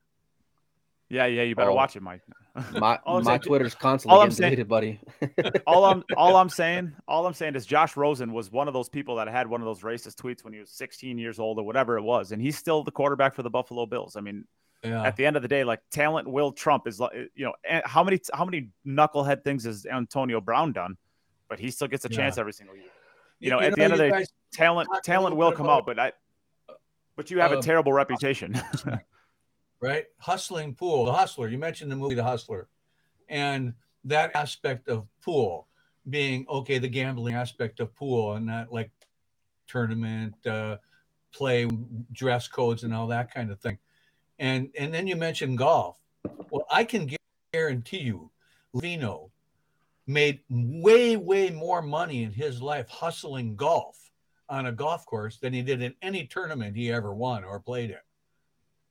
Yeah, 1.11 1.25
yeah. 1.27 1.43
You 1.43 1.55
better 1.55 1.71
Oh. 1.71 1.75
watch 1.75 1.97
it, 1.97 2.03
Mike. 2.03 2.21
My 2.73 2.99
my 3.07 3.23
saying- 3.23 3.41
Twitter's 3.41 3.75
constantly 3.75 4.15
all 4.15 4.21
I'm 4.23 4.29
getting 4.31 4.37
saying- 4.37 4.51
deleted, 4.57 4.69
buddy. 4.69 5.01
all 5.67 5.85
I'm 5.85 6.03
all 6.17 6.37
I'm 6.37 6.49
saying, 6.61 6.93
all 7.07 7.27
I'm 7.27 7.33
saying 7.35 7.55
is 7.55 7.65
Josh 7.67 7.97
Rosen 7.97 8.33
was 8.33 8.51
one 8.51 8.69
of 8.69 8.75
those 8.75 8.89
people 8.89 9.17
that 9.17 9.29
had 9.29 9.47
one 9.47 9.61
of 9.61 9.65
those 9.65 9.81
racist 9.81 10.17
tweets 10.17 10.45
when 10.45 10.53
he 10.53 10.59
was 10.61 10.71
16 10.71 11.17
years 11.19 11.39
old 11.39 11.59
or 11.59 11.65
whatever 11.65 11.97
it 11.99 12.03
was, 12.03 12.33
and 12.33 12.43
he's 12.43 12.59
still 12.59 12.83
the 12.83 12.91
quarterback 12.91 13.35
for 13.35 13.43
the 13.43 13.51
Buffalo 13.51 13.87
Bills. 13.87 14.17
I 14.17 14.21
mean, 14.21 14.45
Yeah. 14.83 15.03
at 15.05 15.17
the 15.17 15.25
end 15.25 15.37
of 15.37 15.43
the 15.43 15.49
day, 15.49 15.63
like 15.65 15.81
talent 15.91 16.29
will 16.29 16.53
trump 16.53 16.87
is 16.89 16.99
like 17.01 17.13
you 17.35 17.45
know 17.47 17.55
how 17.85 18.03
many 18.05 18.19
how 18.35 18.45
many 18.45 18.69
knucklehead 18.87 19.45
things 19.45 19.65
has 19.65 19.87
Antonio 19.87 20.41
Brown 20.41 20.73
done, 20.73 20.97
but 21.49 21.59
he 21.61 21.71
still 21.71 21.89
gets 21.89 22.05
a 22.05 22.09
Yeah. 22.11 22.17
chance 22.17 22.39
every 22.39 22.53
single 22.53 22.75
year. 22.77 22.85
You 23.41 23.51
know, 23.51 23.61
at 23.61 23.75
the 23.77 23.83
end 23.85 23.93
of 23.93 23.99
the 24.01 24.11
day, 24.11 24.25
talent 24.53 24.89
talent 25.05 25.37
will 25.37 25.53
come 25.53 25.67
about- 25.67 25.79
out, 25.79 25.87
but 25.87 25.99
I. 26.01 26.13
But 27.17 27.31
you 27.31 27.41
have 27.41 27.51
a 27.53 27.57
Um, 27.57 27.63
terrible 27.63 27.93
reputation. 27.93 28.55
Right? 29.81 30.07
Hustling 30.19 30.75
pool, 30.75 31.05
the 31.05 31.13
hustler. 31.13 31.49
You 31.49 31.59
mentioned 31.59 31.91
the 31.91 31.97
movie 31.97 32.15
The 32.15 32.25
Hustler, 32.25 32.69
and 33.29 33.75
that 34.05 34.35
aspect 34.35 34.89
of 34.89 35.07
pool 35.23 35.67
being 36.09 36.47
okay, 36.49 36.79
the 36.79 36.89
gambling 36.89 37.35
aspect 37.35 37.81
of 37.81 37.95
pool, 37.95 38.35
and 38.35 38.47
not 38.47 38.73
like 38.73 38.91
tournament 39.67 40.35
uh, 40.47 40.79
play, 41.33 41.69
dress 42.13 42.49
codes, 42.49 42.85
and 42.85 42.95
all 42.95 43.07
that 43.09 43.33
kind 43.33 43.51
of 43.51 43.61
thing. 43.61 43.79
And 44.39 44.71
and 44.79 44.93
then 44.93 45.07
you 45.07 45.17
mentioned 45.17 45.59
golf. 45.59 45.99
Well, 46.51 46.67
I 46.71 46.85
can 46.85 47.11
guarantee 47.53 47.99
you, 47.99 48.31
Lino 48.73 49.31
made 50.07 50.41
way 50.49 51.17
way 51.17 51.51
more 51.51 51.83
money 51.83 52.23
in 52.23 52.33
his 52.33 52.63
life 52.63 52.89
hustling 52.89 53.55
golf 53.57 54.11
on 54.49 54.67
a 54.67 54.73
golf 54.73 55.05
course 55.05 55.37
than 55.39 55.53
he 55.53 55.63
did 55.63 55.83
in 55.83 55.95
any 56.01 56.27
tournament 56.27 56.75
he 56.75 56.91
ever 56.91 57.15
won 57.15 57.45
or 57.45 57.61
played 57.61 57.91
in. 57.91 57.97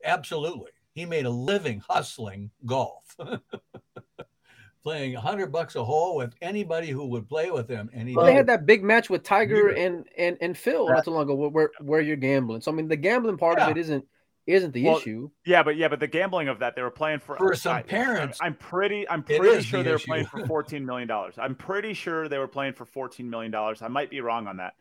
Absolutely. 0.04 0.72
He 0.98 1.06
made 1.06 1.28
a 1.28 1.30
living 1.30 1.84
hustling 1.88 2.50
golf. 2.66 3.16
Playing 4.84 5.16
a 5.16 5.22
hundred 5.22 5.52
bucks 5.52 5.76
a 5.76 5.84
hole 5.84 6.16
with 6.16 6.34
anybody 6.41 6.88
who 6.89 7.06
would 7.06 7.30
play 7.30 7.52
with 7.52 7.70
him. 7.70 7.88
And 7.93 8.10
he 8.10 8.16
Well, 8.16 8.26
they 8.26 8.34
had 8.34 8.48
that 8.48 8.66
big 8.66 8.84
match 8.84 9.08
with 9.08 9.22
Tiger 9.22 9.72
Yeah. 9.78 9.84
and 9.84 10.06
and 10.18 10.38
and 10.41 10.58
Phil 10.58 10.88
Right. 10.88 10.95
not 10.95 11.04
too 11.06 11.12
long 11.12 11.22
ago, 11.24 11.36
where, 11.36 11.50
where 11.50 11.70
where 11.82 12.02
you're 12.02 12.16
gambling. 12.16 12.62
So 12.62 12.72
I 12.72 12.74
mean, 12.76 12.88
the 12.88 12.95
gambling 12.95 13.38
part 13.38 13.60
Yeah. 13.60 13.66
of 13.66 13.78
it 13.78 13.80
isn't 13.80 14.06
isn't 14.48 14.72
the 14.74 14.86
Well, 14.86 14.98
issue. 14.98 15.30
Yeah, 15.45 15.62
but 15.62 15.76
yeah, 15.76 15.88
but 15.89 16.00
the 16.00 16.08
gambling 16.08 16.48
of 16.48 16.58
that 16.60 16.76
they 16.76 16.82
were 16.82 16.89
playing 16.89 17.20
for 17.20 17.36
For 17.36 17.54
some 17.54 17.76
I- 17.76 17.82
parents, 17.84 18.39
I'm 18.41 18.56
pretty 18.56 19.08
I'm 19.08 19.22
pretty 19.22 19.62
sure 19.62 19.84
the 19.84 19.89
they 19.89 19.91
were 19.91 20.00
playing 20.00 20.26
for 20.32 20.48
14 20.48 20.84
million 20.84 21.08
dollars. 21.08 21.36
I'm 21.38 21.54
pretty 21.54 21.93
sure 21.93 22.28
they 22.28 22.39
were 22.39 22.48
playing 22.48 22.74
for 22.74 22.86
14 22.86 23.30
million 23.30 23.52
dollars. 23.52 23.84
I 23.84 23.88
might 23.89 24.10
be 24.10 24.22
wrong 24.22 24.48
on 24.48 24.58
that. 24.58 24.74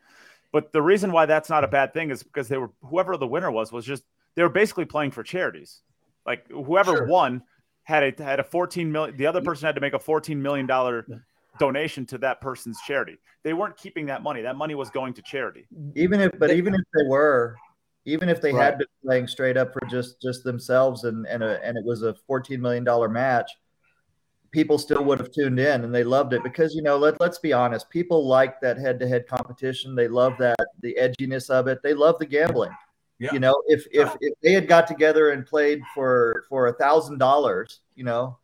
But 0.51 0.71
the 0.71 0.81
reason 0.81 1.11
why 1.11 1.27
that's 1.27 1.49
not 1.49 1.63
a 1.63 1.67
bad 1.67 1.93
thing 1.93 2.09
is 2.09 2.23
because 2.23 2.47
they 2.47 2.57
were 2.57 2.71
whoever 2.81 3.17
the 3.17 3.27
winner 3.27 3.51
was 3.51 3.71
was 3.71 3.85
just 3.85 4.03
they 4.35 4.41
were 4.41 4.49
basically 4.49 4.85
playing 4.85 5.11
for 5.11 5.21
charities. 5.21 5.81
Like 6.27 6.47
whoever 6.49 6.91
Sure. 6.97 7.07
won 7.07 7.41
had 7.83 8.03
a 8.19 8.23
had 8.23 8.39
a 8.39 8.43
14 8.43 8.91
million 8.91 9.15
the 9.17 9.25
other 9.25 9.41
person 9.41 9.65
had 9.65 9.75
to 9.75 9.81
make 9.81 9.93
a 9.93 9.99
14 9.99 10.39
million 10.41 10.67
dollar 10.67 11.07
donation 11.57 12.05
to 12.07 12.17
that 12.19 12.41
person's 12.41 12.77
charity. 12.85 13.17
They 13.43 13.53
weren't 13.53 13.77
keeping 13.77 14.05
that 14.07 14.21
money. 14.21 14.41
That 14.41 14.57
money 14.57 14.75
was 14.75 14.89
going 14.89 15.13
to 15.15 15.21
charity. 15.21 15.65
even 15.95 16.19
if 16.19 16.37
but 16.37 16.51
even 16.51 16.75
if 16.75 16.81
they 16.93 17.07
were 17.07 17.55
even 18.05 18.29
if 18.29 18.41
they 18.41 18.53
Right. 18.53 18.63
had 18.65 18.77
been 18.77 18.87
playing 19.03 19.27
straight 19.27 19.57
up 19.57 19.73
for 19.73 19.81
just 19.89 20.21
just 20.21 20.43
themselves 20.43 21.05
and 21.05 21.25
and 21.27 21.41
a, 21.43 21.63
and 21.65 21.77
it 21.77 21.85
was 21.85 22.03
a 22.03 22.13
14 22.27 22.61
million 22.61 22.83
dollar 22.83 23.07
match 23.09 23.49
people 24.51 24.77
still 24.77 25.03
would 25.03 25.19
have 25.19 25.31
tuned 25.31 25.59
in 25.59 25.83
and 25.83 25.93
they 25.93 26.03
loved 26.05 26.33
it 26.33 26.41
because 26.41 26.73
you 26.73 26.81
know 26.81 26.97
let, 26.97 27.19
let's 27.19 27.37
be 27.39 27.51
honest 27.53 27.89
people 27.89 28.25
like 28.25 28.61
that 28.61 28.77
head-to-head 28.77 29.27
competition 29.27 29.93
they 29.93 30.07
love 30.07 30.33
that 30.39 30.55
the 30.81 30.95
edginess 30.99 31.49
of 31.49 31.67
it 31.67 31.79
they 31.83 31.93
love 31.93 32.17
the 32.17 32.25
gambling 32.25 32.71
Yeah. 33.19 33.33
you 33.33 33.39
know 33.39 33.55
if 33.67 33.87
if 33.91 34.15
if 34.21 34.33
they 34.43 34.53
had 34.53 34.67
got 34.67 34.85
together 34.87 35.31
and 35.31 35.45
played 35.45 35.81
for 35.95 36.43
for 36.47 36.67
a 36.67 36.73
thousand 36.73 37.17
dollars 37.17 37.79
you 37.95 38.03
know 38.03 38.37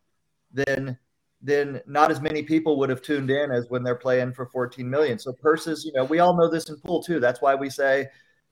then 0.52 0.98
then 1.42 1.80
not 1.86 2.10
as 2.10 2.20
many 2.20 2.42
people 2.42 2.76
would 2.78 2.88
have 2.90 3.00
tuned 3.02 3.30
in 3.30 3.50
as 3.52 3.68
when 3.68 3.82
they're 3.84 3.94
playing 3.94 4.32
for 4.32 4.46
14 4.46 4.88
million. 4.88 5.18
So 5.18 5.30
purses, 5.34 5.84
you 5.84 5.92
know, 5.92 6.02
we 6.04 6.18
all 6.20 6.34
know 6.34 6.48
this 6.48 6.70
in 6.70 6.76
pool 6.78 7.02
too. 7.02 7.20
That's 7.20 7.42
why 7.42 7.54
we 7.54 7.68
say 7.68 8.06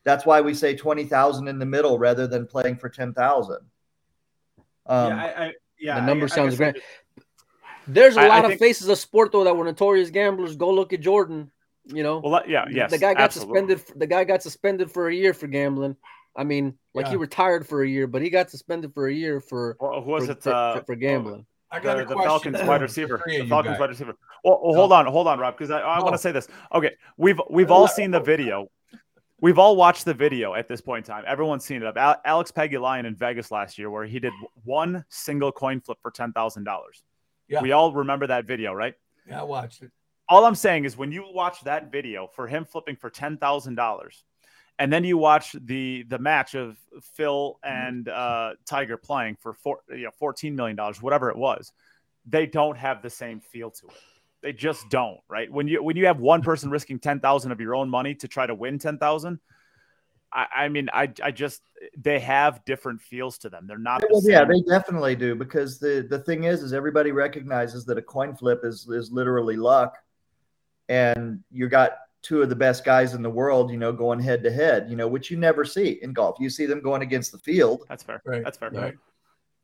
that's 0.05 0.27
why 0.27 0.43
we 0.43 0.53
say 0.53 0.77
20,000 0.77 1.49
in 1.49 1.59
the 1.59 1.65
middle 1.65 1.99
rather 1.99 2.27
than 2.27 2.47
playing 2.47 2.77
for 2.77 2.91
10,000. 2.91 3.57
Um, 3.57 3.65
yeah, 4.87 5.17
I, 5.17 5.45
I, 5.47 5.53
yeah, 5.81 6.01
The 6.01 6.07
number 6.07 6.25
I- 6.25 6.27
I 6.27 6.29
sounds 6.35 6.51
guess 6.59 6.73
great. 6.73 6.77
it- 6.77 6.83
There's 7.87 8.17
a 8.19 8.21
I- 8.21 8.25
I 8.25 8.29
lot 8.29 8.45
of 8.45 8.51
think- 8.51 8.61
faces 8.61 8.89
of 8.89 8.99
sport 8.99 9.33
though 9.33 9.45
that 9.45 9.57
were 9.57 9.65
notorious 9.65 10.11
gamblers. 10.11 10.55
Go 10.57 10.71
look 10.71 10.93
at 10.93 11.01
Jordan. 11.01 11.51
You 11.87 12.03
know, 12.03 12.21
Well, 12.21 12.43
yeah, 12.47 12.65
yes. 12.71 12.91
the 12.91 12.99
guy 12.99 13.15
got 13.15 13.23
absolutely. 13.23 13.75
suspended. 13.75 13.99
The 14.01 14.07
guy 14.07 14.25
got 14.25 14.43
suspended 14.43 14.91
for 14.91 15.09
a 15.09 15.15
year 15.15 15.35
for 15.35 15.47
gambling. 15.49 15.97
I 16.37 16.45
mean, 16.45 16.79
like 16.95 17.09
he 17.09 17.17
retired 17.17 17.67
for 17.67 17.83
a 17.83 17.89
year, 17.89 18.07
but 18.07 18.23
he 18.23 18.31
got 18.31 18.51
suspended 18.51 18.95
for 18.95 19.07
a 19.09 19.13
year 19.13 19.41
for 19.41 19.77
Well, 19.81 20.01
who 20.01 20.11
was 20.13 20.27
for, 20.27 20.33
it? 20.33 20.43
for, 20.43 20.53
uh, 20.55 20.79
for- 20.79 20.85
for 20.87 20.95
gambling. 20.95 21.45
I 21.71 21.81
got 21.81 21.97
the, 21.97 22.03
a 22.05 22.07
the. 22.07 22.15
Falcons 22.17 22.63
wide 22.63 22.83
receiver. 22.83 23.21
The 23.27 23.47
Falcons 23.49 23.73
guys. 23.75 23.81
wide 23.81 23.89
receiver. 23.91 24.15
Well, 24.45 24.61
well, 24.63 24.75
hold 24.75 24.93
on, 24.93 25.07
hold 25.07 25.27
on, 25.27 25.39
Rob, 25.39 25.57
because 25.57 25.71
I, 25.71 25.81
I 25.81 25.99
want 25.99 26.09
Oh. 26.09 26.13
to 26.13 26.19
say 26.19 26.31
this. 26.31 26.47
Okay, 26.73 26.91
we've 27.17 27.41
we've 27.51 27.71
all 27.71 27.89
seen 27.89 28.11
the 28.11 28.21
video. 28.21 28.71
We've 29.41 29.59
all 29.59 29.75
watched 29.75 30.05
the 30.05 30.15
video 30.15 30.55
at 30.55 30.69
this 30.69 30.81
point 30.81 31.09
in 31.09 31.13
time. 31.15 31.25
Everyone's 31.27 31.65
seen 31.65 31.79
it. 31.83 31.87
Of 31.89 31.97
Al- 31.97 32.21
Alex 32.25 32.53
Pagulayan 32.53 33.07
in 33.07 33.17
Vegas 33.17 33.51
last 33.51 33.77
year, 33.79 33.91
where 33.91 34.05
he 34.05 34.21
did 34.21 34.33
one 34.65 35.05
single 35.09 35.51
coin 35.51 35.81
flip 35.81 35.99
for 36.03 36.11
ten 36.13 36.33
thousand 36.33 36.65
dollars. 36.65 37.03
Yeah. 37.49 37.61
We 37.63 37.73
all 37.73 37.93
remember 37.93 38.27
that 38.29 38.45
video, 38.45 38.73
right? 38.73 38.95
Yeah, 39.27 39.41
I 39.41 39.45
watched 39.45 39.83
it. 39.83 39.91
All 40.33 40.47
I'm 40.47 40.55
saying 40.55 40.87
is 40.87 40.97
when 40.97 41.13
you 41.13 41.27
watch 41.31 41.61
that 41.65 41.93
video 41.93 42.27
for 42.27 42.47
him 42.47 42.65
flipping 42.65 42.97
for 42.97 43.11
ten 43.11 43.37
thousand 43.37 43.75
dollars, 43.75 44.25
and 44.79 44.91
then 44.91 45.05
you 45.05 45.19
watch 45.19 45.55
the 45.61 46.05
the 46.09 46.19
match 46.19 46.55
of 46.55 46.79
Phil 47.03 47.59
and 47.63 48.09
uh, 48.09 48.53
Tiger 48.65 48.97
playing 48.97 49.37
for 49.37 49.53
four, 49.53 49.81
you 49.91 50.05
know, 50.05 50.11
fourteen 50.19 50.57
million 50.57 50.75
dollars, 50.75 51.03
whatever 51.03 51.29
it 51.29 51.37
was, 51.37 51.71
they 52.25 52.47
don't 52.47 52.79
have 52.79 53.03
the 53.03 53.11
same 53.11 53.41
feel 53.41 53.71
to 53.73 53.89
it. 53.89 53.95
They 54.41 54.55
just 54.55 54.89
don't, 54.89 55.21
right? 55.29 55.53
When 55.53 55.69
you 55.69 55.83
when 55.83 55.99
you 55.99 56.07
have 56.07 56.19
one 56.19 56.41
person 56.41 56.71
risking 56.71 56.99
ten 56.99 57.21
thousand 57.21 57.53
of 57.53 57.61
your 57.61 57.75
own 57.75 57.91
money 57.91 58.15
to 58.15 58.27
try 58.27 58.47
to 58.47 58.55
win 58.55 58.79
ten 58.79 58.97
thousand, 58.97 59.39
I, 60.33 60.47
I 60.57 60.69
mean, 60.69 60.89
I 60.95 61.13
I 61.23 61.31
just 61.31 61.61
they 61.99 62.21
have 62.21 62.65
different 62.65 63.03
feels 63.03 63.37
to 63.39 63.51
them. 63.51 63.67
They're 63.67 63.77
not 63.77 64.01
the 64.01 64.09
well, 64.11 64.23
same. 64.23 64.33
yeah, 64.33 64.45
they 64.47 64.63
definitely 64.67 65.15
do 65.15 65.35
because 65.35 65.79
the 65.79 66.07
the 66.09 66.21
thing 66.21 66.45
is, 66.45 66.63
is 66.63 66.73
everybody 66.73 67.13
recognizes 67.13 67.85
that 67.85 67.99
a 67.99 68.03
coin 68.03 68.35
flip 68.35 68.61
is 68.65 68.89
is 68.89 69.13
literally 69.13 69.57
luck, 69.57 69.99
and 70.93 71.43
you 71.51 71.69
got 71.69 71.93
two 72.21 72.43
of 72.43 72.51
the 72.51 72.57
best 72.57 72.85
guys 72.85 73.15
in 73.15 73.23
the 73.23 73.31
world, 73.31 73.71
you 73.71 73.79
know, 73.79 73.93
going 73.93 74.21
head 74.21 74.43
to 74.45 74.53
head, 74.53 74.91
you 74.91 74.97
know, 74.97 75.09
which 75.09 75.31
you 75.31 75.39
never 75.39 75.65
see 75.65 75.99
in 76.03 76.13
golf. 76.13 76.37
You 76.39 76.51
see 76.51 76.67
them 76.67 76.81
going 76.81 77.01
against 77.01 77.33
the 77.33 77.39
field. 77.39 77.85
That's 77.89 78.03
fair. 78.03 78.23
Right. 78.27 78.45
That's 78.45 78.59
fair. 78.59 78.71
Right. 78.71 78.95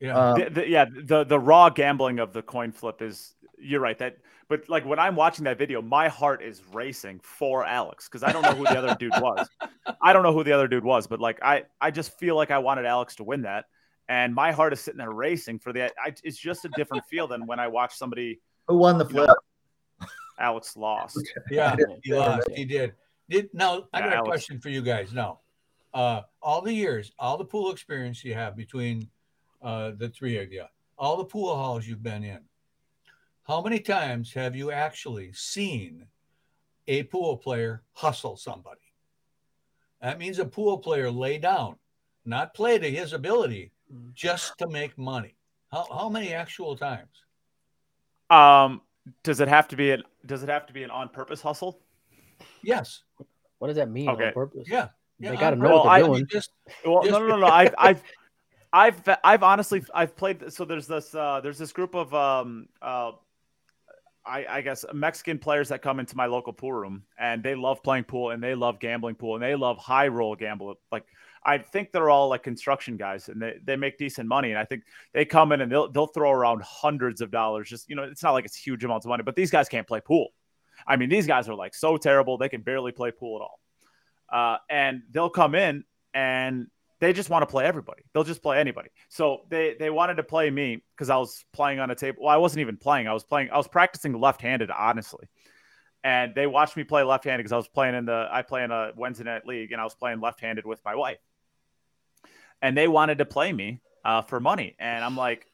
Yeah. 0.00 0.16
Um, 0.16 0.40
the, 0.40 0.50
the, 0.50 0.68
yeah, 0.68 0.86
the 1.04 1.24
the 1.24 1.38
raw 1.38 1.68
gambling 1.70 2.18
of 2.18 2.32
the 2.32 2.40
coin 2.40 2.72
flip 2.72 3.02
is 3.02 3.34
you're 3.58 3.80
right. 3.80 3.98
That 3.98 4.16
but 4.48 4.68
like 4.68 4.86
when 4.86 4.98
I'm 4.98 5.16
watching 5.16 5.44
that 5.44 5.58
video, 5.58 5.82
my 5.82 6.08
heart 6.08 6.42
is 6.42 6.62
racing 6.72 7.20
for 7.22 7.66
Alex 7.66 8.08
because 8.08 8.22
I 8.22 8.32
don't 8.32 8.42
know 8.42 8.54
who 8.54 8.64
the 8.64 8.78
other 8.78 8.96
dude 8.98 9.12
was. 9.20 9.48
I 10.02 10.12
don't 10.12 10.22
know 10.22 10.32
who 10.32 10.44
the 10.44 10.52
other 10.52 10.68
dude 10.68 10.84
was, 10.84 11.06
but 11.06 11.20
like 11.20 11.40
I 11.42 11.64
I 11.80 11.90
just 11.90 12.18
feel 12.18 12.36
like 12.36 12.50
I 12.50 12.58
wanted 12.58 12.86
Alex 12.86 13.16
to 13.16 13.24
win 13.24 13.42
that, 13.42 13.66
and 14.08 14.34
my 14.34 14.52
heart 14.52 14.72
is 14.72 14.80
sitting 14.80 14.98
there 14.98 15.12
racing 15.12 15.58
for 15.58 15.72
the. 15.72 15.86
I, 16.00 16.14
it's 16.24 16.38
just 16.38 16.64
a 16.64 16.68
different 16.70 17.04
feel 17.04 17.26
than 17.26 17.44
when 17.46 17.58
I 17.58 17.68
watch 17.68 17.96
somebody. 17.96 18.40
who 18.68 18.78
won 18.78 18.98
the 18.98 19.06
You 19.06 19.14
know, 19.14 19.24
flip? 19.26 19.36
Alex 20.38 20.76
lost. 20.76 21.18
Yeah, 21.50 21.76
he 22.02 22.14
lost. 22.14 22.48
He 22.50 22.64
did. 22.64 22.94
Did 23.28 23.50
now? 23.52 23.84
I 23.92 23.98
Yeah, 23.98 24.04
got 24.04 24.12
a 24.12 24.16
Alex. 24.18 24.28
question 24.28 24.60
for 24.60 24.68
you 24.70 24.82
guys. 24.82 25.12
Now, 25.12 25.40
uh, 25.94 26.22
all 26.40 26.60
the 26.62 26.72
years, 26.72 27.12
all 27.18 27.36
the 27.36 27.44
pool 27.44 27.70
experience 27.70 28.24
you 28.24 28.34
have 28.34 28.56
between 28.56 29.08
uh, 29.62 29.92
the 29.96 30.08
three 30.08 30.38
of 30.38 30.52
you, 30.52 30.64
all 30.96 31.16
the 31.16 31.24
pool 31.24 31.54
halls 31.54 31.86
you've 31.86 32.02
been 32.02 32.24
in, 32.24 32.40
how 33.46 33.60
many 33.62 33.80
times 33.80 34.32
have 34.32 34.54
you 34.54 34.70
actually 34.70 35.32
seen 35.32 36.06
a 36.86 37.02
pool 37.04 37.36
player 37.36 37.82
hustle 37.92 38.36
somebody? 38.36 38.80
That 40.00 40.18
means 40.18 40.38
a 40.38 40.44
pool 40.44 40.78
player 40.78 41.10
lay 41.10 41.38
down, 41.38 41.76
not 42.24 42.54
play 42.54 42.78
to 42.78 42.90
his 42.90 43.12
ability, 43.12 43.72
just 44.14 44.56
to 44.58 44.68
make 44.68 44.96
money. 44.98 45.34
How, 45.72 45.86
how 45.90 46.08
many 46.08 46.32
actual 46.32 46.76
times? 46.76 47.24
Um, 48.30 48.82
does 49.22 49.40
it 49.40 49.48
have 49.48 49.68
to 49.68 49.76
be 49.76 49.90
an 49.90 50.02
Does 50.26 50.42
it 50.42 50.48
have 50.48 50.66
to 50.66 50.72
be 50.72 50.82
an 50.82 50.90
on 50.90 51.08
purpose 51.08 51.40
hustle? 51.40 51.80
Yes. 52.62 53.02
What 53.58 53.68
does 53.68 53.76
that 53.76 53.90
mean 53.90 54.08
Okay. 54.08 54.26
on 54.28 54.32
purpose? 54.32 54.66
Yeah. 54.70 54.88
yeah 55.18 55.30
They 55.30 55.36
gotta 55.36 55.56
on 55.56 55.60
know 55.62 55.76
what 55.76 55.82
they're 55.84 55.92
I- 55.92 56.02
doing. 56.02 56.26
Just 56.26 56.50
Well, 56.86 57.02
Just- 57.02 57.12
no, 57.12 57.20
no, 57.20 57.26
no, 57.28 57.36
no. 57.38 57.46
I've, 57.46 57.74
I've, 57.78 58.02
I've, 58.72 59.02
I've 59.24 59.42
honestly, 59.42 59.82
I've 59.94 60.14
played. 60.16 60.52
So 60.52 60.64
there's 60.64 60.86
this, 60.86 61.14
uh, 61.14 61.40
there's 61.42 61.58
this 61.58 61.72
group 61.72 61.94
of, 61.94 62.12
um, 62.14 62.68
uh, 62.82 63.12
I, 64.26 64.44
I 64.48 64.60
guess 64.60 64.84
Mexican 64.92 65.38
players 65.38 65.70
that 65.70 65.80
come 65.80 65.98
into 66.00 66.14
my 66.14 66.26
local 66.26 66.52
pool 66.52 66.74
room, 66.74 67.02
and 67.18 67.42
they 67.42 67.54
love 67.54 67.82
playing 67.82 68.04
pool, 68.04 68.30
and 68.30 68.42
they 68.42 68.54
love 68.54 68.78
gambling 68.78 69.14
pool, 69.14 69.36
and 69.36 69.42
they 69.42 69.54
love 69.54 69.78
high 69.78 70.08
roll 70.08 70.36
gamble. 70.36 70.74
Like 70.92 71.06
I 71.44 71.58
think 71.58 71.92
they're 71.92 72.10
all 72.10 72.28
like 72.28 72.42
construction 72.42 72.96
guys, 72.96 73.28
and 73.28 73.40
they, 73.40 73.54
they 73.64 73.76
make 73.76 73.98
decent 73.98 74.28
money. 74.28 74.50
And 74.50 74.58
I 74.58 74.64
think 74.64 74.82
they 75.12 75.24
come 75.24 75.52
in 75.52 75.60
and 75.60 75.70
they'll 75.70 75.90
they'll 75.90 76.06
throw 76.06 76.30
around 76.30 76.62
hundreds 76.62 77.20
of 77.20 77.30
dollars. 77.30 77.68
Just 77.68 77.88
you 77.88 77.96
know, 77.96 78.04
it's 78.04 78.22
not 78.22 78.32
like 78.32 78.44
it's 78.44 78.56
huge 78.56 78.84
amounts 78.84 79.06
of 79.06 79.10
money, 79.10 79.22
but 79.22 79.36
these 79.36 79.50
guys 79.50 79.68
can't 79.68 79.86
play 79.86 80.00
pool. 80.00 80.28
I 80.86 80.96
mean, 80.96 81.08
these 81.08 81.26
guys 81.26 81.48
are 81.48 81.54
like 81.54 81.74
so 81.74 81.96
terrible 81.96 82.38
they 82.38 82.48
can 82.48 82.62
barely 82.62 82.92
play 82.92 83.10
pool 83.10 83.36
at 83.36 83.42
all. 83.42 83.60
Uh, 84.30 84.58
and 84.68 85.02
they'll 85.10 85.30
come 85.30 85.54
in 85.54 85.84
and 86.14 86.66
they 87.00 87.12
just 87.12 87.30
want 87.30 87.42
to 87.42 87.46
play 87.46 87.64
everybody. 87.64 88.02
They'll 88.12 88.24
just 88.24 88.42
play 88.42 88.58
anybody. 88.58 88.90
So 89.08 89.42
they 89.50 89.76
they 89.78 89.90
wanted 89.90 90.16
to 90.16 90.22
play 90.22 90.50
me 90.50 90.82
because 90.96 91.10
I 91.10 91.16
was 91.16 91.44
playing 91.52 91.80
on 91.80 91.90
a 91.90 91.94
table. 91.94 92.24
Well, 92.24 92.34
I 92.34 92.36
wasn't 92.36 92.60
even 92.60 92.76
playing. 92.76 93.08
I 93.08 93.12
was 93.12 93.24
playing. 93.24 93.50
I 93.50 93.56
was 93.56 93.68
practicing 93.68 94.18
left-handed, 94.18 94.70
honestly. 94.70 95.28
And 96.04 96.34
they 96.34 96.46
watched 96.46 96.76
me 96.76 96.84
play 96.84 97.02
left-handed 97.02 97.38
because 97.38 97.52
I 97.52 97.56
was 97.56 97.68
playing 97.68 97.94
in 97.94 98.06
the. 98.06 98.28
I 98.30 98.42
play 98.42 98.64
in 98.64 98.70
a 98.70 98.92
Wednesday 98.96 99.24
night 99.24 99.46
league, 99.46 99.72
and 99.72 99.80
I 99.80 99.84
was 99.84 99.94
playing 99.94 100.20
left-handed 100.20 100.64
with 100.66 100.80
my 100.84 100.94
wife. 100.94 101.18
And 102.60 102.76
they 102.76 102.88
wanted 102.88 103.18
to 103.18 103.24
play 103.24 103.52
me 103.52 103.80
uh, 104.04 104.22
for 104.22 104.40
money, 104.40 104.74
and 104.78 105.04
I'm 105.04 105.16
like, 105.16 105.46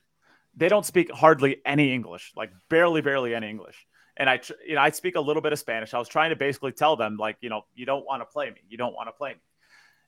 they 0.56 0.68
don't 0.68 0.86
speak 0.86 1.10
hardly 1.10 1.60
any 1.66 1.92
English, 1.92 2.32
like 2.36 2.50
barely, 2.68 3.00
barely 3.00 3.34
any 3.34 3.50
English. 3.50 3.86
And 4.16 4.30
I, 4.30 4.40
you 4.66 4.76
know, 4.76 4.80
I 4.80 4.90
speak 4.90 5.16
a 5.16 5.20
little 5.20 5.42
bit 5.42 5.52
of 5.52 5.58
Spanish. 5.58 5.92
I 5.92 5.98
was 5.98 6.08
trying 6.08 6.30
to 6.30 6.36
basically 6.36 6.72
tell 6.72 6.96
them, 6.96 7.16
like, 7.16 7.36
you 7.40 7.50
know, 7.50 7.62
you 7.74 7.84
don't 7.84 8.06
want 8.06 8.22
to 8.22 8.26
play 8.26 8.48
me. 8.48 8.60
You 8.68 8.78
don't 8.78 8.94
want 8.94 9.08
to 9.08 9.12
play 9.12 9.30
me. 9.30 9.40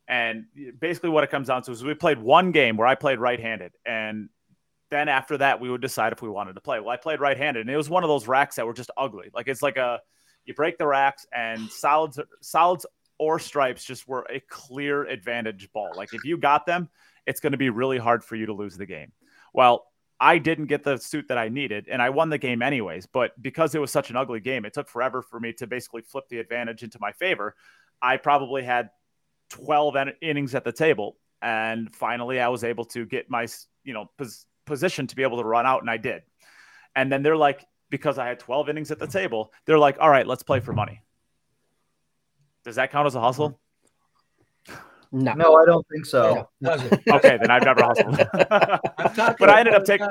And 0.09 0.44
basically, 0.78 1.11
what 1.11 1.24
it 1.24 1.30
comes 1.30 1.49
down 1.49 1.62
to 1.62 1.72
is 1.72 1.82
we 1.82 1.94
played 1.94 2.18
one 2.18 2.53
game 2.53 2.76
where 2.76 2.86
I 2.86 2.94
played 2.94 3.18
right-handed, 3.18 3.72
and 3.84 4.28
then 4.90 5.09
after 5.09 5.36
that, 5.38 5.61
we 5.61 5.68
would 5.68 5.80
decide 5.80 6.12
if 6.12 6.22
we 6.22 6.28
wanted 6.28 6.55
to 6.55 6.61
play. 6.61 6.78
Well, 6.78 6.90
I 6.90 6.97
played 6.97 7.18
right-handed, 7.20 7.61
and 7.61 7.70
it 7.70 7.76
was 7.76 7.90
one 7.90 8.05
of 8.05 8.09
those 8.09 8.28
racks 8.28 8.57
that 8.57 8.66
were 8.66 8.72
just 8.72 8.90
ugly. 8.97 9.30
Like 9.34 9.49
it's 9.49 9.62
like 9.62 9.76
a 9.76 10.01
you 10.44 10.55
break 10.55 10.78
the 10.78 10.86
racks, 10.86 11.26
and 11.34 11.68
solids, 11.68 12.20
solids 12.40 12.86
or 13.18 13.38
stripes 13.38 13.84
just 13.84 14.06
were 14.06 14.26
a 14.30 14.40
clear 14.40 15.04
advantage 15.04 15.70
ball. 15.72 15.92
Like 15.96 16.12
if 16.12 16.24
you 16.24 16.36
got 16.36 16.66
them, 16.66 16.88
it's 17.26 17.40
going 17.40 17.52
to 17.52 17.58
be 17.58 17.70
really 17.70 17.98
hard 17.98 18.24
for 18.24 18.36
you 18.36 18.46
to 18.46 18.52
lose 18.52 18.76
the 18.76 18.86
game. 18.86 19.12
Well, 19.52 19.86
I 20.18 20.38
didn't 20.38 20.66
get 20.66 20.82
the 20.82 20.96
suit 20.96 21.28
that 21.28 21.38
I 21.38 21.48
needed, 21.48 21.88
and 21.90 22.00
I 22.00 22.10
won 22.10 22.30
the 22.30 22.38
game 22.38 22.62
anyways. 22.62 23.06
But 23.06 23.40
because 23.40 23.74
it 23.74 23.80
was 23.80 23.90
such 23.90 24.10
an 24.10 24.16
ugly 24.16 24.40
game, 24.40 24.64
it 24.64 24.72
took 24.72 24.88
forever 24.88 25.22
for 25.22 25.38
me 25.38 25.52
to 25.54 25.66
basically 25.66 26.02
flip 26.02 26.24
the 26.28 26.38
advantage 26.38 26.82
into 26.82 26.98
my 27.00 27.12
favor. 27.12 27.54
I 28.00 28.16
probably 28.16 28.62
had 28.62 28.90
12 29.50 29.96
in- 29.96 30.12
innings 30.22 30.54
at 30.54 30.64
the 30.64 30.72
table, 30.72 31.18
and 31.42 31.94
finally 31.94 32.40
I 32.40 32.48
was 32.48 32.64
able 32.64 32.86
to 32.86 33.04
get 33.04 33.30
my 33.30 33.46
you 33.84 33.92
know 33.92 34.10
pos- 34.16 34.46
position 34.64 35.06
to 35.06 35.16
be 35.16 35.22
able 35.22 35.38
to 35.38 35.44
run 35.44 35.66
out, 35.66 35.82
and 35.82 35.90
I 35.90 35.98
did. 35.98 36.22
And 36.94 37.12
then 37.12 37.22
they're 37.22 37.36
like, 37.36 37.66
because 37.90 38.18
I 38.18 38.26
had 38.26 38.38
12 38.40 38.68
innings 38.70 38.90
at 38.90 38.98
the 38.98 39.06
table, 39.06 39.52
they're 39.66 39.78
like, 39.78 39.98
all 40.00 40.08
right, 40.08 40.26
let's 40.26 40.42
play 40.42 40.60
for 40.60 40.72
money. 40.72 41.02
Does 42.66 42.74
that 42.76 42.90
count 42.90 43.06
as 43.06 43.14
a 43.14 43.20
hustle? 43.20 43.58
No. 45.12 45.32
No, 45.34 45.54
I 45.54 45.64
don't 45.64 45.86
think 45.88 46.04
so. 46.04 46.48
does? 46.62 46.82
Okay, 47.08 47.38
then 47.40 47.48
I've 47.48 47.62
never 47.62 47.80
hustled. 47.82 48.18
I'm 48.34 49.36
but 49.38 49.48
I 49.48 49.60
ended 49.60 49.74
up 49.74 49.82
a 49.82 49.86
taking. 49.86 50.08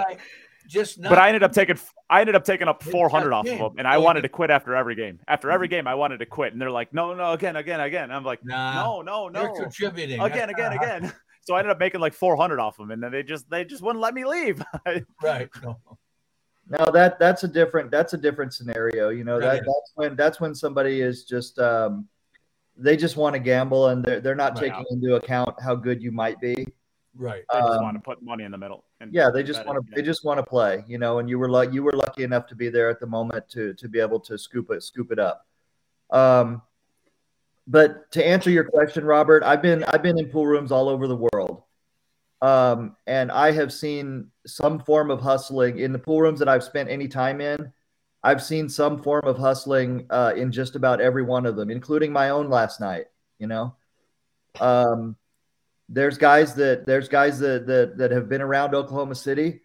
just 0.69 0.97
not. 0.97 1.09
But 1.09 1.17
I 1.19 1.27
ended 1.27 1.43
up 1.43 1.51
taking 1.51 1.77
I 2.09 2.21
ended 2.21 2.33
up 2.35 2.45
taking 2.45 2.69
up 2.69 2.81
400 2.81 3.29
tough 3.29 3.33
off 3.33 3.45
of 3.47 3.57
them, 3.59 3.73
and 3.77 3.85
I 3.87 3.97
wanted 3.97 4.21
to 4.21 4.29
quit 4.29 4.49
after 4.51 4.73
every 4.73 4.95
game. 4.95 5.19
After 5.27 5.51
every 5.51 5.67
game, 5.67 5.85
I 5.85 5.95
wanted 5.95 6.19
to 6.19 6.25
quit, 6.25 6.53
and 6.53 6.61
they're 6.61 6.71
like, 6.71 6.93
"No, 6.93 7.13
no, 7.13 7.33
again, 7.33 7.57
again, 7.57 7.81
again." 7.81 8.09
I'm 8.09 8.23
like, 8.23 8.39
Nah, 8.45 8.73
"No, 8.85 9.01
no, 9.01 9.29
they're 9.29 9.49
no, 9.49 9.53
contributing 9.53 10.21
again, 10.21 10.49
again, 10.49 10.71
not 10.71 10.77
hard. 10.85 11.03
again." 11.03 11.13
So 11.41 11.55
I 11.55 11.59
ended 11.59 11.71
up 11.71 11.79
making 11.79 11.99
like 11.99 12.13
400 12.13 12.59
off 12.61 12.79
of 12.79 12.87
them, 12.87 12.91
and 12.91 13.03
then 13.03 13.11
they 13.11 13.21
just 13.21 13.49
they 13.49 13.65
just 13.65 13.83
wouldn't 13.83 14.01
let 14.01 14.13
me 14.13 14.23
leave. 14.25 14.63
Right. 15.21 15.49
No. 15.61 15.77
No, 16.67 16.89
that 16.93 17.19
that's 17.19 17.43
a 17.43 17.47
different 17.49 17.91
that's 17.91 18.13
a 18.13 18.17
different 18.17 18.53
scenario. 18.53 19.09
You 19.09 19.23
know 19.25 19.39
That 19.41 19.45
that 19.45 19.55
is. 19.57 19.65
that's 19.65 19.91
when 19.95 20.15
that's 20.15 20.39
when 20.39 20.55
somebody 20.55 21.01
is 21.01 21.25
just 21.25 21.59
um, 21.59 22.07
they 22.77 22.97
just 22.97 23.17
want 23.17 23.33
to 23.33 23.39
gamble 23.39 23.87
and 23.89 24.03
they're 24.03 24.19
they're 24.19 24.35
not 24.35 24.53
Right. 24.59 24.71
taking 24.71 24.85
into 24.91 25.15
account 25.15 25.49
how 25.61 25.75
good 25.75 26.01
you 26.01 26.11
might 26.11 26.39
be. 26.39 26.67
Right. 27.17 27.43
they 27.51 27.59
just 27.59 27.71
Um, 27.71 27.83
want 27.83 27.95
to 27.97 28.01
put 28.01 28.21
money 28.21 28.43
in 28.43 28.51
the 28.51 28.57
middle. 28.57 28.83
And 28.99 29.13
Yeah, 29.13 29.29
they 29.29 29.43
just 29.43 29.59
bet 29.59 29.67
want 29.67 29.79
it, 29.79 29.89
to 29.89 29.95
they 29.95 30.01
just 30.01 30.25
want 30.25 30.37
to 30.39 30.43
play. 30.43 30.83
You 30.87 30.97
know, 30.97 31.19
and 31.19 31.29
you 31.29 31.39
were 31.39 31.49
like 31.49 31.71
you 31.71 31.83
were 31.83 31.93
lucky 31.93 32.23
enough 32.23 32.47
to 32.47 32.55
be 32.55 32.69
there 32.69 32.89
at 32.89 32.99
the 32.99 33.07
moment 33.07 33.47
to 33.49 33.73
to 33.75 33.87
be 33.87 33.99
able 33.99 34.19
to 34.21 34.37
scoop 34.37 34.69
it 34.71 34.83
scoop 34.83 35.11
it 35.11 35.19
up. 35.19 35.45
Um, 36.11 36.61
but 37.67 38.11
to 38.11 38.25
answer 38.25 38.49
your 38.51 38.65
question, 38.65 39.05
Robert, 39.05 39.43
I've 39.43 39.61
been 39.61 39.83
I've 39.85 40.03
been 40.03 40.19
in 40.19 40.27
pool 40.29 40.45
rooms 40.45 40.71
all 40.71 40.89
over 40.89 41.07
the 41.07 41.27
world. 41.31 41.63
Um, 42.41 42.95
and 43.07 43.31
I 43.31 43.51
have 43.51 43.71
seen 43.73 44.29
some 44.45 44.79
form 44.79 45.09
of 45.09 45.21
hustling 45.21 45.79
in 45.79 45.91
the 45.93 45.97
pool 45.99 46.21
rooms 46.21 46.37
that 46.39 46.49
I've 46.49 46.63
spent 46.63 46.89
any 46.89 47.07
time 47.07 47.39
in. 47.41 47.71
I've 48.25 48.41
seen 48.41 48.67
some 48.67 49.03
form 49.03 49.25
of 49.25 49.37
hustling 49.37 50.07
uh, 50.09 50.33
in 50.35 50.51
just 50.51 50.75
about 50.75 50.99
every 50.99 51.21
one 51.21 51.45
of 51.45 51.55
them, 51.55 51.69
including 51.69 52.11
my 52.11 52.31
own 52.31 52.49
last 52.49 52.81
night. 52.81 53.05
You 53.37 53.45
know, 53.45 53.75
um, 54.59 55.15
there's 55.89 56.17
guys 56.17 56.55
that 56.55 56.87
there's 56.87 57.07
guys 57.07 57.37
that 57.37 57.67
that, 57.67 57.99
that 57.99 58.09
have 58.09 58.27
been 58.27 58.41
around 58.41 58.73
Oklahoma 58.73 59.13
City 59.13 59.61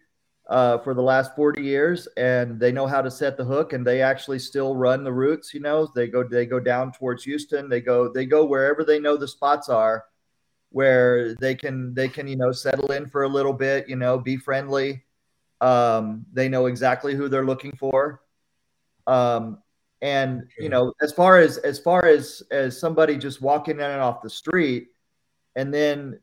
uh, 0.47 0.77
for 0.77 0.93
the 0.93 1.01
last 1.01 1.35
40 1.35 1.63
years, 1.63 2.07
and 2.17 2.59
they 2.59 2.71
know 2.71 2.85
how 2.85 3.01
to 3.01 3.09
set 3.09 3.35
the 3.35 3.43
hook, 3.43 3.73
and 3.73 3.85
they 3.85 4.03
actually 4.03 4.37
still 4.37 4.75
run 4.75 5.03
the 5.03 5.11
routes. 5.11 5.55
You 5.55 5.61
know, 5.61 5.91
they 5.95 6.05
go 6.05 6.23
they 6.23 6.45
go 6.45 6.59
down 6.59 6.91
towards 6.91 7.23
Houston, 7.23 7.67
they 7.67 7.81
go 7.81 8.13
they 8.13 8.27
go 8.27 8.45
wherever 8.45 8.83
they 8.83 8.99
know 8.99 9.17
the 9.17 9.27
spots 9.27 9.69
are 9.69 10.05
where 10.69 11.33
they 11.35 11.55
can 11.55 11.95
they 11.95 12.07
can 12.07 12.27
you 12.27 12.35
know 12.35 12.51
settle 12.51 12.91
in 12.91 13.07
for 13.07 13.23
a 13.23 13.27
little 13.27 13.53
bit 13.53 13.89
you 13.89 13.95
know 13.95 14.17
be 14.17 14.37
friendly 14.37 15.03
um, 15.59 16.25
they 16.31 16.47
know 16.47 16.67
exactly 16.67 17.13
who 17.13 17.27
they're 17.27 17.45
looking 17.45 17.73
for 17.77 18.21
um, 19.07 19.57
and 20.01 20.43
you 20.57 20.69
know 20.69 20.93
as 21.01 21.11
far 21.11 21.37
as 21.37 21.57
as 21.59 21.79
far 21.79 22.05
as 22.05 22.41
as 22.51 22.79
somebody 22.79 23.17
just 23.17 23.41
walking 23.41 23.75
in 23.75 23.81
and 23.81 24.01
off 24.01 24.21
the 24.21 24.29
street 24.29 24.87
and 25.55 25.73
then 25.73 26.19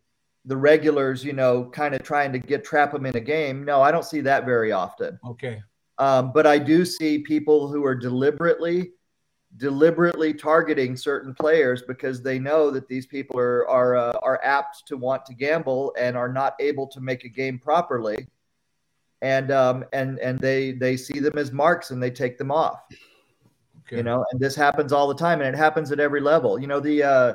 the 0.47 0.57
regulars 0.57 1.25
you 1.25 1.33
know 1.33 1.65
kind 1.67 1.95
of 1.95 2.03
trying 2.03 2.33
to 2.33 2.39
get 2.39 2.65
trap 2.65 2.93
them 2.93 3.07
in 3.07 3.17
a 3.17 3.21
game 3.21 3.65
no 3.65 3.81
i 3.81 3.91
don't 3.93 4.05
see 4.05 4.21
that 4.21 4.45
very 4.45 4.73
often. 4.73 5.19
Okay. 5.25 5.63
um, 5.99 6.33
but 6.33 6.47
I 6.47 6.59
do 6.59 6.85
see 6.85 7.19
people 7.19 7.69
who 7.69 7.85
are 7.85 7.95
deliberately, 7.95 8.93
deliberately 9.57 10.33
targeting 10.35 10.97
certain 10.97 11.35
players 11.35 11.83
because 11.83 12.23
they 12.23 12.39
know 12.39 12.71
that 12.71 12.89
these 12.89 13.07
people 13.07 13.39
are 13.39 13.69
are 13.69 13.97
uh, 13.97 14.19
are 14.23 14.41
apt 14.43 14.87
to 14.87 14.97
want 14.97 15.25
to 15.27 15.35
gamble 15.35 15.95
and 15.99 16.17
are 16.17 16.33
not 16.33 16.55
able 16.61 16.87
to 16.89 17.01
make 17.01 17.25
a 17.25 17.29
game 17.29 17.59
properly, 17.59 18.27
and 19.23 19.51
um, 19.51 19.85
and 19.93 20.19
and 20.19 20.39
they 20.39 20.73
they 20.73 20.97
see 20.97 21.21
them 21.21 21.39
as 21.39 21.53
marks 21.53 21.91
and 21.91 22.03
they 22.03 22.11
take 22.11 22.39
them 22.39 22.51
off. 22.51 22.81
Okay. 23.87 23.97
You 23.97 24.03
know, 24.03 24.25
and 24.31 24.41
this 24.41 24.55
happens 24.55 24.93
all 24.93 25.09
the 25.09 25.15
time, 25.15 25.41
and 25.41 25.55
it 25.55 25.59
happens 25.59 25.91
at 25.93 26.01
every 26.01 26.21
level. 26.21 26.59
You 26.59 26.67
know, 26.67 26.81
the 26.81 27.03
uh, 27.03 27.35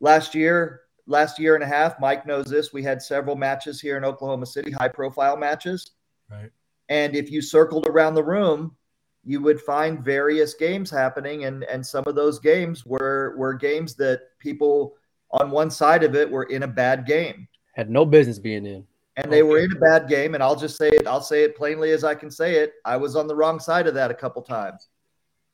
last 0.00 0.34
year, 0.34 0.82
last 1.06 1.38
year 1.38 1.54
and 1.54 1.62
a 1.62 1.66
half, 1.66 2.00
Mike 2.00 2.26
knows 2.26 2.46
this. 2.46 2.72
We 2.72 2.82
had 2.82 3.02
several 3.02 3.36
matches 3.36 3.80
here 3.80 3.96
in 3.96 4.04
Oklahoma 4.04 4.46
City, 4.46 4.70
high 4.70 4.88
profile 4.88 5.36
matches. 5.36 5.92
Right. 6.30 6.50
And 6.88 7.14
if 7.14 7.30
you 7.30 7.42
circled 7.42 7.86
around 7.86 8.14
the 8.14 8.24
room, 8.24 8.74
you 9.24 9.40
would 9.42 9.60
find 9.60 10.02
various 10.02 10.54
games 10.54 10.90
happening, 10.90 11.44
and 11.44 11.64
and 11.64 11.86
some 11.86 12.04
of 12.06 12.14
those 12.14 12.38
games 12.38 12.86
were 12.86 13.34
were 13.36 13.54
games 13.54 13.94
that 13.96 14.22
people 14.38 14.96
on 15.32 15.50
one 15.50 15.70
side 15.70 16.02
of 16.02 16.14
it 16.16 16.28
were 16.28 16.44
in 16.44 16.64
a 16.64 16.68
bad 16.68 17.06
game, 17.06 17.46
Had 17.74 17.90
no 17.90 18.04
business 18.04 18.38
being 18.38 18.66
in. 18.66 18.84
And 19.16 19.32
they 19.32 19.42
were 19.42 19.58
in 19.58 19.72
a 19.72 19.80
bad 19.80 20.08
game. 20.08 20.34
And 20.34 20.42
I'll 20.42 20.56
just 20.56 20.76
say 20.76 20.88
it. 20.88 21.06
I'll 21.06 21.20
say 21.20 21.42
it 21.44 21.56
plainly 21.56 21.90
as 21.92 22.04
I 22.04 22.14
can 22.14 22.30
say 22.30 22.56
it. 22.56 22.74
I 22.84 22.96
was 22.96 23.16
on 23.16 23.26
the 23.26 23.34
wrong 23.34 23.58
side 23.58 23.86
of 23.86 23.94
that 23.94 24.10
a 24.10 24.14
couple 24.14 24.42
times, 24.42 24.88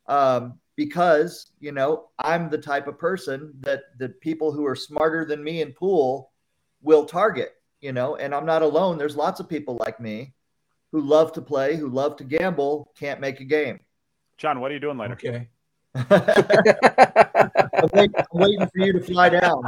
um, 0.07 0.59
because 0.77 1.53
you 1.59 1.73
know 1.73 2.09
I'm 2.19 2.51
the 2.51 2.59
type 2.59 2.87
of 2.87 2.99
person 2.99 3.55
that 3.61 3.85
the 3.99 4.11
people 4.11 4.53
who 4.53 4.67
are 4.67 4.77
smarter 4.77 5.25
than 5.25 5.43
me 5.43 5.63
in 5.63 5.73
pool 5.73 6.33
will 6.83 7.05
target. 7.05 7.53
You 7.81 7.93
know, 7.93 8.17
and 8.17 8.35
I'm 8.35 8.47
not 8.47 8.63
alone. 8.63 8.99
There's 8.99 9.17
lots 9.17 9.39
of 9.39 9.49
people 9.49 9.77
like 9.81 10.01
me 10.01 10.33
who 10.93 11.01
love 11.01 11.33
to 11.33 11.43
play, 11.43 11.77
who 11.77 11.89
love 11.89 12.17
to 12.17 12.25
gamble, 12.25 12.91
can't 12.99 13.21
make 13.21 13.41
a 13.41 13.45
game. 13.45 13.79
John, 14.39 14.61
what 14.61 14.71
are 14.71 14.75
you 14.75 14.81
doing 14.81 14.99
later? 14.99 15.15
Okay. 15.15 15.49
I'm, 15.95 17.89
waiting, 17.93 18.15
I'm 18.17 18.27
waiting 18.33 18.67
for 18.67 18.79
you 18.79 18.93
to 18.93 19.01
fly 19.01 19.29
down. 19.31 19.63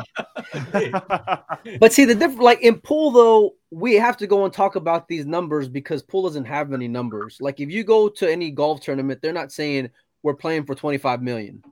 But 1.81 1.93
see 1.93 2.05
the 2.05 2.15
difference, 2.15 2.41
like 2.41 2.63
in 2.63 2.81
pool 2.81 3.11
though, 3.11 3.55
we 3.71 3.95
have 3.95 4.17
to 4.19 4.27
go 4.27 4.45
and 4.45 4.53
talk 4.53 4.77
about 4.77 5.09
these 5.09 5.27
numbers 5.27 5.69
because 5.69 6.03
pool 6.03 6.23
doesn't 6.23 6.45
have 6.45 6.73
any 6.73 6.89
numbers. 6.89 7.39
Like 7.41 7.61
if 7.61 7.71
you 7.71 7.85
go 7.85 8.09
to 8.09 8.31
any 8.31 8.51
golf 8.51 8.81
tournament, 8.81 9.21
they're 9.21 9.33
not 9.33 9.53
saying 9.53 9.91
we're 10.23 10.35
playing 10.35 10.65
for 10.65 10.75
25 10.75 11.23
million. 11.23 11.63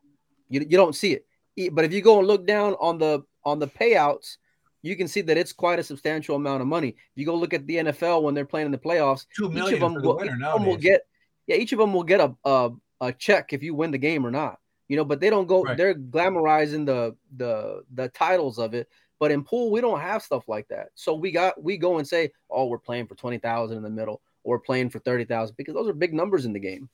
You, 0.48 0.60
you 0.60 0.76
don't 0.76 0.94
see 0.94 1.14
it. 1.14 1.74
But 1.74 1.84
if 1.84 1.92
you 1.92 2.02
go 2.02 2.18
and 2.18 2.28
look 2.28 2.46
down 2.46 2.74
on 2.74 2.98
the 2.98 3.22
on 3.44 3.58
the 3.58 3.68
payouts, 3.68 4.36
you 4.82 4.96
can 4.96 5.08
see 5.08 5.22
that 5.22 5.36
it's 5.36 5.52
quite 5.52 5.78
a 5.78 5.82
substantial 5.82 6.36
amount 6.36 6.60
of 6.60 6.68
money. 6.68 6.88
If 6.88 6.96
you 7.14 7.24
go 7.26 7.34
look 7.34 7.54
at 7.54 7.66
the 7.66 7.76
NFL 7.76 8.22
when 8.22 8.34
they're 8.34 8.44
playing 8.44 8.66
in 8.66 8.72
the 8.72 8.78
playoffs, 8.78 9.26
Two 9.34 9.50
each 9.52 9.72
of 9.72 9.80
them 9.80 9.94
will, 9.94 10.22
each 10.22 10.30
of 10.30 10.38
them 10.38 10.66
will 10.66 10.76
get 10.76 11.02
yeah, 11.46 11.56
each 11.56 11.72
of 11.72 11.78
them 11.78 11.92
will 11.92 12.04
get 12.04 12.20
a, 12.20 12.34
a 12.44 12.70
a 13.00 13.12
check 13.12 13.52
if 13.52 13.62
you 13.62 13.74
win 13.74 13.90
the 13.90 13.98
game 13.98 14.26
or 14.26 14.30
not. 14.30 14.58
You 14.88 14.96
know, 14.96 15.04
but 15.04 15.20
they 15.20 15.30
don't 15.30 15.46
go 15.46 15.62
Right. 15.62 15.76
they're 15.76 15.94
glamorizing 15.94 16.86
the 16.86 17.16
the 17.36 17.82
the 17.94 18.08
titles 18.10 18.58
of 18.58 18.74
it. 18.74 18.88
But 19.18 19.30
in 19.30 19.44
pool, 19.44 19.70
we 19.70 19.80
don't 19.80 20.00
have 20.00 20.22
stuff 20.22 20.46
like 20.46 20.68
that. 20.68 20.88
So 20.94 21.14
we 21.14 21.30
got 21.32 21.62
we 21.62 21.76
go 21.78 21.98
and 21.98 22.06
say, 22.06 22.32
oh, 22.50 22.66
we're 22.66 22.78
playing 22.78 23.06
for 23.06 23.14
twenty 23.14 23.38
thousand 23.38 23.78
in 23.78 23.82
the 23.82 23.90
middle, 23.90 24.20
or 24.44 24.56
we're 24.56 24.60
playing 24.60 24.90
for 24.90 24.98
thirty 24.98 25.24
thousand 25.24 25.56
because 25.56 25.74
those 25.74 25.88
are 25.88 25.94
big 25.94 26.12
numbers 26.12 26.44
in 26.44 26.52
the 26.52 26.60
game. 26.60 26.88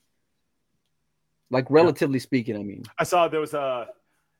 Like 1.49 1.65
relatively 1.69 2.19
speaking, 2.19 2.55
I 2.55 2.63
mean. 2.63 2.83
I 2.97 3.03
saw 3.03 3.27
there 3.27 3.39
was 3.39 3.53
a. 3.53 3.87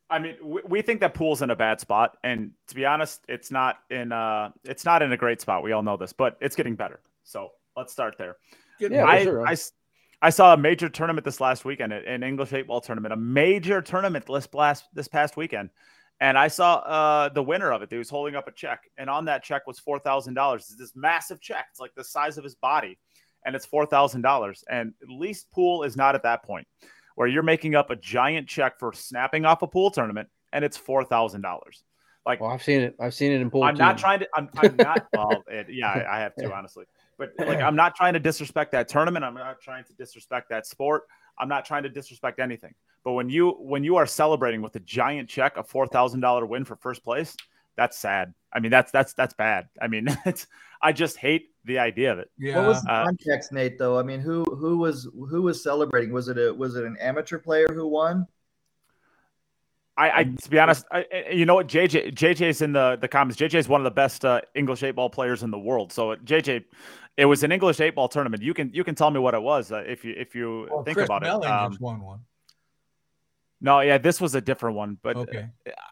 I 0.10 0.20
mean, 0.20 0.36
we, 0.44 0.62
we 0.68 0.82
think 0.82 1.00
that 1.02 1.14
pool's 1.14 1.42
in 1.42 1.50
a 1.50 1.56
bad 1.56 1.80
spot, 1.80 2.18
and 2.24 2.52
to 2.68 2.76
be 2.76 2.86
honest, 2.86 3.24
it's 3.28 3.52
not 3.52 3.80
in. 3.90 4.12
Uh, 4.12 4.52
it's 4.64 4.86
not 4.86 5.02
in 5.02 5.12
a 5.12 5.18
great 5.18 5.42
spot. 5.42 5.64
We 5.64 5.74
all 5.74 5.84
know 5.84 5.98
this, 5.98 6.14
but 6.14 6.38
it's 6.42 6.56
getting 6.56 6.76
better. 6.76 7.00
So 7.24 7.52
let's 7.78 7.92
start 7.92 8.16
there. 8.18 8.38
Yeah, 8.80 9.06
I, 9.06 9.24
sure. 9.24 9.48
I 9.48 9.52
s- 9.54 9.72
I 10.24 10.30
saw 10.30 10.54
a 10.54 10.58
major 10.58 10.88
tournament 10.88 11.26
this 11.26 11.42
last 11.42 11.66
weekend, 11.66 11.92
an 11.92 12.24
English 12.24 12.54
eight 12.54 12.66
ball 12.66 12.80
tournament, 12.80 13.12
a 13.12 13.18
major 13.18 13.82
tournament 13.82 14.26
this 14.26 14.48
last 14.54 14.86
this 14.94 15.10
past 15.10 15.36
weekend, 15.36 15.70
and 16.22 16.38
I 16.38 16.48
saw 16.48 16.76
uh, 16.76 17.28
the 17.28 17.44
winner 17.44 17.74
of 17.74 17.82
it. 17.82 17.90
He 17.92 17.98
was 17.98 18.10
holding 18.10 18.34
up 18.34 18.48
a 18.48 18.54
check, 18.54 18.90
and 18.98 19.10
on 19.10 19.26
that 19.26 19.44
check 19.44 19.68
was 19.68 19.80
four 19.80 20.00
thousand 20.00 20.36
dollars. 20.36 20.62
It's 20.62 20.78
this 20.78 20.94
massive 20.96 21.42
check. 21.42 21.66
It's 21.72 21.80
like 21.82 21.94
the 21.96 22.06
size 22.06 22.38
of 22.38 22.46
his 22.46 22.56
body, 22.56 22.98
and 23.46 23.54
it's 23.54 23.66
four 23.66 23.86
thousand 23.86 24.22
dollars. 24.22 24.64
And 24.70 24.94
at 25.02 25.10
least 25.10 25.52
pool 25.52 25.84
is 25.84 25.98
not 25.98 26.16
at 26.16 26.24
that 26.24 26.44
point 26.44 26.68
where 27.16 27.28
you're 27.28 27.44
making 27.44 27.76
up 27.76 27.90
a 27.90 27.96
giant 27.98 28.48
check 28.48 28.80
for 28.80 28.94
snapping 28.94 29.44
off 29.44 29.62
a 29.62 29.68
pool 29.68 29.92
tournament, 29.92 30.30
and 30.54 30.64
it's 30.64 30.78
four 30.78 31.04
thousand 31.04 31.42
dollars. 31.42 31.84
Like 32.26 32.40
Well, 32.40 32.50
I've 32.50 32.64
seen 32.64 32.82
it. 32.82 32.96
I've 32.98 33.14
seen 33.14 33.34
it 33.34 33.42
in 33.42 33.52
pool. 33.52 33.64
I'm 33.64 33.76
not 33.76 33.98
trying 33.98 34.20
to. 34.20 34.28
I'm, 34.34 34.48
I'm 34.56 34.78
not. 34.78 35.06
Well, 35.14 35.44
it, 35.50 35.68
yeah, 35.70 35.90
I, 35.90 36.18
I 36.18 36.20
have 36.22 36.34
to 36.36 36.54
honestly, 36.54 36.86
but 37.18 37.32
like 37.40 37.60
I'm 37.62 37.76
not 37.76 37.96
trying 37.96 38.14
to 38.14 38.20
disrespect 38.20 38.72
that 38.72 38.88
tournament. 38.88 39.24
I'm 39.26 39.34
not 39.34 39.62
trying 39.62 39.84
to 39.86 39.94
disrespect 39.94 40.50
that 40.50 40.66
sport. 40.66 41.04
I'm 41.38 41.50
not 41.50 41.66
trying 41.66 41.84
to 41.84 41.90
disrespect 41.90 42.40
anything. 42.40 42.74
But 43.04 43.14
when 43.14 43.30
you 43.30 43.52
when 43.60 43.84
you 43.84 43.98
are 43.98 44.06
celebrating 44.06 44.62
with 44.62 44.76
a 44.76 44.80
giant 44.80 45.30
check, 45.30 45.58
a 45.58 45.64
four 45.64 45.88
thousand 45.88 46.22
dollar 46.22 46.46
win 46.46 46.66
for 46.66 46.76
first 46.78 47.04
place, 47.04 47.36
that's 47.76 47.98
sad. 47.98 48.34
I 48.54 48.60
mean, 48.60 48.72
that's 48.72 48.92
that's 48.92 49.14
that's 49.14 49.34
bad. 49.34 49.68
I 49.82 49.88
mean, 49.88 50.08
it's. 50.26 50.48
I 50.82 50.92
just 50.92 51.16
hate 51.16 51.52
the 51.64 51.80
idea 51.80 52.12
of 52.12 52.20
it. 52.20 52.30
Yeah. 52.38 52.58
What 52.58 52.68
was 52.68 52.84
the 52.84 52.92
Uh, 52.92 53.06
context, 53.06 53.54
Nate? 53.54 53.80
Though 53.80 53.98
I 53.98 54.04
mean, 54.04 54.20
who 54.20 54.44
who 54.44 54.78
was 54.78 55.10
who 55.30 55.42
was 55.42 55.64
celebrating? 55.64 56.12
Was 56.12 56.28
it 56.28 56.38
a 56.38 56.54
was 56.54 56.76
it 56.76 56.84
an 56.84 56.98
amateur 57.00 57.40
player 57.40 57.68
who 57.74 57.88
won? 57.88 58.28
I, 59.96 60.10
I 60.20 60.24
to 60.24 60.50
be 60.50 60.58
honest, 60.58 60.86
I, 60.92 61.06
I- 61.14 61.32
you 61.32 61.46
know 61.46 61.56
what, 61.56 61.68
JJ 61.68 62.16
JJ's 62.16 62.62
in 62.62 62.74
the 62.74 62.98
the 63.00 63.08
comments. 63.08 63.40
JJ 63.40 63.56
is 63.56 63.68
one 63.68 63.80
of 63.82 63.86
the 63.86 63.92
best 63.92 64.26
uh, 64.26 64.42
English 64.56 64.82
eight 64.84 64.96
ball 64.96 65.10
players 65.10 65.44
in 65.44 65.52
the 65.52 65.60
world. 65.60 65.92
So 65.94 66.16
JJ, 66.16 66.64
it 67.18 67.26
was 67.26 67.44
an 67.44 67.52
English 67.52 67.80
eight 67.80 67.94
ball 67.94 68.08
tournament. 68.10 68.42
You 68.42 68.54
can 68.54 68.72
you 68.74 68.84
can 68.84 68.96
tell 68.96 69.12
me 69.12 69.20
what 69.20 69.34
it 69.36 69.42
was 69.42 69.72
uh, 69.72 69.84
if 69.86 70.04
you 70.04 70.16
if 70.18 70.34
you 70.34 70.68
Well, 70.72 70.84
think 70.84 70.98
Chris 70.98 71.06
about 71.06 71.22
Melling 71.22 71.48
it. 71.48 71.52
Um, 71.52 71.72
just 71.72 71.82
won 71.82 72.02
one. 72.02 72.22
no, 73.62 73.82
yeah, 73.82 74.00
this 74.00 74.20
was 74.20 74.34
a 74.34 74.42
different 74.42 74.76
one. 74.76 74.98
But 75.04 75.16
Okay. 75.16 75.48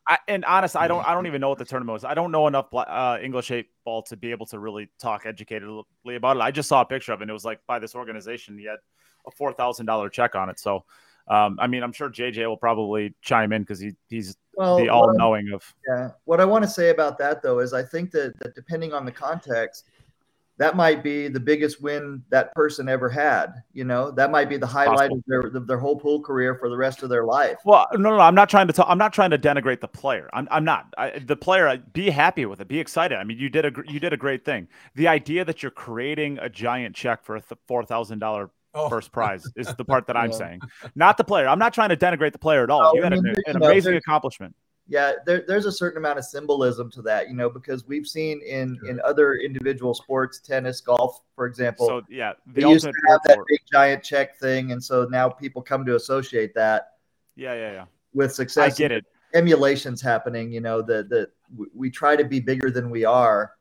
I, 0.08 0.18
and 0.28 0.45
honest, 0.45 0.76
I 0.76 0.88
don't 0.88 1.08
I 1.08 1.14
don't 1.14 1.28
even 1.28 1.39
know 1.39 1.49
what 1.49 1.60
the 1.60 1.66
tournament 1.66 1.93
was. 1.93 2.04
I 2.04 2.16
don't 2.16 2.32
know 2.32 2.47
enough 2.47 2.74
uh, 2.74 3.20
English 3.22 3.52
eight 3.52 3.68
ball 3.86 4.02
to 4.04 4.18
be 4.18 4.32
able 4.32 4.47
to 4.47 4.58
really 4.58 4.89
talk 4.99 5.26
educatedly 5.26 5.84
about 6.16 6.38
it. 6.38 6.41
I 6.41 6.49
just 6.49 6.70
saw 6.70 6.82
a 6.82 6.86
picture 6.86 7.14
of 7.14 7.22
it. 7.22 7.26
and 7.26 7.30
It 7.30 7.34
was 7.34 7.45
like 7.45 7.60
by 7.68 7.78
this 7.78 7.93
organization. 7.93 8.58
He 8.58 8.66
had 8.66 8.80
a 9.28 9.32
four 9.32 9.54
thousand 9.54 9.86
dollar 9.86 10.10
check 10.10 10.34
on 10.36 10.49
it. 10.49 10.60
So. 10.60 10.86
Um, 11.32 11.58
I 11.62 11.68
mean, 11.68 11.82
I'm 11.82 11.94
sure 11.94 12.10
JJ 12.10 12.46
will 12.48 12.58
probably 12.58 13.14
chime 13.22 13.54
in 13.54 13.62
because 13.62 13.80
he, 13.80 13.94
he's 14.10 14.36
Well, 14.56 14.78
the 14.78 14.90
all 14.90 15.14
knowing 15.14 15.52
of 15.54 15.64
Yeah. 15.88 16.10
What 16.26 16.42
I 16.42 16.46
want 16.46 16.64
to 16.66 16.70
say 16.70 16.90
about 16.90 17.18
that 17.20 17.42
though 17.42 17.60
is 17.60 17.72
I 17.74 17.84
think 17.84 18.12
that, 18.12 18.38
that 18.40 18.54
depending 18.54 18.92
on 18.94 19.06
the 19.06 19.14
context, 19.14 19.86
that 20.58 20.76
might 20.76 21.02
be 21.04 21.30
the 21.30 21.40
biggest 21.40 21.82
win 21.82 22.22
that 22.30 22.54
person 22.54 22.90
ever 22.90 23.10
had. 23.10 23.64
You 23.74 23.86
know, 23.86 24.12
that 24.12 24.30
might 24.30 24.50
be 24.50 24.58
the 24.58 24.68
highlight 24.68 25.10
Possible. 25.10 25.18
of 25.18 25.52
their 25.54 25.62
their 25.62 25.78
whole 25.80 25.98
pool 25.98 26.22
career 26.22 26.56
for 26.56 26.70
the 26.70 26.78
rest 26.78 27.02
of 27.02 27.10
their 27.10 27.24
life. 27.24 27.58
Well, 27.66 27.88
no, 27.94 28.10
no, 28.10 28.18
no, 28.18 28.20
I'm 28.20 28.36
not 28.36 28.50
trying 28.50 28.68
to. 28.68 28.74
Talk, 28.74 28.86
I'm 28.90 28.98
not 29.00 29.14
trying 29.14 29.32
to 29.32 29.40
denigrate 29.40 29.80
the 29.80 29.88
player. 29.88 30.30
I'm, 30.34 30.48
I'm 30.52 30.66
not. 30.66 30.94
I, 30.98 31.18
the 31.18 31.38
player, 31.38 31.68
I- 31.68 31.78
be 31.78 32.12
happy 32.12 32.46
with 32.46 32.60
it. 32.60 32.68
Be 32.68 32.80
excited. 32.80 33.18
I 33.18 33.24
mean, 33.24 33.40
you 33.40 33.50
did 33.50 33.66
a 33.66 33.72
you 33.88 34.00
did 34.00 34.14
a 34.14 34.18
great 34.18 34.46
thing. 34.46 34.68
The 34.94 35.08
idea 35.08 35.46
that 35.46 35.64
you're 35.64 35.72
creating 35.72 36.38
a 36.40 36.50
giant 36.50 36.96
check 36.96 37.24
for 37.24 37.38
a 37.38 37.42
th- 37.42 37.60
four 37.68 37.84
thousand 37.84 38.20
dollar 38.20 38.52
Oh, 38.74 38.88
first 38.89 39.11
prize 39.11 39.45
is 39.55 39.74
the 39.76 39.84
part 39.86 40.07
that 40.07 40.15
I'm 40.17 40.32
Yeah. 40.32 40.38
saying, 40.38 40.61
not 40.95 41.17
the 41.17 41.24
player. 41.24 41.47
I'm 41.47 41.59
not 41.59 41.74
trying 41.74 41.89
to 41.89 41.97
denigrate 41.97 42.32
the 42.32 42.39
player 42.39 42.63
at 42.63 42.69
all. 42.69 42.82
No, 42.82 42.93
you 42.95 43.03
had 43.03 43.13
an, 43.13 43.36
an 43.47 43.55
amazing 43.57 43.95
accomplishment. 43.95 44.55
Yeah, 44.88 45.13
there, 45.26 45.43
there's 45.47 45.65
a 45.67 45.72
certain 45.72 45.97
amount 45.99 46.19
of 46.19 46.26
symbolism 46.26 46.89
to 46.91 47.01
that, 47.03 47.30
you 47.30 47.36
know, 47.36 47.49
because 47.49 47.86
we've 47.88 48.07
seen 48.07 48.41
in 48.41 48.78
in 48.89 48.99
other 49.05 49.36
individual 49.36 49.93
sports, 49.93 50.39
tennis, 50.39 50.82
golf, 50.82 51.22
for 51.36 51.45
example, 51.45 51.86
so 51.88 52.01
yeah, 52.09 52.34
the 52.47 52.61
they 52.61 52.67
used 52.69 52.86
to 52.86 52.93
have 53.09 53.19
that 53.26 53.36
for 53.36 53.45
big 53.47 53.59
giant 53.72 54.03
check 54.03 54.38
thing, 54.38 54.72
and 54.72 54.84
so 54.84 55.05
now 55.05 55.30
people 55.30 55.61
come 55.61 55.86
to 55.86 55.95
associate 55.95 56.53
that 56.55 56.93
Yeah, 57.36 57.53
yeah, 57.53 57.72
yeah. 57.72 57.86
with 58.13 58.32
I 58.32 58.34
success. 58.34 58.78
get 58.78 58.91
it. 58.91 59.05
Emulations 59.34 60.01
happening, 60.01 60.51
you 60.51 60.59
know, 60.61 60.82
that 60.82 61.07
that 61.09 61.30
we- 61.55 61.67
we 61.74 61.89
try 61.89 62.15
to 62.17 62.26
be 62.26 62.39
bigger 62.41 62.69
than 62.72 62.89
we 62.89 63.05
are. 63.05 63.53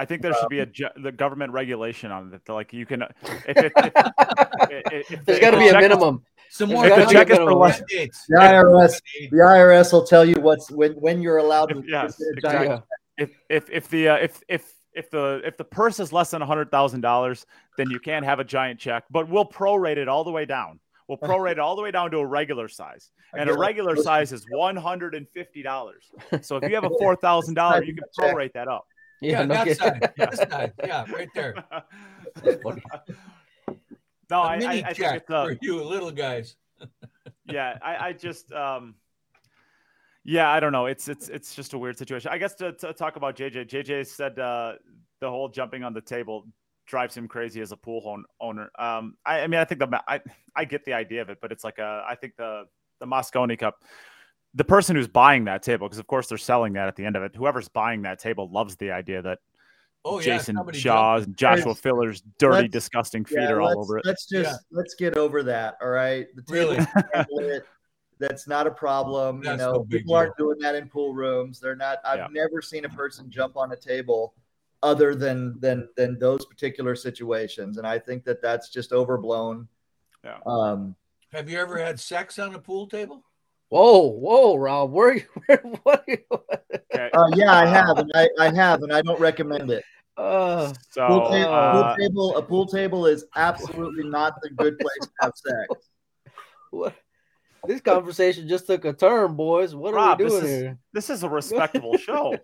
I 0.00 0.04
think 0.06 0.22
there 0.22 0.32
should 0.34 0.48
be 0.48 0.60
a 0.60 0.62
Um, 0.62 0.72
ju- 0.72 0.94
the 1.02 1.12
government 1.12 1.52
regulation 1.52 2.10
on 2.10 2.32
it. 2.32 2.48
Like 2.50 2.72
you 2.72 2.86
can, 2.86 3.02
if, 3.02 3.56
if, 3.56 3.56
if, 3.56 3.72
if, 4.70 5.10
if 5.12 5.24
There's 5.26 5.38
the- 5.38 5.44
got 5.46 5.50
to 5.52 5.58
be 5.58 5.68
a 5.68 5.78
minimum. 5.78 6.24
some 6.50 6.70
more 6.70 6.88
the 6.88 7.04
check 7.06 7.28
is 7.30 7.36
for 7.36 7.54
less. 7.54 7.80
The 7.80 8.10
IRS, 8.32 9.00
the 9.30 9.36
IRS 9.36 9.92
will 9.92 10.06
tell 10.06 10.24
you 10.24 10.36
what's 10.40 10.70
when 10.70 10.92
when 10.92 11.20
you're 11.22 11.38
allowed 11.38 11.66
to. 11.66 11.78
If- 11.80 11.88
yes, 11.88 12.16
to 12.16 12.40
get 12.40 12.54
a 12.54 12.64
Yeah. 12.64 12.80
if 13.18 13.30
if 13.48 13.70
if 13.70 13.88
the 13.88 14.08
uh, 14.08 14.16
if 14.16 14.40
if 14.48 14.62
if 14.94 15.10
the 15.10 15.42
if 15.44 15.56
the 15.56 15.64
purse 15.64 16.00
is 16.00 16.12
less 16.12 16.30
than 16.30 16.40
hundred 16.42 16.70
thousand 16.70 17.02
dollars, 17.02 17.44
then 17.76 17.90
you 17.90 18.00
can't 18.00 18.24
have 18.24 18.40
a 18.40 18.44
giant 18.44 18.80
check. 18.80 19.04
But 19.10 19.28
we'll 19.28 19.44
prorate 19.60 19.98
it 19.98 20.08
all 20.08 20.24
the 20.24 20.32
way 20.32 20.46
down. 20.46 20.80
We'll 21.08 21.18
prorate 21.30 21.52
it 21.52 21.58
all 21.58 21.76
the 21.76 21.82
way 21.82 21.90
down 21.90 22.10
to 22.12 22.18
a 22.18 22.26
regular 22.26 22.68
size, 22.68 23.10
and 23.34 23.50
a 23.50 23.54
regular 23.54 23.96
size 23.96 24.32
is 24.32 24.46
one 24.50 24.76
hundred 24.76 25.14
and 25.14 25.28
fifty 25.28 25.62
dollars. 25.62 26.04
So 26.42 26.56
if 26.56 26.68
you 26.68 26.74
have 26.74 26.84
a 26.84 26.90
four 27.00 27.14
thousand 27.16 27.54
dollars, 27.54 27.86
you 27.86 27.94
can 27.94 28.04
prorate 28.18 28.52
that 28.54 28.66
up. 28.68 28.86
Yeah, 29.20 29.40
Yeah, 29.40 29.44
no 29.44 29.54
that 29.54 29.64
kidding. 29.66 29.74
side, 29.82 30.12
this 30.16 30.38
side, 30.50 30.72
yeah, 30.84 31.04
right 31.12 31.28
there. 31.34 31.54
No, 34.30 34.38
A 34.42 34.42
I, 34.42 34.54
I, 34.54 34.58
mini 34.58 34.84
I 34.84 34.92
think 34.92 35.14
it's 35.14 35.30
uh, 35.30 35.44
for 35.46 35.56
you 35.60 35.82
little 35.82 36.10
guys. 36.12 36.56
yeah, 37.50 37.76
I, 37.82 38.08
I 38.08 38.12
just 38.12 38.52
um 38.52 38.94
yeah, 40.24 40.48
I 40.50 40.60
don't 40.60 40.72
know. 40.72 40.86
It's 40.86 41.08
it's 41.08 41.28
it's 41.28 41.54
just 41.54 41.72
a 41.72 41.78
weird 41.78 41.98
situation. 41.98 42.30
I 42.32 42.38
guess 42.38 42.54
to, 42.56 42.72
to 42.74 42.92
talk 42.92 43.16
about 43.16 43.36
JJ, 43.36 43.68
JJ 43.68 44.06
said 44.06 44.38
uh 44.38 44.74
the 45.20 45.28
whole 45.28 45.48
jumping 45.48 45.82
on 45.82 45.92
the 45.92 46.00
table 46.00 46.46
drives 46.86 47.16
him 47.16 47.28
crazy 47.28 47.60
as 47.60 47.72
a 47.72 47.76
pool 47.76 48.00
hon- 48.02 48.24
owner. 48.40 48.70
Um 48.78 49.16
I, 49.26 49.40
I 49.40 49.46
mean 49.48 49.58
I 49.60 49.64
think 49.64 49.80
the 49.80 50.02
I 50.08 50.20
I 50.54 50.64
get 50.64 50.84
the 50.84 50.92
idea 50.92 51.22
of 51.22 51.30
it, 51.30 51.38
but 51.42 51.50
it's 51.52 51.64
like 51.64 51.78
a 51.78 52.04
I 52.08 52.14
think 52.14 52.36
the 52.36 52.64
the 53.00 53.06
Mosconi 53.06 53.58
Cup 53.58 53.82
the 54.54 54.64
person 54.64 54.96
who's 54.96 55.08
buying 55.08 55.44
that 55.44 55.62
table 55.62 55.86
because 55.86 55.98
of 55.98 56.06
course 56.06 56.28
they're 56.28 56.38
selling 56.38 56.72
that 56.74 56.88
at 56.88 56.96
the 56.96 57.04
end 57.04 57.16
of 57.16 57.22
it. 57.22 57.34
Whoever's 57.36 57.68
buying 57.68 58.02
that 58.02 58.18
table 58.18 58.50
loves 58.50 58.76
the 58.76 58.90
idea 58.90 59.22
that 59.22 59.38
Oh 60.04 60.18
Jayson 60.18 60.56
somebody 60.56 60.78
Shaw's 60.78 61.24
and 61.26 61.36
Joshua 61.36 61.68
Let's- 61.68 61.80
Filler's 61.80 62.22
dirty, 62.38 62.68
disgusting 62.68 63.24
feet 63.24 63.38
Yeah, 63.40 63.50
are 63.52 63.60
all 63.60 63.78
over 63.78 63.98
it. 63.98 64.06
let's 64.06 64.26
just 64.26 64.50
Yeah. 64.50 64.56
let's 64.72 64.94
get 64.94 65.16
over 65.16 65.42
that. 65.44 65.76
All 65.82 65.90
right, 65.90 66.26
the 66.34 66.42
table 66.42 66.76
Really? 67.34 67.48
it. 67.56 67.64
That's 68.18 68.46
not 68.46 68.66
a 68.66 68.70
problem. 68.70 69.38
You 69.44 69.56
know, 69.56 69.72
no 69.72 69.78
big 69.84 70.00
people 70.00 70.14
aren't 70.14 70.36
doing 70.36 70.58
that 70.60 70.74
in 70.74 70.88
pool 70.90 71.14
rooms. 71.14 71.58
They're 71.58 71.74
not. 71.76 71.98
I've 72.04 72.18
Yeah. 72.18 72.26
never 72.30 72.60
seen 72.60 72.84
a 72.84 72.88
person 72.90 73.30
jump 73.30 73.56
on 73.56 73.72
a 73.72 73.76
table 73.76 74.34
other 74.82 75.14
than 75.14 75.58
than 75.60 75.88
than 75.96 76.18
those 76.18 76.44
particular 76.46 76.94
situations, 76.96 77.78
and 77.78 77.86
I 77.86 77.98
think 77.98 78.24
that 78.24 78.42
that's 78.42 78.68
just 78.70 78.92
overblown. 78.92 79.68
Yeah. 80.24 80.38
Um, 80.46 80.96
Have 81.32 81.48
you 81.48 81.58
ever 81.58 81.78
had 81.78 82.00
sex 82.00 82.38
on 82.38 82.54
a 82.54 82.58
pool 82.58 82.86
table? 82.88 83.24
Whoa, 83.70 84.08
whoa, 84.10 84.56
Rob, 84.56 84.90
where, 84.92 85.14
you- 85.14 85.22
where 85.46 85.58
what? 85.84 86.04
Are 86.08 86.12
you, 86.12 86.18
Okay. 86.92 87.10
uh, 87.14 87.28
yeah, 87.34 87.52
I 87.52 87.66
have, 87.66 87.98
and 87.98 88.10
I, 88.14 88.28
I 88.38 88.52
have, 88.54 88.82
and 88.82 88.92
I 88.92 89.00
don't 89.00 89.18
recommend 89.20 89.70
it. 89.70 89.84
uh, 90.16 90.72
So 90.90 91.06
Pool 91.06 91.30
table, 91.30 91.52
uh, 91.54 91.72
pool 91.72 91.96
table, 91.96 92.36
a 92.36 92.42
pool 92.42 92.66
table 92.66 93.06
is 93.06 93.24
absolutely 93.36 94.04
not 94.08 94.34
the 94.42 94.50
good 94.50 94.76
place 94.78 94.98
to 95.02 95.10
have 95.20 95.32
sex. 95.36 95.88
what? 96.70 96.94
This 97.66 97.80
conversation 97.80 98.48
just 98.48 98.66
took 98.66 98.84
a 98.86 98.92
turn, 98.92 99.36
boys. 99.36 99.74
What 99.74 99.94
Rob, 99.94 100.20
are 100.20 100.24
we 100.24 100.30
this 100.30 100.40
doing 100.40 100.52
is- 100.52 100.60
here? 100.62 100.78
this 100.92 101.08
is 101.10 101.22
a 101.22 101.28
respectable 101.28 101.96
show. 101.96 102.36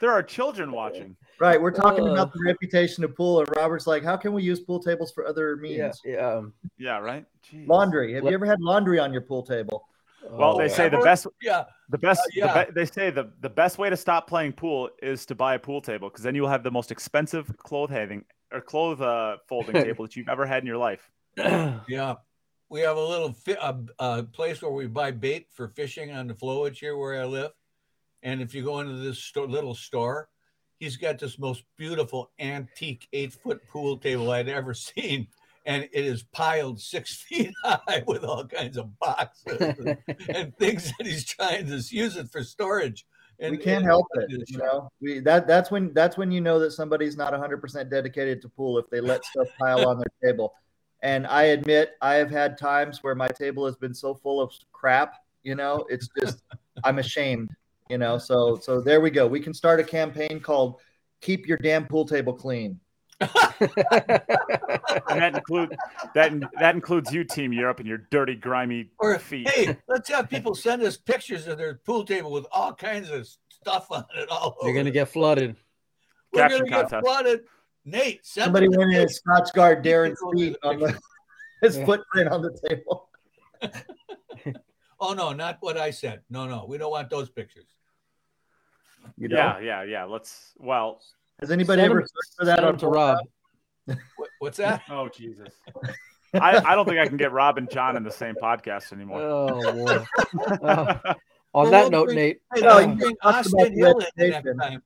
There 0.00 0.10
are 0.10 0.22
children 0.22 0.72
watching. 0.72 1.16
Right, 1.38 1.60
we're 1.60 1.70
talking 1.70 2.06
Uh. 2.08 2.12
about 2.12 2.32
the 2.32 2.40
reputation 2.44 3.02
of 3.04 3.14
pool, 3.16 3.40
and 3.40 3.48
Robert's 3.56 3.86
like, 3.86 4.02
"How 4.02 4.16
can 4.16 4.32
we 4.32 4.42
use 4.42 4.60
pool 4.60 4.80
tables 4.80 5.10
for 5.12 5.26
other 5.26 5.56
means?" 5.56 6.00
yeah. 6.04 6.16
um, 6.36 6.52
Yeah, 6.78 6.98
right. 6.98 7.24
Jeez. 7.50 7.66
Laundry. 7.68 8.12
Have 8.14 8.24
Let- 8.24 8.30
you 8.30 8.34
ever 8.36 8.46
had 8.46 8.60
laundry 8.60 8.98
on 8.98 9.12
your 9.12 9.22
pool 9.22 9.42
table? 9.42 9.86
Well, 10.30 10.54
oh, 10.54 10.58
they 10.58 10.68
say 10.68 10.88
the 10.88 10.98
best, 10.98 11.26
Yeah. 11.42 11.64
the 11.88 11.98
best, 11.98 12.20
Uh, 12.42 12.64
the 12.64 12.66
be- 12.66 12.72
they 12.80 12.84
say 12.86 13.10
the 13.10 13.32
the 13.40 13.50
best 13.50 13.78
way 13.78 13.90
to 13.90 13.96
stop 13.96 14.26
playing 14.28 14.52
pool 14.52 14.90
is 15.02 15.26
to 15.26 15.34
buy 15.34 15.54
a 15.54 15.58
pool 15.58 15.80
table 15.80 16.08
because 16.08 16.22
then 16.22 16.34
you'll 16.34 16.48
have 16.48 16.62
the 16.62 16.70
most 16.70 16.90
expensive 16.90 17.56
clothes 17.58 17.90
having 17.90 18.24
or 18.52 18.60
clothes 18.60 19.00
uh, 19.00 19.36
folding 19.48 19.74
table 19.84 20.04
that 20.06 20.16
you've 20.16 20.28
ever 20.28 20.46
had 20.46 20.62
in 20.62 20.66
your 20.66 20.78
life. 20.78 21.10
Yeah. 21.36 22.16
We 22.68 22.80
have 22.82 22.96
a 22.96 23.04
little 23.04 23.32
fi- 23.32 23.54
uh, 23.56 23.78
uh, 23.98 24.22
place 24.32 24.62
where 24.62 24.70
we 24.70 24.86
buy 24.86 25.10
bait 25.10 25.48
for 25.50 25.66
fishing 25.68 26.12
on 26.12 26.28
the 26.28 26.34
flowage 26.34 26.78
here 26.78 26.96
where 26.96 27.20
I 27.20 27.24
live. 27.24 27.50
And 28.22 28.40
if 28.40 28.54
you 28.54 28.62
go 28.62 28.78
into 28.78 28.94
this 28.94 29.18
sto- 29.18 29.44
little 29.44 29.74
store, 29.74 30.28
he's 30.78 30.96
got 30.96 31.18
this 31.18 31.36
most 31.36 31.64
beautiful 31.76 32.30
antique 32.38 33.08
eight 33.12 33.32
foot 33.32 33.60
pool 33.68 33.96
table 33.98 34.30
I'd 34.30 34.48
ever 34.48 34.72
seen. 34.88 35.26
And 35.66 35.84
it 35.92 36.04
is 36.04 36.22
piled 36.22 36.80
six 36.80 37.14
feet 37.22 37.52
high 37.62 38.02
with 38.06 38.24
all 38.24 38.46
kinds 38.46 38.76
of 38.76 38.98
boxes 38.98 39.60
and, 39.60 39.98
and 40.28 40.56
things 40.56 40.92
that 40.96 41.06
he's 41.06 41.24
trying 41.24 41.66
to 41.66 41.76
use 41.76 42.16
it 42.16 42.30
for 42.30 42.42
storage. 42.42 43.06
And 43.38 43.52
we 43.52 43.56
can't 43.56 43.78
and- 43.78 43.86
help 43.86 44.06
it. 44.14 44.30
You 44.48 44.58
know, 44.58 44.90
we 45.00 45.20
that 45.20 45.46
that's 45.46 45.70
when 45.70 45.94
that's 45.94 46.16
when 46.18 46.30
you 46.30 46.40
know 46.40 46.58
that 46.58 46.72
somebody's 46.72 47.16
not 47.16 47.32
100% 47.32 47.90
dedicated 47.90 48.42
to 48.42 48.48
pool 48.48 48.78
if 48.78 48.88
they 48.90 49.00
let 49.00 49.24
stuff 49.24 49.48
pile 49.58 49.88
on 49.88 49.98
their 49.98 50.32
table. 50.32 50.54
And 51.02 51.26
I 51.26 51.44
admit, 51.44 51.92
I 52.02 52.14
have 52.14 52.30
had 52.30 52.58
times 52.58 53.02
where 53.02 53.14
my 53.14 53.28
table 53.28 53.64
has 53.64 53.76
been 53.76 53.94
so 53.94 54.14
full 54.14 54.40
of 54.40 54.52
crap. 54.72 55.14
You 55.42 55.54
know, 55.54 55.86
it's 55.88 56.08
just 56.20 56.42
I'm 56.84 56.98
ashamed. 56.98 57.48
You 57.88 57.98
know, 57.98 58.18
so 58.18 58.56
so 58.62 58.80
there 58.80 59.00
we 59.00 59.10
go. 59.10 59.26
We 59.26 59.40
can 59.40 59.54
start 59.54 59.80
a 59.80 59.84
campaign 59.84 60.40
called 60.40 60.76
"Keep 61.22 61.46
Your 61.46 61.58
Damn 61.58 61.86
Pool 61.86 62.04
Table 62.04 62.34
Clean." 62.34 62.78
And 63.20 63.30
that 65.20 65.32
includes 65.34 65.72
that 66.14 66.32
that 66.58 66.74
includes 66.74 67.12
you, 67.12 67.24
Team 67.24 67.52
Europe, 67.52 67.78
and 67.80 67.88
your 67.88 67.98
dirty, 68.10 68.34
grimy 68.34 68.90
Or 68.98 69.18
feet. 69.18 69.48
hey, 69.48 69.76
let's 69.88 70.08
have 70.08 70.28
people 70.30 70.54
send 70.54 70.82
us 70.82 70.96
pictures 70.96 71.46
of 71.46 71.58
their 71.58 71.74
pool 71.74 72.04
table 72.04 72.30
with 72.30 72.46
all 72.52 72.72
kinds 72.74 73.10
of 73.10 73.28
stuff 73.50 73.90
on 73.90 74.04
it. 74.16 74.28
All 74.30 74.56
You're 74.62 74.74
gonna 74.74 74.90
get 74.90 75.08
flooded. 75.08 75.56
We're 76.32 76.42
Caption 76.42 76.66
gonna 76.68 76.88
get 76.88 77.00
flooded. 77.00 77.40
Nate, 77.84 78.24
send 78.24 78.44
Somebody 78.44 78.68
me 78.68 78.76
went 78.76 78.92
in 78.92 79.00
and. 79.00 79.10
Scotch 79.10 79.52
guard 79.52 79.84
Darren's 79.84 80.18
People 80.20 80.32
feet 80.32 80.56
on 80.62 80.78
the, 80.80 80.98
his 81.62 81.76
Yeah. 81.78 81.86
footprint 81.86 82.28
on 82.28 82.42
the 82.42 82.58
table. 82.68 83.08
Oh 85.02 85.14
no, 85.14 85.32
not 85.32 85.56
what 85.60 85.78
I 85.78 85.92
said. 85.92 86.20
No, 86.28 86.46
no, 86.46 86.66
we 86.68 86.76
don't 86.76 86.90
want 86.90 87.08
those 87.08 87.30
pictures. 87.30 87.64
You 89.16 89.28
know? 89.28 89.36
Yeah, 89.38 89.58
yeah, 89.60 89.82
yeah. 89.84 90.04
Let's. 90.04 90.52
Well, 90.58 91.00
Has 91.40 91.50
anybody 91.50 91.80
Send 91.82 91.90
ever 91.90 92.00
him- 92.00 92.06
searched 92.06 92.36
for 92.38 92.44
that 92.46 92.64
on 92.64 92.76
to 92.78 92.86
Rob. 92.88 93.18
What, 93.86 94.28
what's 94.40 94.58
that? 94.58 94.82
oh 94.90 95.08
Jesus. 95.08 95.48
I, 96.34 96.58
I 96.58 96.74
don't 96.76 96.86
think 96.86 96.98
I 97.00 97.06
can 97.08 97.16
get 97.16 97.32
Rob 97.32 97.58
and 97.58 97.68
John 97.68 97.96
in 97.96 98.04
the 98.04 98.10
same 98.10 98.34
podcast 98.40 98.92
anymore. 98.92 99.20
Oh 99.22 99.72
boy. 99.72 100.04
Uh, 100.66 101.14
on 101.52 101.64
Well, 101.64 101.70
that 101.72 101.82
we'll 101.82 101.90
note, 101.90 102.04
bring- 102.06 102.16
Nate. 102.16 102.40
Hey, 102.54 102.60
No, 102.60 102.76
let's 102.76 102.94
bring 103.00 103.16
Austin 103.22 103.76
Hill 103.76 103.98
in 103.98 104.06
next 104.16 104.44
reputation. 104.44 104.56
time. 104.58 104.82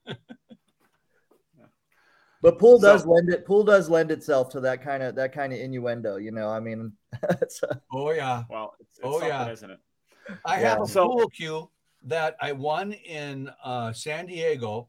But 2.41 2.59
pool 2.59 2.79
does 2.79 3.03
So- 3.03 3.11
lend 3.11 3.29
it. 3.31 3.45
Pool 3.47 3.65
does 3.65 3.91
lend 3.91 4.11
itself 4.11 4.49
to 4.51 4.61
that 4.61 4.83
kind 4.83 5.03
of 5.03 5.15
that 5.17 5.33
kind 5.33 5.53
of 5.53 5.59
innuendo. 5.59 6.17
You 6.17 6.31
know, 6.33 6.49
I 6.49 6.61
mean, 6.61 6.93
it's, 7.43 7.63
uh, 7.63 7.75
Oh 7.93 8.11
yeah, 8.13 8.45
Well, 8.49 8.75
it's, 8.81 8.99
it's 8.99 9.01
Oh, 9.07 9.21
yeah. 9.27 9.49
isn't 9.51 9.71
it? 9.71 9.79
I 10.47 10.61
Yeah. 10.61 10.71
have 10.71 10.83
a 10.83 10.87
So- 10.87 11.09
pool 11.09 11.29
cue 11.29 11.71
that 12.05 12.37
I 12.41 12.53
won 12.53 12.93
in 12.93 13.51
uh, 13.63 13.93
San 13.93 14.27
Diego. 14.27 14.89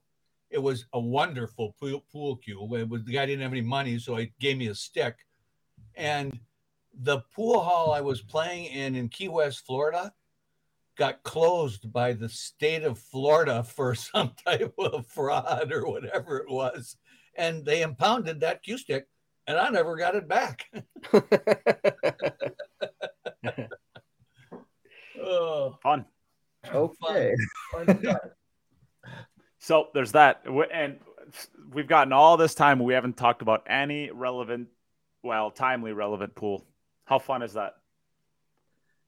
It 0.56 0.64
was 0.64 0.86
a 0.94 0.99
wonderful 0.99 1.76
pool, 1.77 2.06
pool 2.10 2.38
cue. 2.38 2.61
It 2.77 2.88
was, 2.88 3.03
the 3.03 3.11
guy 3.11 3.26
didn't 3.26 3.41
have 3.41 3.52
any 3.52 3.60
money, 3.60 3.99
so 3.99 4.15
he 4.15 4.32
gave 4.40 4.57
me 4.57 4.68
a 4.68 4.76
stick. 4.76 5.18
And 5.95 6.40
the 6.94 7.23
pool 7.36 7.60
hall 7.60 7.91
I 7.91 7.99
was 7.99 8.22
playing 8.22 8.68
in 8.68 8.95
in 8.95 9.10
Key 9.10 9.27
West, 9.27 9.65
Florida, 9.65 10.14
got 10.98 11.22
closed 11.23 11.91
by 11.91 12.14
the 12.14 12.30
state 12.30 12.84
of 12.84 12.98
Florida 12.98 13.64
for 13.64 13.95
some 13.95 14.32
type 14.45 14.73
of 14.77 15.06
fraud 15.07 15.73
or 15.73 15.90
whatever 15.90 16.38
it 16.38 16.49
was. 16.49 16.95
And 17.36 17.65
they 17.65 17.82
impounded 17.82 18.40
that 18.40 18.64
cue 18.64 18.77
stick, 18.77 19.07
and 19.48 19.57
I 19.57 19.68
never 19.68 19.98
got 19.98 20.15
it 20.15 20.30
back. 20.30 20.68
oh, 25.22 25.77
Fun. 25.84 26.06
okay. 26.73 27.36
So 29.65 29.87
there's 29.95 30.11
that, 30.11 30.43
and 30.71 30.99
we've 31.73 31.87
gotten 31.87 32.13
all 32.13 32.37
this 32.37 32.53
time. 32.53 32.77
We 32.77 32.93
haven't 32.93 33.17
talked 33.17 33.41
about 33.41 33.63
any 33.67 34.11
relevant, 34.11 34.67
well, 35.23 35.49
timely 35.49 35.91
relevant 35.91 36.35
pool. 36.35 36.63
How 37.05 37.17
fun 37.17 37.41
is 37.41 37.53
that? 37.53 37.73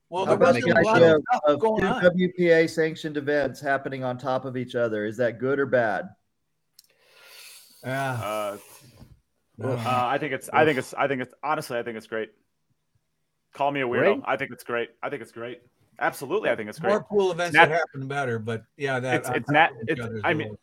Well, 0.10 0.26
there 0.26 0.36
was 0.36 0.56
the 0.56 0.72
a 0.72 0.82
lot 0.82 0.96
idea 0.96 1.16
of 1.18 1.22
stuff 1.32 1.42
of 1.46 1.60
going 1.60 1.82
two 1.82 1.88
on. 1.88 2.04
WPA 2.04 2.68
sanctioned 2.72 3.18
events 3.18 3.62
happening 3.62 4.04
on 4.04 4.18
top 4.18 4.46
of 4.46 4.58
each 4.58 4.74
other? 4.74 5.06
Is 5.06 5.18
that 5.18 5.38
good 5.38 5.60
or 5.60 5.68
bad? 5.68 6.10
Yeah. 7.86 8.14
Uh, 8.14 8.58
no. 9.60 9.70
uh, 9.74 9.84
I 9.86 10.18
think 10.18 10.34
it's. 10.34 10.50
I 10.52 10.66
think 10.66 10.80
it's. 10.80 10.92
I 10.96 11.08
think 11.08 11.22
it's. 11.22 11.36
Honestly, 11.44 11.78
I 11.78 11.84
think 11.84 11.98
it's 11.98 12.08
great. 12.08 12.32
Call 13.54 13.70
me 13.70 13.82
a 13.82 13.88
weirdo. 13.88 14.16
Great? 14.16 14.20
I 14.26 14.38
think 14.38 14.50
it's 14.52 14.64
great. 14.64 14.90
I 15.04 15.12
think 15.12 15.22
it's 15.22 15.32
great. 15.32 15.62
Absolutely, 16.00 16.50
I 16.50 16.56
think 16.56 16.70
it's 16.70 16.80
great. 16.80 16.92
More 16.92 17.04
pool 17.04 17.32
events 17.32 17.54
Nat- 17.56 17.66
that 17.66 17.80
happen 17.80 18.08
better, 18.08 18.40
but 18.40 18.64
yeah, 18.78 19.00
that 19.00 19.16
It's- 19.16 19.36
it's 19.36 19.50
nat- 19.50 19.72
it's- 19.88 20.22
I 20.24 20.34
mean, 20.34 20.58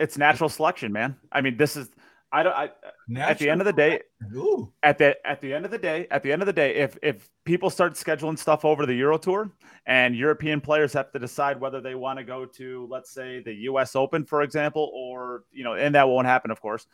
It's 0.00 0.16
natural 0.16 0.48
selection, 0.48 0.92
man. 0.92 1.16
I 1.32 1.40
mean, 1.40 1.56
this 1.56 1.76
is. 1.76 1.90
I 2.30 2.44
don't. 2.44 2.52
I, 2.52 2.70
at 3.16 3.38
the 3.38 3.50
end 3.50 3.60
of 3.60 3.64
the 3.64 3.72
day, 3.72 4.00
Ooh, 4.32 4.72
at 4.84 4.96
the 4.96 5.16
at 5.26 5.40
the 5.40 5.52
end 5.52 5.64
of 5.64 5.72
the 5.72 5.78
day, 5.78 6.06
at 6.12 6.22
the 6.22 6.30
end 6.30 6.40
of 6.40 6.46
the 6.46 6.52
day, 6.52 6.76
if 6.76 6.96
if 7.02 7.28
people 7.44 7.68
start 7.68 7.94
scheduling 7.94 8.38
stuff 8.38 8.64
over 8.64 8.86
the 8.86 8.94
Euro 8.94 9.18
Tour 9.18 9.50
and 9.86 10.14
European 10.14 10.60
players 10.60 10.92
have 10.92 11.10
to 11.12 11.18
decide 11.18 11.58
whether 11.58 11.80
they 11.80 11.96
want 11.96 12.18
to 12.18 12.24
go 12.24 12.44
to, 12.44 12.86
let's 12.88 13.10
say, 13.10 13.42
the 13.42 13.54
U.S. 13.70 13.96
Open, 13.96 14.24
for 14.24 14.42
example, 14.42 14.88
or 14.94 15.42
you 15.50 15.64
know, 15.64 15.72
and 15.74 15.94
that 15.96 16.06
won't 16.06 16.26
happen, 16.28 16.52
of 16.52 16.60
course, 16.60 16.86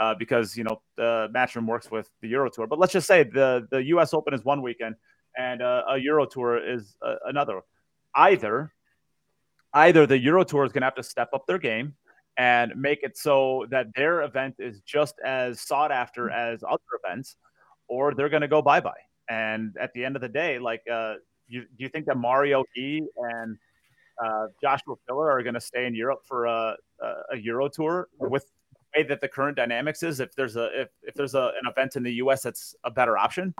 uh, 0.00 0.14
because 0.14 0.56
you 0.56 0.64
know 0.64 0.80
the 0.96 1.28
Matchroom 1.32 1.66
works 1.66 1.90
with 1.92 2.10
the 2.22 2.28
Euro 2.28 2.50
Tour. 2.50 2.66
But 2.66 2.80
let's 2.80 2.92
just 2.92 3.06
say 3.06 3.22
the 3.22 3.68
the 3.70 3.84
U.S. 3.94 4.14
Open 4.14 4.34
is 4.34 4.44
one 4.44 4.62
weekend 4.62 4.96
and 5.36 5.62
uh, 5.62 5.82
a 5.90 5.98
Euro 5.98 6.26
Tour 6.26 6.58
is 6.58 6.96
uh, 7.02 7.16
another. 7.26 7.60
Either 8.14 8.72
either 9.74 10.06
the 10.06 10.18
Euro 10.18 10.44
Tour 10.44 10.64
is 10.64 10.72
going 10.72 10.82
to 10.82 10.86
have 10.86 10.94
to 10.94 11.02
step 11.02 11.30
up 11.32 11.46
their 11.46 11.58
game 11.58 11.94
and 12.36 12.72
make 12.76 13.00
it 13.02 13.16
so 13.16 13.66
that 13.70 13.86
their 13.94 14.22
event 14.22 14.54
is 14.58 14.80
just 14.82 15.16
as 15.24 15.60
sought 15.60 15.90
after 15.90 16.30
as 16.30 16.62
other 16.68 16.82
events, 17.04 17.36
or 17.88 18.14
they're 18.14 18.28
going 18.28 18.42
to 18.42 18.48
go 18.48 18.62
bye 18.62 18.80
bye. 18.80 18.92
And 19.28 19.76
at 19.80 19.92
the 19.92 20.04
end 20.04 20.16
of 20.16 20.22
the 20.22 20.28
day, 20.28 20.58
like, 20.58 20.82
uh, 20.90 21.14
you, 21.48 21.62
do 21.62 21.84
you 21.84 21.88
think 21.88 22.06
that 22.06 22.16
Mario 22.16 22.64
E 22.76 23.02
and 23.16 23.58
uh, 24.24 24.46
Joshua 24.62 24.94
Filler 25.06 25.30
are 25.30 25.42
going 25.42 25.54
to 25.54 25.60
stay 25.60 25.86
in 25.86 25.94
Europe 25.94 26.20
for 26.24 26.46
a, 26.46 26.76
a, 27.32 27.36
Euro 27.36 27.68
Tour 27.68 28.08
with 28.18 28.44
way 28.98 29.08
that 29.08 29.20
the 29.20 29.28
current 29.28 29.56
dynamics 29.56 30.02
is? 30.02 30.20
If 30.20 30.34
there's 30.34 30.56
a 30.56 30.82
if, 30.82 30.88
if 31.02 31.14
there's 31.14 31.34
a, 31.34 31.52
an 31.60 31.70
event 31.70 31.96
in 31.96 32.02
the 32.02 32.14
U.S. 32.14 32.42
that's 32.42 32.74
a 32.84 32.90
better 32.90 33.16
option, 33.16 33.54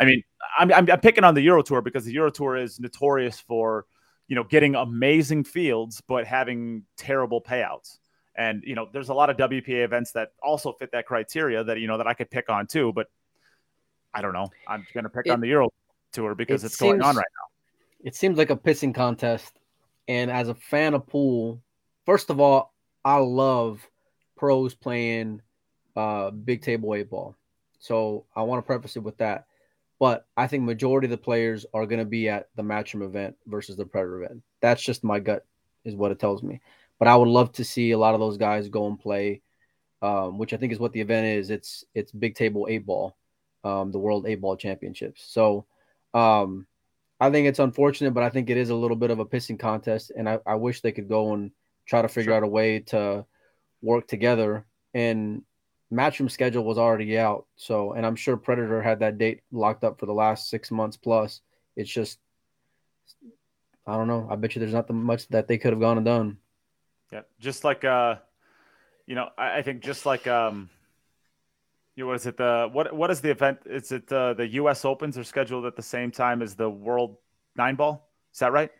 I 0.00 0.04
mean, 0.04 0.22
I'm, 0.58 0.72
I'm, 0.72 0.90
I'm 0.90 1.00
picking 1.00 1.24
on 1.24 1.34
the 1.34 1.42
Euro 1.42 1.62
Tour 1.62 1.82
because 1.82 2.04
the 2.04 2.12
Euro 2.12 2.30
Tour 2.30 2.56
is 2.56 2.80
notorious 2.80 3.38
for 3.40 3.86
you 4.26 4.36
know 4.36 4.44
getting 4.44 4.74
amazing 4.74 5.42
fields 5.44 6.02
but 6.06 6.26
having 6.26 6.82
terrible 6.98 7.40
payouts 7.40 7.98
and 8.36 8.62
you 8.62 8.74
know 8.74 8.86
there's 8.92 9.08
a 9.08 9.14
lot 9.14 9.30
of 9.30 9.38
wpa 9.38 9.82
events 9.82 10.12
that 10.12 10.32
also 10.42 10.70
fit 10.70 10.92
that 10.92 11.06
criteria 11.06 11.64
that 11.64 11.80
you 11.80 11.86
know 11.86 11.96
that 11.96 12.06
i 12.06 12.12
could 12.12 12.30
pick 12.30 12.50
on 12.50 12.66
too 12.66 12.92
but 12.92 13.06
i 14.12 14.20
don't 14.20 14.34
know 14.34 14.50
i'm 14.66 14.86
gonna 14.92 15.08
pick 15.08 15.26
It- 15.26 15.30
on 15.30 15.40
the 15.40 15.48
euro 15.48 15.70
tour 16.12 16.34
because 16.34 16.62
it 16.62 16.66
it's 16.66 16.76
going 16.76 17.00
on 17.00 17.16
right 17.16 17.24
now. 17.38 18.06
it 18.06 18.14
seems 18.14 18.38
like 18.38 18.50
a 18.50 18.56
pissing 18.56 18.94
contest. 18.94 19.58
And 20.06 20.30
as 20.30 20.48
a 20.48 20.54
fan 20.54 20.94
of 20.94 21.06
pool, 21.06 21.60
first 22.06 22.30
of 22.30 22.40
all, 22.40 22.74
I 23.04 23.16
love 23.16 23.86
pros 24.38 24.74
playing 24.74 25.42
uh, 25.96 26.30
big 26.30 26.62
table 26.62 26.94
eight 26.94 27.10
ball. 27.10 27.36
So 27.80 28.24
I 28.34 28.42
want 28.42 28.62
to 28.62 28.66
preface 28.66 28.96
it 28.96 29.02
with 29.02 29.18
that. 29.18 29.46
But 30.00 30.26
I 30.36 30.46
think 30.46 30.62
majority 30.62 31.06
of 31.06 31.10
the 31.10 31.18
players 31.18 31.66
are 31.74 31.86
going 31.86 31.98
to 31.98 32.04
be 32.04 32.28
at 32.28 32.48
the 32.54 32.62
Matchroom 32.62 33.04
event 33.04 33.36
versus 33.46 33.76
the 33.76 33.84
Predator 33.84 34.22
event. 34.22 34.42
That's 34.60 34.82
just 34.82 35.02
my 35.02 35.18
gut, 35.18 35.44
is 35.84 35.96
what 35.96 36.12
it 36.12 36.20
tells 36.20 36.42
me. 36.42 36.60
But 36.98 37.08
I 37.08 37.16
would 37.16 37.28
love 37.28 37.52
to 37.52 37.64
see 37.64 37.90
a 37.90 37.98
lot 37.98 38.14
of 38.14 38.20
those 38.20 38.38
guys 38.38 38.68
go 38.68 38.86
and 38.86 38.98
play, 38.98 39.42
um, 40.00 40.38
which 40.38 40.52
I 40.54 40.56
think 40.56 40.72
is 40.72 40.78
what 40.78 40.92
the 40.92 41.00
event 41.00 41.26
is. 41.26 41.50
It's 41.50 41.84
it's 41.94 42.12
big 42.12 42.36
table 42.36 42.66
eight 42.70 42.86
ball, 42.86 43.16
um, 43.64 43.90
the 43.90 43.98
World 43.98 44.26
Eight 44.26 44.40
Ball 44.40 44.56
Championships. 44.56 45.24
So. 45.28 45.66
Um, 46.14 46.66
I 47.20 47.30
think 47.30 47.48
it's 47.48 47.58
unfortunate, 47.58 48.14
but 48.14 48.22
I 48.22 48.30
think 48.30 48.48
it 48.48 48.56
is 48.56 48.70
a 48.70 48.76
little 48.76 48.96
bit 48.96 49.10
of 49.10 49.18
a 49.18 49.26
pissing 49.26 49.58
contest, 49.58 50.12
and 50.16 50.28
I, 50.28 50.38
I 50.46 50.54
wish 50.54 50.80
they 50.80 50.92
could 50.92 51.08
go 51.08 51.34
and 51.34 51.50
try 51.84 52.00
to 52.00 52.08
figure 52.08 52.30
Sure. 52.30 52.36
out 52.36 52.44
a 52.44 52.46
way 52.46 52.78
to 52.78 53.26
work 53.82 54.06
together. 54.08 54.64
And 54.94 55.42
Matchroom 55.92 56.30
schedule 56.30 56.64
was 56.64 56.78
already 56.78 57.18
out, 57.18 57.46
so 57.56 57.92
and 57.92 58.04
I'm 58.04 58.16
sure 58.16 58.36
Predator 58.36 58.82
had 58.82 59.00
that 59.00 59.18
date 59.18 59.40
locked 59.52 59.84
up 59.84 59.98
for 59.98 60.06
the 60.06 60.12
last 60.12 60.50
six 60.50 60.70
months 60.70 60.96
plus. 60.96 61.40
It's 61.76 61.90
just, 61.90 62.18
I 63.86 63.96
don't 63.96 64.08
know. 64.08 64.26
I 64.30 64.36
bet 64.36 64.54
you 64.54 64.60
there's 64.60 64.74
not 64.74 64.90
much 64.90 65.28
that 65.28 65.48
they 65.48 65.56
could 65.56 65.72
have 65.72 65.80
gone 65.80 65.96
and 65.96 66.04
done. 66.04 66.38
yeah 67.12 67.22
just 67.40 67.64
like 67.64 67.84
uh 67.84 68.16
you 69.06 69.14
know 69.14 69.28
i, 69.38 69.58
I 69.58 69.62
think 69.62 69.82
just 69.82 70.04
like 70.04 70.26
um 70.26 70.68
you 71.96 72.04
know, 72.04 72.08
what 72.08 72.16
is 72.16 72.26
it 72.26 72.36
the 72.36 72.68
what 72.70 72.92
what 72.94 73.10
is 73.10 73.20
the 73.20 73.30
event 73.30 73.58
is 73.66 73.90
it 73.90 74.12
uh, 74.12 74.34
the 74.34 74.46
us 74.46 74.84
opens 74.84 75.18
are 75.18 75.24
scheduled 75.24 75.64
at 75.66 75.74
the 75.74 75.82
same 75.82 76.10
time 76.10 76.42
as 76.42 76.54
the 76.54 76.68
world 76.68 77.16
nine 77.56 77.74
ball 77.74 78.08
is 78.32 78.38
that 78.40 78.52
right 78.52 78.70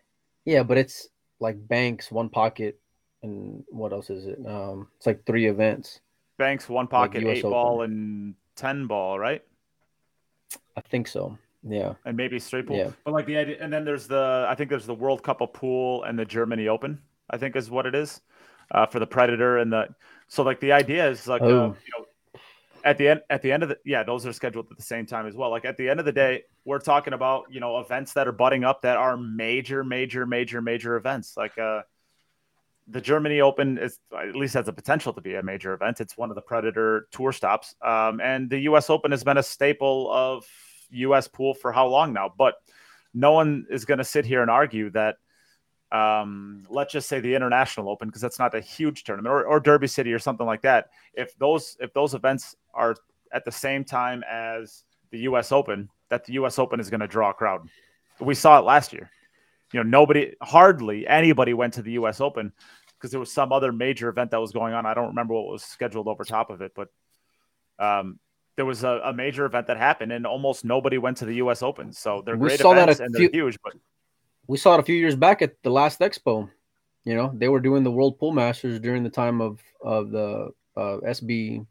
Yeah, 0.45 0.63
but 0.63 0.79
it's 0.79 1.09
like 1.41 1.57
banks, 1.69 2.11
one 2.11 2.29
pocket, 2.29 2.81
and 3.23 3.65
what 3.69 3.93
else 3.93 4.11
is 4.11 4.27
it? 4.27 4.39
Um, 4.47 4.89
it's 4.97 5.07
like 5.07 5.25
three 5.27 5.47
events. 5.47 6.01
banks 6.39 6.69
one 6.69 6.87
pocket 6.87 7.23
US 7.23 7.39
eight 7.39 7.45
Open. 7.45 7.51
ball 7.51 7.83
and 7.83 8.35
10 8.57 8.87
ball 8.87 9.19
right 9.19 9.43
I 10.77 10.81
think 10.81 11.09
so. 11.09 11.37
Yeah. 11.69 11.95
and 12.05 12.17
maybe 12.17 12.39
straight 12.39 12.67
pool. 12.67 12.77
Yeah. 12.77 12.91
But 13.05 13.13
like 13.13 13.27
the 13.27 13.37
idea, 13.37 13.57
and 13.61 13.73
then 13.73 13.85
there's 13.85 14.07
the 14.07 14.47
I 14.49 14.55
think 14.55 14.71
there's 14.71 14.87
the 14.87 14.95
World 14.95 15.23
Cup 15.23 15.41
of 15.41 15.53
pool 15.53 16.05
and 16.05 16.19
the 16.19 16.25
Germany 16.25 16.69
Open. 16.69 17.01
I 17.31 17.37
think 17.37 17.57
is 17.57 17.69
what 17.71 17.85
it 17.87 17.95
is 17.95 18.21
uh, 18.71 18.87
for 18.87 18.99
the 19.01 19.07
Predator 19.07 19.59
and 19.59 19.73
the. 19.73 19.89
So 20.29 20.43
like 20.45 20.61
the 20.61 20.73
idea 20.73 21.09
is 21.11 21.27
like 21.27 21.43
uh, 21.43 21.47
Oh. 21.47 21.77
you 21.85 21.93
know 21.99 22.05
at 22.85 22.97
the 22.97 23.09
end 23.09 23.21
at 23.29 23.43
the 23.43 23.51
end 23.51 23.65
of 23.65 23.69
the 23.71 23.79
yeah 23.85 24.05
those 24.05 24.25
are 24.25 24.33
scheduled 24.33 24.67
at 24.71 24.77
the 24.77 24.83
same 24.85 25.05
time 25.05 25.27
as 25.27 25.35
well. 25.35 25.51
Like 25.51 25.65
at 25.65 25.77
the 25.77 25.89
end 25.91 25.99
of 25.99 26.07
the 26.07 26.13
day, 26.13 26.45
we're 26.65 26.79
talking 26.79 27.13
about 27.13 27.47
you 27.51 27.59
know 27.61 27.81
events 27.81 28.13
that 28.13 28.29
are 28.29 28.33
butting 28.33 28.63
up 28.65 28.83
that 28.83 28.97
are 28.97 29.17
major 29.17 29.83
major 29.83 30.25
major 30.27 30.63
major 30.63 30.97
events 30.97 31.37
like 31.37 31.59
uh. 31.59 31.83
The 32.91 33.01
Germany 33.01 33.41
Open 33.41 33.79
is 33.79 33.99
at 34.17 34.35
least 34.35 34.55
has 34.55 34.67
the 34.67 34.73
potential 34.73 35.13
to 35.13 35.21
be 35.21 35.35
a 35.35 35.43
major 35.43 35.75
event. 35.75 36.01
It's 36.01 36.17
one 36.17 36.31
of 36.31 36.37
the 36.37 36.43
Predator 36.43 37.09
tour 37.13 37.33
stops, 37.33 37.75
um, 37.83 38.21
and 38.21 38.49
the 38.49 38.61
U.S. 38.61 38.89
Open 38.89 39.11
has 39.11 39.23
been 39.23 39.37
a 39.37 39.43
staple 39.43 40.11
of 40.11 40.47
U.S. 40.91 41.29
pool 41.29 41.55
for 41.55 41.71
how 41.71 41.87
long 41.87 42.13
now? 42.13 42.33
But 42.37 42.55
no 43.13 43.33
one 43.33 43.67
is 43.71 43.85
going 43.85 43.99
to 43.99 44.05
sit 44.05 44.25
here 44.25 44.43
and 44.43 44.51
argue 44.51 44.91
that. 44.91 45.17
Um, 45.91 46.67
let's 46.69 46.93
just 46.93 47.09
say 47.09 47.21
the 47.21 47.35
International 47.35 47.89
Open, 47.89 48.09
because 48.09 48.21
that's 48.21 48.39
not 48.39 48.55
a 48.55 48.61
huge 48.61 49.05
tournament, 49.05 49.33
or, 49.33 49.47
or 49.47 49.59
Derby 49.59 49.87
City 49.87 50.13
or 50.13 50.19
something 50.19 50.45
like 50.45 50.61
that. 50.61 50.91
If 51.15 51.35
those 51.39 51.79
if 51.81 51.95
those 51.95 52.13
events 52.13 52.55
are 52.75 52.95
at 53.33 53.47
the 53.47 53.53
same 53.53 53.85
time 53.85 54.23
as 54.31 54.85
the 55.11 55.21
U.S. 55.21 55.51
Open, 55.51 55.89
that 56.11 56.25
the 56.25 56.35
U.S. 56.35 56.59
Open 56.59 56.81
is 56.81 56.91
going 56.91 57.01
to 57.01 57.07
draw 57.07 57.31
a 57.31 57.35
crowd. 57.35 57.69
We 58.21 58.35
saw 58.35 58.59
it 58.59 58.65
last 58.65 58.93
year. 58.93 59.11
You 59.73 59.83
know, 59.83 59.89
nobody, 59.89 60.35
hardly 60.43 61.07
anybody 61.07 61.53
went 61.55 61.75
to 61.75 61.83
the 61.83 61.93
U.S. 61.93 62.21
Open 62.21 62.53
because 62.95 63.11
there 63.11 63.21
was 63.21 63.31
some 63.33 63.53
other 63.53 63.73
major 63.73 64.09
event 64.09 64.31
that 64.31 64.41
was 64.41 64.53
going 64.53 64.75
on. 64.75 64.87
I 64.87 64.95
don't 64.95 65.09
remember 65.09 65.35
what 65.35 65.53
was 65.53 65.63
scheduled 65.63 66.09
over 66.09 66.25
top 66.25 66.51
of 66.51 66.63
it, 66.63 66.73
but 66.75 66.89
um, 67.79 68.19
there 68.57 68.65
was 68.65 68.83
a, 68.83 69.01
a 69.05 69.13
major 69.13 69.45
event 69.45 69.69
that 69.69 69.77
happened, 69.77 70.11
and 70.13 70.27
almost 70.27 70.65
nobody 70.65 70.99
went 70.99 71.19
to 71.19 71.25
the 71.27 71.35
U.S. 71.37 71.63
Open. 71.63 71.93
So 71.93 72.23
they're 72.25 72.37
We 72.37 72.49
great 72.49 72.61
saw 72.61 72.75
that 72.75 72.85
events 72.85 73.01
and 73.01 73.15
few- 73.15 73.29
they're 73.31 73.43
huge, 73.43 73.59
but 73.63 73.75
we 74.47 74.57
saw 74.59 74.75
it 74.75 74.81
a 74.81 74.83
few 74.83 74.97
years 74.97 75.15
back 75.15 75.43
at 75.43 75.63
the 75.63 75.71
last 75.71 76.01
expo. 76.01 76.51
You 77.05 77.15
know, 77.15 77.31
they 77.35 77.49
were 77.49 77.61
doing 77.61 77.85
the 77.85 77.91
World 77.91 78.19
Pool 78.19 78.33
Masters 78.33 78.81
during 78.81 79.03
the 79.03 79.11
time 79.11 79.41
of 79.41 79.61
of 79.83 80.11
the 80.11 80.51
uh, 80.77 80.99
SB, 81.07 81.65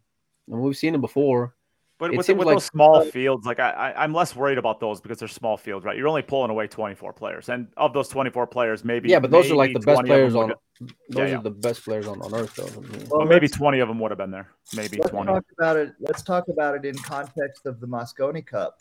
and 0.50 0.62
we've 0.62 0.78
seen 0.78 0.96
it 0.96 1.02
before. 1.02 1.56
But 2.00 2.14
It 2.14 2.18
with, 2.18 2.26
seems 2.28 2.38
with 2.38 2.46
like- 2.48 2.56
those 2.58 2.66
small 2.66 3.04
fields, 3.06 3.46
like 3.48 3.60
I, 3.60 3.72
I, 3.72 4.04
I'm 4.04 4.14
less 4.14 4.36
worried 4.36 4.60
about 4.60 4.80
those 4.80 5.02
because 5.02 5.18
they're 5.18 5.28
small 5.28 5.58
fields, 5.58 5.84
right? 5.84 5.98
You're 5.98 6.08
only 6.08 6.22
pulling 6.22 6.52
away 6.52 6.68
24 6.68 7.14
players, 7.14 7.50
and 7.50 7.68
of 7.76 7.92
those 7.94 8.08
24 8.10 8.46
players, 8.48 8.86
maybe 8.86 9.10
yeah, 9.10 9.20
but 9.20 9.32
those 9.32 9.50
are 9.50 9.56
like 9.56 9.74
the 9.74 9.80
best 9.80 10.02
20 10.02 10.02
of 10.02 10.06
them 10.08 10.16
players 10.32 10.36
on. 10.36 10.44
would've- 10.50 10.96
Those 11.10 11.18
Yeah, 11.18 11.24
are 11.24 11.28
yeah. 11.38 11.42
the 11.42 11.50
best 11.50 11.84
players 11.84 12.08
on, 12.08 12.22
on 12.22 12.36
earth, 12.36 12.56
though. 12.56 12.66
Well, 13.10 13.20
Well, 13.22 13.28
maybe 13.28 13.48
20 13.48 13.80
of 13.80 13.88
them 13.88 14.00
would 14.00 14.12
have 14.12 14.20
been 14.20 14.30
there. 14.30 14.48
Maybe 14.76 14.98
let's 14.98 15.10
20. 15.10 15.32
talk 15.34 15.46
about 15.58 15.76
it. 15.78 15.94
Let's 16.00 16.22
talk 16.22 16.48
about 16.50 16.76
it 16.76 16.86
in 16.86 16.96
context 17.00 17.66
of 17.66 17.80
the 17.80 17.88
Mosconi 17.88 18.46
Cup. 18.46 18.80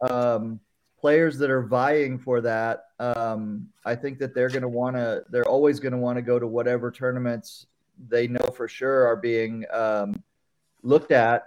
Um, 0.00 0.58
players 1.02 1.36
that 1.38 1.50
are 1.50 1.62
vying 1.62 2.18
for 2.18 2.40
that, 2.40 2.84
um, 2.98 3.68
I 3.84 3.94
think 3.94 4.18
that 4.20 4.34
they're 4.34 4.48
going 4.48 4.62
to 4.62 4.68
want 4.68 4.96
to. 4.96 5.22
They're 5.28 5.44
always 5.48 5.80
going 5.80 5.92
to 5.92 5.98
want 5.98 6.16
to 6.16 6.22
go 6.22 6.38
to 6.38 6.46
whatever 6.46 6.90
tournaments 6.90 7.66
they 8.08 8.26
know 8.26 8.46
for 8.56 8.68
sure 8.68 9.06
are 9.06 9.16
being 9.16 9.64
um, 9.72 10.22
looked 10.82 11.10
at 11.12 11.44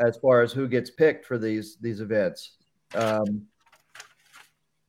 as 0.00 0.16
far 0.16 0.42
as 0.42 0.52
who 0.52 0.66
gets 0.66 0.90
picked 0.90 1.24
for 1.24 1.38
these 1.38 1.76
these 1.80 2.00
events. 2.00 2.56
Um, 2.94 3.46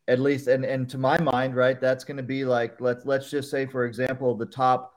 at 0.07 0.19
least, 0.19 0.47
and 0.47 0.65
and 0.65 0.89
to 0.89 0.97
my 0.97 1.19
mind, 1.21 1.55
right, 1.55 1.79
that's 1.79 2.03
going 2.03 2.17
to 2.17 2.23
be 2.23 2.43
like 2.43 2.81
let's 2.81 3.05
let's 3.05 3.29
just 3.29 3.51
say, 3.51 3.65
for 3.65 3.85
example, 3.85 4.35
the 4.35 4.45
top 4.45 4.93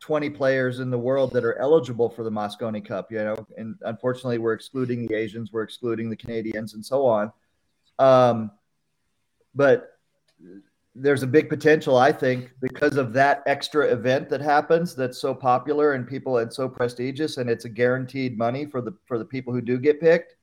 20 0.00 0.30
players 0.30 0.80
in 0.80 0.90
the 0.90 0.98
world 0.98 1.32
that 1.32 1.44
are 1.44 1.58
eligible 1.58 2.10
for 2.10 2.24
the 2.24 2.30
Mosconi 2.30 2.84
Cup, 2.84 3.10
you 3.10 3.18
know, 3.18 3.46
and 3.56 3.74
unfortunately 3.82 4.38
we're 4.38 4.52
excluding 4.52 5.06
the 5.06 5.14
Asians, 5.14 5.50
we're 5.50 5.62
excluding 5.62 6.10
the 6.10 6.16
Canadians 6.16 6.74
and 6.74 6.84
so 6.84 7.06
on. 7.06 7.32
Um, 7.98 8.50
but 9.54 9.93
there's 10.94 11.24
a 11.24 11.26
big 11.28 11.48
potential, 11.48 11.96
I 11.96 12.12
think, 12.12 12.52
because 12.60 12.96
of 12.96 13.12
that 13.14 13.42
extra 13.46 13.86
event 13.86 14.28
that 14.28 14.40
happens 14.40 14.94
that's 14.94 15.18
so 15.18 15.34
popular 15.34 15.94
and 15.94 16.06
people 16.06 16.38
and 16.38 16.52
so 16.52 16.68
prestigious, 16.68 17.36
and 17.36 17.50
it's 17.50 17.64
a 17.64 17.68
guaranteed 17.68 18.38
money 18.38 18.64
for 18.64 18.80
the 18.80 18.92
for 19.04 19.18
the 19.18 19.24
people 19.24 19.52
who 19.52 19.60
do 19.60 19.78
get 19.78 20.00
picked. 20.00 20.36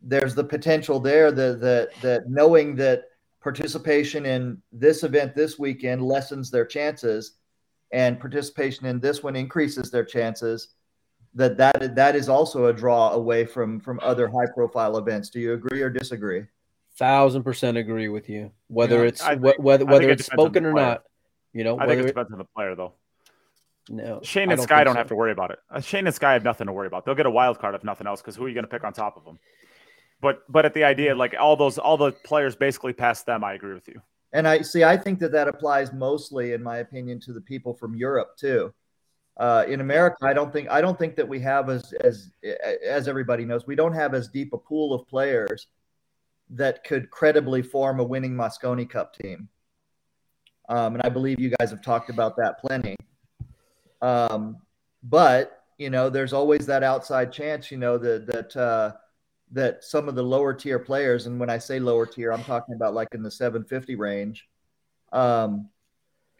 There's 0.00 0.34
the 0.34 0.44
potential 0.44 1.00
there 1.00 1.32
that 1.32 1.60
that 1.60 1.88
that 2.02 2.30
knowing 2.30 2.76
that 2.76 3.04
participation 3.40 4.24
in 4.24 4.62
this 4.72 5.02
event 5.02 5.34
this 5.34 5.58
weekend 5.58 6.02
lessens 6.02 6.50
their 6.50 6.66
chances, 6.66 7.32
and 7.92 8.20
participation 8.20 8.86
in 8.86 9.00
this 9.00 9.22
one 9.24 9.34
increases 9.34 9.90
their 9.90 10.04
chances. 10.04 10.68
That 11.34 11.56
that 11.56 11.96
that 11.96 12.14
is 12.14 12.28
also 12.28 12.66
a 12.66 12.72
draw 12.72 13.10
away 13.10 13.46
from 13.46 13.80
from 13.80 13.98
other 14.00 14.28
high 14.28 14.46
profile 14.54 14.96
events. 14.96 15.30
Do 15.30 15.40
you 15.40 15.54
agree 15.54 15.82
or 15.82 15.90
disagree? 15.90 16.44
Thousand 16.98 17.42
percent 17.42 17.76
agree 17.76 18.08
with 18.08 18.28
you. 18.28 18.52
Whether 18.68 19.00
Yeah, 19.02 19.08
it's 19.08 19.24
think- 19.26 19.42
whether 19.58 19.84
whether 19.84 20.08
it 20.08 20.12
it's 20.12 20.24
depends 20.26 20.42
spoken 20.42 20.64
or 20.64 20.72
not, 20.72 21.02
you 21.52 21.64
know. 21.64 21.76
I 21.76 21.86
think 21.86 21.88
whether 21.88 22.00
it 22.00 22.04
it, 22.04 22.08
depends 22.08 22.32
on 22.32 22.38
the 22.38 22.44
player, 22.44 22.74
though. 22.76 22.92
no, 23.88 24.20
Shane 24.22 24.48
I 24.48 24.52
and 24.52 24.58
don't 24.58 24.66
Sky 24.66 24.84
don't 24.84 24.94
so. 24.94 24.98
have 24.98 25.08
to 25.08 25.16
worry 25.16 25.32
about 25.32 25.50
it. 25.50 25.58
Uh, 25.70 25.80
Shane 25.80 26.06
and 26.06 26.14
Sky 26.14 26.34
have 26.34 26.44
nothing 26.44 26.66
to 26.68 26.72
worry 26.72 26.86
about. 26.86 27.04
They'll 27.04 27.16
get 27.16 27.26
a 27.26 27.30
wild 27.30 27.58
card 27.58 27.74
if 27.74 27.82
nothing 27.82 28.06
else, 28.06 28.22
because 28.22 28.36
who 28.36 28.44
are 28.44 28.48
you 28.48 28.54
going 28.54 28.64
to 28.64 28.70
pick 28.70 28.84
on 28.84 28.92
top 28.92 29.16
of 29.16 29.24
them? 29.24 29.38
But 30.20 30.42
but 30.48 30.64
at 30.64 30.72
the 30.74 30.84
idea, 30.84 31.14
like 31.16 31.34
all 31.38 31.56
those 31.56 31.78
all 31.78 31.96
the 31.96 32.12
players 32.12 32.54
basically 32.54 32.92
past 32.92 33.26
them, 33.26 33.42
I 33.42 33.54
agree 33.54 33.74
with 33.74 33.88
you. 33.88 34.00
And 34.32 34.46
I 34.46 34.62
see. 34.62 34.84
I 34.84 34.96
think 34.96 35.18
that 35.18 35.32
that 35.32 35.48
applies 35.48 35.92
mostly, 35.92 36.52
in 36.52 36.62
my 36.62 36.78
opinion, 36.78 37.18
to 37.20 37.32
the 37.32 37.40
people 37.40 37.74
from 37.74 37.94
Europe 37.96 38.36
too. 38.36 38.72
Uh, 39.36 39.64
in 39.66 39.80
America, 39.80 40.18
I 40.22 40.32
don't 40.32 40.52
think 40.52 40.70
I 40.70 40.80
don't 40.80 40.96
think 40.98 41.16
that 41.16 41.26
we 41.28 41.40
have 41.40 41.68
as 41.68 41.92
as 41.94 42.30
as 42.86 43.08
everybody 43.08 43.44
knows, 43.44 43.66
we 43.66 43.74
don't 43.74 43.92
have 43.92 44.14
as 44.14 44.28
deep 44.28 44.52
a 44.52 44.58
pool 44.58 44.94
of 44.94 45.08
players 45.08 45.66
that 46.50 46.84
could 46.84 47.10
credibly 47.10 47.62
form 47.62 48.00
a 48.00 48.04
winning 48.04 48.34
Mosconi 48.34 48.88
Cup 48.88 49.14
team. 49.14 49.48
Um, 50.68 50.94
and 50.94 51.02
I 51.02 51.08
believe 51.08 51.40
you 51.40 51.54
guys 51.58 51.70
have 51.70 51.82
talked 51.82 52.10
about 52.10 52.36
that 52.36 52.58
plenty. 52.60 52.96
Um, 54.00 54.58
but 55.02 55.62
you 55.78 55.90
know, 55.90 56.08
there's 56.08 56.32
always 56.32 56.66
that 56.66 56.82
outside 56.82 57.32
chance, 57.32 57.70
you 57.70 57.78
know, 57.78 57.98
that 57.98 58.26
that 58.26 58.56
uh, 58.56 58.92
that 59.52 59.84
some 59.84 60.08
of 60.08 60.14
the 60.14 60.22
lower 60.22 60.54
tier 60.54 60.78
players, 60.78 61.26
and 61.26 61.38
when 61.38 61.50
I 61.50 61.58
say 61.58 61.78
lower 61.78 62.06
tier, 62.06 62.32
I'm 62.32 62.44
talking 62.44 62.74
about 62.74 62.94
like 62.94 63.08
in 63.12 63.22
the 63.22 63.30
750 63.30 63.96
range, 63.96 64.48
um, 65.12 65.68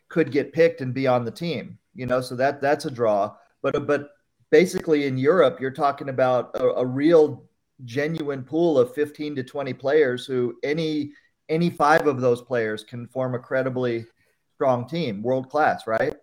could 0.08 0.30
get 0.30 0.52
picked 0.52 0.80
and 0.80 0.94
be 0.94 1.06
on 1.06 1.24
the 1.24 1.30
team. 1.30 1.78
You 1.94 2.06
know, 2.06 2.20
so 2.20 2.36
that 2.36 2.60
that's 2.60 2.84
a 2.84 2.90
draw. 2.90 3.34
But 3.62 3.86
but 3.86 4.10
basically 4.50 5.06
in 5.06 5.18
Europe, 5.18 5.60
you're 5.60 5.70
talking 5.70 6.08
about 6.08 6.50
a, 6.54 6.64
a 6.64 6.86
real 6.86 7.44
genuine 7.84 8.42
pool 8.44 8.78
of 8.78 8.94
15 8.94 9.36
to 9.36 9.42
20 9.42 9.72
players 9.74 10.26
who 10.26 10.54
any 10.62 11.12
any 11.48 11.70
five 11.70 12.06
of 12.06 12.20
those 12.20 12.40
players 12.40 12.84
can 12.84 13.06
form 13.08 13.34
a 13.34 13.38
credibly 13.38 14.06
strong 14.54 14.88
team, 14.88 15.22
world 15.22 15.50
class, 15.50 15.86
right? 15.86 16.14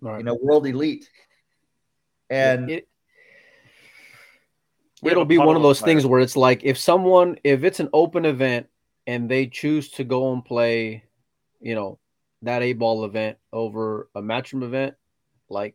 Right. 0.00 0.18
You 0.18 0.24
know, 0.24 0.38
world 0.40 0.66
elite. 0.66 1.08
And 2.28 2.70
it, 2.70 2.88
We 5.02 5.08
have 5.08 5.12
it'll 5.12 5.24
be 5.24 5.38
one 5.38 5.48
of 5.50 5.56
of 5.56 5.62
those 5.62 5.80
things 5.80 6.04
where 6.04 6.20
it's 6.20 6.36
like 6.36 6.62
if 6.62 6.78
someone 6.78 7.38
if 7.42 7.64
it's 7.64 7.80
an 7.80 7.88
open 7.92 8.24
event 8.24 8.66
and 9.06 9.30
they 9.30 9.46
choose 9.46 9.90
to 9.92 10.04
go 10.04 10.32
and 10.32 10.44
play, 10.44 11.04
you 11.60 11.74
know, 11.74 11.98
that 12.42 12.62
eight 12.62 12.78
ball 12.78 13.04
event 13.04 13.38
over 13.52 14.08
a 14.14 14.22
matchroom 14.22 14.62
event, 14.62 14.94
like 15.48 15.74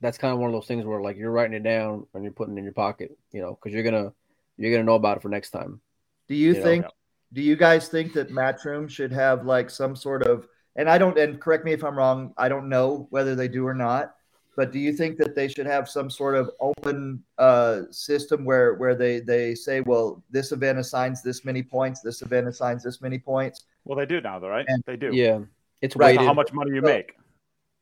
that's 0.00 0.18
kind 0.18 0.32
of 0.32 0.38
one 0.38 0.48
of 0.48 0.52
those 0.54 0.66
things 0.66 0.84
where 0.84 1.00
like 1.00 1.16
you're 1.16 1.30
writing 1.30 1.54
it 1.56 1.62
down 1.62 2.06
and 2.14 2.22
you're 2.22 2.32
putting 2.32 2.54
it 2.56 2.58
in 2.58 2.64
your 2.64 2.72
pocket, 2.72 3.16
you 3.32 3.40
know, 3.40 3.54
because 3.60 3.74
you're 3.74 3.82
gonna 3.82 4.12
you're 4.56 4.72
gonna 4.72 4.84
know 4.84 4.94
about 4.94 5.18
it 5.18 5.22
for 5.22 5.28
next 5.28 5.50
time. 5.50 5.80
Do 6.28 6.34
you, 6.34 6.54
You 6.54 6.62
think? 6.62 6.84
yeah. 6.84 6.90
Do 7.32 7.42
you 7.42 7.56
guys 7.56 7.88
think 7.88 8.12
that 8.14 8.30
Matchroom 8.30 8.88
should 8.88 9.12
have 9.12 9.44
like 9.44 9.70
some 9.70 9.96
sort 9.96 10.22
of? 10.22 10.46
And 10.76 10.88
I 10.90 10.98
don't. 10.98 11.18
And 11.18 11.40
correct 11.40 11.64
me 11.64 11.72
if 11.72 11.82
I'm 11.82 11.96
wrong. 11.96 12.32
I 12.36 12.48
don't 12.48 12.68
know 12.68 13.06
whether 13.10 13.34
they 13.34 13.48
do 13.48 13.66
or 13.66 13.74
not. 13.74 14.14
But 14.56 14.72
do 14.72 14.78
you 14.78 14.92
think 14.94 15.18
that 15.18 15.34
they 15.34 15.48
should 15.48 15.66
have 15.66 15.86
some 15.86 16.08
sort 16.08 16.34
of 16.34 16.50
open 16.60 17.22
uh, 17.36 17.82
system 17.90 18.44
where 18.44 18.74
where 18.74 18.94
they 18.94 19.20
they 19.20 19.54
say, 19.54 19.80
well, 19.82 20.22
this 20.30 20.52
event 20.52 20.78
assigns 20.78 21.22
this 21.22 21.44
many 21.44 21.62
points, 21.62 22.00
this 22.00 22.22
event 22.22 22.48
assigns 22.48 22.82
this 22.82 23.00
many 23.02 23.18
points. 23.18 23.64
Well, 23.84 23.98
they 23.98 24.06
do 24.06 24.20
now, 24.20 24.38
though, 24.38 24.48
right? 24.48 24.64
And- 24.68 24.82
they 24.86 24.96
do. 24.96 25.10
Yeah, 25.12 25.40
it's 25.82 25.94
Right, 25.96 26.16
Based 26.16 26.26
how 26.26 26.32
much 26.34 26.52
money 26.52 26.70
you 26.72 26.80
So- 26.80 26.86
make. 26.86 27.16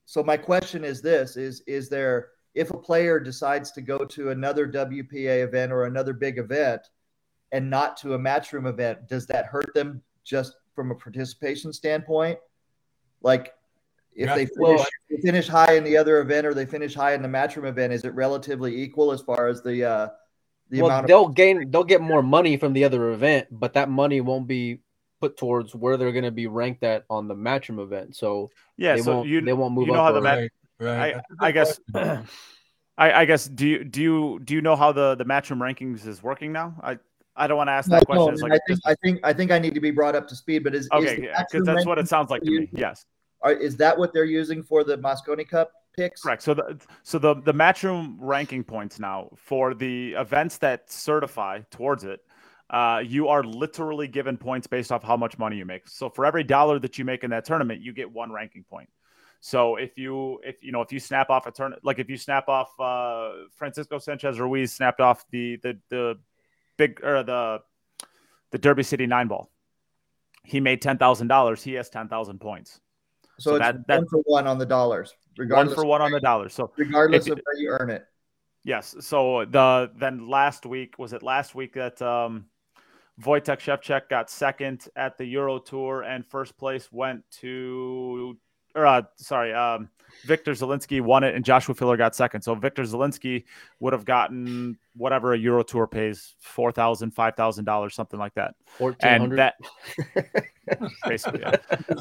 So 0.06 0.22
my 0.22 0.36
question 0.36 0.84
is 0.84 1.00
this: 1.00 1.36
is 1.36 1.62
is 1.66 1.88
there 1.88 2.28
if 2.54 2.70
a 2.70 2.78
player 2.78 3.18
decides 3.18 3.72
to 3.72 3.80
go 3.80 4.04
to 4.04 4.30
another 4.30 4.66
WPA 4.66 5.44
event 5.44 5.72
or 5.72 5.84
another 5.84 6.12
big 6.12 6.38
event 6.38 6.82
and 7.52 7.68
not 7.68 7.96
to 7.98 8.14
a 8.14 8.18
matchroom 8.18 8.68
event, 8.68 9.08
does 9.08 9.26
that 9.26 9.46
hurt 9.46 9.72
them 9.74 10.02
just 10.22 10.56
from 10.74 10.90
a 10.90 10.94
participation 10.94 11.72
standpoint? 11.72 12.38
Like 13.22 13.54
if 14.14 14.28
Yeah. 14.28 14.34
they 14.36 14.46
finish, 14.46 14.58
Well- 14.58 14.86
they 15.10 15.16
finish 15.20 15.48
high 15.48 15.72
in 15.74 15.84
the 15.84 15.96
other 15.96 16.20
event 16.20 16.46
or 16.46 16.54
they 16.54 16.66
finish 16.66 16.94
high 16.94 17.14
in 17.14 17.22
the 17.22 17.28
matchroom 17.28 17.68
event, 17.68 17.92
is 17.92 18.04
it 18.04 18.14
relatively 18.14 18.80
equal 18.80 19.10
as 19.10 19.20
far 19.20 19.48
as 19.48 19.62
the 19.62 19.84
uh, 19.84 20.08
the 20.70 20.80
well, 20.80 20.90
amount 20.90 21.04
of 21.04 21.08
they'll 21.08 21.28
gain 21.28 21.70
they'll 21.70 21.84
get 21.84 22.00
more 22.00 22.22
money 22.22 22.56
from 22.56 22.72
the 22.72 22.84
other 22.84 23.10
event, 23.10 23.48
but 23.50 23.72
that 23.74 23.88
money 23.90 24.20
won't 24.20 24.46
be 24.46 24.80
put 25.24 25.36
towards 25.38 25.74
where 25.74 25.96
they're 25.96 26.12
going 26.12 26.24
to 26.24 26.30
be 26.30 26.46
ranked 26.46 26.82
at 26.82 27.04
on 27.08 27.28
the 27.28 27.34
matchroom 27.34 27.80
event. 27.82 28.14
So 28.16 28.50
Yeah, 28.76 28.96
they 28.96 29.02
so 29.02 29.16
won't 29.16 29.28
you 29.28 29.40
they 29.40 29.52
won't 29.54 29.74
move 29.74 29.86
you 29.86 29.92
know 29.94 30.00
up. 30.00 30.06
how 30.06 30.12
the 30.12 30.18
or- 30.18 30.22
mat- 30.22 30.50
Right, 30.80 30.98
right. 30.98 30.98
I- 30.98 31.12
That's 31.12 31.26
a 31.30 31.34
good 31.34 31.46
I 31.46 31.52
guess- 31.52 31.80
I, 32.96 33.12
I 33.22 33.24
guess 33.24 33.46
do 33.48 33.66
you 33.66 33.84
do 33.84 34.02
you 34.02 34.40
do 34.44 34.54
you 34.54 34.60
know 34.60 34.76
how 34.76 34.92
the 34.92 35.14
the 35.16 35.24
matchroom 35.24 35.58
rankings 35.58 36.06
is 36.06 36.22
working 36.22 36.52
now? 36.52 36.76
I 36.82 36.98
I 37.36 37.46
don't 37.48 37.56
want 37.56 37.68
to 37.68 37.72
ask 37.72 37.88
that 37.90 38.02
no, 38.08 38.14
question. 38.14 38.34
It's 38.34 38.42
and 38.42 38.50
like 38.52 38.60
I 38.60 38.64
think 38.68 38.80
I 38.86 38.94
think 39.02 39.20
I 39.24 39.32
think 39.32 39.50
I 39.50 39.58
need 39.58 39.74
to 39.74 39.80
be 39.80 39.90
brought 39.90 40.14
up 40.14 40.28
to 40.28 40.36
speed. 40.36 40.62
But 40.62 40.74
is, 40.74 40.84
is 40.84 40.90
okay, 40.92 41.16
because 41.16 41.34
matchroom 41.62 41.64
that's 41.66 41.86
what 41.86 41.98
it 41.98 42.06
sounds 42.08 42.30
like 42.30 42.42
to 42.42 42.50
me. 42.50 42.68
Yes, 42.72 43.06
are, 43.40 43.52
is 43.52 43.76
that 43.78 43.98
what 43.98 44.12
they're 44.12 44.24
using 44.40 44.62
for 44.62 44.84
the 44.84 44.96
Mosconi 44.98 45.48
Cup 45.48 45.72
picks? 45.96 46.22
correct. 46.22 46.42
So 46.42 46.54
the 46.54 46.78
so 47.02 47.18
the 47.18 47.34
the 47.34 47.52
matchroom 47.54 48.14
ranking 48.18 48.62
points 48.62 49.00
now 49.00 49.30
for 49.36 49.74
the 49.74 50.12
events 50.12 50.58
that 50.58 50.88
certify 50.88 51.62
towards 51.72 52.04
it, 52.04 52.20
uh, 52.70 53.02
you 53.04 53.28
are 53.28 53.44
literally 53.44 54.08
given 54.08 54.36
points 54.36 54.66
based 54.66 54.90
off 54.90 55.02
how 55.02 55.16
much 55.16 55.38
money 55.38 55.56
you 55.56 55.64
make. 55.66 55.86
So 55.88 56.08
for 56.08 56.24
every 56.24 56.44
dollar 56.44 56.78
that 56.80 56.98
you 56.98 57.04
make 57.04 57.22
in 57.24 57.30
that 57.30 57.44
tournament, 57.44 57.80
you 57.82 57.92
get 57.92 58.10
one 58.10 58.32
ranking 58.32 58.64
point. 58.64 58.88
So 59.40 59.76
if 59.76 59.98
you 59.98 60.40
if 60.42 60.62
you 60.62 60.72
know 60.72 60.80
if 60.80 60.90
you 60.90 60.98
snap 60.98 61.28
off 61.28 61.46
a 61.46 61.52
turn 61.52 61.74
like 61.82 61.98
if 61.98 62.08
you 62.08 62.16
snap 62.16 62.48
off 62.48 62.68
uh, 62.80 63.32
Francisco 63.56 63.98
Sanchez 63.98 64.40
Ruiz 64.40 64.72
snapped 64.72 65.00
off 65.00 65.24
the 65.30 65.56
the 65.62 65.78
the 65.90 66.18
big 66.78 67.04
or 67.04 67.22
the 67.22 67.60
the 68.52 68.58
Derby 68.58 68.82
City 68.82 69.06
nine 69.06 69.28
ball, 69.28 69.50
he 70.44 70.60
made 70.60 70.80
ten 70.80 70.96
thousand 70.96 71.28
dollars. 71.28 71.62
He 71.62 71.74
has 71.74 71.90
ten 71.90 72.08
thousand 72.08 72.40
points. 72.40 72.80
So, 73.38 73.50
So 73.50 73.56
it's 73.56 73.62
that- 73.64 73.86
that- 73.88 73.98
one 73.98 74.08
for 74.08 74.22
one 74.24 74.46
on 74.46 74.58
the 74.58 74.64
dollars, 74.66 75.12
One 75.36 75.74
for 75.74 75.84
one 75.84 76.00
on 76.00 76.12
the 76.12 76.20
dollars. 76.20 76.54
So 76.54 76.72
regardless 76.76 77.26
if- 77.26 77.32
of 77.32 77.40
where 77.44 77.56
you 77.60 77.68
earn 77.68 77.90
it. 77.90 78.06
Yes. 78.62 78.94
So 79.00 79.44
the 79.44 79.90
then 79.96 80.26
last 80.28 80.64
week 80.64 80.98
was 80.98 81.12
it 81.12 81.22
last 81.22 81.54
week 81.54 81.74
that 81.74 82.00
um 82.00 82.46
Wojtek 83.22 83.60
Szewczyk 83.60 84.08
got 84.08 84.30
second 84.30 84.88
at 84.96 85.16
the 85.18 85.24
Euro 85.26 85.58
Tour 85.58 86.02
and 86.02 86.26
first 86.26 86.56
place 86.58 86.90
went 86.90 87.22
to 87.40 88.36
or 88.74 88.86
uh, 88.86 89.02
sorry, 89.16 89.54
um 89.54 89.88
Wiktor 90.26 90.52
Zieliński 90.54 91.00
won 91.00 91.24
it 91.24 91.34
and 91.34 91.44
Joshua 91.44 91.74
Filler 91.74 91.96
got 91.96 92.14
second. 92.14 92.42
So 92.42 92.54
Wiktor 92.56 92.84
Zieliński 92.84 93.44
would 93.80 93.92
have 93.92 94.04
gotten 94.04 94.78
whatever 94.96 95.32
a 95.32 95.38
Euro 95.38 95.62
Tour 95.62 95.86
pays, 95.86 96.34
four 96.40 96.72
thousand, 96.72 97.12
five 97.12 97.36
thousand 97.36 97.64
dollars, 97.64 97.94
something 97.94 98.18
like 98.18 98.34
that. 98.34 98.54
And 99.00 99.38
that 99.38 99.54
basically 101.06 101.40
yeah. 101.40 101.56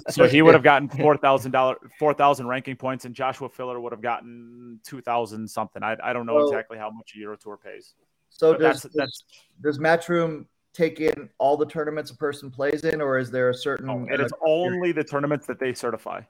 So 0.09 0.27
he 0.27 0.41
would 0.41 0.53
have 0.55 0.63
gotten 0.63 0.89
four 0.89 1.15
thousand 1.17 1.51
dollar 1.51 1.75
four 1.99 2.13
thousand 2.13 2.47
ranking 2.47 2.75
points, 2.75 3.05
and 3.05 3.13
Joshua 3.13 3.49
Filler 3.49 3.79
would 3.79 3.91
have 3.91 4.01
gotten 4.01 4.79
two 4.83 5.01
thousand 5.01 5.47
something. 5.47 5.83
I, 5.83 5.95
I 6.03 6.11
don't 6.13 6.25
know 6.25 6.35
Well- 6.35 6.47
exactly 6.47 6.77
how 6.79 6.89
much 6.89 7.13
a 7.15 7.19
Euro 7.19 7.37
Tour 7.37 7.57
pays. 7.57 7.93
So 8.29 8.53
But 8.53 8.61
does, 8.61 8.81
that's 8.81 8.95
that's 8.95 9.23
does 9.61 9.77
Matchroom 9.77 10.45
take 10.73 10.99
in 10.99 11.29
all 11.37 11.55
the 11.57 11.65
tournaments 11.65 12.11
a 12.11 12.15
person 12.15 12.49
plays 12.51 12.83
in, 12.83 13.01
or 13.01 13.17
is 13.17 13.31
there 13.31 13.49
a 13.49 13.53
certain? 13.53 13.89
oh, 13.89 14.05
it 14.11 14.19
uh, 14.19 14.25
is 14.25 14.33
only 14.45 14.91
the 14.91 15.03
tournaments 15.03 15.45
that 15.47 15.59
they 15.59 15.73
certify. 15.73 16.21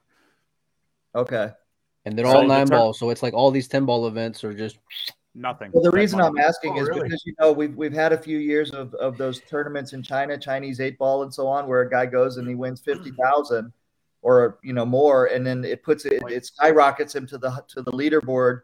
okay. 1.16 1.52
and 2.06 2.18
they're 2.18 2.26
So 2.26 2.36
all 2.36 2.42
the 2.42 2.48
nine 2.48 2.68
tur- 2.68 2.76
balls. 2.78 3.00
So 3.00 3.10
it's 3.10 3.24
like 3.24 3.34
all 3.34 3.52
these 3.52 3.68
ten 3.68 3.86
ball 3.86 4.08
events 4.08 4.44
are 4.44 4.54
just 4.54 4.78
Nothing. 5.36 5.72
Well, 5.74 5.84
the 5.84 5.90
reason 5.90 6.20
money. 6.20 6.40
I'm 6.40 6.46
asking 6.48 6.74
Oh, 6.74 6.82
is 6.82 6.90
really? 6.90 7.04
because 7.04 7.24
you 7.26 7.34
know 7.40 7.52
we've 7.52 7.76
we've 7.76 7.94
had 7.94 8.14
a 8.14 8.18
few 8.18 8.38
years 8.38 8.70
of, 8.70 8.94
of 8.96 9.18
those 9.18 9.42
tournaments 9.50 9.94
in 9.94 10.04
China, 10.04 10.38
Chinese 10.38 10.80
eight 10.80 10.98
ball, 11.00 11.24
and 11.24 11.34
so 11.34 11.48
on, 11.48 11.68
where 11.68 11.82
a 11.82 11.90
guy 11.90 12.06
goes 12.06 12.38
and 12.38 12.48
he 12.48 12.54
wins 12.54 12.82
fifty 12.82 13.12
thousand 13.12 13.74
or 14.22 14.60
you 14.64 14.74
know 14.74 14.86
more, 14.86 15.26
and 15.26 15.46
then 15.46 15.64
it 15.66 15.82
puts 15.82 16.06
it 16.06 16.22
it 16.30 16.46
skyrockets 16.46 17.16
him 17.16 17.26
to 17.26 17.40
the 17.40 17.64
to 17.70 17.82
the 17.82 17.92
leaderboard 17.92 18.62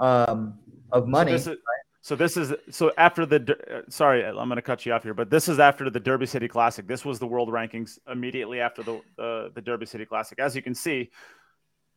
um, 0.00 0.58
of 0.90 1.06
money. 1.06 1.38
So 1.38 1.50
this, 1.50 1.58
is, 1.58 1.64
so 2.02 2.16
this 2.16 2.36
is 2.36 2.54
so 2.70 2.92
after 2.96 3.26
the 3.26 3.56
uh, 3.70 3.82
sorry, 3.90 4.24
I'm 4.24 4.34
going 4.34 4.56
to 4.56 4.62
cut 4.62 4.86
you 4.86 4.92
off 4.92 5.02
here, 5.02 5.14
but 5.14 5.28
this 5.30 5.48
is 5.48 5.58
after 5.58 5.90
the 5.90 6.00
Derby 6.00 6.26
City 6.26 6.48
Classic. 6.48 6.86
This 6.86 7.04
was 7.04 7.18
the 7.18 7.26
world 7.26 7.48
rankings 7.50 7.98
immediately 8.10 8.60
after 8.60 8.82
the 8.82 8.94
uh, 9.18 9.48
the 9.54 9.60
Derby 9.62 9.86
City 9.86 10.06
Classic. 10.06 10.38
As 10.38 10.56
you 10.56 10.62
can 10.62 10.74
see, 10.74 11.10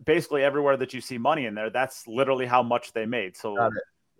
basically 0.05 0.43
everywhere 0.43 0.75
that 0.77 0.93
you 0.93 1.01
see 1.01 1.17
money 1.17 1.45
in 1.45 1.55
there, 1.55 1.69
that's 1.69 2.05
literally 2.07 2.45
how 2.45 2.61
much 2.61 2.91
they 2.93 3.05
made. 3.05 3.37
So 3.37 3.57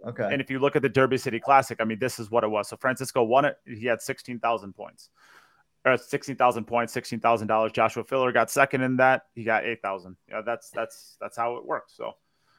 okay. 0.08 0.30
And 0.32 0.42
if 0.42 0.50
you 0.50 0.60
look 0.60 0.76
at 0.76 0.82
the 0.82 0.90
Derby 0.90 1.18
City 1.18 1.40
Classic, 1.40 1.78
I 1.82 1.86
mean, 1.86 2.00
this 2.00 2.18
is 2.20 2.32
what 2.32 2.44
it 2.44 2.50
was. 2.50 2.70
So 2.70 2.78
Francisco 2.78 3.24
won 3.24 3.46
it. 3.46 3.58
He 3.66 3.86
had 3.86 4.02
16,000 4.02 4.74
points. 4.74 5.10
or 5.86 5.98
sixteen 5.98 6.38
thousand 6.38 6.64
points, 6.66 6.94
sixteen 6.94 7.20
thousand 7.20 7.48
dollars. 7.48 7.74
Joshua 7.74 8.06
Filler 8.06 8.32
got 8.32 8.50
second 8.50 8.82
in 8.84 8.96
that. 8.98 9.24
He 9.36 9.44
got 9.44 9.66
eight 9.66 9.82
thousand. 9.82 10.16
Yeah, 10.30 10.42
that's 10.46 10.70
that's 10.70 11.18
that's 11.20 11.36
how 11.36 11.58
it 11.58 11.66
works. 11.66 11.94
So, 11.98 12.14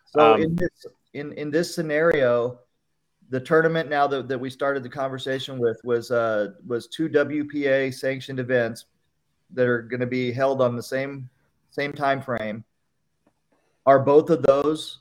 So 0.05 0.35
Um, 0.35 0.43
in 0.43 0.55
this 0.55 0.87
in 1.15 1.33
in 1.33 1.51
this 1.51 1.75
scenario, 1.75 2.59
the 3.35 3.41
tournament 3.41 3.91
now 3.91 4.07
that, 4.07 4.29
that 4.29 4.39
we 4.39 4.49
started 4.49 4.85
the 4.85 4.89
conversation 4.89 5.59
with 5.59 5.81
was 5.83 6.13
uh 6.13 6.51
was 6.65 6.87
two 6.87 7.09
WPA 7.09 7.93
sanctioned 7.93 8.39
events 8.39 8.85
that 9.53 9.67
are 9.67 9.83
going 9.83 9.99
to 9.99 10.07
be 10.07 10.31
held 10.31 10.63
on 10.63 10.77
the 10.77 10.83
same 10.83 11.29
same 11.71 11.93
time 11.93 12.23
frame. 12.23 12.63
Are 13.87 13.99
both 13.99 14.31
of 14.31 14.43
those 14.43 15.01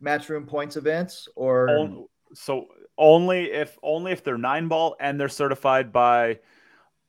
matchroom 0.00 0.46
points 0.46 0.76
events 0.76 1.26
or 1.34 1.68
on- 1.68 2.06
so 2.32 2.68
only 2.96 3.50
if 3.50 3.76
only 3.82 4.12
if 4.12 4.22
they're 4.22 4.38
nine 4.38 4.68
ball 4.68 4.94
and 5.00 5.18
they're 5.18 5.28
certified 5.28 5.92
by 5.92 6.38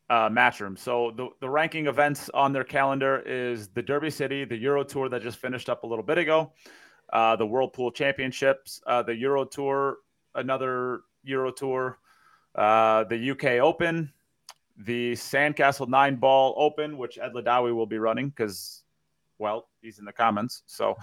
uh, 0.09 0.29
Matchroom. 0.29 0.79
So 0.79 1.13
the 1.15 1.27
the 1.41 1.49
ranking 1.49 1.85
events 1.85 2.31
on 2.33 2.53
their 2.53 2.63
calendar 2.63 3.21
is 3.23 3.67
the 3.67 3.83
Derby 3.83 4.09
City, 4.09 4.45
the 4.45 4.57
Euro 4.57 4.83
Tour 4.83 5.09
that 5.09 5.21
just 5.21 5.37
finished 5.37 5.69
up 5.69 5.83
a 5.83 5.87
little 5.87 6.03
bit 6.03 6.17
ago, 6.17 6.53
uh, 7.11 7.35
the 7.35 7.45
Pool 7.45 7.91
Championships, 7.91 8.81
uh, 8.87 9.03
the 9.03 9.15
Euro 9.15 9.45
Tour, 9.45 9.97
another 10.35 11.01
Euro 11.23 11.51
Tour, 11.51 11.97
uh, 12.55 13.03
the 13.05 13.31
UK 13.31 13.45
Open, 13.61 14.11
the 14.77 15.13
Sandcastle 15.13 15.87
Nine 15.87 16.15
Ball 16.15 16.53
Open, 16.57 16.97
which 16.97 17.17
Ed 17.17 17.33
Ladawi 17.33 17.73
will 17.75 17.85
be 17.87 17.97
running 17.99 18.29
because. 18.29 18.79
Well, 19.39 19.67
he's 19.81 19.97
in 19.99 20.05
the 20.05 20.13
comments. 20.13 20.61
So 20.67 20.95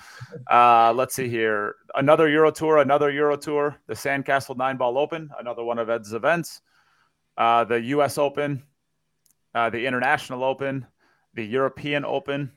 uh, 0.51 0.95
let's 0.97 1.15
see 1.15 1.29
here. 1.29 1.75
Another 1.97 2.29
Euro 2.29 2.51
Tour, 2.51 2.79
another 2.79 3.11
Euro 3.11 3.37
Tour, 3.37 3.77
the 3.87 3.93
Sandcastle 3.93 4.57
Nine 4.57 4.77
Ball 4.79 4.97
Open, 4.97 5.29
another 5.41 5.63
one 5.65 5.79
of 5.79 5.91
Ed's 5.91 6.15
events, 6.15 6.63
uh, 7.37 7.65
the 7.65 7.81
U.S. 7.97 8.17
Open, 8.19 8.63
uh, 9.55 9.69
the 9.69 9.85
International 9.85 10.45
Open, 10.45 10.87
the 11.35 11.45
European 11.45 12.05
Open, 12.05 12.51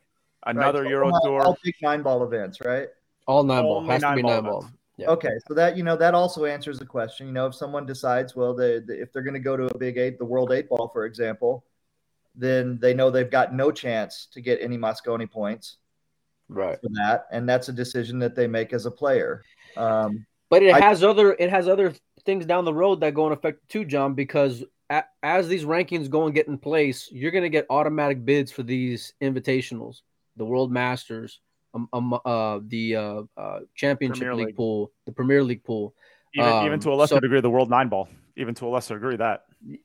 another 0.46 0.84
Right, 0.84 0.88
so 0.88 0.90
Euro 0.92 1.12
all- 1.12 1.22
Tour. 1.22 1.42
all 1.42 1.58
big 1.64 1.76
nine 1.82 2.02
ball 2.04 2.24
events, 2.24 2.62
right? 2.62 2.88
All 3.28 3.44
nine 3.44 3.64
ball 3.64 3.78
Only 3.78 3.90
has 3.94 4.02
to 4.04 4.16
be 4.16 4.22
nine-ball 4.22 4.32
nine 4.32 4.44
ball. 4.44 4.60
events. 4.62 4.78
Yeah. 4.98 5.08
Okay, 5.10 5.32
so 5.48 5.56
that 5.56 5.76
you 5.76 5.84
know 5.84 5.96
that 5.98 6.14
also 6.14 6.46
answers 6.46 6.78
the 6.78 6.86
question. 6.86 7.26
You 7.28 7.34
know, 7.34 7.48
if 7.48 7.56
someone 7.56 7.86
decides, 7.86 8.36
well, 8.36 8.54
they, 8.54 8.80
they- 8.80 9.00
if 9.00 9.12
they're 9.12 9.24
going 9.24 9.34
to 9.34 9.40
go 9.40 9.58
to 9.58 9.66
a 9.66 9.78
big 9.78 9.98
eight, 9.98 10.20
the 10.20 10.26
World 10.26 10.52
Eight 10.52 10.70
Ball, 10.70 10.88
for 10.90 11.06
example, 11.06 11.66
then 12.36 12.78
they 12.80 12.94
know 12.94 13.10
they've 13.10 13.30
got 13.30 13.54
no 13.56 13.72
chance 13.72 14.28
to 14.34 14.42
get 14.42 14.62
any 14.62 14.78
Mosconi 14.78 15.30
points 15.30 15.78
Right. 16.48 16.80
for 16.80 16.90
that, 16.94 17.26
and 17.32 17.50
that's 17.50 17.70
a 17.70 17.74
decision 17.74 18.20
that 18.20 18.36
they 18.36 18.46
make 18.48 18.72
as 18.74 18.86
a 18.86 18.92
player. 18.92 19.44
Um, 19.78 20.26
But 20.50 20.62
it 20.62 20.74
I- 20.76 20.80
has 20.80 21.04
other 21.04 21.34
it 21.34 21.50
has 21.50 21.68
other 21.68 21.94
things 22.26 22.46
down 22.46 22.64
the 22.64 22.74
road 22.74 23.00
that 23.02 23.16
go 23.16 23.26
in 23.28 23.34
effect 23.34 23.68
too, 23.70 23.86
John. 23.86 24.14
Because 24.14 24.64
a, 24.92 25.04
as 25.24 25.48
these 25.48 25.64
rankings 25.66 26.08
go 26.10 26.26
and 26.26 26.36
get 26.36 26.48
in 26.48 26.60
place, 26.60 27.10
you're 27.12 27.32
going 27.32 27.44
to 27.44 27.50
get 27.50 27.66
automatic 27.72 28.24
bids 28.24 28.52
for 28.52 28.62
these 28.62 29.14
invitationals, 29.22 30.02
the 30.38 30.46
World 30.46 30.72
Masters, 30.72 31.40
um, 31.74 32.14
uh, 32.26 32.60
the 32.68 32.96
uh, 32.96 33.22
uh, 33.38 33.60
Championship 33.76 34.34
League, 34.34 34.48
League. 34.48 34.56
pool, 34.56 34.92
the 35.06 35.12
Premier 35.12 35.44
League 35.44 35.64
pool. 35.64 35.94
even, 36.36 36.50
even 36.64 36.74
um, 36.74 36.80
to 36.80 36.94
a 36.94 36.96
lesser 36.96 37.16
so- 37.16 37.20
degree, 37.20 37.42
the 37.42 37.50
World 37.50 37.70
Nine 37.70 37.90
Ball. 37.90 38.08
Even 38.36 38.56
to 38.56 38.66
a 38.66 38.70
lesser 38.70 38.96
degree, 38.96 39.16
that. 39.18 39.44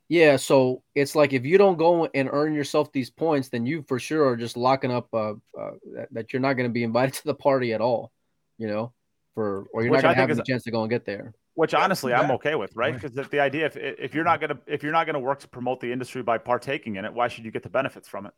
Yeah, 0.09 0.37
so 0.37 0.83
it's 0.95 1.15
like 1.15 1.35
if 1.35 1.45
you 1.45 1.59
don't 1.59 1.77
go 1.77 2.09
and 2.15 2.31
earn 2.33 2.55
yourself 2.55 2.91
these 2.93 3.11
points, 3.11 3.51
then 3.51 3.67
you 3.67 3.85
for 3.87 3.99
sure 3.99 4.27
are 4.27 4.37
just 4.37 4.57
locking 4.57 4.91
up 4.91 5.07
uh, 5.13 5.33
uh, 5.33 5.73
that, 5.95 6.09
that 6.13 6.33
you're 6.33 6.41
not 6.41 6.55
going 6.55 6.69
to 6.69 6.73
be 6.73 6.83
invited 6.83 7.13
to 7.21 7.25
the 7.27 7.35
party 7.35 7.75
at 7.75 7.83
all, 7.83 8.11
you 8.57 8.67
know, 8.67 8.93
for 9.35 9.67
or 9.73 9.83
you're 9.83 9.91
Which 9.91 9.99
not 9.99 10.09
going 10.09 10.15
to 10.15 10.21
have 10.23 10.31
is- 10.31 10.39
the 10.39 10.45
chance 10.45 10.63
to 10.65 10.71
go 10.71 10.81
and 10.81 10.91
get 10.91 11.05
there. 11.05 11.35
Which 11.55 11.75
honestly, 11.75 12.15
I'm 12.15 12.31
okay 12.33 12.55
with, 12.55 12.75
right? 12.77 12.93
Right. 12.93 12.95
Because 12.95 13.13
the, 13.13 13.25
the 13.25 13.41
idea, 13.41 13.67
if 13.67 13.77
if 13.77 14.15
you're 14.15 14.23
not 14.23 14.41
gonna 14.41 14.61
if 14.69 14.85
you're 14.85 14.93
not 14.93 15.07
gonna 15.07 15.19
work 15.19 15.41
to 15.41 15.49
promote 15.49 15.81
the 15.81 15.91
industry 15.91 16.23
by 16.23 16.39
partaking 16.39 16.95
in 16.97 17.05
it, 17.05 17.13
why 17.13 17.27
should 17.27 17.45
you 17.45 17.51
get 17.51 17.65
the 17.65 17.69
benefits 17.69 18.09
from 18.09 18.27
it? 18.27 18.33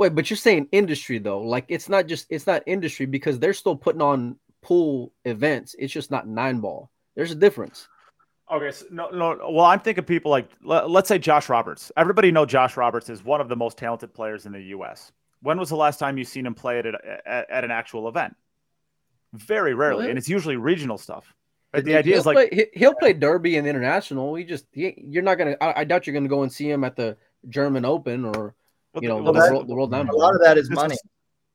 Wait, 0.00 0.14
but 0.14 0.30
you're 0.30 0.36
saying 0.38 0.66
industry 0.72 1.18
though, 1.18 1.42
like 1.42 1.66
it's 1.68 1.86
not 1.86 2.06
just 2.06 2.24
it's 2.30 2.46
not 2.46 2.62
industry 2.64 3.04
because 3.04 3.38
they're 3.38 3.52
still 3.52 3.76
putting 3.76 4.00
on 4.00 4.34
pool 4.62 5.12
events. 5.26 5.76
It's 5.78 5.92
just 5.92 6.10
not 6.10 6.26
nine 6.26 6.60
ball. 6.60 6.90
There's 7.16 7.32
a 7.32 7.34
difference. 7.34 7.86
Okay, 8.50 8.70
so 8.70 8.86
no, 8.90 9.10
no. 9.10 9.38
Well, 9.50 9.66
I'm 9.66 9.78
thinking 9.78 10.04
people 10.04 10.30
like 10.30 10.48
let, 10.64 10.84
us 10.86 11.06
say 11.06 11.18
Josh 11.18 11.50
Roberts. 11.50 11.92
Everybody 11.98 12.32
know 12.32 12.46
Josh 12.46 12.78
Roberts 12.78 13.10
is 13.10 13.22
one 13.22 13.42
of 13.42 13.50
the 13.50 13.56
most 13.56 13.76
talented 13.76 14.14
players 14.14 14.46
in 14.46 14.52
the 14.52 14.62
U.S. 14.68 15.12
When 15.42 15.58
was 15.58 15.68
the 15.68 15.76
last 15.76 15.98
time 15.98 16.16
you 16.16 16.24
seen 16.24 16.46
him 16.46 16.54
play 16.54 16.78
at, 16.78 16.86
at, 16.86 17.50
at 17.50 17.64
an 17.64 17.70
actual 17.70 18.08
event? 18.08 18.34
Very 19.34 19.74
rarely, 19.74 20.04
Well, 20.04 20.08
and 20.08 20.18
it's 20.18 20.30
usually 20.30 20.56
regional 20.56 20.96
stuff. 20.96 21.34
Right? 21.74 21.84
The 21.84 21.96
idea 21.96 22.14
He'll 22.14 22.20
is 22.20 22.26
like 22.26 22.48
play, 22.48 22.48
he- 22.72 22.78
he'll 22.78 22.94
play 22.94 23.12
Derby 23.12 23.58
and 23.58 23.68
international. 23.68 24.34
He 24.34 24.44
just 24.44 24.64
he, 24.72 24.94
you're 24.96 25.22
not 25.22 25.34
gonna. 25.34 25.58
I, 25.60 25.80
I 25.82 25.84
doubt 25.84 26.06
you're 26.06 26.14
gonna 26.14 26.26
go 26.26 26.42
and 26.42 26.50
see 26.50 26.70
him 26.70 26.84
at 26.84 26.96
the 26.96 27.18
German 27.50 27.84
Open 27.84 28.24
or 28.24 28.54
you 29.00 29.08
know 29.08 29.16
well, 29.22 29.32
the, 29.32 29.40
this- 29.40 29.50
world, 29.50 29.68
the 29.68 29.74
world 29.74 29.90
nine 29.90 30.08
a 30.08 30.14
lot 30.14 30.34
of 30.34 30.40
that 30.42 30.58
is 30.58 30.68
This 30.68 30.76
money, 30.76 30.94
is- 30.94 31.02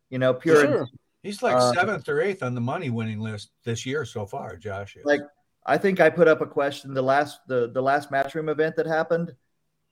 you 0.10 0.20
know, 0.20 0.34
pure. 0.34 0.62
sure. 0.62 0.88
He's 1.24 1.42
like 1.42 1.56
Uh, 1.56 1.74
seventh 1.74 2.08
or 2.08 2.22
eighth 2.22 2.44
on 2.44 2.54
the 2.54 2.62
money 2.62 2.90
winning 2.92 3.20
list 3.20 3.50
this 3.64 3.86
year 3.86 4.06
so 4.06 4.26
far, 4.26 4.56
Josh. 4.58 4.96
is. 4.96 5.06
Like- 5.06 5.22
I 5.68 5.80
think 5.80 6.00
I 6.00 6.12
put 6.12 6.28
up 6.28 6.42
a 6.42 6.46
question 6.46 6.94
the 6.94 7.02
last 7.02 7.40
the 7.48 7.72
the 7.72 7.82
last 7.82 8.12
matchroom 8.12 8.50
event 8.52 8.76
that 8.76 8.86
happened. 8.86 9.34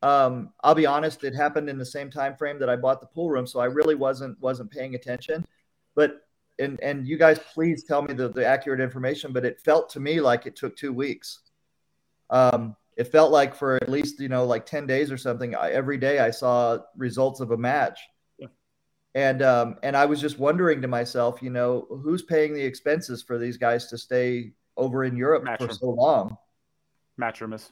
Um, 0.03 0.53
I'll 0.63 0.75
be 0.75 0.85
honest, 0.85 1.23
it 1.23 1.33
happened 1.33 1.67
in 1.69 1.77
the 1.79 1.85
same 1.85 2.11
time 2.11 2.35
frame 2.35 2.59
that 2.59 2.69
I 2.69 2.75
bought 2.75 3.01
the 3.01 3.07
pool 3.07 3.31
room, 3.31 3.47
so 3.47 3.59
I 3.59 3.65
really 3.65 3.95
wasn't 3.95 4.39
wasn't 4.39 4.69
paying 4.69 4.93
attention. 4.93 5.43
But 5.95 6.27
and 6.59 6.79
and 6.81 7.07
you 7.07 7.17
guys 7.17 7.39
please 7.55 7.83
tell 7.85 8.03
me 8.03 8.13
the, 8.13 8.29
the 8.29 8.45
accurate 8.45 8.81
information, 8.81 9.33
but 9.33 9.45
it 9.45 9.59
felt 9.61 9.89
to 9.91 9.99
me 9.99 10.21
like 10.21 10.45
it 10.45 10.55
took 10.55 10.75
two 10.77 10.93
weeks. 10.93 11.39
Um, 12.29 12.75
it 12.97 13.05
felt 13.05 13.31
like 13.31 13.55
for 13.55 13.75
at 13.77 13.89
least 13.89 14.19
you 14.19 14.29
know 14.29 14.45
like 14.45 14.65
10 14.65 14.85
days 14.87 15.11
or 15.11 15.17
something 15.17 15.55
I, 15.55 15.71
every 15.71 15.97
day 15.97 16.19
i 16.19 16.29
saw 16.31 16.77
results 16.97 17.39
of 17.39 17.51
a 17.51 17.57
match 17.57 17.99
Yeah. 18.37 18.47
and 19.15 19.41
um, 19.41 19.77
and 19.83 19.95
i 19.97 20.05
was 20.05 20.21
just 20.21 20.37
wondering 20.39 20.81
to 20.81 20.87
myself 20.87 21.41
you 21.41 21.49
know 21.49 21.87
who's 21.89 22.21
paying 22.21 22.53
the 22.53 22.61
expenses 22.63 23.23
for 23.23 23.37
these 23.37 23.57
guys 23.57 23.87
to 23.87 23.97
stay 23.97 24.53
over 24.77 25.03
in 25.03 25.15
europe 25.17 25.43
for 25.59 25.71
so 25.73 25.89
long 25.89 26.37
Matchroom 27.19 27.53
is. 27.53 27.71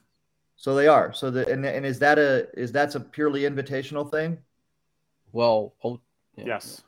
so 0.55 0.75
they 0.75 0.87
are 0.87 1.13
so 1.13 1.29
the 1.31 1.47
and, 1.49 1.65
and 1.65 1.85
is 1.85 1.99
that 1.99 2.17
a 2.19 2.47
is 2.59 2.71
that's 2.71 2.95
a 2.95 2.99
purely 2.99 3.41
invitational 3.41 4.09
thing 4.09 4.37
Well, 5.31 5.73
oh, 5.83 5.99
yeah. 6.35 6.45
Yes. 6.47 6.81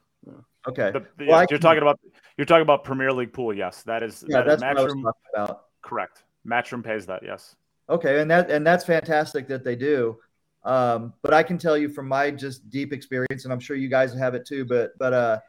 okay 0.68 0.92
The, 0.92 1.06
the- 1.18 1.28
Well, 1.28 1.36
I 1.36 1.42
you're 1.42 1.48
can- 1.60 1.62
talking 1.62 1.82
about 1.82 2.00
you're 2.38 2.46
talking 2.46 2.64
about 2.64 2.84
Premier 2.84 3.12
League 3.14 3.32
pool. 3.32 3.54
Yes, 3.54 3.84
that 3.84 4.02
is. 4.02 4.24
yeah 4.28 4.42
that 4.42 4.54
is 4.56 4.60
that's 4.62 4.76
what 4.76 4.80
i 4.80 4.84
was 4.84 4.94
Matchroom. 4.94 5.04
talking 5.04 5.22
about 5.36 5.66
Correct. 5.84 6.24
Matchroom 6.48 6.84
pays 6.84 7.06
that. 7.08 7.22
Yes. 7.24 7.56
Okay, 7.90 8.22
and 8.22 8.32
that 8.32 8.50
and 8.50 8.66
that's 8.66 8.86
fantastic 8.86 9.48
that 9.48 9.64
they 9.64 9.76
do. 9.76 10.18
Um, 10.64 11.14
but 11.22 11.34
I 11.34 11.44
can 11.44 11.58
tell 11.58 11.78
you 11.78 11.90
from 11.90 12.08
my 12.08 12.32
just 12.32 12.70
deep 12.70 12.94
experience, 12.94 13.44
and 13.44 13.52
I'm 13.52 13.60
sure 13.60 13.76
you 13.76 13.90
guys 13.90 14.14
have 14.18 14.36
it 14.36 14.46
too. 14.46 14.66
But 14.66 14.98
but 14.98 15.14
uh, 15.14 15.40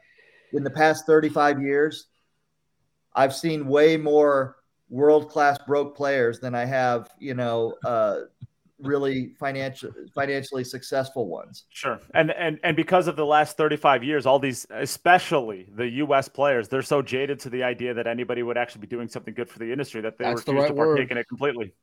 in 0.53 0.65
the 0.65 0.71
past 0.71 1.07
35 1.07 1.63
years, 1.63 2.07
I've 3.15 3.35
seen 3.35 3.67
way 3.67 3.97
more 3.97 4.57
world 4.89 5.29
class 5.31 5.59
broke 5.67 5.97
players 5.97 6.41
than 6.41 6.55
I 6.55 6.65
have, 6.65 7.11
you 7.19 7.35
know, 7.35 7.75
uh, 7.85 8.21
really 8.81 9.35
financial 9.39 9.93
financially 10.15 10.65
successful 10.65 11.29
ones. 11.29 11.65
Sure. 11.71 12.01
And 12.15 12.33
and 12.33 12.59
and 12.63 12.77
because 12.77 13.07
of 13.07 13.17
the 13.17 13.25
last 13.25 13.57
35 13.57 14.03
years, 14.03 14.27
all 14.27 14.39
these, 14.39 14.67
especially 14.71 15.69
the 15.75 15.89
U.S. 15.89 16.29
players, 16.29 16.69
they're 16.69 16.83
so 16.83 17.03
jaded 17.03 17.39
to 17.41 17.51
the 17.51 17.63
idea 17.63 17.95
that 17.95 18.07
anybody 18.07 18.43
would 18.43 18.59
actually 18.59 18.83
be 18.83 18.87
doing 18.89 19.09
something 19.09 19.35
good 19.35 19.49
for 19.49 19.59
the 19.59 19.71
industry 19.71 20.01
that 20.03 20.19
they 20.19 20.25
That's 20.25 20.45
the 20.45 20.53
refuse 20.53 20.71
right 20.71 20.77
to 20.77 20.85
partake 20.85 21.09
word. 21.09 21.13
in 21.13 21.19
it 21.19 21.29
completely. 21.29 21.75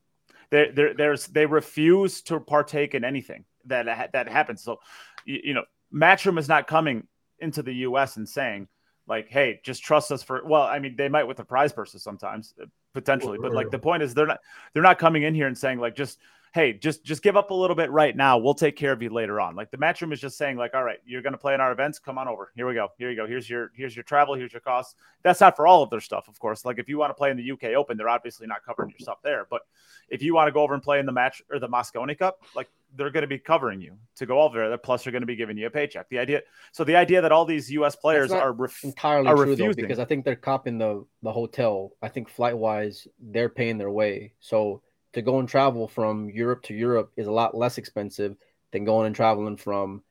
They 0.52 0.70
they 0.70 0.92
there's 0.92 1.26
they 1.28 1.46
refuse 1.46 2.20
to 2.24 2.38
partake 2.38 2.94
in 2.94 3.04
anything 3.04 3.46
that 3.64 4.10
that 4.12 4.28
happens. 4.28 4.62
So, 4.62 4.80
you, 5.24 5.40
you 5.44 5.54
know, 5.54 5.64
Matchroom 5.92 6.38
is 6.38 6.46
not 6.46 6.66
coming 6.66 7.08
into 7.38 7.62
the 7.62 7.72
U.S. 7.86 8.18
and 8.18 8.28
saying 8.28 8.68
like, 9.08 9.30
"Hey, 9.30 9.60
just 9.64 9.82
trust 9.82 10.12
us 10.12 10.22
for." 10.22 10.42
Well, 10.44 10.62
I 10.62 10.78
mean, 10.78 10.94
they 10.94 11.08
might 11.08 11.24
with 11.24 11.38
the 11.38 11.44
prize 11.44 11.72
purses 11.72 12.02
sometimes, 12.02 12.52
uh, 12.62 12.66
potentially, 12.92 13.38
but 13.40 13.54
like 13.54 13.70
the 13.70 13.78
point 13.78 14.02
is, 14.02 14.12
they're 14.12 14.26
not 14.26 14.40
they're 14.74 14.82
not 14.82 14.98
coming 14.98 15.22
in 15.22 15.34
here 15.34 15.46
and 15.46 15.56
saying 15.56 15.78
like, 15.78 15.96
just 15.96 16.18
hey, 16.52 16.74
just 16.74 17.02
just 17.04 17.22
give 17.22 17.36
up 17.36 17.50
a 17.50 17.54
little 17.54 17.74
bit 17.76 17.90
right 17.90 18.14
now. 18.14 18.36
We'll 18.38 18.54
take 18.54 18.76
care 18.76 18.92
of 18.92 19.02
you 19.02 19.10
later 19.10 19.40
on. 19.40 19.56
Like 19.56 19.70
the 19.70 19.78
matchroom 19.78 20.12
is 20.12 20.20
just 20.20 20.36
saying, 20.36 20.56
like, 20.56 20.74
all 20.74 20.84
right, 20.84 20.98
you're 21.06 21.22
gonna 21.22 21.38
play 21.38 21.54
in 21.54 21.60
our 21.60 21.72
events. 21.72 21.98
Come 21.98 22.18
on 22.18 22.28
over. 22.28 22.52
Here 22.54 22.66
we 22.66 22.74
go. 22.74 22.88
Here 22.98 23.10
you 23.10 23.16
go. 23.16 23.26
Here's 23.26 23.48
your 23.48 23.72
here's 23.74 23.96
your 23.96 24.02
travel. 24.04 24.34
Here's 24.34 24.52
your 24.52 24.60
costs. 24.60 24.94
That's 25.22 25.40
not 25.40 25.56
for 25.56 25.66
all 25.66 25.82
of 25.82 25.90
their 25.90 26.00
stuff, 26.00 26.28
of 26.28 26.38
course. 26.38 26.64
Like 26.64 26.78
if 26.78 26.88
you 26.88 26.98
want 26.98 27.10
to 27.10 27.14
play 27.14 27.30
in 27.30 27.36
the 27.36 27.50
UK 27.52 27.74
Open, 27.76 27.96
they're 27.96 28.08
obviously 28.08 28.46
not 28.46 28.64
covering 28.64 28.90
your 28.90 28.98
stuff 28.98 29.18
there. 29.22 29.46
But 29.50 29.62
if 30.08 30.22
you 30.22 30.34
want 30.34 30.48
to 30.48 30.52
go 30.52 30.62
over 30.62 30.74
and 30.74 30.82
play 30.82 30.98
in 30.98 31.06
the 31.06 31.12
match 31.12 31.42
or 31.50 31.58
the 31.58 31.68
Mosconi 31.68 32.18
Cup, 32.18 32.42
like 32.54 32.68
they're 32.94 33.10
going 33.10 33.22
to 33.22 33.28
be 33.28 33.38
covering 33.38 33.80
you 33.80 33.96
to 34.16 34.26
go 34.26 34.42
over 34.42 34.68
there. 34.68 34.76
Plus, 34.76 35.04
they're 35.04 35.12
going 35.12 35.22
to 35.22 35.26
be 35.26 35.36
giving 35.36 35.56
you 35.56 35.66
a 35.66 35.70
paycheck. 35.70 36.08
The 36.10 36.18
idea, 36.18 36.42
so 36.72 36.84
the 36.84 36.96
idea 36.96 37.22
that 37.22 37.32
all 37.32 37.46
these 37.46 37.70
U.S. 37.72 37.96
players 37.96 38.30
are 38.30 38.52
ref- 38.52 38.84
entirely 38.84 39.28
are 39.28 39.36
true 39.36 39.44
though, 39.46 39.50
refusing. 39.50 39.84
because 39.84 39.98
I 39.98 40.04
think 40.04 40.26
they're 40.26 40.36
copping 40.36 40.76
the 40.76 41.04
the 41.22 41.32
hotel. 41.32 41.92
I 42.02 42.08
think 42.08 42.28
flight 42.28 42.58
wise, 42.58 43.08
they're 43.18 43.48
paying 43.48 43.78
their 43.78 43.90
way. 43.90 44.34
So 44.40 44.82
to 45.12 45.22
go 45.22 45.38
and 45.38 45.48
travel 45.48 45.86
from 45.88 46.30
Europe 46.30 46.62
to 46.64 46.74
Europe 46.74 47.12
is 47.16 47.26
a 47.26 47.32
lot 47.32 47.56
less 47.56 47.78
expensive 47.78 48.36
than 48.72 48.84
going 48.84 49.06
and 49.06 49.14
traveling 49.14 49.56
from, 49.56 50.02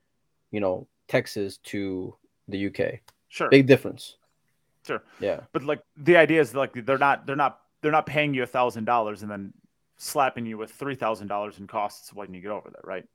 you 0.51 0.59
know, 0.59 0.87
Texas 1.07 1.57
to 1.57 2.15
the 2.47 2.67
UK. 2.67 2.99
sure, 3.29 3.49
Big 3.49 3.65
difference. 3.67 4.17
sure. 4.85 5.03
Yeah. 5.19 5.41
but 5.53 5.63
like 5.63 5.81
the 5.97 6.17
idea 6.17 6.41
is 6.41 6.53
like 6.53 6.73
they're 6.85 6.97
not 6.97 7.25
they're 7.25 7.35
not 7.35 7.59
they're 7.81 7.91
not 7.91 8.05
paying 8.05 8.33
you 8.33 8.43
a 8.43 8.47
thousand 8.47 8.85
dollars 8.85 9.21
and 9.23 9.31
then 9.31 9.53
slapping 9.97 10.45
you 10.45 10.57
with 10.57 10.71
three 10.71 10.95
thousand 10.95 11.27
dollars 11.27 11.59
in 11.59 11.67
costs 11.67 12.13
when 12.13 12.33
you 12.33 12.41
get 12.41 12.51
over 12.51 12.69
there, 12.69 12.81
right? 12.83 13.05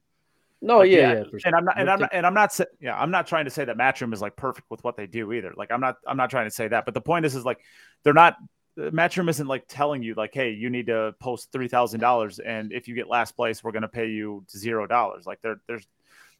No, 0.61 0.79
Like, 0.79 0.89
yeah, 0.89 1.13
yeah, 1.13 1.23
yeah, 1.31 1.39
and 1.45 1.55
I'm 1.55 1.65
not, 1.65 1.79
and 1.79 1.89
I'm 1.89 1.99
not, 1.99 2.09
and 2.13 2.25
I'm 2.25 2.33
not, 2.33 2.59
yeah, 2.79 2.99
I'm 2.99 3.11
not 3.11 3.27
trying 3.27 3.45
to 3.45 3.51
say 3.51 3.63
that 3.65 3.77
Matchroom 3.77 4.11
is 4.11 4.21
like 4.21 4.35
perfect 4.35 4.71
with 4.71 4.83
what 4.83 4.97
they 4.97 5.05
do 5.05 5.31
either. 5.33 5.53
Like, 5.55 5.71
I'm 5.71 5.79
not, 5.79 5.97
I'm 6.07 6.17
not 6.17 6.31
trying 6.31 6.45
to 6.45 6.51
say 6.51 6.67
that. 6.67 6.85
But 6.85 6.95
the 6.95 7.01
point 7.01 7.25
is, 7.25 7.35
is 7.35 7.45
like, 7.45 7.59
they're 8.03 8.13
not. 8.13 8.37
Matchroom 8.77 9.29
isn't 9.29 9.47
like 9.47 9.65
telling 9.67 10.03
you 10.03 10.13
like, 10.13 10.33
hey, 10.33 10.51
you 10.51 10.69
need 10.69 10.87
to 10.87 11.15
post 11.19 11.51
three 11.51 11.67
thousand 11.67 11.99
dollars, 11.99 12.39
and 12.39 12.71
if 12.71 12.87
you 12.87 12.95
get 12.95 13.07
last 13.07 13.35
place, 13.35 13.63
we're 13.63 13.71
going 13.71 13.81
to 13.81 13.87
pay 13.87 14.07
you 14.07 14.45
zero 14.49 14.85
dollars. 14.87 15.25
Like, 15.25 15.39
they're 15.41 15.59
there's 15.67 15.87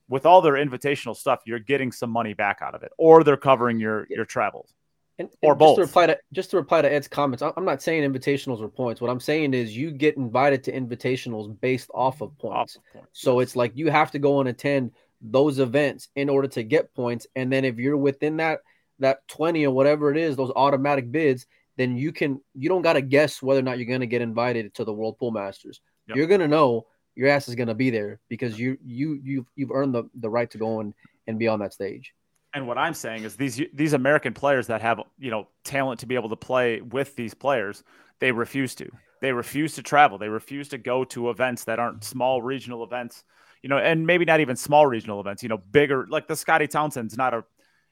with 0.10 0.26
all 0.26 0.42
their 0.42 0.54
invitational 0.54 1.16
stuff, 1.16 1.42
you're 1.46 1.60
getting 1.60 1.92
some 1.92 2.10
money 2.10 2.34
back 2.34 2.60
out 2.62 2.76
of 2.76 2.84
it, 2.84 2.92
or 2.98 3.24
they're 3.24 3.38
covering 3.38 3.80
your 3.80 4.08
your 4.10 4.26
travels. 4.26 4.72
And, 5.20 5.30
Or 5.42 5.54
and 5.54 5.60
just 5.60 5.76
to 5.76 5.82
both. 5.82 5.88
reply 5.88 6.06
to 6.08 6.20
just 6.32 6.52
to 6.52 6.58
reply 6.58 6.82
to 6.84 6.92
Ed's 6.92 7.08
comments, 7.08 7.42
I'm 7.42 7.66
not 7.66 7.82
saying 7.82 8.10
invitationals 8.10 8.62
are 8.62 8.70
points. 8.70 9.02
What 9.02 9.10
I'm 9.10 9.20
saying 9.20 9.56
is 9.56 9.76
you 9.76 9.90
get 9.90 10.16
invited 10.16 10.64
to 10.66 10.72
invitationals 10.72 11.60
based 11.60 11.90
off 11.94 12.22
of 12.22 12.38
points. 12.38 12.78
Off 12.78 12.84
the 12.94 13.00
point. 13.00 13.10
So 13.14 13.40
it's 13.40 13.56
like 13.56 13.72
you 13.76 13.90
have 13.90 14.12
to 14.12 14.20
go 14.20 14.40
and 14.40 14.50
attend 14.50 14.92
those 15.22 15.58
events 15.58 16.10
in 16.16 16.30
order 16.30 16.48
to 16.50 16.62
get 16.62 16.94
points. 16.94 17.26
And 17.36 17.52
then 17.52 17.66
if 17.66 17.78
you're 17.80 17.98
within 17.98 18.38
that 18.38 18.60
that 19.00 19.28
20 19.28 19.66
or 19.66 19.72
whatever 19.74 20.12
it 20.12 20.18
is, 20.18 20.36
those 20.36 20.52
automatic 20.56 21.12
bids, 21.12 21.48
then 21.78 21.96
you 21.96 22.12
can 22.12 22.42
you 22.54 22.70
don't 22.70 22.82
gotta 22.82 23.02
guess 23.02 23.42
whether 23.42 23.60
or 23.60 23.64
not 23.64 23.78
you're 23.78 23.88
gonna 23.88 24.06
get 24.06 24.22
invited 24.22 24.74
to 24.76 24.84
the 24.84 24.94
World 24.94 25.18
Pool 25.18 25.32
Masters. 25.32 25.80
Yep. 26.08 26.18
You're 26.18 26.28
gonna 26.28 26.48
know 26.48 26.88
your 27.16 27.30
ass 27.30 27.48
is 27.48 27.56
gonna 27.56 27.76
be 27.76 27.90
there 27.90 28.20
because 28.30 28.60
you 28.60 28.78
you 28.84 29.20
you've 29.24 29.46
you've 29.56 29.72
earned 29.72 29.94
the, 29.94 30.04
the 30.16 30.30
right 30.30 30.50
to 30.52 30.58
go 30.58 30.80
and, 30.82 30.94
and 31.28 31.40
be 31.40 31.48
on 31.48 31.60
that 31.60 31.74
stage. 31.74 32.14
And 32.54 32.68
what 32.68 32.78
I'm 32.78 32.94
saying 32.94 33.24
is 33.24 33.36
these 33.36 33.62
these 33.74 33.94
American 33.94 34.34
players 34.34 34.68
that 34.68 34.82
have 34.82 35.00
you 35.20 35.32
know 35.32 35.48
talent 35.64 36.00
to 36.02 36.06
be 36.06 36.16
able 36.16 36.30
to 36.30 36.36
play 36.36 36.82
with 36.82 37.16
these 37.16 37.34
players, 37.34 37.84
they 38.20 38.32
refuse 38.32 38.74
to. 38.76 38.90
They 39.22 39.32
refuse 39.32 39.74
to 39.76 39.84
travel. 39.84 40.18
They 40.18 40.30
refuse 40.30 40.70
to 40.70 40.78
go 40.78 41.04
to 41.06 41.30
events 41.30 41.64
that 41.66 41.80
aren't 41.80 42.04
small 42.04 42.42
regional 42.42 42.84
events, 42.84 43.24
you 43.64 43.70
know, 43.70 43.78
and 43.78 44.06
maybe 44.06 44.26
not 44.26 44.40
even 44.40 44.56
small 44.56 44.86
regional 44.86 45.20
events. 45.20 45.44
You 45.44 45.50
know, 45.50 45.58
bigger 45.58 46.08
like 46.10 46.28
the 46.28 46.36
Scotty 46.36 46.68
Townsend's 46.68 47.18
not 47.18 47.34
a, 47.34 47.44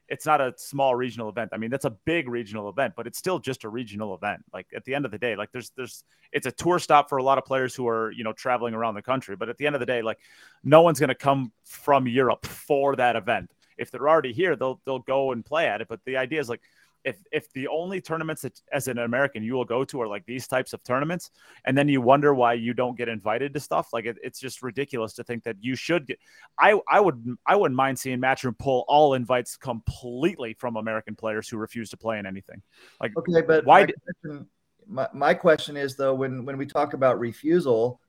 it's 0.07 0.25
not 0.25 0.41
a 0.41 0.53
small 0.57 0.95
regional 0.95 1.29
event. 1.29 1.49
I 1.53 1.57
mean, 1.57 1.69
that's 1.69 1.85
a 1.85 1.89
big 2.05 2.29
regional 2.29 2.69
event, 2.69 2.93
but 2.95 3.07
it's 3.07 3.17
still 3.17 3.39
just 3.39 3.63
a 3.63 3.69
regional 3.69 4.13
event. 4.15 4.43
Like 4.53 4.67
at 4.75 4.85
the 4.85 4.93
end 4.93 5.05
of 5.05 5.11
the 5.11 5.17
day, 5.17 5.35
like 5.35 5.51
there's 5.51 5.71
there's 5.75 6.03
it's 6.31 6.45
a 6.45 6.51
tour 6.51 6.79
stop 6.79 7.09
for 7.09 7.17
a 7.17 7.23
lot 7.23 7.37
of 7.37 7.45
players 7.45 7.75
who 7.75 7.87
are 7.87 8.11
you 8.11 8.23
know 8.23 8.33
traveling 8.33 8.73
around 8.73 8.95
the 8.95 9.01
country. 9.01 9.35
But 9.35 9.49
at 9.49 9.57
the 9.57 9.65
end 9.65 9.75
of 9.75 9.79
the 9.79 9.85
day, 9.85 10.01
like 10.01 10.19
no 10.63 10.81
one's 10.81 10.99
going 10.99 11.09
to 11.09 11.15
come 11.15 11.51
from 11.63 12.07
Europe 12.07 12.45
for 12.45 12.95
that 12.95 13.15
event 13.15 13.49
if 13.77 13.91
they're 13.91 14.07
already 14.07 14.33
here, 14.33 14.55
they'll 14.55 14.81
they'll 14.85 14.99
go 14.99 15.31
and 15.31 15.45
play 15.45 15.67
at 15.67 15.81
it. 15.81 15.87
But 15.87 15.99
the 16.05 16.17
idea 16.17 16.39
is 16.39 16.49
like 16.49 16.61
if 17.05 17.17
if 17.31 17.53
the 17.53 17.67
only 17.67 18.01
tournaments 18.01 18.41
that 18.41 18.59
as 18.73 18.87
an 18.87 18.97
American 18.97 19.43
you 19.43 19.53
will 19.53 19.65
go 19.65 19.85
to 19.85 20.01
are 20.01 20.07
like 20.07 20.25
these 20.25 20.47
types 20.47 20.73
of 20.73 20.83
tournaments, 20.83 21.31
and 21.65 21.77
then 21.77 21.87
you 21.87 22.01
wonder 22.01 22.33
why 22.33 22.53
you 22.53 22.73
don't 22.73 22.97
get 22.97 23.07
invited 23.07 23.53
to 23.53 23.59
stuff, 23.59 23.93
like 23.93 24.05
it, 24.05 24.17
it's 24.23 24.39
just 24.39 24.63
ridiculous 24.63 25.13
to 25.13 25.23
think 25.23 25.43
that 25.43 25.55
you 25.61 25.75
should 25.75 26.07
get. 26.07 26.19
I 26.59 26.79
I 26.89 26.99
would 26.99 27.37
I 27.45 27.55
wouldn't 27.55 27.77
mind 27.77 27.99
seeing 27.99 28.19
Matchroom 28.19 28.57
pull 28.57 28.83
all 28.87 29.13
invites 29.13 29.55
completely 29.55 30.55
from 30.55 30.75
American 30.75 31.15
players 31.15 31.47
who 31.47 31.57
refuse 31.57 31.91
to 31.91 31.97
play 31.97 32.19
in 32.19 32.25
anything. 32.25 32.61
Like 32.99 33.13
Okay, 33.17 33.41
but 33.45 33.65
Why 33.65 33.81
my, 33.81 33.85
d- 33.85 33.93
question, 34.03 34.47
my, 34.87 35.07
my 35.13 35.33
question 35.33 35.77
is 35.77 35.95
though, 35.95 36.15
when 36.15 36.43
when 36.43 36.57
we 36.57 36.65
talk 36.65 36.93
about 36.93 37.19
refusal, 37.19 38.01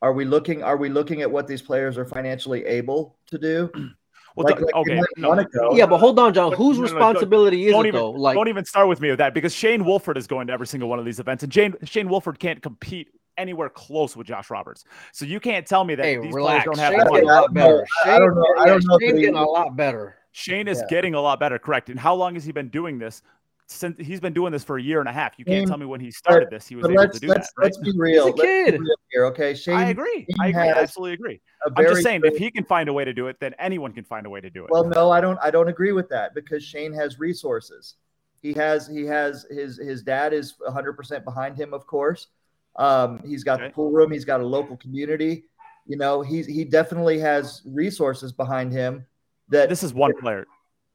are 0.00 0.14
we 0.14 0.24
looking 0.24 0.62
are 0.62 0.78
we 0.78 0.88
looking 0.88 1.20
at 1.20 1.30
what 1.30 1.46
these 1.46 1.62
players 1.62 1.98
are 1.98 2.06
financially 2.06 2.64
able 2.64 3.18
to 3.26 3.38
do? 3.38 3.70
Well, 4.36 4.44
Like- 4.46 4.54
don't- 4.56 4.64
like 4.66 4.74
okay, 4.74 4.94
might 4.96 5.04
no, 5.16 5.28
wanna 5.28 5.44
go. 5.44 5.70
no, 5.70 5.76
Yeah, 5.76 5.86
but 5.86 5.98
hold 5.98 6.18
on, 6.18 6.32
John. 6.34 6.50
But 6.50 6.56
Whose 6.56 6.78
no, 6.78 6.82
no, 6.84 6.88
don't- 6.88 6.96
responsibility 6.96 7.66
is 7.66 7.72
don't 7.72 7.84
it 7.84 7.88
even 7.88 8.00
though? 8.00 8.10
Like 8.12 8.34
don't 8.34 8.48
even 8.48 8.64
start 8.64 8.88
with 8.88 9.00
me 9.00 9.10
with 9.10 9.18
that 9.18 9.34
because 9.34 9.54
Shane 9.54 9.84
Wolford 9.84 10.16
is 10.16 10.26
going 10.26 10.46
to 10.48 10.52
every 10.52 10.66
single 10.66 10.88
one 10.88 10.98
of 10.98 11.04
these 11.04 11.20
events, 11.20 11.42
and 11.42 11.52
Jane, 11.52 11.74
Shane 11.84 12.08
Wolford 12.08 12.38
can't 12.38 12.62
compete 12.62 13.08
anywhere 13.38 13.68
close 13.70 14.14
with 14.16 14.26
Josh 14.26 14.50
Roberts. 14.50 14.84
So 15.12 15.24
you 15.24 15.40
can't 15.40 15.66
tell 15.66 15.84
me 15.84 15.94
that 15.94 16.04
hey, 16.04 16.18
these 16.18 16.34
relax. 16.34 16.64
players 16.64 16.76
don't 16.76 16.78
have 16.84 16.92
Shane's 16.92 17.04
the 17.04 17.10
money. 17.10 17.22
a 17.22 17.26
lot 17.32 17.54
better. 17.54 17.86
I 18.04 18.08
Shane, 18.10 18.20
don't 18.20 18.34
know- 18.34 18.44
I 18.58 18.66
don't 18.66 18.84
know 18.86 18.94
if 18.96 19.00
Shane's 19.02 19.20
getting 19.20 19.34
a 19.36 19.44
lot 19.44 19.76
better. 19.76 20.16
Shane 20.32 20.68
is 20.68 20.78
Yeah. 20.80 20.86
getting 20.88 21.14
a 21.14 21.20
lot 21.20 21.38
better, 21.40 21.58
correct? 21.58 21.88
And 21.90 21.98
how 21.98 22.14
long 22.14 22.34
has 22.34 22.44
he 22.44 22.52
been 22.52 22.68
doing 22.68 22.98
this? 22.98 23.22
Since 23.72 23.98
he's 23.98 24.20
been 24.20 24.32
doing 24.32 24.52
this 24.52 24.62
for 24.64 24.76
a 24.76 24.82
year 24.82 25.00
and 25.00 25.08
a 25.08 25.12
half. 25.12 25.38
You 25.38 25.44
can't 25.44 25.66
tell 25.66 25.76
me 25.78 25.86
when 25.86 26.00
he 26.00 26.10
started 26.10 26.50
this 26.50 26.66
he 26.66 26.76
was 26.76 26.84
able 26.88 27.08
to 27.08 27.18
do 27.18 27.28
let's 27.28 27.48
that. 27.48 27.52
Right? 27.58 27.64
let's 27.64 27.78
be 27.78 27.92
real. 27.96 28.26
He's 28.26 28.34
a 28.34 28.42
kid. 28.42 28.80
real 28.80 28.96
here, 29.10 29.24
okay? 29.26 29.54
Shane, 29.54 29.76
I 29.76 29.88
agree. 29.90 30.26
Shane 30.30 30.36
I 30.40 30.48
agree. 30.48 30.60
I 30.62 30.72
absolutely 30.72 31.14
agree. 31.14 31.40
I'm 31.76 31.84
just 31.86 32.02
saying, 32.02 32.20
great- 32.20 32.32
if 32.34 32.38
he 32.38 32.50
can 32.50 32.64
find 32.64 32.88
a 32.88 32.92
way 32.92 33.04
to 33.04 33.12
do 33.12 33.28
it, 33.28 33.38
then 33.40 33.54
anyone 33.58 33.92
can 33.92 34.04
find 34.04 34.26
a 34.26 34.30
way 34.30 34.40
to 34.40 34.50
do 34.50 34.64
it. 34.64 34.70
Well, 34.70 34.84
no, 34.84 35.10
I 35.10 35.20
don't. 35.20 35.38
I 35.42 35.50
don't 35.50 35.68
agree 35.68 35.92
with 35.92 36.08
that 36.10 36.34
because 36.34 36.62
Shane 36.62 36.92
has 36.94 37.18
resources. 37.18 37.94
He 38.40 38.52
has. 38.54 38.86
He 38.88 39.04
has 39.06 39.46
his 39.50 39.78
his 39.78 40.02
dad 40.02 40.32
is 40.32 40.54
100 40.58 40.92
percent 40.94 41.24
behind 41.24 41.56
him. 41.56 41.72
Of 41.72 41.86
course, 41.86 42.28
um, 42.76 43.20
he's 43.24 43.44
got 43.44 43.60
Okay. 43.60 43.68
the 43.68 43.74
pool 43.74 43.90
room. 43.90 44.10
He's 44.12 44.24
got 44.24 44.40
a 44.40 44.46
local 44.46 44.76
community. 44.76 45.44
You 45.86 45.96
know, 45.96 46.22
he's 46.22 46.46
he 46.46 46.64
definitely 46.64 47.18
has 47.20 47.62
resources 47.64 48.32
behind 48.32 48.72
him. 48.72 49.06
That 49.48 49.68
this 49.68 49.82
is 49.82 49.92
one 49.94 50.12
player. 50.20 50.46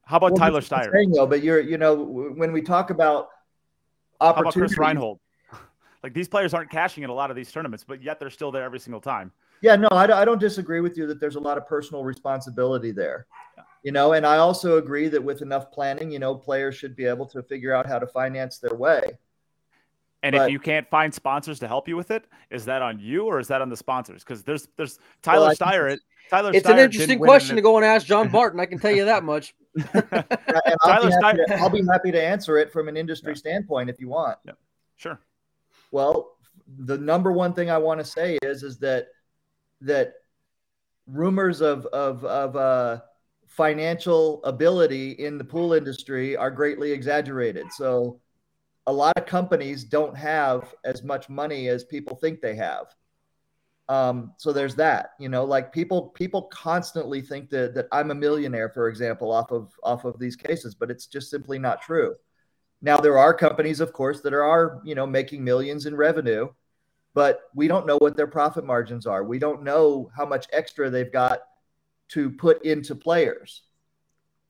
How 0.08 0.18
about 0.18 0.32
Well, 0.32 0.40
Tyler 0.40 0.62
Styer? 0.62 0.92
saying, 0.92 1.12
though, 1.12 1.28
but 1.28 1.44
you're 1.44 1.60
you 1.60 1.78
know 1.78 1.94
when 1.94 2.54
we 2.54 2.62
talk 2.62 2.90
about 2.90 3.28
How 4.22 4.34
about. 4.34 4.54
Chris 4.54 4.78
Reinhold? 4.78 5.20
Like 6.04 6.14
these 6.14 6.28
players 6.28 6.54
aren't 6.54 6.70
cashing 6.70 7.04
in 7.04 7.10
a 7.10 7.14
lot 7.14 7.32
of 7.32 7.36
these 7.36 7.52
tournaments, 7.52 7.84
but 7.84 8.04
yet 8.04 8.20
they're 8.20 8.30
still 8.30 8.52
there 8.52 8.64
every 8.64 8.80
single 8.80 9.02
time. 9.02 9.32
Yeah, 9.62 9.76
no, 9.76 9.88
I, 9.92 10.22
I 10.22 10.26
don't 10.26 10.40
disagree 10.40 10.80
with 10.80 10.96
you 10.96 11.08
that 11.08 11.20
there's 11.20 11.36
a 11.36 11.40
lot 11.40 11.58
of 11.58 11.68
personal 11.68 12.04
responsibility 12.04 12.92
there. 12.92 13.26
You 13.84 13.92
know, 13.92 14.14
and 14.14 14.26
I 14.26 14.38
also 14.38 14.78
agree 14.78 15.08
that 15.10 15.22
with 15.22 15.42
enough 15.42 15.72
planning, 15.72 16.12
you 16.12 16.20
know, 16.20 16.36
players 16.36 16.76
should 16.76 16.96
be 16.96 17.06
able 17.06 17.26
to 17.26 17.42
figure 17.42 17.74
out 17.74 17.88
how 17.88 17.98
to 17.98 18.06
finance 18.06 18.60
their 18.60 18.76
way. 18.76 19.18
And 20.28 20.36
But- 20.36 20.48
if 20.48 20.52
you 20.52 20.60
can't 20.60 20.86
find 20.90 21.14
sponsors 21.14 21.58
to 21.60 21.68
help 21.70 21.88
you 21.88 21.96
with 21.96 22.12
it, 22.12 22.26
is 22.50 22.66
that 22.66 22.82
on 22.82 23.00
you 23.00 23.26
or 23.26 23.40
is 23.40 23.48
that 23.48 23.62
on 23.62 23.70
the 23.70 23.78
sponsors? 23.78 24.24
Because 24.26 24.44
there's 24.44 24.68
there's 24.76 25.00
Tyler 25.22 25.48
I 25.48 25.56
think 25.56 25.72
Styer. 25.72 25.92
It 25.94 26.00
Tyler 26.30 26.52
It's 26.54 26.68
Styer 26.68 26.74
an 26.74 26.80
interesting 26.80 27.20
question 27.20 27.52
an- 27.52 27.56
to 27.56 27.62
go 27.62 27.78
and 27.78 27.86
ask 27.86 28.06
John 28.06 28.28
Barton. 28.38 28.60
I 28.60 28.66
can 28.66 28.78
tell 28.78 28.92
you 28.92 29.06
that 29.06 29.24
much. 29.24 29.56
And 29.94 30.06
I'll, 30.12 31.00
Tyler 31.00 31.08
be 31.08 31.14
happy 31.24 31.38
Styer- 31.38 31.46
to, 31.48 31.56
I'll 31.60 31.70
be 31.70 31.86
happy 31.86 32.12
to 32.12 32.22
answer 32.22 32.58
it 32.58 32.74
from 32.74 32.90
an 32.90 32.98
industry 32.98 33.36
standpoint 33.38 33.90
if 33.90 34.02
you 34.02 34.10
want. 34.10 34.38
Yeah. 34.46 34.54
Sure. 34.98 35.20
Well, 35.92 36.36
the 36.80 36.98
number 36.98 37.32
one 37.32 37.54
thing 37.54 37.70
I 37.70 37.78
want 37.78 38.00
to 38.02 38.06
say 38.06 38.38
is 38.42 38.64
is 38.64 38.78
that 38.80 39.08
that 39.82 40.14
rumors 41.08 41.62
of 41.62 41.86
of 41.88 42.26
of 42.26 42.56
uh, 42.58 43.00
financial 43.46 44.44
ability 44.44 45.12
in 45.12 45.38
the 45.38 45.44
pool 45.44 45.74
industry 45.74 46.36
are 46.36 46.52
greatly 46.52 46.92
exaggerated. 46.92 47.68
So, 47.72 48.20
a 48.88 48.94
lot 48.94 49.18
of 49.18 49.26
companies 49.26 49.84
don't 49.84 50.18
have 50.18 50.74
as 50.86 51.04
much 51.04 51.30
money 51.30 51.68
as 51.68 51.84
people 51.84 52.16
think 52.16 52.42
they 52.42 52.56
have. 52.56 52.88
Um, 53.90 54.34
so 54.38 54.52
there's 54.52 54.76
that. 54.76 55.12
You 55.20 55.30
know, 55.30 55.44
like 55.44 55.72
people 55.72 56.10
people 56.10 56.44
constantly 56.44 57.22
think 57.22 57.50
that 57.52 57.76
that 57.76 57.88
I'm 57.92 58.12
a 58.12 58.16
millionaire, 58.16 58.70
for 58.70 58.88
example, 58.88 59.32
off 59.32 59.52
of 59.52 59.72
off 59.84 60.06
of 60.06 60.20
these 60.20 60.36
cases, 60.36 60.74
but 60.74 60.90
it's 60.90 61.06
just 61.06 61.30
simply 61.30 61.60
not 61.60 61.82
true. 61.82 62.16
Now 62.82 62.98
there 62.98 63.18
are 63.18 63.34
companies, 63.34 63.80
of 63.80 63.94
course, 63.94 64.22
that 64.22 64.34
are 64.34 64.82
you 64.84 64.96
know 64.96 65.06
making 65.06 65.44
millions 65.44 65.86
in 65.86 65.96
revenue, 65.96 66.50
but 67.14 67.42
we 67.56 67.68
don't 67.68 67.88
know 67.88 67.98
what 67.98 68.18
their 68.18 68.28
profit 68.28 68.66
margins 68.66 69.06
are. 69.06 69.24
We 69.24 69.40
don't 69.40 69.64
know 69.64 70.10
how 70.16 70.26
much 70.26 70.48
extra 70.54 70.90
they've 70.90 71.12
got 71.12 71.40
to 72.10 72.30
put 72.30 72.64
into 72.64 72.96
players. 72.96 73.64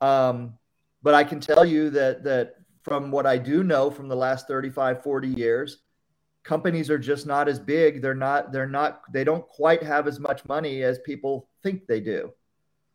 Um, 0.01 0.53
but 1.01 1.15
I 1.15 1.23
can 1.23 1.39
tell 1.39 1.65
you 1.65 1.89
that 1.91 2.23
that 2.23 2.55
from 2.87 3.11
what 3.11 3.25
I 3.25 3.37
do 3.37 3.63
know 3.63 3.91
from 3.91 4.07
the 4.07 4.15
last 4.15 4.47
35, 4.47 5.03
40 5.03 5.27
years, 5.27 5.79
companies 6.45 6.89
are 6.89 6.97
just 6.97 7.27
not 7.27 7.49
as 7.49 7.59
big. 7.59 8.01
They're 8.01 8.15
not, 8.15 8.53
they're 8.53 8.67
not, 8.67 9.01
they 9.11 9.25
don't 9.25 9.45
quite 9.45 9.83
have 9.83 10.07
as 10.07 10.19
much 10.19 10.45
money 10.45 10.83
as 10.83 10.97
people 10.99 11.49
think 11.63 11.85
they 11.85 11.99
do. 11.99 12.31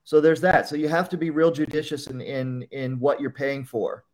So 0.04 0.20
there's 0.20 0.40
that. 0.40 0.66
So 0.66 0.76
you 0.76 0.88
have 0.88 1.10
to 1.10 1.18
be 1.18 1.30
real 1.30 1.52
judicious 1.52 2.08
in 2.08 2.20
in 2.20 2.62
in 2.72 2.98
what 2.98 3.20
you're 3.20 3.30
paying 3.30 3.64
for. 3.64 4.04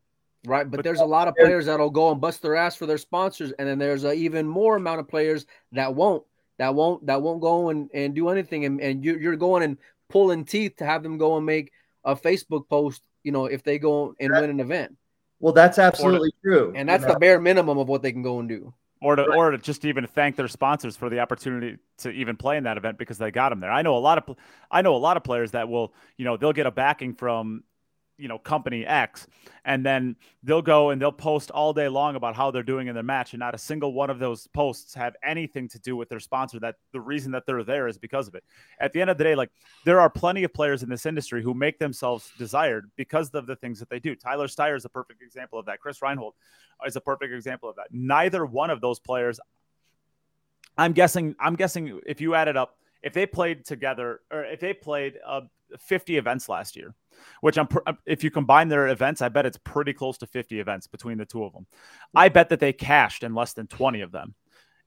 Right, 0.47 0.71
but 0.71 0.79
But- 0.79 0.85
there's 0.85 1.01
a 1.01 1.05
lot 1.05 1.29
of 1.29 1.35
players 1.37 1.67
that'll 1.67 1.91
go 1.91 2.11
and 2.11 2.21
bust 2.21 2.43
their 2.43 2.57
ass 2.57 2.77
for 2.77 2.87
their 2.87 2.99
sponsors, 2.99 3.53
and 3.53 3.67
then 3.69 3.79
there's 3.79 4.05
a 4.05 4.13
even 4.13 4.47
more 4.47 4.77
amount 4.77 5.01
of 5.01 5.09
players 5.09 5.47
that 5.73 5.95
won't, 5.95 6.25
that 6.59 6.75
won't, 6.75 7.07
that 7.07 7.23
won't 7.23 7.41
go 7.41 7.71
and, 7.71 7.89
and 7.95 8.15
do 8.15 8.29
anything, 8.29 8.65
and, 8.65 8.81
and 8.81 9.05
you, 9.05 9.17
you're 9.19 9.37
going 9.37 9.63
and 9.63 9.79
pulling 10.09 10.45
teeth 10.45 10.77
to 10.77 10.85
have 10.85 11.03
them 11.03 11.19
go 11.19 11.37
and 11.37 11.45
make 11.47 11.73
a 12.05 12.15
Facebook 12.15 12.69
post, 12.69 13.03
you 13.25 13.33
know, 13.33 13.47
if 13.47 13.63
they 13.63 13.79
go 13.79 14.15
and 14.21 14.33
win 14.33 14.51
an 14.51 14.61
event, 14.61 14.97
Well, 15.41 15.53
that's 15.53 15.79
absolutely 15.79 16.33
true. 16.43 16.69
and 16.75 16.77
you 16.77 16.85
that's 16.87 17.05
know? 17.05 17.15
the 17.15 17.19
bare 17.19 17.41
minimum 17.41 17.79
of 17.79 17.89
what 17.89 18.03
they 18.03 18.13
can 18.13 18.23
go 18.23 18.41
and 18.41 18.49
do. 18.49 18.75
or 19.01 19.17
to 19.17 19.25
or 19.25 19.51
to 19.53 19.59
just 19.59 19.85
even 19.85 20.07
thank 20.07 20.37
their 20.37 20.49
sponsors 20.49 20.97
for 20.97 21.09
the 21.09 21.21
opportunity 21.21 21.79
to 21.99 22.11
even 22.11 22.37
play 22.37 22.57
in 22.57 22.65
that 22.65 22.77
event 22.77 22.99
because 22.99 23.19
they 23.19 23.31
got 23.31 23.51
them 23.51 23.61
there. 23.61 23.71
I 23.71 23.83
know 23.83 23.97
a 23.97 23.99
lot 23.99 24.19
of 24.19 24.37
I 24.71 24.83
know 24.83 24.95
a 24.95 24.99
lot 24.99 25.17
of 25.17 25.23
players 25.25 25.53
that 25.53 25.69
will 25.69 25.95
you 26.17 26.25
know 26.25 26.37
they'll 26.37 26.53
get 26.53 26.67
a 26.67 26.71
backing 26.73 27.15
from 27.15 27.63
you 28.19 28.29
know 28.29 28.39
company 28.39 28.85
X 28.85 29.27
and 29.65 29.87
then 29.87 30.17
they'll 30.43 30.61
go 30.61 30.91
and 30.91 31.01
they'll 31.01 31.13
post 31.13 31.51
all 31.51 31.73
day 31.73 31.89
long 31.89 32.17
about 32.17 32.35
how 32.35 32.51
they're 32.51 32.63
doing 32.63 32.89
in 32.89 32.95
their 32.95 33.03
match 33.03 33.33
and 33.33 33.41
not 33.41 33.55
a 33.55 33.59
single 33.59 33.93
one 33.93 34.11
of 34.11 34.19
those 34.19 34.47
posts 34.49 34.93
have 34.95 35.15
anything 35.23 35.69
to 35.69 35.79
do 35.79 35.97
with 35.97 36.09
their 36.09 36.21
sponsor 36.21 36.59
that 36.59 36.77
the 36.93 37.01
reason 37.01 37.33
that 37.33 37.47
they're 37.47 37.65
there 37.65 37.87
is 37.87 37.97
because 37.97 38.29
of 38.29 38.35
it. 38.35 38.45
At 38.81 38.93
the 38.93 39.01
end 39.01 39.09
of 39.09 39.17
the 39.17 39.25
day 39.25 39.35
like 39.35 39.51
there 39.85 40.01
are 40.01 40.11
plenty 40.11 40.45
of 40.45 40.53
players 40.53 40.83
in 40.83 40.89
this 40.89 41.07
industry 41.07 41.43
who 41.43 41.55
make 41.55 41.79
themselves 41.79 42.31
desired 42.37 42.91
because 42.97 43.31
of 43.31 43.47
the 43.47 43.57
things 43.57 43.79
that 43.79 43.89
they 43.89 44.01
do. 44.01 44.15
Tyler 44.15 44.49
Styer 44.49 44.77
is 44.77 44.85
a 44.85 44.91
perfect 44.91 45.23
example 45.23 45.59
of 45.59 45.67
that. 45.67 45.81
Chris 45.81 46.03
Reinhold 46.03 46.35
is 46.87 46.97
a 46.97 47.01
perfect 47.01 47.33
example 47.33 47.69
of 47.69 47.77
that. 47.77 47.87
Neither 47.91 48.45
one 48.45 48.71
of 48.71 48.81
those 48.81 48.99
players, 48.99 49.39
I'm 50.77 50.93
guessing, 50.93 51.37
I'm 51.39 51.55
guessing 51.55 52.01
if 52.07 52.21
you 52.21 52.35
added 52.35 52.57
up 52.57 52.79
if 53.03 53.13
they 53.13 53.27
played 53.27 53.65
together 53.65 54.21
or 54.31 54.45
if 54.45 54.61
they 54.61 54.73
played 54.73 55.19
uh, 55.27 55.43
50 55.79 56.17
events 56.17 56.49
last 56.49 56.77
year, 56.77 56.95
which 57.41 57.59
I'm 57.59 57.67
pr- 57.67 57.79
if 58.07 58.25
you 58.25 58.31
combine 58.31 58.69
their 58.69 58.89
events, 58.89 59.23
I 59.23 59.29
bet 59.29 59.47
it's 59.47 59.59
pretty 59.59 59.93
close 59.93 60.19
to 60.19 60.27
50 60.27 60.61
events 60.61 60.87
between 60.87 61.19
the 61.19 61.25
two 61.25 61.45
of 61.45 61.53
them. 61.53 61.67
I 62.15 62.29
bet 62.29 62.49
that 62.51 62.61
they 62.61 62.73
cashed 62.73 63.23
in 63.23 63.35
less 63.35 63.53
than 63.53 63.67
20 63.67 64.01
of 64.01 64.13
them. 64.13 64.35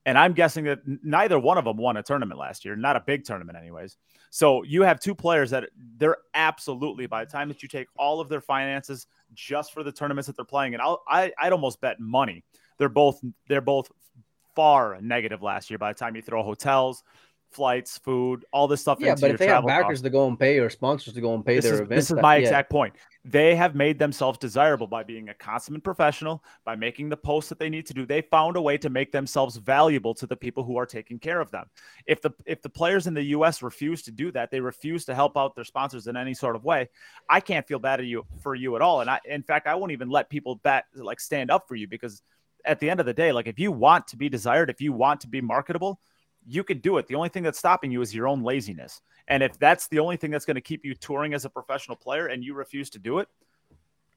And 0.04 0.18
I'm 0.18 0.32
guessing 0.32 0.64
that 0.64 0.80
neither 0.84 1.38
one 1.38 1.58
of 1.58 1.64
them 1.64 1.76
won 1.76 1.96
a 1.96 2.02
tournament 2.02 2.40
last 2.40 2.64
year, 2.64 2.74
not 2.74 2.96
a 2.96 3.00
big 3.06 3.24
tournament, 3.24 3.56
anyways. 3.56 3.96
So 4.30 4.64
you 4.64 4.82
have 4.82 4.98
two 4.98 5.14
players 5.14 5.50
that 5.50 5.68
they're 5.96 6.16
absolutely, 6.34 7.06
by 7.06 7.24
the 7.24 7.30
time 7.30 7.46
that 7.48 7.62
you 7.62 7.68
take 7.68 7.86
all 7.96 8.20
of 8.20 8.28
their 8.28 8.40
finances 8.40 9.06
just 9.32 9.72
for 9.72 9.84
the 9.84 9.92
tournaments 9.92 10.26
that 10.26 10.34
they're 10.34 10.44
playing, 10.44 10.74
and 10.74 10.82
I'll, 10.82 11.04
I, 11.08 11.30
I'd 11.38 11.52
almost 11.52 11.80
bet 11.80 12.00
money 12.00 12.42
they're 12.78 12.88
both 12.88 13.20
they're 13.48 13.60
both 13.60 13.92
far 14.56 15.00
negative 15.00 15.40
last 15.40 15.70
year. 15.70 15.78
By 15.78 15.92
the 15.92 15.98
time 15.98 16.16
you 16.16 16.22
throw 16.22 16.42
hotels, 16.42 17.04
flights, 17.52 17.98
food, 17.98 18.44
all 18.52 18.68
this 18.68 18.80
stuff. 18.80 18.98
Yeah, 19.00 19.14
but 19.20 19.30
if 19.30 19.38
they 19.38 19.46
have 19.46 19.66
backers 19.66 19.86
costs. 19.86 20.02
to 20.02 20.10
go 20.10 20.26
and 20.26 20.38
pay 20.38 20.58
or 20.58 20.70
sponsors 20.70 21.14
to 21.14 21.20
go 21.20 21.34
and 21.34 21.44
pay 21.44 21.56
this 21.56 21.64
their 21.64 21.74
is, 21.74 21.80
events, 21.80 22.08
this 22.08 22.16
is 22.16 22.22
my 22.22 22.36
yeah. 22.36 22.42
exact 22.42 22.70
point. 22.70 22.94
They 23.24 23.54
have 23.54 23.74
made 23.74 23.98
themselves 23.98 24.38
desirable 24.38 24.88
by 24.88 25.04
being 25.04 25.28
a 25.28 25.34
consummate 25.34 25.84
professional, 25.84 26.42
by 26.64 26.74
making 26.74 27.08
the 27.08 27.16
posts 27.16 27.48
that 27.50 27.58
they 27.58 27.68
need 27.68 27.86
to 27.86 27.94
do. 27.94 28.04
They 28.04 28.22
found 28.22 28.56
a 28.56 28.62
way 28.62 28.76
to 28.78 28.90
make 28.90 29.12
themselves 29.12 29.56
valuable 29.56 30.14
to 30.14 30.26
the 30.26 30.36
people 30.36 30.64
who 30.64 30.76
are 30.76 30.86
taking 30.86 31.18
care 31.18 31.40
of 31.40 31.50
them. 31.50 31.66
If 32.06 32.20
the 32.20 32.32
if 32.46 32.62
the 32.62 32.68
players 32.68 33.06
in 33.06 33.14
the 33.14 33.22
U.S. 33.24 33.62
refuse 33.62 34.02
to 34.02 34.10
do 34.10 34.32
that, 34.32 34.50
they 34.50 34.60
refuse 34.60 35.04
to 35.04 35.14
help 35.14 35.36
out 35.36 35.54
their 35.54 35.64
sponsors 35.64 36.08
in 36.08 36.16
any 36.16 36.34
sort 36.34 36.56
of 36.56 36.64
way. 36.64 36.88
I 37.28 37.40
can't 37.40 37.66
feel 37.66 37.78
bad 37.78 38.00
at 38.00 38.06
you 38.06 38.26
for 38.40 38.54
you 38.54 38.74
at 38.76 38.82
all, 38.82 39.00
and 39.00 39.10
I, 39.10 39.20
in 39.24 39.42
fact, 39.42 39.66
I 39.66 39.76
won't 39.76 39.92
even 39.92 40.10
let 40.10 40.28
people 40.28 40.56
bet 40.56 40.86
like 40.94 41.20
stand 41.20 41.50
up 41.50 41.68
for 41.68 41.76
you 41.76 41.86
because 41.86 42.22
at 42.64 42.80
the 42.80 42.90
end 42.90 43.00
of 43.00 43.06
the 43.06 43.14
day, 43.14 43.32
like 43.32 43.46
if 43.46 43.58
you 43.58 43.72
want 43.72 44.08
to 44.08 44.16
be 44.16 44.28
desired, 44.28 44.70
if 44.70 44.80
you 44.80 44.92
want 44.92 45.20
to 45.20 45.28
be 45.28 45.40
marketable, 45.40 46.00
you 46.46 46.64
can 46.64 46.78
do 46.78 46.98
it. 46.98 47.06
The 47.06 47.14
only 47.14 47.28
thing 47.28 47.42
that's 47.42 47.58
stopping 47.58 47.90
you 47.90 48.00
is 48.02 48.14
your 48.14 48.28
own 48.28 48.42
laziness. 48.42 49.00
And 49.28 49.42
if 49.42 49.58
that's 49.58 49.88
the 49.88 49.98
only 49.98 50.16
thing 50.16 50.30
that's 50.30 50.44
going 50.44 50.56
to 50.56 50.60
keep 50.60 50.84
you 50.84 50.94
touring 50.94 51.34
as 51.34 51.44
a 51.44 51.50
professional 51.50 51.96
player 51.96 52.26
and 52.26 52.42
you 52.42 52.54
refuse 52.54 52.90
to 52.90 52.98
do 52.98 53.18
it, 53.18 53.28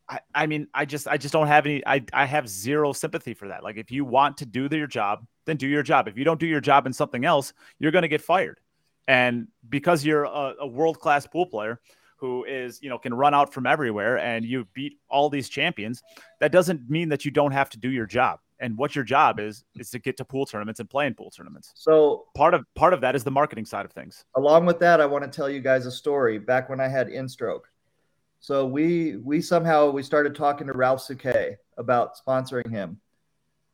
I, 0.07 0.19
I 0.34 0.47
mean, 0.47 0.68
I 0.73 0.85
just 0.85 1.07
I 1.07 1.18
just 1.18 1.31
don't 1.31 1.47
have 1.47 1.65
any 1.65 1.85
I, 1.85 2.03
I 2.14 2.26
have 2.26 2.47
zero 2.47 2.93
sympathy 2.93 3.34
for 3.34 3.47
that. 3.47 3.64
Like 3.64 3.77
if 3.77 3.91
you 3.91 4.06
want 4.06 4.38
to 4.38 4.45
do 4.45 4.68
your 4.72 4.88
job, 4.88 5.26
then 5.45 5.57
do 5.57 5.68
your 5.68 5.84
job. 5.84 6.07
If 6.07 6.18
you 6.18 6.23
don't 6.23 6.39
do 6.39 6.45
your 6.45 6.61
job 6.61 6.85
in 6.85 6.93
something 6.93 7.26
else, 7.26 7.53
you're 7.80 7.91
going 7.91 8.03
to 8.03 8.07
get 8.07 8.22
fired. 8.22 8.60
And 9.07 9.47
because 9.69 10.03
you're 10.03 10.23
a, 10.23 10.56
a 10.61 10.68
world 10.68 10.99
class 10.99 11.27
pool 11.27 11.45
player 11.45 11.80
who 12.18 12.43
is, 12.45 12.81
you 12.81 12.89
know, 12.89 12.97
can 12.97 13.14
run 13.14 13.34
out 13.34 13.53
from 13.53 13.68
everywhere 13.68 14.18
and 14.18 14.45
you 14.45 14.68
beat 14.73 14.97
all 15.10 15.30
these 15.30 15.49
champions, 15.49 16.02
that 16.39 16.52
doesn't 16.52 16.89
mean 16.89 17.10
that 17.10 17.26
you 17.26 17.31
don't 17.31 17.52
have 17.52 17.69
to 17.72 17.77
do 17.77 17.89
your 17.89 18.06
job 18.06 18.39
and 18.60 18.77
what 18.77 18.95
your 18.95 19.03
job 19.03 19.40
is 19.40 19.64
is 19.76 19.90
to 19.91 19.99
get 19.99 20.18
to 20.18 20.26
pool 20.26 20.45
tournaments 20.45 20.80
and 20.80 20.90
play 20.90 21.07
in 21.07 21.14
pool 21.14 21.30
tournaments. 21.30 21.72
So 21.76 22.26
part 22.36 22.53
of 22.53 22.65
part 22.76 22.94
of 22.94 23.02
that 23.02 23.15
is 23.15 23.23
the 23.23 23.32
marketing 23.32 23.65
side 23.65 23.86
of 23.86 23.91
things. 23.91 24.23
Along 24.36 24.65
with 24.65 24.80
that, 24.80 25.02
I 25.02 25.06
want 25.06 25.23
to 25.23 25.30
tell 25.30 25.49
you 25.49 25.60
guys 25.60 25.86
a 25.86 25.91
story. 25.91 26.40
Back 26.40 26.69
when 26.69 26.80
I 26.80 26.88
had 26.88 27.07
InStroke, 27.07 27.64
so 28.40 28.65
we 28.65 29.18
we 29.18 29.41
somehow 29.41 29.90
we 29.90 30.03
started 30.03 30.36
talking 30.36 30.68
to 30.68 30.73
Ralf 30.73 31.06
Souquet 31.06 31.57
about 31.77 32.18
sponsoring 32.18 32.69
him, 32.69 32.99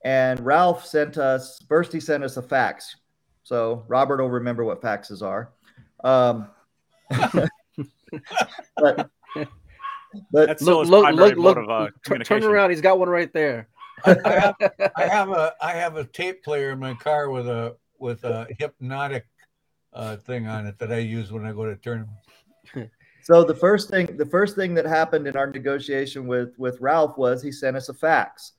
and 0.03 0.39
Ralf 0.39 0.85
sent 0.85 1.17
us 1.17 1.61
first. 1.67 1.93
He 1.93 1.99
sent 1.99 2.23
us 2.23 2.37
a 2.37 2.41
fax. 2.41 2.95
So 3.43 3.83
Robert 3.87 4.21
will 4.21 4.29
remember 4.29 4.63
what 4.63 4.81
faxes 4.81 5.21
are. 5.21 5.51
Um, 6.03 6.47
but 8.77 9.09
but 10.31 10.61
look, 10.61 10.87
look, 10.87 11.15
look, 11.15 11.37
look, 11.37 11.57
of, 11.57 11.69
uh, 11.69 11.89
turn 12.23 12.43
around. 12.43 12.69
He's 12.69 12.81
got 12.81 12.99
one 12.99 13.09
right 13.09 13.31
there. 13.33 13.67
I, 14.05 14.39
have, 14.39 14.55
I 14.95 15.03
have 15.07 15.29
a 15.29 15.53
I 15.61 15.71
have 15.71 15.95
a 15.97 16.05
tape 16.05 16.43
player 16.43 16.71
in 16.71 16.79
my 16.79 16.93
car 16.93 17.29
with 17.29 17.47
a 17.47 17.75
with 17.99 18.23
a 18.23 18.47
hypnotic 18.59 19.25
uh, 19.93 20.17
thing 20.17 20.47
on 20.47 20.65
it 20.67 20.77
that 20.79 20.91
I 20.91 20.97
use 20.97 21.31
when 21.31 21.45
I 21.45 21.51
go 21.51 21.65
to 21.65 21.75
tournaments. 21.75 22.27
So 23.23 23.43
the 23.43 23.55
first 23.55 23.89
thing 23.89 24.17
the 24.17 24.25
first 24.25 24.55
thing 24.55 24.73
that 24.73 24.85
happened 24.85 25.27
in 25.27 25.37
our 25.37 25.47
negotiation 25.47 26.25
with 26.25 26.57
with 26.57 26.79
Ralf 26.81 27.17
was 27.17 27.41
he 27.41 27.51
sent 27.51 27.77
us 27.77 27.87
a 27.89 27.93
fax 27.93 28.53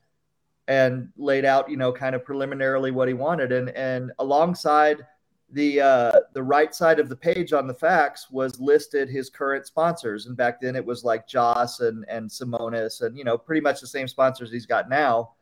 and 0.68 1.08
laid 1.16 1.44
out 1.44 1.68
you 1.68 1.76
know 1.76 1.92
kind 1.92 2.14
of 2.14 2.24
preliminarily 2.24 2.92
what 2.92 3.08
he 3.08 3.14
wanted 3.14 3.50
and 3.50 3.70
and 3.70 4.12
alongside 4.20 5.04
the 5.50 5.80
uh, 5.80 6.12
the 6.32 6.42
right 6.42 6.74
side 6.74 6.98
of 6.98 7.08
the 7.08 7.16
page 7.16 7.52
on 7.52 7.66
the 7.66 7.74
fax 7.74 8.30
was 8.30 8.58
listed 8.58 9.08
his 9.08 9.30
current 9.30 9.66
sponsors, 9.66 10.26
and 10.26 10.36
back 10.36 10.60
then 10.60 10.76
it 10.76 10.84
was 10.84 11.04
like 11.04 11.28
Joss 11.28 11.80
and 11.80 12.04
and 12.08 12.28
Simonis, 12.28 13.02
and 13.02 13.16
you 13.16 13.24
know 13.24 13.36
pretty 13.38 13.60
much 13.60 13.80
the 13.80 13.86
same 13.86 14.08
sponsors 14.08 14.50
he's 14.50 14.66
got 14.66 14.88
now. 14.88 15.32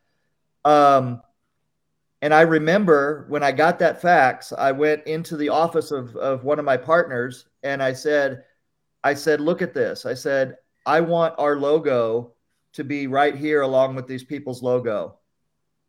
Um, 0.64 1.22
and 2.22 2.34
I 2.34 2.42
remember 2.42 3.26
when 3.28 3.42
I 3.42 3.52
got 3.52 3.78
that 3.78 4.02
fax, 4.02 4.52
I 4.52 4.72
went 4.72 5.06
into 5.06 5.36
the 5.36 5.48
office 5.48 5.90
of 5.90 6.16
of 6.16 6.44
one 6.44 6.58
of 6.58 6.64
my 6.64 6.76
partners, 6.76 7.46
and 7.62 7.82
I 7.82 7.92
said, 7.92 8.44
I 9.02 9.14
said, 9.14 9.40
look 9.40 9.62
at 9.62 9.74
this. 9.74 10.06
I 10.06 10.14
said, 10.14 10.56
I 10.86 11.00
want 11.00 11.34
our 11.38 11.56
logo 11.56 12.34
to 12.72 12.84
be 12.84 13.06
right 13.06 13.34
here 13.34 13.62
along 13.62 13.94
with 13.94 14.06
these 14.06 14.24
people's 14.24 14.62
logo. 14.62 15.18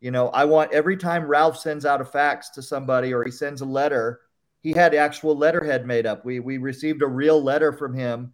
You 0.00 0.10
know, 0.10 0.28
I 0.30 0.44
want 0.44 0.72
every 0.72 0.96
time 0.96 1.24
Ralf 1.24 1.58
sends 1.58 1.86
out 1.86 2.00
a 2.00 2.04
fax 2.04 2.50
to 2.50 2.62
somebody 2.62 3.14
or 3.14 3.22
he 3.22 3.30
sends 3.30 3.60
a 3.60 3.66
letter, 3.66 4.20
he 4.62 4.72
had 4.72 4.94
actual 4.94 5.36
letterhead 5.36 5.86
made 5.86 6.06
up. 6.06 6.24
We 6.24 6.40
we 6.40 6.58
received 6.58 7.02
a 7.02 7.06
real 7.06 7.42
letter 7.42 7.72
from 7.72 7.94
him 7.94 8.32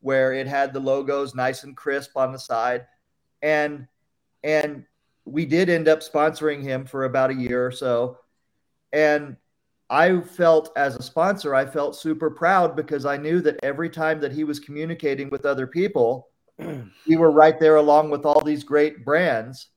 where 0.00 0.32
it 0.32 0.46
had 0.46 0.72
the 0.72 0.80
logos 0.80 1.34
nice 1.34 1.64
and 1.64 1.76
crisp 1.76 2.16
on 2.16 2.32
the 2.32 2.38
side. 2.38 2.86
And 3.42 3.86
and 4.44 4.84
we 5.24 5.44
did 5.44 5.68
end 5.68 5.88
up 5.88 6.00
sponsoring 6.00 6.62
him 6.62 6.86
for 6.86 7.04
about 7.04 7.30
a 7.30 7.34
year 7.34 7.64
or 7.64 7.70
so. 7.72 8.18
And 8.92 9.36
I 9.90 10.20
felt 10.20 10.70
as 10.76 10.96
a 10.96 11.02
sponsor, 11.02 11.54
I 11.54 11.64
felt 11.64 11.96
super 11.96 12.30
proud 12.30 12.76
because 12.76 13.04
I 13.06 13.16
knew 13.16 13.40
that 13.42 13.58
every 13.62 13.90
time 13.90 14.20
that 14.20 14.32
he 14.32 14.44
was 14.44 14.60
communicating 14.60 15.30
with 15.30 15.46
other 15.46 15.66
people, 15.66 16.28
we 17.06 17.16
were 17.16 17.30
right 17.30 17.58
there 17.58 17.76
along 17.76 18.10
with 18.10 18.24
all 18.24 18.42
these 18.42 18.64
great 18.64 19.04
brands 19.04 19.68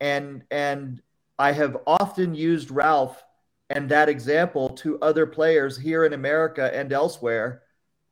and 0.00 0.42
and 0.50 1.00
I 1.38 1.52
have 1.52 1.76
often 1.86 2.34
used 2.34 2.70
Ralf 2.70 3.22
and 3.70 3.88
that 3.88 4.08
example 4.08 4.70
to 4.70 4.98
other 5.00 5.26
players 5.26 5.76
here 5.76 6.04
in 6.04 6.12
America 6.12 6.70
and 6.74 6.92
elsewhere 6.92 7.62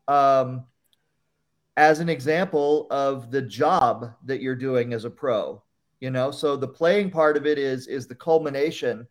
um, 0.08 0.64
as 1.76 2.00
an 2.00 2.08
example 2.08 2.86
of 2.90 3.30
the 3.30 3.42
job 3.42 4.12
that 4.24 4.40
you're 4.40 4.56
doing 4.56 4.92
as 4.92 5.04
a 5.04 5.10
pro. 5.10 5.62
You 6.00 6.10
know, 6.10 6.30
so 6.30 6.56
the 6.56 6.68
playing 6.68 7.10
part 7.10 7.36
of 7.36 7.46
it 7.46 7.58
is 7.58 7.86
is 7.86 8.06
the 8.06 8.14
culmination 8.14 9.06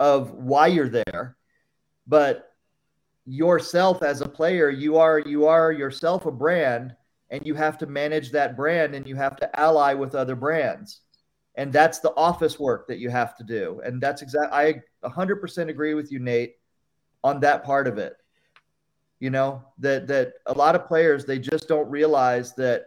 of 0.00 0.30
why 0.30 0.68
you're 0.68 0.88
there, 0.88 1.36
but 2.06 2.52
yourself 3.26 4.02
as 4.02 4.20
a 4.20 4.28
player, 4.28 4.70
you 4.70 4.96
are 4.96 5.18
you 5.18 5.46
are 5.46 5.72
yourself 5.72 6.24
a 6.24 6.30
brand, 6.30 6.94
and 7.30 7.44
you 7.46 7.54
have 7.54 7.76
to 7.78 7.86
manage 7.86 8.30
that 8.30 8.56
brand, 8.56 8.94
and 8.94 9.06
you 9.06 9.16
have 9.16 9.36
to 9.36 9.60
ally 9.60 9.92
with 9.92 10.14
other 10.14 10.36
brands 10.36 11.02
and 11.58 11.72
that's 11.72 11.98
the 11.98 12.14
office 12.14 12.58
work 12.58 12.86
that 12.86 12.98
you 12.98 13.10
have 13.10 13.36
to 13.36 13.44
do 13.44 13.82
and 13.84 14.00
that's 14.00 14.22
exactly 14.22 14.56
i 14.56 14.74
100% 15.04 15.68
agree 15.68 15.94
with 15.94 16.10
you 16.12 16.18
nate 16.18 16.56
on 17.24 17.40
that 17.40 17.64
part 17.64 17.86
of 17.86 17.98
it. 17.98 18.16
You 19.20 19.30
know 19.30 19.64
that 19.78 20.06
that 20.06 20.34
a 20.46 20.52
lot 20.52 20.76
of 20.76 20.86
players 20.86 21.24
they 21.24 21.40
just 21.40 21.66
don't 21.66 21.90
realize 21.90 22.54
that 22.54 22.86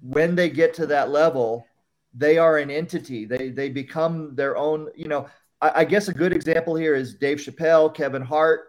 when 0.00 0.36
they 0.36 0.48
get 0.48 0.74
to 0.74 0.86
that 0.86 1.10
level 1.10 1.66
they 2.14 2.38
are 2.38 2.58
an 2.58 2.70
entity. 2.70 3.24
They 3.24 3.50
they 3.50 3.68
become 3.68 4.36
their 4.36 4.56
own 4.56 4.90
you 4.94 5.08
know 5.08 5.28
i, 5.60 5.80
I 5.80 5.84
guess 5.84 6.06
a 6.06 6.14
good 6.14 6.32
example 6.32 6.76
here 6.76 6.94
is 6.94 7.14
dave 7.14 7.38
chappelle 7.38 7.92
kevin 7.92 8.22
hart 8.22 8.68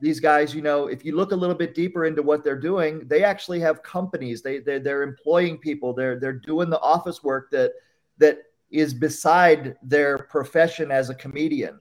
these 0.00 0.20
guys 0.20 0.54
you 0.54 0.62
know 0.62 0.86
if 0.86 1.04
you 1.04 1.14
look 1.14 1.32
a 1.32 1.36
little 1.36 1.54
bit 1.54 1.74
deeper 1.74 2.06
into 2.06 2.22
what 2.22 2.42
they're 2.42 2.58
doing 2.58 3.06
they 3.06 3.22
actually 3.22 3.60
have 3.60 3.82
companies. 3.82 4.42
They 4.42 4.58
they're, 4.58 4.80
they're 4.80 5.02
employing 5.02 5.58
people. 5.58 5.92
They're 5.92 6.18
they're 6.18 6.32
doing 6.32 6.70
the 6.70 6.80
office 6.80 7.22
work 7.22 7.50
that 7.52 7.72
that 8.18 8.38
is 8.70 8.94
beside 8.94 9.76
their 9.82 10.18
profession 10.18 10.90
as 10.90 11.10
a 11.10 11.14
comedian. 11.14 11.78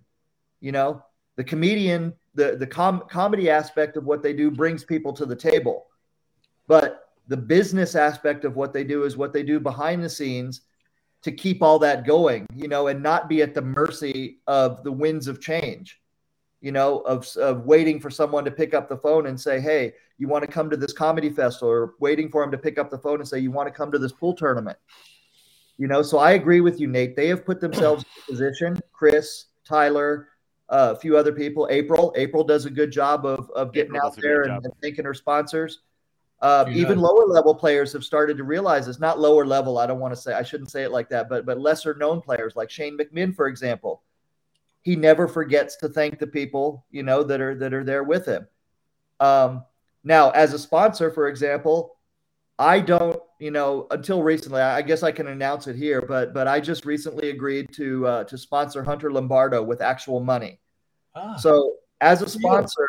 You 0.62 0.72
know, 0.72 1.04
the 1.36 1.44
comedian, 1.44 2.14
the 2.36 2.56
the 2.58 2.68
com- 2.68 3.04
comedy 3.10 3.50
aspect 3.50 3.98
of 3.98 4.06
what 4.06 4.24
they 4.24 4.34
do 4.34 4.52
brings 4.52 4.84
people 4.84 5.14
to 5.14 5.26
the 5.26 5.36
table, 5.36 5.88
but 6.68 7.10
the 7.28 7.38
business 7.38 7.96
aspect 7.96 8.44
of 8.44 8.56
what 8.56 8.74
they 8.74 8.84
do 8.84 9.04
is 9.04 9.16
what 9.16 9.34
they 9.34 9.44
do 9.44 9.60
behind 9.60 10.04
the 10.04 10.10
scenes 10.10 10.62
to 11.22 11.32
keep 11.32 11.62
all 11.62 11.78
that 11.80 12.06
going, 12.06 12.46
you 12.56 12.68
know, 12.68 12.88
and 12.88 13.04
not 13.04 13.30
be 13.30 13.42
at 13.42 13.54
the 13.54 13.62
mercy 13.62 14.40
of 14.48 14.84
the 14.84 14.92
winds 14.92 15.28
of 15.28 15.42
change, 15.42 16.02
you 16.62 16.72
know, 16.72 17.00
of, 17.00 17.28
of 17.36 17.66
waiting 17.66 18.00
for 18.00 18.10
someone 18.10 18.46
to 18.46 18.52
pick 18.52 18.74
up 18.74 18.90
the 18.90 18.98
phone 18.98 19.28
and 19.28 19.40
say, 19.40 19.60
Hey, 19.60 19.94
you 20.20 20.28
want 20.28 20.46
to 20.46 20.52
come 20.52 20.70
to 20.70 20.78
this 20.78 20.94
comedy 20.94 21.30
festival 21.30 21.70
or 21.70 21.94
waiting 22.00 22.30
for 22.30 22.44
him 22.44 22.52
to 22.52 22.58
pick 22.58 22.78
up 22.78 22.92
the 22.92 22.98
phone 22.98 23.20
and 23.20 23.28
say, 23.28 23.40
you 23.40 23.52
want 23.52 23.68
to 23.68 23.74
come 23.74 23.92
to 23.92 23.98
this 23.98 24.12
pool 24.12 24.34
tournament. 24.34 24.78
You 25.80 25.88
know, 25.88 26.02
so 26.02 26.20
I 26.20 26.32
agree 26.32 26.60
with 26.60 26.80
you, 26.80 26.88
Nate. 26.88 27.16
They 27.16 27.30
have 27.30 27.46
put 27.46 27.60
themselves 27.62 28.04
in 28.04 28.34
position. 28.36 28.80
Chris, 28.92 29.46
Tyler, 29.66 30.28
uh, 30.70 30.94
a 30.96 31.00
few 31.00 31.18
other 31.18 31.32
people. 31.32 31.68
April, 31.72 32.14
April 32.16 32.44
does 32.44 32.66
a 32.66 32.70
good 32.70 32.92
job 32.92 33.26
of 33.26 33.50
of 33.52 33.74
getting 33.74 33.96
April 33.96 34.12
out 34.12 34.18
there 34.22 34.44
and, 34.44 34.64
and, 34.64 34.74
thanking 34.84 35.06
her 35.06 35.16
sponsors. 35.16 35.80
Uh, 36.42 36.66
even 36.70 37.00
lower 37.00 37.26
level 37.26 37.54
players 37.56 37.92
have 37.92 38.04
started 38.04 38.38
to 38.38 38.44
realize 38.44 38.88
it's 38.88 39.00
not 39.00 39.20
lower 39.20 39.46
level. 39.46 39.78
I 39.78 39.88
don't 39.88 40.00
want 40.00 40.14
to 40.14 40.20
say 40.20 40.34
I 40.34 40.44
shouldn't 40.44 40.70
say 40.70 40.84
it 40.84 40.92
like 40.92 41.10
that, 41.10 41.28
but 41.28 41.46
but 41.46 41.60
lesser 41.60 41.96
known 41.96 42.22
players 42.22 42.56
like 42.56 42.70
Shane 42.70 42.98
McMinn, 42.98 43.36
for 43.36 43.48
example. 43.48 44.04
he 44.82 44.96
never 44.96 45.28
forgets 45.28 45.76
to 45.78 45.90
thank 45.90 46.20
the 46.20 46.28
people, 46.28 46.86
you 46.92 47.04
know, 47.04 47.24
that 47.24 47.42
are 47.42 47.56
that 47.56 47.74
are 47.74 47.84
there 47.84 48.04
with 48.04 48.26
him. 48.26 48.48
Um, 49.20 49.66
now, 50.04 50.30
as 50.32 50.54
a 50.54 50.60
sponsor, 50.60 51.12
for 51.12 51.28
example, 51.28 51.98
I 52.60 52.82
don't, 52.82 53.18
you 53.40 53.52
know, 53.52 53.88
until 53.90 54.22
recently, 54.22 54.62
I 54.62 54.82
guess 54.82 55.02
I 55.02 55.14
can 55.14 55.28
announce 55.28 55.68
it 55.68 55.78
here, 55.78 56.02
but 56.02 56.34
but 56.34 56.46
I 56.46 56.60
just 56.60 56.86
recently 56.86 57.30
agreed 57.30 57.72
to 57.76 58.06
uh, 58.06 58.24
to 58.26 58.38
sponsor 58.38 58.84
Hunter 58.84 59.12
Lombardo 59.12 59.64
with 59.64 59.82
actual 59.82 60.20
money. 60.20 60.60
Ah, 61.16 61.38
so 61.38 61.76
as 62.02 62.22
a 62.22 62.28
sponsor, 62.28 62.86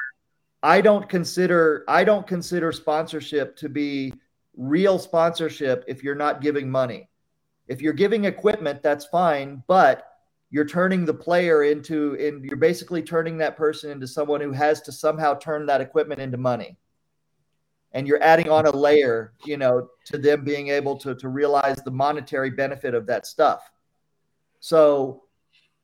I 0.65 0.81
don't 0.81 1.09
consider 1.09 1.85
I 1.87 2.03
don't 2.03 2.27
consider 2.27 2.73
sponsorship 2.73 3.57
to 3.59 3.69
be 3.69 4.13
real 4.57 4.99
sponsorship 4.99 5.85
if 5.87 6.03
you're 6.03 6.17
not 6.17 6.41
giving 6.41 6.69
money. 6.69 7.09
If 7.69 7.81
you're 7.81 7.93
giving 7.93 8.25
equipment, 8.25 8.83
that's 8.83 9.07
fine, 9.07 9.63
but 9.69 10.05
you're 10.51 10.67
turning 10.67 11.05
the 11.05 11.15
player 11.15 11.63
into 11.63 12.15
in 12.15 12.43
you're 12.43 12.57
basically 12.57 13.03
turning 13.03 13.39
that 13.39 13.57
person 13.57 13.93
into 13.93 14.09
someone 14.09 14.41
who 14.41 14.51
has 14.51 14.81
to 14.81 14.91
somehow 14.91 15.35
turn 15.35 15.65
that 15.67 15.81
equipment 15.81 16.21
into 16.21 16.39
money 16.39 16.77
and 17.93 18.07
you're 18.07 18.23
adding 18.23 18.49
on 18.49 18.67
a 18.67 18.71
layer 18.71 19.33
you 19.45 19.57
know 19.57 19.89
to 20.05 20.19
them 20.19 20.45
being 20.45 20.69
able 20.69 20.97
to 20.97 21.15
to 21.15 21.29
realize 21.29 21.77
the 21.85 21.91
monetary 21.91 22.51
benefit 22.51 22.95
of 22.95 23.07
that 23.07 23.27
stuff 23.27 23.71
so 24.61 25.23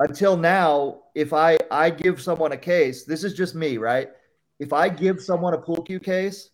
until 0.00 0.36
now 0.36 1.02
if 1.14 1.32
i 1.32 1.56
i 1.70 1.90
give 1.90 2.20
someone 2.20 2.52
a 2.52 2.56
case 2.56 3.04
this 3.04 3.24
is 3.24 3.34
just 3.34 3.54
me 3.54 3.78
right 3.78 4.10
if 4.58 4.72
i 4.72 4.88
give 4.88 5.20
someone 5.20 5.54
a 5.54 5.58
pool 5.58 5.82
cue 5.82 6.00
case 6.00 6.50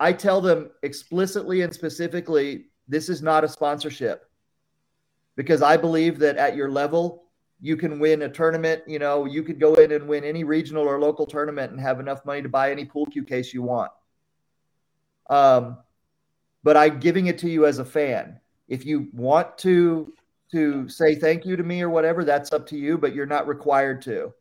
i 0.00 0.12
tell 0.12 0.40
them 0.40 0.70
explicitly 0.82 1.62
and 1.62 1.72
specifically 1.72 2.66
this 2.88 3.08
is 3.08 3.22
not 3.22 3.44
a 3.44 3.48
sponsorship 3.48 4.30
because 5.36 5.62
i 5.62 5.76
believe 5.76 6.18
that 6.18 6.36
at 6.36 6.56
your 6.56 6.70
level 6.70 7.24
you 7.60 7.76
can 7.76 7.98
win 7.98 8.22
a 8.22 8.28
tournament. 8.28 8.82
You 8.86 8.98
know, 8.98 9.24
you 9.24 9.42
could 9.42 9.58
go 9.58 9.74
in 9.74 9.92
and 9.92 10.08
win 10.08 10.24
any 10.24 10.44
regional 10.44 10.84
or 10.84 11.00
local 11.00 11.26
tournament 11.26 11.72
and 11.72 11.80
have 11.80 12.00
enough 12.00 12.24
money 12.24 12.42
to 12.42 12.48
buy 12.48 12.70
any 12.70 12.84
pool 12.84 13.06
cue 13.06 13.24
case 13.24 13.52
you 13.52 13.62
want. 13.62 13.90
Um, 15.28 15.78
but 16.62 16.76
I'm 16.76 17.00
giving 17.00 17.26
it 17.26 17.38
to 17.38 17.50
you 17.50 17.66
as 17.66 17.78
a 17.78 17.84
fan. 17.84 18.40
If 18.68 18.84
you 18.84 19.08
want 19.12 19.58
to 19.58 20.12
to 20.52 20.88
say 20.88 21.14
thank 21.14 21.44
you 21.44 21.56
to 21.56 21.62
me 21.62 21.82
or 21.82 21.90
whatever, 21.90 22.24
that's 22.24 22.52
up 22.52 22.66
to 22.68 22.76
you, 22.76 22.96
but 22.96 23.14
you're 23.14 23.26
not 23.26 23.46
required 23.46 24.00
to. 24.02 24.32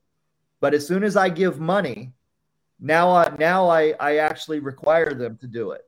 But 0.61 0.73
as 0.73 0.87
soon 0.87 1.03
as 1.03 1.17
I 1.17 1.29
give 1.29 1.59
money, 1.59 2.13
now 2.79 3.11
I 3.11 3.35
now 3.37 3.69
I 3.69 3.93
I 3.99 4.17
actually 4.17 4.59
require 4.59 5.13
them 5.13 5.37
to 5.37 5.47
do 5.47 5.71
it. 5.71 5.81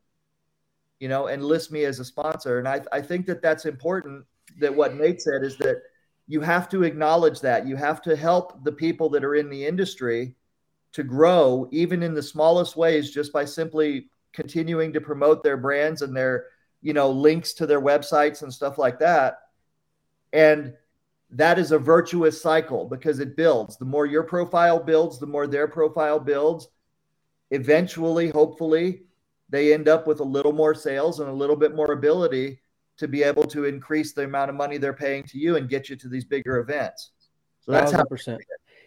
You 1.00 1.08
know, 1.08 1.28
and 1.28 1.44
list 1.44 1.72
me 1.72 1.86
as 1.86 2.00
a 2.00 2.06
sponsor. 2.06 2.60
And 2.60 2.68
I 2.68 2.82
I 2.92 3.02
think 3.02 3.26
that 3.28 3.42
that's 3.42 3.66
important. 3.66 4.26
That 4.60 4.76
what 4.76 4.96
Nate 4.96 5.22
said 5.22 5.44
is 5.44 5.58
that 5.58 5.82
you 6.28 6.42
have 6.42 6.70
to 6.70 6.84
acknowledge 6.84 7.40
that. 7.42 7.68
You 7.68 7.76
have 7.76 8.02
to 8.04 8.16
help 8.16 8.64
the 8.64 8.72
people 8.72 9.10
that 9.10 9.24
are 9.24 9.36
in 9.36 9.50
the 9.50 9.66
industry 9.66 10.36
to 10.92 11.04
grow, 11.04 11.68
even 11.72 12.04
in 12.04 12.14
the 12.14 12.24
smallest 12.24 12.76
ways, 12.76 13.12
just 13.12 13.32
by 13.32 13.46
simply 13.46 14.10
continuing 14.34 14.94
to 14.94 15.02
promote 15.02 15.44
their 15.44 15.58
brands 15.58 16.02
and 16.02 16.16
their, 16.16 16.46
you 16.82 16.94
know, 16.94 17.10
links 17.10 17.54
to 17.54 17.66
their 17.66 17.82
websites 17.82 18.42
and 18.42 18.54
stuff 18.54 18.78
like 18.78 19.00
that. 19.00 19.40
And 20.34 20.74
that 21.32 21.60
is 21.60 21.72
a 21.72 21.80
virtuous 21.80 22.42
cycle 22.42 22.86
because 22.86 23.20
it 23.20 23.36
builds. 23.36 23.78
The 23.78 23.86
more 23.86 24.06
your 24.06 24.24
profile 24.24 24.80
builds, 24.80 25.20
the 25.20 25.28
more 25.28 25.48
their 25.48 25.68
profile 25.68 26.20
builds. 26.20 26.68
Eventually, 27.52 28.30
hopefully, 28.30 29.04
they 29.50 29.74
end 29.74 29.88
up 29.88 30.08
with 30.08 30.20
a 30.20 30.24
little 30.24 30.52
more 30.52 30.76
sales 30.76 31.20
and 31.20 31.30
a 31.30 31.34
little 31.34 31.56
bit 31.56 31.76
more 31.76 31.92
ability 31.92 32.60
to 32.98 33.08
be 33.08 33.24
able 33.24 33.46
to 33.46 33.66
increase 33.66 34.14
the 34.14 34.24
amount 34.24 34.50
of 34.50 34.56
money 34.56 34.78
they're 34.78 34.94
paying 34.94 35.24
to 35.24 35.38
you 35.40 35.56
and 35.56 35.70
get 35.70 35.90
you 35.90 35.96
to 35.96 36.10
these 36.10 36.26
bigger 36.26 36.60
events. 36.60 37.12
So 37.62 37.72
that's 37.72 37.92
100%. 37.92 37.96
how 37.96 38.04
percent. 38.06 38.42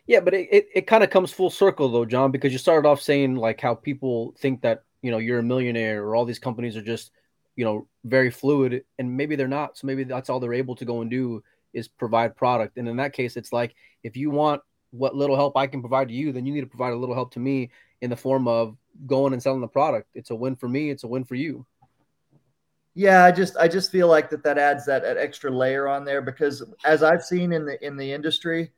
Yeah, 0.06 0.20
but 0.20 0.34
it, 0.34 0.48
it, 0.50 0.66
it 0.74 0.86
kind 0.86 1.02
of 1.04 1.10
comes 1.10 1.32
full 1.32 1.50
circle 1.50 1.88
though, 1.88 2.04
John, 2.04 2.30
because 2.30 2.52
you 2.52 2.58
started 2.58 2.88
off 2.88 3.00
saying 3.00 3.36
like 3.36 3.60
how 3.60 3.74
people 3.74 4.34
think 4.38 4.62
that, 4.62 4.84
you 5.02 5.10
know, 5.10 5.18
you're 5.18 5.40
a 5.40 5.42
millionaire 5.42 6.02
or 6.02 6.16
all 6.16 6.24
these 6.24 6.38
companies 6.38 6.76
are 6.76 6.82
just, 6.82 7.10
you 7.56 7.64
know, 7.64 7.86
very 8.04 8.30
fluid 8.30 8.84
and 8.98 9.16
maybe 9.16 9.36
they're 9.36 9.48
not. 9.48 9.76
So 9.76 9.86
maybe 9.86 10.04
that's 10.04 10.30
all 10.30 10.40
they're 10.40 10.54
able 10.54 10.76
to 10.76 10.84
go 10.84 11.02
and 11.02 11.10
do 11.10 11.42
is 11.74 11.88
provide 11.88 12.36
product. 12.36 12.78
And 12.78 12.88
in 12.88 12.96
that 12.96 13.12
case, 13.12 13.36
it's 13.36 13.52
like 13.52 13.74
if 14.02 14.16
you 14.16 14.30
want 14.30 14.62
what 14.90 15.14
little 15.14 15.36
help 15.36 15.56
I 15.56 15.66
can 15.66 15.80
provide 15.80 16.08
to 16.08 16.14
you, 16.14 16.32
then 16.32 16.46
you 16.46 16.52
need 16.52 16.60
to 16.60 16.66
provide 16.66 16.92
a 16.92 16.96
little 16.96 17.14
help 17.14 17.32
to 17.34 17.40
me 17.40 17.70
in 18.00 18.10
the 18.10 18.16
form 18.16 18.46
of 18.46 18.76
going 19.06 19.32
and 19.32 19.42
selling 19.42 19.60
the 19.60 19.68
product. 19.68 20.08
It's 20.14 20.30
a 20.30 20.34
win 20.34 20.56
for 20.56 20.68
me, 20.68 20.90
it's 20.90 21.04
a 21.04 21.08
win 21.08 21.24
for 21.24 21.34
you. 21.34 21.66
Yeah, 22.94 23.24
I 23.24 23.32
just 23.32 23.56
I 23.56 23.68
just 23.68 23.90
feel 23.90 24.06
like 24.06 24.28
that 24.30 24.44
that 24.44 24.58
adds 24.58 24.84
that, 24.86 25.02
that 25.02 25.16
extra 25.16 25.50
layer 25.50 25.88
on 25.88 26.04
there 26.04 26.20
because 26.20 26.62
as 26.84 27.02
I've 27.02 27.24
seen 27.24 27.52
in 27.52 27.64
the 27.64 27.84
in 27.84 27.96
the 27.96 28.12
industry, 28.12 28.70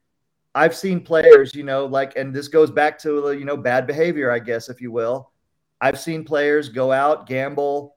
I've 0.55 0.77
seen 0.77 1.01
players, 1.01 1.53
you 1.53 1.65
know, 1.65 1.85
like 1.85 2.17
and 2.17 2.33
this 2.33 2.47
goes 2.47 2.71
back 2.71 2.97
to 3.01 3.33
you 3.33 3.45
know 3.45 3.57
bad 3.57 3.89
behavior, 3.89 4.31
I 4.31 4.39
guess 4.39 4.69
if 4.69 4.81
you 4.81 4.93
will. 4.93 5.33
I've 5.85 6.01
seen 6.01 6.24
players 6.24 6.69
go 6.69 6.93
out, 6.93 7.27
gamble, 7.27 7.97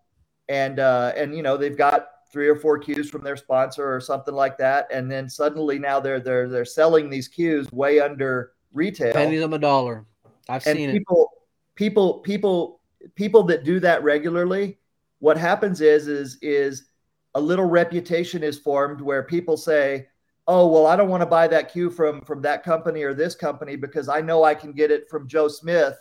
and 0.49 0.80
uh, 0.80 1.14
and 1.15 1.35
you 1.35 1.41
know 1.41 1.57
they've 1.57 1.77
got 1.77 2.09
three 2.31 2.47
or 2.47 2.55
four 2.55 2.77
cues 2.77 3.09
from 3.09 3.23
their 3.23 3.38
sponsor 3.38 3.93
or 3.93 4.01
something 4.01 4.34
like 4.34 4.57
that, 4.57 4.88
and 4.91 5.09
then 5.09 5.30
suddenly 5.30 5.80
now 5.80 5.99
they're 5.99 6.19
they're 6.19 6.49
they're 6.49 6.65
selling 6.65 7.09
these 7.09 7.27
cues 7.27 7.72
way 7.72 7.99
under 7.99 8.53
retail, 8.73 9.14
pennies 9.14 9.43
on 9.43 9.51
the 9.51 9.57
dollar. 9.57 10.05
I've 10.49 10.65
and 10.68 10.77
seen 10.77 10.91
people, 10.91 11.30
it. 11.34 11.76
People, 11.76 12.19
people, 12.19 12.81
people 13.15 13.43
that 13.43 13.64
do 13.64 13.80
that 13.80 14.03
regularly 14.03 14.77
what 15.19 15.38
happens 15.38 15.81
is 15.81 16.07
is 16.07 16.38
is 16.41 16.89
a 17.35 17.41
little 17.41 17.65
reputation 17.65 18.43
is 18.43 18.59
formed 18.59 19.01
where 19.01 19.23
people 19.23 19.57
say 19.57 20.07
oh 20.47 20.68
well 20.68 20.88
i 20.88 20.95
don't 20.95 21.09
want 21.09 21.22
to 21.22 21.27
buy 21.27 21.47
that 21.47 21.72
cue 21.72 21.89
from 21.89 22.22
from 22.22 22.41
that 22.41 22.64
company 22.64 23.03
or 23.03 23.14
this 23.14 23.35
company 23.35 23.76
because 23.76 24.09
i 24.09 24.22
know 24.22 24.43
i 24.43 24.53
can 24.53 24.72
get 24.72 24.91
it 24.91 25.09
from 25.09 25.27
joe 25.27 25.47
smith 25.47 25.97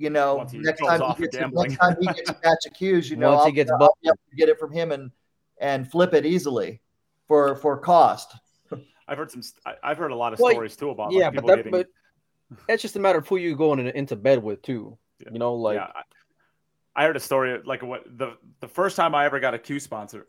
you 0.00 0.10
know 0.10 0.46
next 0.52 0.80
time, 0.80 1.14
he 1.16 1.22
gets, 1.22 1.36
next 1.52 1.76
time 1.76 1.96
he 2.00 2.06
gets 2.06 2.30
a 2.30 2.34
batch 2.34 2.66
of 2.66 2.72
cues 2.72 3.10
you 3.10 3.16
know 3.16 3.30
Once 3.30 3.40
I'll, 3.40 3.46
he 3.46 3.52
gets 3.52 3.70
I'll 3.70 3.96
get 4.36 4.48
it 4.48 4.58
from 4.58 4.72
him 4.72 4.92
and 4.92 5.10
and 5.58 5.90
flip 5.90 6.14
it 6.14 6.24
easily 6.24 6.80
for 7.28 7.54
for 7.56 7.76
cost 7.76 8.36
i've 9.06 9.18
heard 9.18 9.30
some 9.30 9.42
i've 9.82 9.98
heard 9.98 10.10
a 10.10 10.16
lot 10.16 10.32
of 10.32 10.38
well, 10.38 10.52
stories 10.52 10.76
too 10.76 10.90
about 10.90 11.12
yeah 11.12 11.26
like 11.26 11.34
but, 11.34 11.46
that, 11.46 11.56
getting... 11.56 11.72
but 11.72 11.86
it's 12.68 12.82
just 12.82 12.96
a 12.96 12.98
matter 12.98 13.18
of 13.18 13.28
who 13.28 13.36
you 13.36 13.54
going 13.54 13.78
into 13.88 14.16
bed 14.16 14.42
with 14.42 14.62
too 14.62 14.96
yeah. 15.20 15.28
you 15.32 15.38
know 15.38 15.54
like 15.54 15.76
yeah. 15.76 15.92
I 16.94 17.04
heard 17.04 17.16
a 17.16 17.20
story 17.20 17.60
like 17.64 17.82
what 17.82 18.04
the 18.18 18.36
the 18.60 18.68
first 18.68 18.96
time 18.96 19.14
I 19.14 19.24
ever 19.24 19.40
got 19.40 19.54
a 19.54 19.58
cue 19.58 19.80
sponsor, 19.80 20.26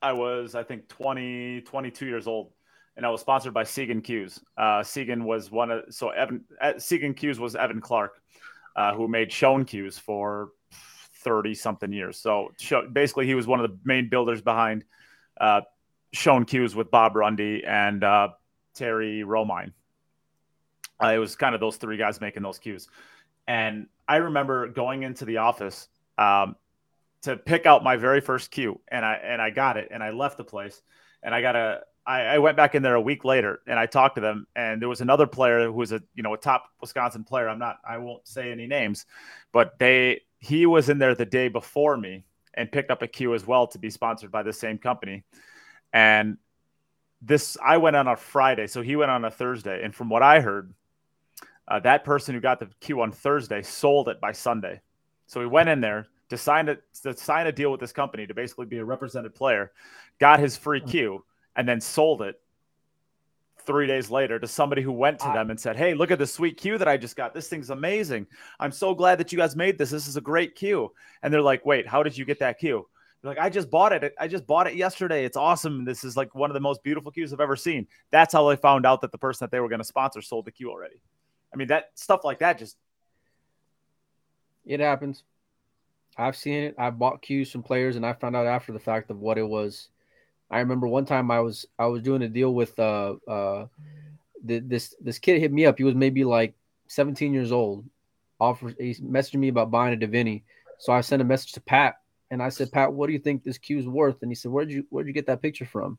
I 0.00 0.12
was 0.12 0.54
I 0.54 0.62
think 0.62 0.88
20, 0.88 1.62
22 1.62 2.06
years 2.06 2.26
old, 2.26 2.52
and 2.96 3.04
I 3.04 3.10
was 3.10 3.20
sponsored 3.20 3.52
by 3.52 3.64
Segan 3.64 4.02
Cues. 4.02 4.40
Uh, 4.56 4.80
Segan 4.80 5.24
was 5.24 5.50
one 5.50 5.70
of 5.70 5.84
so 5.90 6.10
Evan 6.10 6.44
uh, 6.60 6.74
Segan 6.76 7.16
Cues 7.16 7.40
was 7.40 7.56
Evan 7.56 7.80
Clark, 7.80 8.22
uh, 8.76 8.94
who 8.94 9.08
made 9.08 9.30
Schon 9.30 9.66
cues 9.66 9.98
for 9.98 10.50
thirty 11.24 11.54
something 11.54 11.92
years. 11.92 12.18
So 12.18 12.52
basically, 12.92 13.26
he 13.26 13.34
was 13.34 13.46
one 13.46 13.60
of 13.60 13.70
the 13.70 13.78
main 13.84 14.08
builders 14.08 14.42
behind 14.42 14.84
uh, 15.40 15.62
Schon 16.14 16.46
cues 16.46 16.74
with 16.74 16.90
Bob 16.90 17.14
Runde 17.14 17.62
and 17.66 18.02
uh, 18.04 18.28
Terry 18.74 19.22
Romine. 19.26 19.72
Uh, 21.02 21.08
it 21.08 21.18
was 21.18 21.36
kind 21.36 21.54
of 21.54 21.60
those 21.60 21.76
three 21.76 21.96
guys 21.96 22.20
making 22.20 22.42
those 22.42 22.58
cues. 22.58 22.88
And 23.48 23.86
I 24.06 24.16
remember 24.16 24.68
going 24.68 25.02
into 25.02 25.24
the 25.24 25.38
office 25.38 25.88
um, 26.18 26.56
to 27.22 27.36
pick 27.36 27.66
out 27.66 27.82
my 27.82 27.96
very 27.96 28.20
first 28.20 28.50
cue, 28.50 28.80
and 28.88 29.04
I 29.04 29.14
and 29.14 29.42
I 29.42 29.50
got 29.50 29.76
it, 29.76 29.88
and 29.90 30.02
I 30.02 30.10
left 30.10 30.36
the 30.36 30.44
place, 30.44 30.82
and 31.22 31.34
I 31.34 31.42
got 31.42 31.56
a. 31.56 31.80
I, 32.06 32.22
I 32.22 32.38
went 32.38 32.56
back 32.56 32.74
in 32.74 32.82
there 32.82 32.94
a 32.94 33.00
week 33.00 33.24
later, 33.24 33.60
and 33.66 33.78
I 33.78 33.86
talked 33.86 34.16
to 34.16 34.20
them, 34.20 34.46
and 34.56 34.82
there 34.82 34.88
was 34.88 35.00
another 35.00 35.26
player 35.26 35.64
who 35.66 35.72
was 35.72 35.92
a 35.92 36.02
you 36.14 36.22
know 36.22 36.34
a 36.34 36.38
top 36.38 36.64
Wisconsin 36.80 37.24
player. 37.24 37.48
I'm 37.48 37.58
not. 37.58 37.78
I 37.88 37.98
won't 37.98 38.26
say 38.26 38.50
any 38.50 38.66
names, 38.66 39.06
but 39.52 39.78
they 39.78 40.22
he 40.38 40.66
was 40.66 40.88
in 40.88 40.98
there 40.98 41.14
the 41.14 41.26
day 41.26 41.48
before 41.48 41.96
me 41.96 42.24
and 42.54 42.70
picked 42.70 42.90
up 42.90 43.02
a 43.02 43.06
cue 43.06 43.34
as 43.34 43.46
well 43.46 43.66
to 43.68 43.78
be 43.78 43.88
sponsored 43.88 44.32
by 44.32 44.42
the 44.42 44.52
same 44.52 44.78
company, 44.78 45.24
and 45.92 46.38
this 47.22 47.56
I 47.62 47.76
went 47.76 47.96
on 47.96 48.08
a 48.08 48.16
Friday, 48.16 48.66
so 48.66 48.82
he 48.82 48.96
went 48.96 49.10
on 49.10 49.24
a 49.24 49.30
Thursday, 49.30 49.84
and 49.84 49.94
from 49.94 50.08
what 50.08 50.22
I 50.22 50.40
heard, 50.40 50.74
uh, 51.68 51.78
that 51.80 52.04
person 52.04 52.34
who 52.34 52.40
got 52.40 52.58
the 52.58 52.68
cue 52.80 53.00
on 53.00 53.12
Thursday 53.12 53.62
sold 53.62 54.08
it 54.08 54.20
by 54.20 54.32
Sunday. 54.32 54.80
So 55.26 55.40
he 55.40 55.46
went 55.46 55.68
in 55.68 55.80
there 55.80 56.08
to 56.30 56.36
sign 56.36 56.68
a, 56.68 56.76
to 57.02 57.16
sign 57.16 57.46
a 57.46 57.52
deal 57.52 57.70
with 57.70 57.80
this 57.80 57.92
company 57.92 58.26
to 58.26 58.34
basically 58.34 58.66
be 58.66 58.78
a 58.78 58.84
represented 58.84 59.34
player, 59.34 59.70
got 60.18 60.40
his 60.40 60.56
free 60.56 60.80
hmm. 60.80 60.88
And 61.56 61.68
then 61.68 61.80
sold 61.80 62.22
it 62.22 62.40
three 63.64 63.86
days 63.86 64.10
later 64.10 64.38
to 64.38 64.48
somebody 64.48 64.82
who 64.82 64.92
went 64.92 65.20
to 65.20 65.26
them 65.26 65.50
and 65.50 65.58
said, 65.58 65.76
Hey, 65.76 65.94
look 65.94 66.10
at 66.10 66.18
the 66.18 66.26
sweet 66.26 66.56
cue 66.56 66.78
that 66.78 66.88
I 66.88 66.96
just 66.96 67.16
got. 67.16 67.32
This 67.34 67.48
thing's 67.48 67.70
amazing. 67.70 68.26
I'm 68.58 68.72
so 68.72 68.94
glad 68.94 69.18
that 69.18 69.32
you 69.32 69.38
guys 69.38 69.54
made 69.54 69.78
this. 69.78 69.90
This 69.90 70.08
is 70.08 70.16
a 70.16 70.20
great 70.20 70.54
cue. 70.54 70.92
And 71.22 71.32
they're 71.32 71.42
like, 71.42 71.64
Wait, 71.64 71.86
how 71.86 72.02
did 72.02 72.16
you 72.16 72.24
get 72.24 72.40
that 72.40 72.58
cue? 72.58 72.88
They're 73.22 73.30
like, 73.30 73.38
I 73.38 73.50
just 73.50 73.70
bought 73.70 73.92
it. 73.92 74.14
I 74.18 74.26
just 74.26 74.46
bought 74.46 74.66
it 74.66 74.74
yesterday. 74.74 75.24
It's 75.24 75.36
awesome. 75.36 75.84
This 75.84 76.02
is 76.02 76.16
like 76.16 76.34
one 76.34 76.50
of 76.50 76.54
the 76.54 76.60
most 76.60 76.82
beautiful 76.82 77.12
cues 77.12 77.32
I've 77.32 77.40
ever 77.40 77.56
seen. 77.56 77.86
That's 78.10 78.32
how 78.32 78.48
they 78.48 78.56
found 78.56 78.84
out 78.84 79.00
that 79.02 79.12
the 79.12 79.18
person 79.18 79.44
that 79.44 79.52
they 79.52 79.60
were 79.60 79.68
going 79.68 79.80
to 79.80 79.84
sponsor 79.84 80.20
sold 80.20 80.44
the 80.44 80.50
cue 80.50 80.70
already. 80.70 81.00
I 81.52 81.56
mean, 81.56 81.68
that 81.68 81.90
stuff 81.94 82.24
like 82.24 82.40
that 82.40 82.58
just 82.58 82.76
it 84.66 84.80
happens. 84.80 85.22
I've 86.16 86.36
seen 86.36 86.64
it. 86.64 86.74
I've 86.78 86.98
bought 86.98 87.22
cues 87.22 87.50
from 87.50 87.62
players, 87.62 87.96
and 87.96 88.04
I 88.04 88.12
found 88.12 88.36
out 88.36 88.46
after 88.46 88.72
the 88.72 88.78
fact 88.78 89.10
of 89.10 89.20
what 89.20 89.38
it 89.38 89.46
was. 89.46 89.88
I 90.52 90.60
remember 90.60 90.86
one 90.86 91.06
time 91.06 91.30
I 91.30 91.40
was 91.40 91.66
I 91.78 91.86
was 91.86 92.02
doing 92.02 92.22
a 92.22 92.28
deal 92.28 92.54
with 92.54 92.78
uh 92.78 93.14
uh 93.26 93.66
this 94.44 94.94
this 95.00 95.18
kid 95.18 95.40
hit 95.40 95.52
me 95.52 95.66
up. 95.66 95.78
He 95.78 95.84
was 95.84 95.94
maybe 95.94 96.24
like 96.24 96.54
17 96.88 97.32
years 97.32 97.52
old. 97.52 97.84
Offered 98.38 98.76
he 98.78 98.94
messaged 98.96 99.36
me 99.36 99.48
about 99.48 99.70
buying 99.70 99.94
a 99.94 99.96
Diveney. 99.96 100.42
So 100.78 100.92
I 100.92 101.00
sent 101.00 101.22
a 101.22 101.24
message 101.24 101.52
to 101.52 101.60
Pat 101.60 101.96
and 102.30 102.42
I 102.42 102.48
said, 102.48 102.72
Pat, 102.72 102.92
what 102.92 103.06
do 103.06 103.12
you 103.12 103.18
think 103.18 103.42
this 103.42 103.58
cue's 103.58 103.86
worth? 103.86 104.22
And 104.22 104.30
he 104.30 104.34
said, 104.34 104.50
Where'd 104.50 104.70
you 104.70 104.84
where'd 104.90 105.06
you 105.06 105.12
get 105.12 105.26
that 105.26 105.42
picture 105.42 105.66
from? 105.66 105.98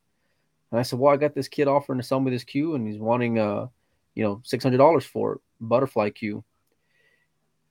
And 0.72 0.80
I 0.80 0.84
said, 0.84 1.00
Well, 1.00 1.14
I 1.14 1.18
got 1.18 1.34
this 1.34 1.48
kid 1.48 1.68
offering 1.68 2.00
to 2.00 2.06
sell 2.06 2.20
me 2.20 2.32
this 2.32 2.44
cue, 2.44 2.76
and 2.76 2.88
he's 2.88 3.00
wanting 3.00 3.40
uh, 3.40 3.68
you 4.16 4.24
know, 4.24 4.42
six 4.44 4.64
hundred 4.64 4.78
dollars 4.78 5.06
for 5.06 5.34
it, 5.34 5.42
butterfly 5.62 6.10
cue. 6.10 6.44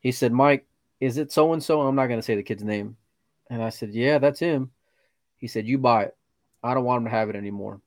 He 0.00 0.10
said, 0.10 0.32
Mike, 0.32 0.66
is 1.00 1.18
it 1.18 1.32
so 1.32 1.52
and 1.52 1.62
so? 1.62 1.80
I'm 1.80 1.94
not 1.94 2.06
gonna 2.06 2.22
say 2.22 2.34
the 2.34 2.42
kid's 2.42 2.64
name. 2.64 2.96
And 3.50 3.62
I 3.62 3.68
said, 3.68 3.92
Yeah, 3.92 4.18
that's 4.18 4.40
him. 4.40 4.70
He 5.36 5.46
said, 5.48 5.66
You 5.66 5.78
buy 5.78 6.04
it. 6.04 6.16
I 6.62 6.74
don't 6.74 6.84
want 6.84 6.98
him 6.98 7.04
to 7.04 7.10
have 7.10 7.28
it 7.28 7.36
anymore. 7.36 7.80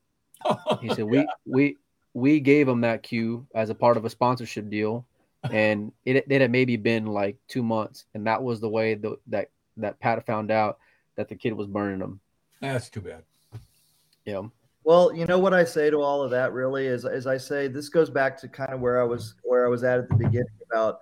He 0.81 0.89
said, 0.93 1.05
We 1.05 1.27
we 1.45 1.77
we 2.13 2.39
gave 2.39 2.67
him 2.67 2.81
that 2.81 3.03
cue 3.03 3.45
as 3.55 3.69
a 3.69 3.75
part 3.75 3.97
of 3.97 4.05
a 4.05 4.09
sponsorship 4.09 4.69
deal, 4.69 5.05
and 5.51 5.91
it, 6.05 6.25
it 6.29 6.41
had 6.41 6.51
maybe 6.51 6.77
been 6.77 7.07
like 7.07 7.37
two 7.47 7.63
months, 7.63 8.05
and 8.13 8.25
that 8.27 8.41
was 8.41 8.59
the 8.59 8.69
way 8.69 8.95
the, 8.95 9.17
that 9.27 9.49
that 9.77 9.99
Pat 9.99 10.25
found 10.25 10.51
out 10.51 10.79
that 11.15 11.27
the 11.29 11.35
kid 11.35 11.53
was 11.53 11.67
burning 11.67 11.99
them. 11.99 12.19
That's 12.61 12.89
too 12.89 13.01
bad. 13.01 13.23
Yeah. 14.25 14.43
Well, 14.83 15.13
you 15.15 15.25
know 15.25 15.39
what 15.39 15.53
I 15.53 15.63
say 15.63 15.89
to 15.89 15.97
all 16.01 16.21
of 16.21 16.31
that 16.31 16.53
really 16.53 16.85
is, 16.85 17.05
as 17.05 17.25
I 17.25 17.37
say, 17.37 17.67
this 17.67 17.89
goes 17.89 18.09
back 18.09 18.39
to 18.41 18.47
kind 18.47 18.71
of 18.71 18.79
where 18.81 19.01
I 19.01 19.03
was 19.03 19.35
where 19.43 19.65
I 19.65 19.69
was 19.69 19.83
at 19.83 19.99
at 19.99 20.09
the 20.09 20.15
beginning 20.15 20.45
about 20.71 21.01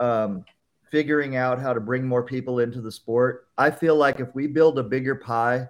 um, 0.00 0.44
figuring 0.90 1.36
out 1.36 1.60
how 1.60 1.72
to 1.72 1.80
bring 1.80 2.06
more 2.06 2.22
people 2.22 2.60
into 2.60 2.80
the 2.80 2.90
sport. 2.90 3.48
I 3.58 3.70
feel 3.70 3.96
like 3.96 4.20
if 4.20 4.34
we 4.34 4.46
build 4.46 4.78
a 4.78 4.82
bigger 4.82 5.14
pie, 5.14 5.68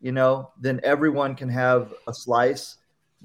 you 0.00 0.12
know, 0.12 0.50
then 0.60 0.80
everyone 0.82 1.34
can 1.34 1.48
have 1.48 1.92
a 2.06 2.14
slice 2.14 2.76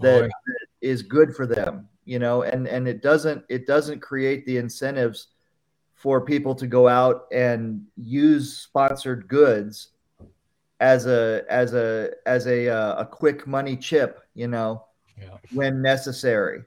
that, 0.02 0.24
that 0.24 0.68
is 0.82 1.02
good 1.02 1.36
for 1.36 1.46
them, 1.46 1.88
you 2.06 2.20
know, 2.20 2.44
and 2.44 2.68
and 2.68 2.88
it 2.88 3.02
doesn't 3.02 3.44
it 3.50 3.66
doesn't 3.66 4.02
create 4.02 4.46
the 4.46 4.58
incentives 4.58 5.28
for 5.94 6.22
people 6.22 6.54
to 6.54 6.68
go 6.68 6.88
out 6.88 7.28
and 7.32 7.86
use 7.96 8.58
sponsored 8.58 9.28
goods 9.28 9.90
as 10.82 11.06
a 11.06 11.44
as 11.50 11.74
a 11.74 12.12
as 12.26 12.48
a 12.48 12.68
uh, 12.70 12.96
a 13.02 13.06
quick 13.06 13.48
money 13.48 13.78
chip, 13.78 14.20
you 14.34 14.48
know, 14.48 14.84
Yeah. 15.20 15.38
when 15.52 15.82
necessary, 15.82 16.64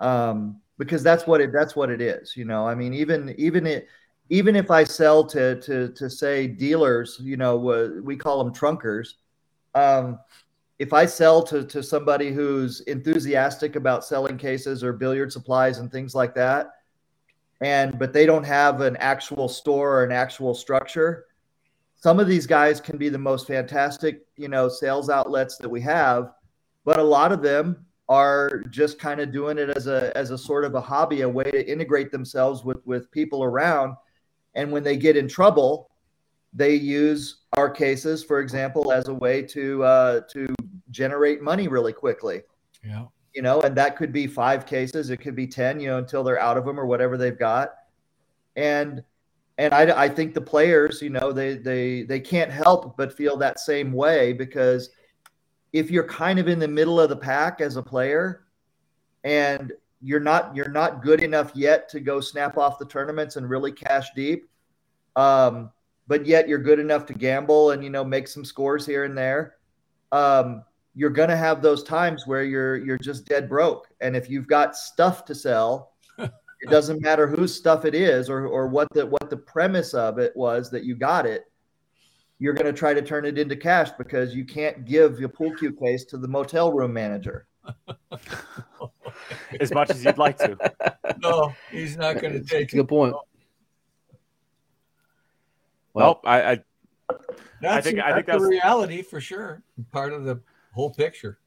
um, 0.00 0.60
because 0.76 1.02
that's 1.02 1.26
what 1.26 1.40
it 1.40 1.52
that's 1.52 1.74
what 1.74 1.90
it 1.90 2.02
is. 2.02 2.36
You 2.36 2.44
know, 2.44 2.68
I 2.68 2.74
mean, 2.74 2.92
even 2.92 3.34
even 3.38 3.66
it 3.66 3.88
even 4.28 4.54
if 4.54 4.70
I 4.70 4.84
sell 4.84 5.24
to 5.24 5.58
to 5.62 5.88
to 5.88 6.10
say 6.10 6.46
dealers, 6.46 7.18
you 7.22 7.38
know, 7.38 7.70
uh, 7.70 7.88
we 8.02 8.16
call 8.16 8.44
them 8.44 8.52
trunkers. 8.52 9.14
Um, 9.74 10.18
if 10.78 10.92
I 10.92 11.06
sell 11.06 11.42
to 11.44 11.64
to 11.64 11.82
somebody 11.82 12.32
who's 12.32 12.80
enthusiastic 12.82 13.76
about 13.76 14.04
selling 14.04 14.38
cases 14.38 14.84
or 14.84 14.92
billiard 14.92 15.32
supplies 15.32 15.78
and 15.78 15.90
things 15.90 16.14
like 16.14 16.34
that, 16.34 16.70
and 17.60 17.98
but 17.98 18.12
they 18.12 18.26
don't 18.26 18.44
have 18.44 18.80
an 18.80 18.96
actual 18.98 19.48
store 19.48 19.98
or 19.98 20.04
an 20.04 20.12
actual 20.12 20.54
structure, 20.54 21.26
some 21.96 22.20
of 22.20 22.28
these 22.28 22.46
guys 22.46 22.80
can 22.80 22.96
be 22.96 23.08
the 23.08 23.18
most 23.18 23.46
fantastic, 23.46 24.24
you 24.36 24.48
know, 24.48 24.68
sales 24.68 25.10
outlets 25.10 25.56
that 25.58 25.68
we 25.68 25.80
have, 25.80 26.32
but 26.84 26.98
a 26.98 27.02
lot 27.02 27.32
of 27.32 27.42
them 27.42 27.84
are 28.08 28.62
just 28.70 28.98
kind 28.98 29.20
of 29.20 29.32
doing 29.32 29.58
it 29.58 29.68
as 29.70 29.86
a 29.86 30.16
as 30.16 30.30
a 30.30 30.38
sort 30.38 30.64
of 30.64 30.74
a 30.74 30.80
hobby, 30.80 31.22
a 31.22 31.28
way 31.28 31.50
to 31.50 31.70
integrate 31.70 32.12
themselves 32.12 32.64
with 32.64 32.78
with 32.86 33.10
people 33.10 33.42
around. 33.42 33.94
And 34.54 34.72
when 34.72 34.82
they 34.82 34.96
get 34.96 35.16
in 35.16 35.28
trouble, 35.28 35.90
they 36.52 36.74
use 36.74 37.42
our 37.56 37.70
cases, 37.70 38.24
for 38.24 38.40
example, 38.40 38.92
as 38.92 39.08
a 39.08 39.14
way 39.14 39.42
to 39.42 39.82
uh, 39.84 40.20
to 40.32 40.54
generate 40.90 41.42
money 41.42 41.68
really 41.68 41.92
quickly. 41.92 42.42
Yeah. 42.84 43.06
You 43.34 43.42
know, 43.42 43.60
and 43.60 43.76
that 43.76 43.96
could 43.96 44.12
be 44.12 44.26
five 44.26 44.66
cases, 44.66 45.10
it 45.10 45.18
could 45.18 45.36
be 45.36 45.46
ten, 45.46 45.78
you 45.78 45.88
know, 45.88 45.98
until 45.98 46.24
they're 46.24 46.40
out 46.40 46.56
of 46.56 46.64
them 46.64 46.80
or 46.80 46.86
whatever 46.86 47.16
they've 47.16 47.38
got. 47.38 47.74
And 48.56 49.02
and 49.58 49.74
I, 49.74 50.04
I 50.04 50.08
think 50.08 50.34
the 50.34 50.40
players, 50.40 51.02
you 51.02 51.10
know, 51.10 51.32
they 51.32 51.56
they 51.56 52.02
they 52.02 52.20
can't 52.20 52.50
help 52.50 52.96
but 52.96 53.12
feel 53.12 53.36
that 53.36 53.60
same 53.60 53.92
way 53.92 54.32
because 54.32 54.90
if 55.72 55.90
you're 55.90 56.06
kind 56.06 56.38
of 56.38 56.48
in 56.48 56.58
the 56.58 56.68
middle 56.68 57.00
of 57.00 57.08
the 57.08 57.16
pack 57.16 57.60
as 57.60 57.76
a 57.76 57.82
player 57.82 58.46
and 59.24 59.72
you're 60.00 60.20
not 60.20 60.54
you're 60.54 60.70
not 60.70 61.02
good 61.02 61.22
enough 61.22 61.52
yet 61.54 61.88
to 61.90 62.00
go 62.00 62.20
snap 62.20 62.56
off 62.56 62.78
the 62.78 62.86
tournaments 62.86 63.36
and 63.36 63.50
really 63.50 63.72
cash 63.72 64.08
deep 64.14 64.48
um, 65.16 65.70
but 66.08 66.26
yet 66.26 66.48
you're 66.48 66.58
good 66.58 66.80
enough 66.80 67.06
to 67.06 67.14
gamble 67.14 67.70
and 67.70 67.84
you 67.84 67.90
know 67.90 68.02
make 68.04 68.26
some 68.26 68.44
scores 68.44 68.84
here 68.84 69.04
and 69.04 69.16
there 69.16 69.54
um, 70.10 70.64
you're 70.94 71.10
going 71.10 71.28
to 71.28 71.36
have 71.36 71.62
those 71.62 71.84
times 71.84 72.26
where 72.26 72.42
you're 72.42 72.76
you're 72.76 72.98
just 72.98 73.26
dead 73.26 73.48
broke 73.48 73.86
and 74.00 74.16
if 74.16 74.28
you've 74.28 74.48
got 74.48 74.74
stuff 74.74 75.24
to 75.24 75.34
sell 75.34 75.92
it 76.18 76.30
doesn't 76.70 77.00
matter 77.02 77.28
whose 77.28 77.54
stuff 77.54 77.84
it 77.84 77.94
is 77.94 78.28
or 78.28 78.46
or 78.46 78.66
what 78.66 78.88
the 78.92 79.06
what 79.06 79.30
the 79.30 79.36
premise 79.36 79.94
of 79.94 80.18
it 80.18 80.32
was 80.34 80.70
that 80.70 80.84
you 80.84 80.96
got 80.96 81.26
it 81.26 81.44
you're 82.40 82.54
going 82.54 82.72
to 82.72 82.78
try 82.78 82.94
to 82.94 83.02
turn 83.02 83.24
it 83.24 83.36
into 83.38 83.56
cash 83.56 83.90
because 83.98 84.34
you 84.34 84.44
can't 84.44 84.84
give 84.84 85.18
your 85.20 85.28
pool 85.28 85.52
cue 85.56 85.72
case 85.72 86.04
to 86.04 86.16
the 86.16 86.28
motel 86.28 86.72
room 86.72 86.92
manager 86.92 87.46
as 89.60 89.72
much 89.72 89.90
as 89.90 90.04
you'd 90.04 90.18
like 90.18 90.38
to. 90.38 90.56
No, 91.20 91.52
he's 91.72 91.96
not 91.96 92.20
going 92.20 92.34
to 92.34 92.38
It's, 92.38 92.50
take 92.50 92.62
it's 92.64 92.74
a 92.74 92.76
it. 92.76 92.80
good 92.80 92.88
point. 92.88 93.14
Well, 95.98 96.20
I, 96.24 96.42
I 96.52 96.60
That's, 97.60 97.86
think- 97.86 97.98
I 98.00 98.14
think 98.14 98.26
that's 98.26 98.42
the 98.42 98.48
that's- 98.48 98.50
reality 98.50 99.02
for 99.02 99.20
sure. 99.20 99.62
Part 99.92 100.12
of 100.12 100.24
the 100.24 100.40
whole 100.72 100.90
picture. 100.94 101.38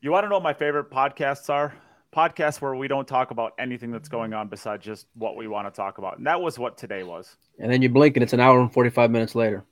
you 0.00 0.10
want 0.10 0.24
to 0.24 0.28
know 0.28 0.36
what 0.36 0.42
my 0.42 0.54
favorite 0.54 0.90
podcasts 0.90 1.50
are? 1.50 1.74
Podcasts 2.14 2.60
where 2.62 2.74
we 2.74 2.88
don't 2.88 3.06
talk 3.06 3.30
about 3.30 3.52
anything 3.58 3.90
that's 3.90 4.08
going 4.08 4.32
on 4.32 4.48
besides 4.48 4.84
just 4.84 5.06
what 5.14 5.36
we 5.36 5.48
want 5.48 5.66
to 5.66 5.76
talk 5.76 5.98
about. 5.98 6.16
And 6.16 6.26
that 6.26 6.40
was 6.40 6.58
what 6.58 6.78
today 6.78 7.02
was. 7.02 7.36
And 7.58 7.70
then 7.70 7.82
you 7.82 7.88
blink 7.90 8.16
and 8.16 8.22
it's 8.22 8.32
an 8.32 8.40
hour 8.40 8.58
and 8.60 8.72
45 8.72 9.10
minutes 9.10 9.34
later. 9.34 9.64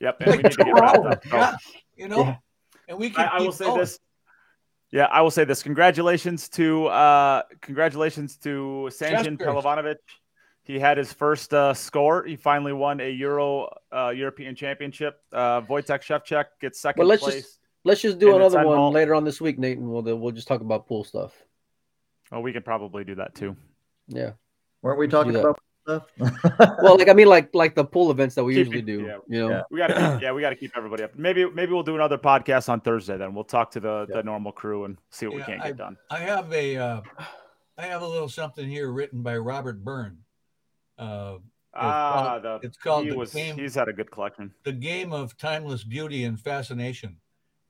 Yep. 0.00 0.16
And 0.22 0.30
we 0.30 0.36
need 0.42 0.50
to 0.52 0.64
get 0.64 0.72
wrapped 0.74 0.98
up. 1.06 1.24
So- 1.26 1.36
yeah, 1.36 1.56
you 1.96 2.08
know, 2.08 2.20
Yeah. 2.20 2.36
and 2.88 2.98
we 2.98 3.10
can. 3.10 3.28
I, 3.28 3.36
I 3.36 3.40
will 3.40 3.52
say 3.52 3.66
going. 3.66 3.78
this. 3.80 4.00
Yeah, 4.90 5.04
I 5.04 5.20
will 5.20 5.30
say 5.30 5.44
this. 5.44 5.62
Congratulations 5.62 6.48
to 6.50 6.86
uh 6.86 7.42
congratulations 7.60 8.36
to 8.38 8.88
Sanjin 8.90 9.36
Jesper. 9.38 9.44
Pehlivanovic. 9.46 9.96
He 10.66 10.78
had 10.80 10.98
his 10.98 11.12
first 11.12 11.54
uh, 11.54 11.72
score. 11.74 12.24
He 12.24 12.34
finally 12.36 12.72
won 12.72 13.00
a 13.00 13.08
Euro 13.10 13.72
uh, 13.92 14.08
European 14.14 14.54
Championship. 14.56 15.20
Uh, 15.32 15.60
Wojtek 15.62 16.02
Szewczyk 16.02 16.46
gets 16.60 16.80
second 16.80 17.00
Well, 17.00 17.08
let's 17.08 17.22
place. 17.22 17.34
just- 17.42 17.60
Let's 17.84 18.00
just 18.00 18.18
do 18.18 18.34
another 18.34 18.64
one 18.66 18.76
ball. 18.76 18.90
later 18.90 19.14
on 19.14 19.22
this 19.22 19.40
week, 19.40 19.60
Nate, 19.60 19.78
and 19.78 19.88
we'll 19.88 20.02
we'll 20.02 20.32
just 20.32 20.48
talk 20.48 20.60
about 20.60 20.88
pool 20.88 21.04
stuff. 21.04 21.32
Oh, 22.32 22.40
we 22.40 22.52
could 22.52 22.64
probably 22.64 23.04
do 23.04 23.14
that 23.14 23.36
too. 23.36 23.54
Yeah. 24.08 24.32
weren't 24.82 24.98
we 24.98 25.06
talking 25.06 25.36
about 25.36 25.60
stuff 25.84 26.02
Well, 26.82 26.98
like 26.98 27.08
I 27.08 27.12
mean, 27.12 27.28
like 27.28 27.54
like 27.54 27.76
the 27.76 27.84
pool 27.84 28.10
events 28.10 28.34
that 28.34 28.42
we 28.42 28.54
Keep 28.54 28.66
usually 28.72 28.78
it- 28.80 28.86
do. 28.86 29.04
yeah. 29.06 29.18
You 29.28 29.38
know. 29.40 29.50
Yeah. 29.50 29.62
We 29.70 29.78
got 29.78 29.86
to 29.86 30.18
yeah, 30.22 30.32
we 30.32 30.40
got 30.40 30.50
to 30.50 30.56
keep 30.56 30.72
everybody 30.76 31.04
up. 31.04 31.14
Maybe 31.14 31.48
maybe 31.48 31.72
we'll 31.72 31.84
do 31.84 31.94
another 31.94 32.18
podcast 32.18 32.68
on 32.68 32.80
Thursday. 32.80 33.16
Then 33.16 33.34
we'll 33.36 33.44
talk 33.44 33.70
to 33.70 33.78
the 33.78 34.04
Yeah. 34.08 34.16
the 34.16 34.22
normal 34.24 34.50
crew 34.50 34.84
and 34.84 34.98
see 35.10 35.26
what 35.28 35.34
Yeah, 35.36 35.38
we 35.38 35.44
can't 35.44 35.62
I- 35.62 35.66
get 35.68 35.76
done. 35.76 35.96
I 36.10 36.18
have 36.18 36.52
a, 36.52 36.76
uh, 36.76 37.00
I 37.78 37.82
have 37.82 38.02
a 38.02 38.08
little 38.08 38.28
something 38.28 38.68
here 38.68 38.90
written 38.90 39.22
by 39.22 39.36
Robert 39.36 39.84
Byrne. 39.84 40.18
Uh, 40.98 41.38
Ah, 41.78 42.40
called- 42.40 42.42
the 42.62 42.66
it's 42.66 42.76
called 42.78 43.04
he 43.04 43.10
the 43.10 43.16
was 43.18 43.34
game- 43.34 43.54
he's 43.58 43.74
had 43.74 43.86
a 43.88 43.92
good 43.92 44.10
collection. 44.10 44.50
the 44.64 44.72
game 44.72 45.12
of 45.12 45.36
timeless 45.36 45.84
beauty 45.84 46.24
and 46.24 46.40
fascination, 46.40 47.18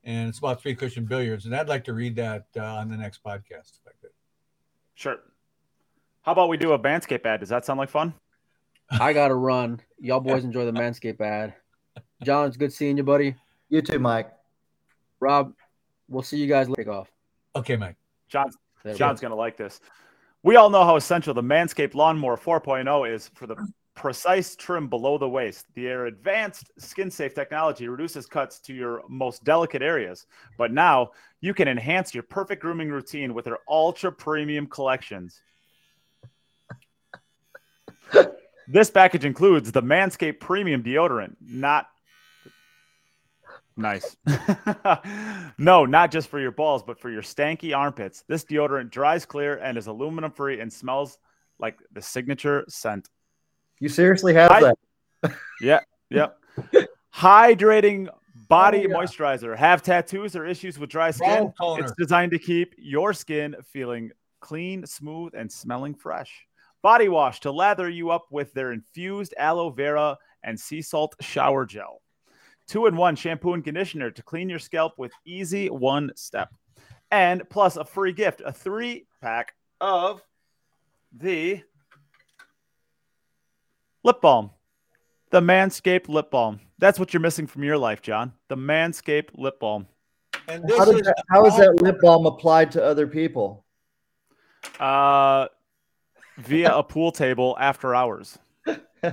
and 0.05 0.29
it's 0.29 0.37
about 0.39 0.61
three 0.61 0.73
cushion 0.75 1.03
billiards. 1.05 1.45
And 1.45 1.53
I'd 1.53 1.67
like 1.67 1.83
to 1.85 1.93
read 1.93 2.15
that 2.15 2.45
uh, 2.55 2.61
on 2.75 2.89
the 2.89 2.95
next 2.95 3.21
podcast 3.21 3.73
if 3.73 3.81
I 3.85 3.91
could. 4.01 4.11
Sure. 4.95 5.17
How 6.21 6.31
about 6.31 6.47
we 6.47 6.55
do 6.55 6.71
a 6.71 6.79
Bandscape 6.79 7.25
ad? 7.25 7.41
Does 7.41 7.49
that 7.49 7.65
sound 7.65 7.79
like 7.79 7.89
fun? 7.89 8.13
I 8.89 9.11
gotta 9.11 9.35
run. 9.35 9.81
Y'all 9.99 10.21
boys 10.21 10.43
enjoy 10.45 10.63
the 10.63 10.71
Manscaped 10.71 11.19
ad. 11.19 11.53
John, 12.23 12.47
it's 12.47 12.55
good 12.55 12.71
seeing 12.71 12.95
you, 12.95 13.03
buddy. 13.03 13.35
you 13.69 13.81
too 13.81 13.99
mike 13.99 14.31
Rob, 15.19 15.53
we'll 16.07 16.23
see 16.23 16.37
you 16.37 16.47
guys 16.47 16.69
later 16.69 16.91
off. 16.93 17.11
Okay, 17.57 17.75
Mike. 17.75 17.97
John's 18.29 18.55
John's 18.95 19.19
going 19.19 19.31
to 19.31 19.35
like 19.35 19.57
this. 19.57 19.81
We 20.47 20.55
all 20.55 20.69
know 20.69 20.85
how 20.85 20.95
essential 20.95 21.33
the 21.33 21.43
Manscaped 21.43 21.93
Lawnmower 21.93 22.37
4.0 22.37 23.13
is 23.13 23.27
for 23.35 23.47
the 23.47 23.57
precise 23.95 24.55
trim 24.55 24.87
below 24.87 25.17
the 25.17 25.27
waist. 25.27 25.65
Their 25.75 26.05
advanced 26.05 26.71
skin 26.79 27.11
safe 27.11 27.35
technology 27.35 27.89
reduces 27.89 28.27
cuts 28.27 28.61
to 28.61 28.73
your 28.73 29.01
most 29.09 29.43
delicate 29.43 29.81
areas. 29.81 30.25
But 30.57 30.71
now 30.71 31.11
you 31.41 31.53
can 31.53 31.67
enhance 31.67 32.13
your 32.13 32.23
perfect 32.23 32.61
grooming 32.61 32.89
routine 32.89 33.33
with 33.33 33.43
their 33.43 33.57
ultra 33.67 34.09
premium 34.09 34.67
collections. 34.67 35.41
this 38.69 38.89
package 38.89 39.25
includes 39.25 39.73
the 39.73 39.83
Manscaped 39.83 40.39
Premium 40.39 40.81
Deodorant, 40.81 41.35
not 41.41 41.87
Nice. 43.77 44.17
no, 45.57 45.85
not 45.85 46.11
just 46.11 46.29
for 46.29 46.39
your 46.39 46.51
balls, 46.51 46.81
but 46.83 46.99
for 46.99 47.09
your 47.11 47.21
stanky 47.21 47.77
armpits. 47.77 48.23
This 48.27 48.43
deodorant 48.43 48.89
dries 48.89 49.25
clear 49.25 49.57
and 49.57 49.77
is 49.77 49.87
aluminum 49.87 50.31
free 50.31 50.59
and 50.59 50.71
smells 50.73 51.19
like 51.59 51.77
the 51.91 52.01
signature 52.01 52.65
scent. 52.67 53.07
you 53.79 53.87
seriously 53.89 54.33
have 54.33 54.51
I- 54.51 54.61
that 54.61 54.77
yeah. 55.61 55.79
Yep. 56.09 56.37
Hydrating 57.13 58.07
Body 58.49 58.85
Oh, 58.85 58.89
yeah. 58.89 58.95
moisturizer. 58.95 59.55
Have 59.57 59.81
tattoos 59.83 60.35
or 60.35 60.45
issues 60.45 60.79
with 60.79 60.89
dry 60.89 61.11
skin? 61.11 61.51
It's 61.59 61.91
designed 61.97 62.31
to 62.31 62.39
keep 62.39 62.73
your 62.77 63.11
skin 63.13 63.55
feeling 63.73 64.11
clean, 64.39 64.85
smooth, 64.85 65.33
and 65.35 65.51
smelling 65.51 65.95
fresh. 65.95 66.45
Body 66.81 67.09
wash 67.09 67.39
to 67.41 67.51
lather 67.51 67.89
you 67.89 68.11
up 68.11 68.25
with 68.31 68.53
their 68.53 68.71
infused 68.71 69.33
aloe 69.37 69.69
vera 69.71 70.17
and 70.43 70.57
sea 70.59 70.81
salt 70.81 71.15
shower 71.19 71.65
gel. 71.65 72.01
Two 72.67 72.85
in 72.85 72.97
one 72.97 73.15
shampoo 73.15 73.53
and 73.53 73.63
conditioner 73.63 74.11
to 74.11 74.23
clean 74.23 74.49
your 74.49 74.59
scalp 74.59 74.97
with 74.97 75.11
easy 75.25 75.69
one 75.69 76.11
step. 76.15 76.53
And 77.11 77.49
plus 77.49 77.77
a 77.77 77.85
free 77.85 78.11
gift, 78.11 78.41
a 78.45 78.51
three 78.51 79.07
pack 79.21 79.53
of 79.79 80.21
the 81.17 81.63
lip 84.03 84.21
balm. 84.21 84.51
The 85.29 85.41
Manscaped 85.41 86.09
lip 86.09 86.29
balm. 86.31 86.59
That's 86.77 86.99
what 86.99 87.13
you're 87.13 87.21
missing 87.21 87.47
from 87.47 87.63
your 87.63 87.77
life, 87.77 88.01
John. 88.01 88.33
The 88.49 88.57
Manscaped 88.57 89.29
lip 89.35 89.59
balm. 89.59 89.87
And 90.49 90.63
How, 90.69 90.85
this 90.85 90.95
does 90.95 91.05
that, 91.07 91.23
how 91.29 91.45
is 91.45 91.57
that 91.57 91.81
lip 91.81 91.97
balm 92.01 92.25
applied 92.25 92.71
to 92.73 92.83
other 92.83 93.07
people? 93.07 93.65
Uh, 94.79 95.47
via 96.37 96.75
a 96.75 96.83
pool 96.83 97.11
table 97.11 97.57
after 97.59 97.95
hours. 97.95 98.37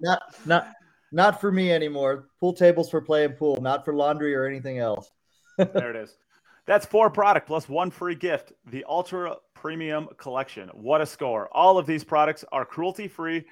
not 0.00 0.22
not 0.46 0.68
not 1.12 1.40
for 1.40 1.50
me 1.50 1.72
anymore. 1.72 2.28
Pool 2.40 2.52
tables 2.52 2.90
for 2.90 3.00
playing 3.00 3.32
pool, 3.32 3.60
not 3.60 3.84
for 3.84 3.94
laundry 3.94 4.34
or 4.34 4.46
anything 4.46 4.78
else. 4.78 5.10
there 5.56 5.90
it 5.90 5.96
is. 5.96 6.16
That's 6.66 6.84
four 6.84 7.10
product 7.10 7.46
plus 7.46 7.68
one 7.68 7.90
free 7.90 8.14
gift. 8.14 8.52
The 8.66 8.84
Ultra 8.88 9.36
Premium 9.54 10.08
Collection. 10.18 10.68
What 10.74 11.00
a 11.00 11.06
score! 11.06 11.48
All 11.52 11.78
of 11.78 11.86
these 11.86 12.04
products 12.04 12.44
are 12.52 12.64
cruelty 12.64 13.08
free, 13.08 13.44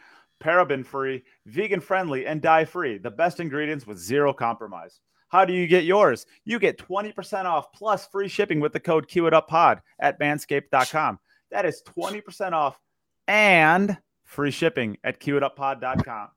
paraben 0.42 0.84
free, 0.84 1.24
vegan 1.46 1.80
friendly, 1.80 2.26
and 2.26 2.42
dye 2.42 2.64
free. 2.64 2.98
The 2.98 3.10
best 3.10 3.40
ingredients 3.40 3.86
with 3.86 3.98
zero 3.98 4.32
compromise. 4.32 5.00
How 5.28 5.44
do 5.44 5.52
you 5.52 5.66
get 5.66 5.84
yours? 5.84 6.26
You 6.44 6.58
get 6.58 6.78
20% 6.78 7.44
off 7.46 7.72
plus 7.72 8.06
free 8.06 8.28
shipping 8.28 8.60
with 8.60 8.72
the 8.72 8.80
code 8.80 9.08
QItUpPod 9.08 9.80
at 9.98 10.20
manscaped.com. 10.20 11.18
That 11.50 11.64
is 11.64 11.82
20% 11.96 12.52
off 12.52 12.78
and 13.26 13.98
free 14.24 14.50
shipping 14.50 14.98
at 15.02 15.20
QItUpPod.com. 15.20 16.28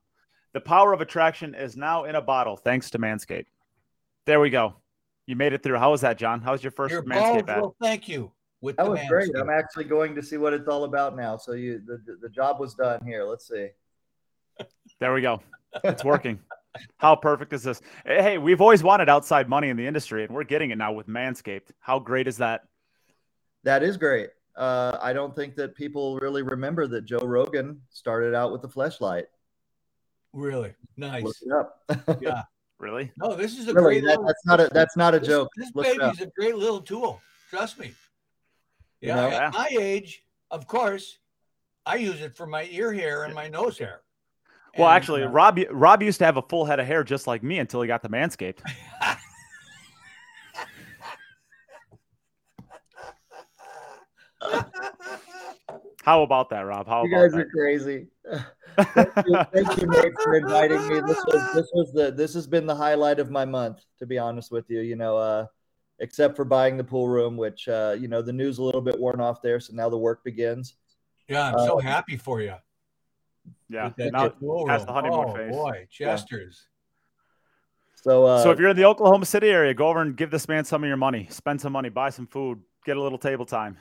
The 0.52 0.60
power 0.60 0.92
of 0.92 1.00
attraction 1.00 1.54
is 1.54 1.76
now 1.76 2.04
in 2.04 2.16
a 2.16 2.22
bottle 2.22 2.56
thanks 2.56 2.90
to 2.90 2.98
Manscaped. 2.98 3.46
There 4.26 4.40
we 4.40 4.50
go. 4.50 4.74
You 5.26 5.36
made 5.36 5.52
it 5.52 5.62
through. 5.62 5.78
How 5.78 5.92
was 5.92 6.00
that, 6.00 6.18
John? 6.18 6.40
How 6.40 6.52
was 6.52 6.62
your 6.62 6.72
first 6.72 6.92
your 6.92 7.02
Manscaped 7.04 7.46
balls 7.46 7.48
ad? 7.48 7.60
will 7.60 7.76
thank 7.80 8.08
you. 8.08 8.32
With 8.60 8.76
That 8.76 8.84
the 8.84 8.90
was 8.90 9.00
great. 9.08 9.30
I'm 9.36 9.48
actually 9.48 9.84
going 9.84 10.14
to 10.16 10.22
see 10.22 10.36
what 10.36 10.52
it's 10.52 10.68
all 10.68 10.84
about 10.84 11.16
now. 11.16 11.36
So 11.36 11.52
you 11.52 11.80
the, 11.86 11.98
the, 12.04 12.18
the 12.22 12.28
job 12.28 12.60
was 12.60 12.74
done 12.74 13.00
here. 13.06 13.24
Let's 13.24 13.48
see. 13.48 13.68
There 14.98 15.14
we 15.14 15.22
go. 15.22 15.40
It's 15.84 16.04
working. 16.04 16.38
How 16.98 17.16
perfect 17.16 17.52
is 17.52 17.62
this? 17.62 17.80
Hey, 18.04 18.38
we've 18.38 18.60
always 18.60 18.82
wanted 18.82 19.08
outside 19.08 19.48
money 19.48 19.70
in 19.70 19.76
the 19.76 19.86
industry, 19.86 20.24
and 20.24 20.34
we're 20.34 20.44
getting 20.44 20.70
it 20.70 20.78
now 20.78 20.92
with 20.92 21.06
Manscaped. 21.06 21.70
How 21.78 21.98
great 21.98 22.28
is 22.28 22.36
that? 22.38 22.62
That 23.62 23.82
is 23.82 23.96
great. 23.96 24.30
Uh, 24.56 24.98
I 25.00 25.12
don't 25.12 25.34
think 25.34 25.56
that 25.56 25.74
people 25.74 26.18
really 26.18 26.42
remember 26.42 26.86
that 26.88 27.04
Joe 27.04 27.20
Rogan 27.22 27.80
started 27.88 28.34
out 28.34 28.52
with 28.52 28.62
the 28.62 28.68
fleshlight. 28.68 29.24
Really 30.32 30.68
Look 30.68 30.76
nice. 30.96 31.42
it 31.42 31.52
up. 31.52 32.18
Yeah. 32.20 32.42
Really? 32.78 33.12
No, 33.18 33.34
this 33.34 33.58
is 33.58 33.68
a 33.68 33.74
really, 33.74 34.00
great. 34.00 34.04
that, 34.04 34.20
little, 34.20 34.26
that's 34.26 34.46
not 34.46 34.60
a 34.60 34.68
that's 34.72 34.96
not 34.96 35.14
a 35.14 35.18
this, 35.18 35.28
joke. 35.28 35.48
This 35.54 35.70
Look 35.74 35.84
baby's 35.84 36.20
a 36.22 36.30
great 36.38 36.56
little 36.56 36.80
tool. 36.80 37.20
Trust 37.50 37.78
me. 37.78 37.92
Yeah, 39.02 39.16
know? 39.16 39.28
Yeah. 39.28 39.46
at 39.48 39.52
my 39.52 39.68
age, 39.78 40.24
of 40.50 40.66
course, 40.66 41.18
I 41.84 41.96
use 41.96 42.22
it 42.22 42.34
for 42.34 42.46
my 42.46 42.66
ear 42.70 42.90
hair 42.92 43.24
and 43.24 43.34
my 43.34 43.48
nose 43.48 43.76
hair. 43.76 44.00
Well, 44.78 44.88
And, 44.88 44.96
actually, 44.96 45.24
uh, 45.24 45.28
Rob 45.28 45.58
Rob 45.70 46.02
used 46.02 46.20
to 46.20 46.24
have 46.24 46.38
a 46.38 46.42
full 46.42 46.64
head 46.64 46.80
of 46.80 46.86
hair 46.86 47.04
just 47.04 47.26
like 47.26 47.42
me 47.42 47.58
until 47.58 47.82
he 47.82 47.88
got 47.88 48.02
the 48.02 48.08
Manscaped. 48.08 48.60
How 56.02 56.22
about 56.22 56.50
that, 56.50 56.62
Rob? 56.62 56.86
How 56.86 57.04
You 57.04 57.14
about 57.14 57.30
guys 57.30 57.40
are 57.40 57.48
crazy. 57.50 58.06
thank, 58.76 59.10
you, 59.26 59.36
thank 59.52 59.80
you, 59.80 59.86
Nate, 59.86 60.12
for 60.22 60.34
inviting 60.36 60.86
me. 60.88 61.00
This 61.06 61.22
was 61.26 61.52
this 61.54 61.70
was 61.74 61.92
the 61.92 62.10
this 62.10 62.34
has 62.34 62.46
been 62.46 62.66
the 62.66 62.74
highlight 62.74 63.18
of 63.18 63.30
my 63.30 63.44
month, 63.44 63.84
to 63.98 64.06
be 64.06 64.18
honest 64.18 64.50
with 64.52 64.68
you. 64.70 64.80
You 64.80 64.96
know, 64.96 65.16
uh, 65.16 65.46
except 65.98 66.36
for 66.36 66.44
buying 66.44 66.76
the 66.76 66.84
pool 66.84 67.08
room, 67.08 67.36
which 67.36 67.68
uh, 67.68 67.96
you 67.98 68.08
know 68.08 68.22
the 68.22 68.32
news 68.32 68.58
a 68.58 68.62
little 68.62 68.80
bit 68.80 68.98
worn 68.98 69.20
off 69.20 69.42
there, 69.42 69.60
so 69.60 69.72
now 69.74 69.88
the 69.88 69.98
work 69.98 70.24
begins. 70.24 70.74
yeah, 71.28 71.48
I'm 71.52 71.58
so 71.66 71.78
Uh, 71.78 71.82
happy 71.82 72.16
for 72.16 72.40
you. 72.40 72.54
yeah. 73.68 73.84
with 73.86 73.96
that 73.96 74.12
Now, 74.12 74.28
past 74.66 74.86
the 74.86 74.92
honeymoon 74.92 75.24
oh, 75.28 75.34
phase. 75.34 75.52
boy, 75.52 75.86
Chester's. 75.90 76.66
So, 77.96 78.24
uh, 78.24 78.42
so 78.42 78.50
if 78.50 78.58
you're 78.58 78.70
in 78.70 78.76
the 78.76 78.86
Oklahoma 78.86 79.26
City 79.26 79.48
area, 79.50 79.74
go 79.74 79.88
over 79.88 80.00
and 80.00 80.16
give 80.16 80.30
this 80.30 80.48
man 80.48 80.64
some 80.64 80.82
of 80.82 80.88
your 80.88 80.96
money. 80.96 81.26
Spend 81.30 81.60
some 81.60 81.72
money, 81.72 81.90
buy 81.90 82.08
some 82.08 82.26
food, 82.26 82.60
get 82.86 82.96
a 82.96 83.02
little 83.02 83.18
table 83.18 83.44
time. 83.44 83.76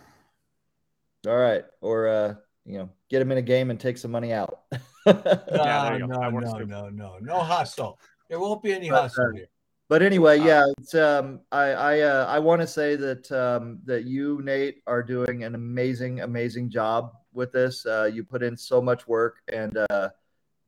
all 1.26 1.38
right, 1.38 1.64
or 1.80 2.08
uh, 2.08 2.34
you 2.70 2.78
know, 2.78 2.90
get 3.10 3.22
him 3.22 3.32
in 3.32 3.40
a 3.40 3.42
game 3.42 3.72
and 3.72 3.80
take 3.80 3.98
some 3.98 4.12
money 4.12 4.32
out. 4.32 4.62
No, 5.06 5.14
there 5.24 5.98
you 5.98 6.06
no, 6.06 6.30
no, 6.30 6.40
no, 6.60 6.90
no, 6.90 7.18
no 7.20 7.40
hustle. 7.40 7.98
There 8.28 8.40
won't 8.40 8.62
be 8.62 8.74
any 8.74 8.92
But, 8.92 9.04
hustle 9.04 9.30
uh, 9.30 9.32
here. 9.34 9.48
But 9.88 10.04
anyway, 10.04 10.38
Uh, 10.40 10.46
yeah, 10.46 10.66
it's 10.78 10.94
um, 10.94 11.40
I 11.52 11.64
I 11.72 12.00
uh, 12.02 12.26
I 12.28 12.38
want 12.38 12.62
to 12.62 12.68
say 12.68 12.96
that 12.96 13.32
um, 13.32 13.80
that 13.86 14.04
you 14.04 14.42
Nate 14.44 14.84
are 14.86 15.02
doing 15.02 15.46
an 15.46 15.56
amazing 15.56 16.20
amazing 16.20 16.70
job 16.70 17.14
with 17.34 17.52
this. 17.52 17.88
Uh, 17.88 18.08
you 18.14 18.24
put 18.24 18.44
in 18.44 18.56
so 18.56 18.82
much 18.84 19.08
work, 19.08 19.38
and 19.52 19.76
uh, 19.90 20.10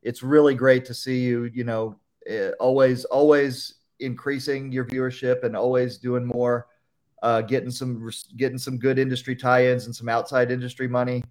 it's 0.01 0.23
really 0.23 0.55
great 0.55 0.85
to 0.85 0.93
see 0.95 1.19
you. 1.19 1.51
You 1.53 1.65
know, 1.65 1.99
eh, 2.25 2.49
always 2.59 3.05
always 3.05 3.75
increasing 3.99 4.71
your 4.71 4.85
viewership 4.85 5.43
and 5.43 5.55
always 5.55 5.99
doing 5.99 6.25
more, 6.25 6.65
uh, 7.21 7.41
getting 7.41 7.69
some 7.69 8.09
getting 8.37 8.57
some 8.57 8.79
good 8.79 8.97
industry 8.97 9.35
tie-ins 9.35 9.85
and 9.85 9.95
some 9.95 10.09
outside 10.09 10.49
industry 10.49 10.87
money. 10.87 11.21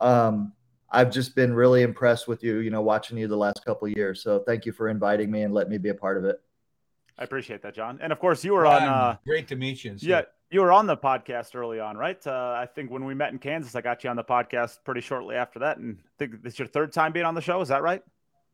Um, 0.00 0.52
I've 0.90 1.10
just 1.10 1.34
been 1.34 1.52
really 1.52 1.82
impressed 1.82 2.28
with 2.28 2.42
you. 2.42 2.58
You 2.58 2.70
know, 2.70 2.82
watching 2.82 3.18
you 3.18 3.28
the 3.28 3.36
last 3.36 3.64
couple 3.64 3.88
of 3.88 3.96
years. 3.96 4.22
So 4.22 4.40
thank 4.40 4.66
you 4.66 4.72
for 4.72 4.88
inviting 4.88 5.30
me 5.30 5.42
and 5.42 5.52
letting 5.52 5.70
me 5.70 5.78
be 5.78 5.90
a 5.90 5.94
part 5.94 6.16
of 6.16 6.24
it. 6.24 6.40
I 7.18 7.24
appreciate 7.24 7.62
that, 7.62 7.74
John. 7.74 7.98
And 8.00 8.12
of 8.12 8.20
course, 8.20 8.44
you 8.44 8.52
were 8.54 8.66
on. 8.66 8.82
Uh, 8.82 9.16
great 9.26 9.48
to 9.48 9.56
meet 9.56 9.84
you. 9.84 9.96
yeah, 9.98 10.22
you 10.50 10.60
were 10.60 10.72
on 10.72 10.86
the 10.86 10.96
podcast 10.96 11.54
early 11.54 11.80
on, 11.80 11.96
right? 11.96 12.24
Uh, 12.26 12.56
I 12.56 12.66
think 12.66 12.90
when 12.90 13.04
we 13.04 13.14
met 13.14 13.32
in 13.32 13.38
Kansas, 13.38 13.74
I 13.74 13.80
got 13.80 14.04
you 14.04 14.10
on 14.10 14.16
the 14.16 14.24
podcast 14.24 14.78
pretty 14.84 15.00
shortly 15.00 15.34
after 15.34 15.58
that, 15.58 15.78
and 15.78 15.98
I 16.00 16.10
think 16.18 16.34
it's 16.44 16.58
your 16.58 16.68
third 16.68 16.92
time 16.92 17.12
being 17.12 17.26
on 17.26 17.34
the 17.34 17.40
show. 17.40 17.60
Is 17.60 17.68
that 17.68 17.82
right? 17.82 18.02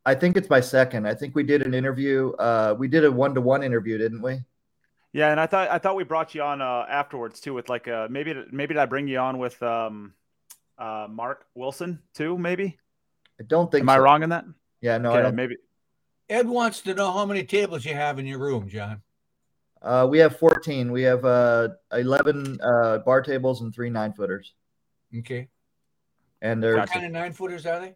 I 0.06 0.14
think 0.14 0.36
it's 0.36 0.50
my 0.50 0.60
second. 0.60 1.06
I 1.06 1.14
think 1.14 1.34
we 1.34 1.42
did 1.42 1.66
an 1.66 1.72
interview. 1.72 2.32
Uh, 2.32 2.74
we 2.78 2.88
did 2.88 3.04
a 3.04 3.12
one 3.12 3.34
to 3.34 3.40
one 3.40 3.62
interview, 3.62 3.96
didn't 3.96 4.22
we? 4.22 4.40
Yeah, 5.12 5.30
and 5.30 5.38
I 5.38 5.46
thought 5.46 5.70
I 5.70 5.78
thought 5.78 5.94
we 5.94 6.04
brought 6.04 6.34
you 6.34 6.42
on 6.42 6.60
uh, 6.60 6.86
afterwards 6.88 7.40
too, 7.40 7.54
with 7.54 7.68
like 7.68 7.86
uh, 7.86 8.08
maybe 8.10 8.34
maybe 8.50 8.74
did 8.74 8.80
I 8.80 8.86
bring 8.86 9.08
you 9.08 9.18
on 9.18 9.38
with 9.38 9.62
um, 9.62 10.14
uh, 10.78 11.06
Mark 11.10 11.46
Wilson 11.54 12.00
too? 12.14 12.38
Maybe 12.38 12.78
I 13.40 13.44
don't 13.44 13.70
think. 13.70 13.82
am 13.82 13.88
I 13.88 13.98
wrong 13.98 14.22
in 14.22 14.30
that? 14.30 14.44
Yeah, 14.80 14.98
no, 14.98 15.12
I 15.12 15.22
don't. 15.22 15.34
maybe. 15.34 15.56
Ed 16.28 16.48
wants 16.48 16.80
to 16.82 16.94
know 16.94 17.12
how 17.12 17.26
many 17.26 17.44
tables 17.44 17.84
you 17.84 17.94
have 17.94 18.18
in 18.18 18.26
your 18.26 18.38
room, 18.38 18.68
John. 18.68 19.02
Uh, 19.82 20.06
we 20.08 20.18
have 20.18 20.38
14. 20.38 20.90
We 20.90 21.02
have 21.02 21.24
uh, 21.24 21.68
11 21.92 22.58
uh, 22.62 22.98
bar 22.98 23.20
tables 23.20 23.60
and 23.60 23.74
three 23.74 23.90
nine 23.90 24.14
footers, 24.14 24.54
Okay. 25.18 25.48
and 26.40 26.62
there's 26.62 26.78
What 26.78 26.90
kind 26.90 27.04
of 27.04 27.12
nine 27.12 27.32
footers 27.34 27.66
are 27.66 27.80
they? 27.80 27.94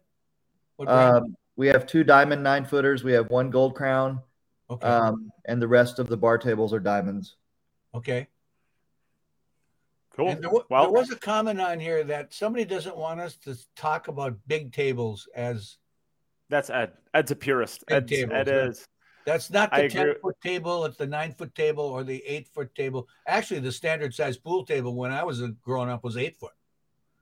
What 0.75 0.87
um, 0.87 1.35
we 1.55 1.67
have 1.67 1.87
two 1.87 2.03
diamond 2.03 2.43
nine 2.43 2.65
footers. 2.65 3.03
We 3.03 3.13
have 3.13 3.29
one 3.31 3.49
gold 3.49 3.75
crown, 3.75 4.21
okay. 4.69 4.87
um, 4.87 5.31
and 5.45 5.59
the 5.59 5.67
rest 5.67 5.97
of 5.97 6.07
the 6.07 6.17
bar 6.17 6.37
tables 6.37 6.73
are 6.73 6.79
diamonds. 6.79 7.35
okay. 7.95 8.27
Cool. 10.15 10.29
And 10.29 10.43
there, 10.43 10.49
wa- 10.49 10.63
well, 10.69 10.83
there 10.83 10.91
was 10.91 11.11
a 11.11 11.15
comment 11.15 11.61
on 11.61 11.79
here 11.79 12.03
that 12.03 12.33
somebody 12.33 12.65
doesn't 12.65 12.97
want 12.97 13.19
us 13.19 13.35
to 13.37 13.55
talk 13.75 14.07
about 14.07 14.35
big 14.47 14.73
tables 14.73 15.27
as 15.35 15.77
that's 16.49 16.69
Ed. 16.69 16.93
Ed's 17.13 17.31
a 17.31 17.35
purist. 17.35 17.83
Big 17.87 17.97
Ed's, 17.97 18.11
tables, 18.11 18.33
Ed 18.33 18.47
yeah. 18.47 18.65
is. 18.69 18.87
that's 19.25 19.51
not 19.51 19.69
I 19.71 19.81
the 19.81 19.85
agree. 19.85 20.13
10 20.13 20.21
foot 20.21 20.35
table, 20.41 20.85
it's 20.85 20.97
the 20.97 21.05
nine 21.05 21.33
foot 21.33 21.53
table 21.53 21.83
or 21.83 22.03
the 22.03 22.23
eight 22.25 22.47
foot 22.47 22.73
table. 22.73 23.07
Actually, 23.27 23.59
the 23.59 23.71
standard 23.71 24.13
size 24.15 24.37
pool 24.37 24.65
table 24.65 24.95
when 24.95 25.11
I 25.11 25.23
was 25.23 25.41
growing 25.63 25.89
up 25.89 26.03
was 26.03 26.17
eight 26.17 26.37
foot, 26.37 26.53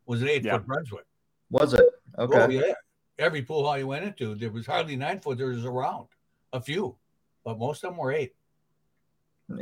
was 0.06 0.22
an 0.22 0.30
eight 0.30 0.46
Yeah. 0.46 0.54
foot 0.54 0.68
Brunswick. 0.68 1.06
Was 1.50 1.74
it? 1.74 1.86
Okay. 2.18 2.38
Oh, 2.40 2.50
yeah. 2.50 2.74
Every 3.20 3.42
pool 3.42 3.66
hall 3.66 3.78
you 3.78 3.88
went 3.88 4.06
into, 4.06 4.36
there 4.36 4.52
was 4.52 4.66
hardly 4.66 4.96
nine 4.96 5.20
footers 5.20 5.66
around, 5.66 6.08
a 6.54 6.62
few, 6.62 6.96
but 7.44 7.58
most 7.60 7.84
of 7.84 7.90
them 7.92 7.98
were 7.98 8.14
eight. 8.14 8.34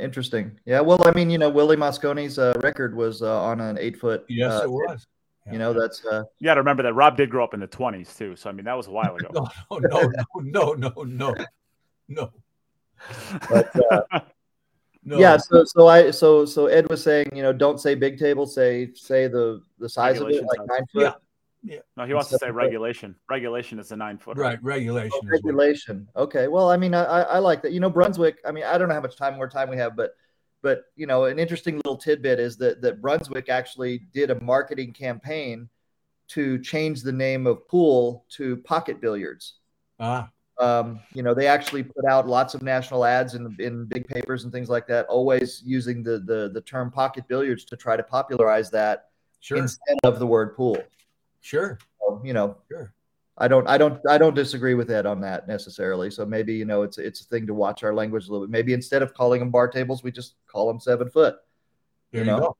Interesting. 0.00 0.58
Yeah. 0.64 0.80
Well, 0.80 1.06
I 1.06 1.12
mean, 1.12 1.30
you 1.30 1.38
know, 1.38 1.48
Willie 1.48 1.76
Mosconi's 1.76 2.38
uh, 2.38 2.54
record 2.60 2.96
was 2.96 3.22
uh, 3.22 3.42
on 3.42 3.60
an 3.60 3.78
eight 3.78 3.96
foot. 3.96 4.24
Yes, 4.28 4.52
uh, 4.52 4.64
it 4.64 4.70
was. 4.70 5.06
You 5.50 5.58
know, 5.58 5.72
that's 5.72 6.04
uh, 6.04 6.24
You 6.40 6.46
got 6.46 6.54
to 6.54 6.60
remember 6.60 6.82
that 6.82 6.94
Rob 6.94 7.16
did 7.16 7.30
grow 7.30 7.44
up 7.44 7.54
in 7.54 7.60
the 7.60 7.68
20s 7.68 8.16
too. 8.16 8.34
So 8.34 8.50
I 8.50 8.52
mean, 8.52 8.64
that 8.64 8.76
was 8.76 8.88
a 8.88 8.90
while 8.90 9.14
ago. 9.14 9.30
No, 9.70 9.78
no, 9.78 10.10
no, 10.40 10.72
no, 10.74 10.94
no, 11.04 11.04
no, 11.04 11.34
no, 12.08 12.32
but, 13.48 13.70
uh, 13.92 14.00
no. 15.04 15.18
yeah. 15.18 15.36
So, 15.36 15.64
so 15.64 15.86
I, 15.86 16.10
so, 16.10 16.44
so 16.44 16.66
Ed 16.66 16.88
was 16.88 17.02
saying, 17.02 17.28
you 17.34 17.42
know, 17.42 17.52
don't 17.52 17.80
say 17.80 17.94
big 17.94 18.18
table, 18.18 18.46
say, 18.46 18.92
say 18.94 19.28
the 19.28 19.62
the 19.78 19.88
size 19.88 20.20
of 20.20 20.28
it, 20.30 20.44
like 20.44 20.66
nine 20.66 20.86
foot. 20.92 21.02
Yeah. 21.02 21.12
No, 21.96 22.04
he 22.04 22.14
wants 22.14 22.28
to 22.30 22.34
say 22.34 22.46
Seven 22.46 22.54
foot. 22.54 22.62
regulation. 22.62 23.14
Regulation 23.28 23.78
is 23.78 23.90
a 23.92 23.96
nine 23.96 24.18
foot. 24.18 24.36
Right, 24.38 24.62
regulation. 24.62 25.10
Oh, 25.14 25.18
is 25.18 25.22
what- 25.42 25.54
regulation. 25.54 26.08
Okay. 26.16 26.48
Well, 26.48 26.70
I 26.70 26.76
mean, 26.76 26.94
I, 26.94 27.04
I 27.04 27.20
I 27.22 27.38
like 27.38 27.62
that. 27.62 27.72
You 27.72 27.80
know, 27.80 27.90
Brunswick. 27.90 28.38
I 28.46 28.52
mean, 28.52 28.64
I 28.64 28.78
don't 28.78 28.88
know 28.88 28.94
how 28.94 29.00
much 29.00 29.16
time 29.16 29.34
more 29.36 29.48
time 29.48 29.68
we 29.70 29.76
have, 29.76 29.96
but 29.96 30.14
but 30.62 30.84
you 30.96 31.06
know, 31.06 31.24
an 31.24 31.38
interesting 31.38 31.76
little 31.76 31.96
tidbit 31.96 32.38
is 32.40 32.56
that 32.58 32.80
that 32.82 33.00
Brunswick 33.02 33.48
actually 33.48 33.98
did 34.12 34.30
a 34.30 34.40
marketing 34.40 34.92
campaign 34.92 35.68
to 36.28 36.58
change 36.58 37.02
the 37.02 37.12
name 37.12 37.46
of 37.46 37.66
pool 37.68 38.24
to 38.30 38.56
pocket 38.58 39.00
billiards. 39.00 39.54
Ah, 40.00 40.28
Um, 40.58 41.00
you 41.14 41.22
know, 41.22 41.34
they 41.34 41.46
actually 41.46 41.82
put 41.84 42.04
out 42.04 42.26
lots 42.26 42.54
of 42.54 42.62
national 42.62 43.04
ads 43.04 43.34
in 43.34 43.54
in 43.58 43.84
big 43.86 44.06
papers 44.08 44.44
and 44.44 44.52
things 44.52 44.68
like 44.68 44.86
that, 44.88 45.06
always 45.06 45.62
using 45.64 46.02
the 46.02 46.18
the 46.20 46.50
the 46.52 46.60
term 46.62 46.90
pocket 46.90 47.24
billiards 47.28 47.64
to 47.66 47.76
try 47.76 47.96
to 47.96 48.02
popularize 48.02 48.70
that 48.70 49.10
sure, 49.40 49.58
instead 49.58 49.98
of 50.04 50.18
the 50.18 50.26
word 50.26 50.56
pool. 50.56 50.78
Sure, 51.46 51.78
So, 52.00 52.20
you 52.24 52.32
know, 52.32 52.56
sure. 52.68 52.92
I 53.38 53.48
don't, 53.48 53.68
I 53.68 53.76
don't, 53.78 54.00
I 54.08 54.16
don't 54.18 54.34
disagree 54.34 54.74
with 54.74 54.90
Ed 54.90 55.04
on 55.06 55.20
that 55.20 55.46
necessarily. 55.46 56.10
So 56.10 56.24
maybe 56.24 56.54
you 56.54 56.64
know, 56.64 56.82
it's 56.82 56.96
it's 56.98 57.20
a 57.20 57.24
thing 57.24 57.46
to 57.46 57.54
watch 57.54 57.84
our 57.84 57.94
language 57.94 58.28
a 58.28 58.32
little 58.32 58.46
bit. 58.46 58.50
Maybe 58.50 58.72
instead 58.72 59.02
of 59.02 59.12
calling 59.12 59.40
them 59.40 59.50
bar 59.50 59.68
tables, 59.68 60.02
we 60.02 60.10
just 60.10 60.36
call 60.46 60.66
them 60.66 60.80
seven 60.80 61.10
foot 61.10 61.36
There 62.12 62.24
You 62.24 62.30
you, 62.30 62.32
know? 62.32 62.38
go. 62.40 62.56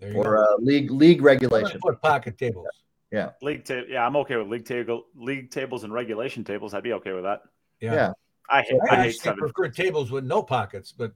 There 0.00 0.12
you 0.12 0.16
or 0.18 0.36
go. 0.36 0.42
uh, 0.42 0.56
league 0.60 0.90
league 0.90 1.20
regulation. 1.22 1.78
Foot 1.80 2.00
pocket 2.00 2.38
tables. 2.38 2.66
Yeah. 3.12 3.30
League 3.42 3.64
table. 3.64 3.86
Yeah, 3.88 4.06
I'm 4.06 4.16
okay 4.16 4.36
with 4.36 4.48
league 4.48 4.64
table, 4.64 5.04
league 5.14 5.50
tables 5.50 5.84
and 5.84 5.92
regulation 5.92 6.42
tables. 6.42 6.72
I'd 6.74 6.82
be 6.82 6.94
okay 6.94 7.12
with 7.12 7.24
that. 7.24 7.42
Yeah. 7.80 7.94
Yeah. 7.94 8.12
I 8.48 8.62
hate, 8.62 8.80
I 8.90 8.94
I 8.96 9.02
hate 9.04 9.16
seven. 9.16 9.38
prefer 9.38 9.68
tables 9.68 10.10
with 10.10 10.24
no 10.24 10.42
pockets, 10.42 10.90
but 10.92 11.12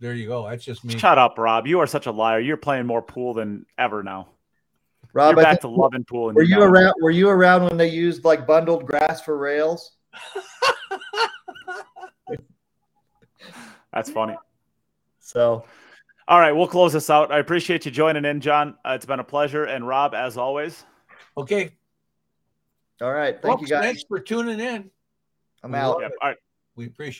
there 0.00 0.12
you 0.14 0.26
go. 0.28 0.48
That's 0.48 0.64
just 0.64 0.84
me. 0.84 0.98
Shut 0.98 1.16
up, 1.18 1.38
Rob. 1.38 1.66
You 1.66 1.80
are 1.80 1.86
such 1.86 2.06
a 2.06 2.10
liar. 2.10 2.40
You're 2.40 2.56
playing 2.58 2.86
more 2.86 3.00
pool 3.02 3.32
than 3.34 3.64
ever 3.78 4.02
now. 4.02 4.28
Rob, 5.12 5.36
You're 5.36 5.40
I 5.40 5.42
back 5.42 5.60
think, 5.60 5.74
to 5.74 5.80
loving 5.80 6.04
pool. 6.04 6.28
And 6.28 6.36
were 6.36 6.42
you 6.42 6.56
know 6.56 6.64
around? 6.64 6.94
Were 7.00 7.10
you 7.10 7.28
around 7.28 7.64
when 7.64 7.76
they 7.76 7.88
used 7.88 8.24
like 8.24 8.46
bundled 8.46 8.86
grass 8.86 9.20
for 9.22 9.36
rails? 9.38 9.96
That's 13.92 14.10
funny. 14.10 14.36
So 15.20 15.64
All 16.28 16.38
right, 16.38 16.52
we'll 16.52 16.68
close 16.68 16.92
this 16.92 17.10
out. 17.10 17.32
I 17.32 17.38
appreciate 17.38 17.84
you 17.84 17.90
joining 17.90 18.24
in, 18.24 18.40
John. 18.40 18.76
Uh, 18.84 18.92
it's 18.92 19.06
been 19.06 19.20
a 19.20 19.24
pleasure. 19.24 19.64
And 19.64 19.86
Rob, 19.86 20.14
as 20.14 20.36
always, 20.36 20.84
Okay. 21.36 21.72
all 23.00 23.12
right, 23.12 23.34
thank 23.42 23.58
Folks, 23.58 23.62
you 23.62 23.68
guys. 23.68 23.84
Thanks 23.84 24.04
for 24.04 24.20
tuning 24.20 24.60
in. 24.60 24.90
I'm 25.62 25.74
out. 25.74 25.98
yeah, 26.00 26.08
all 26.22 26.28
right. 26.28 26.36
We 26.76 26.86
appreciate 26.86 27.18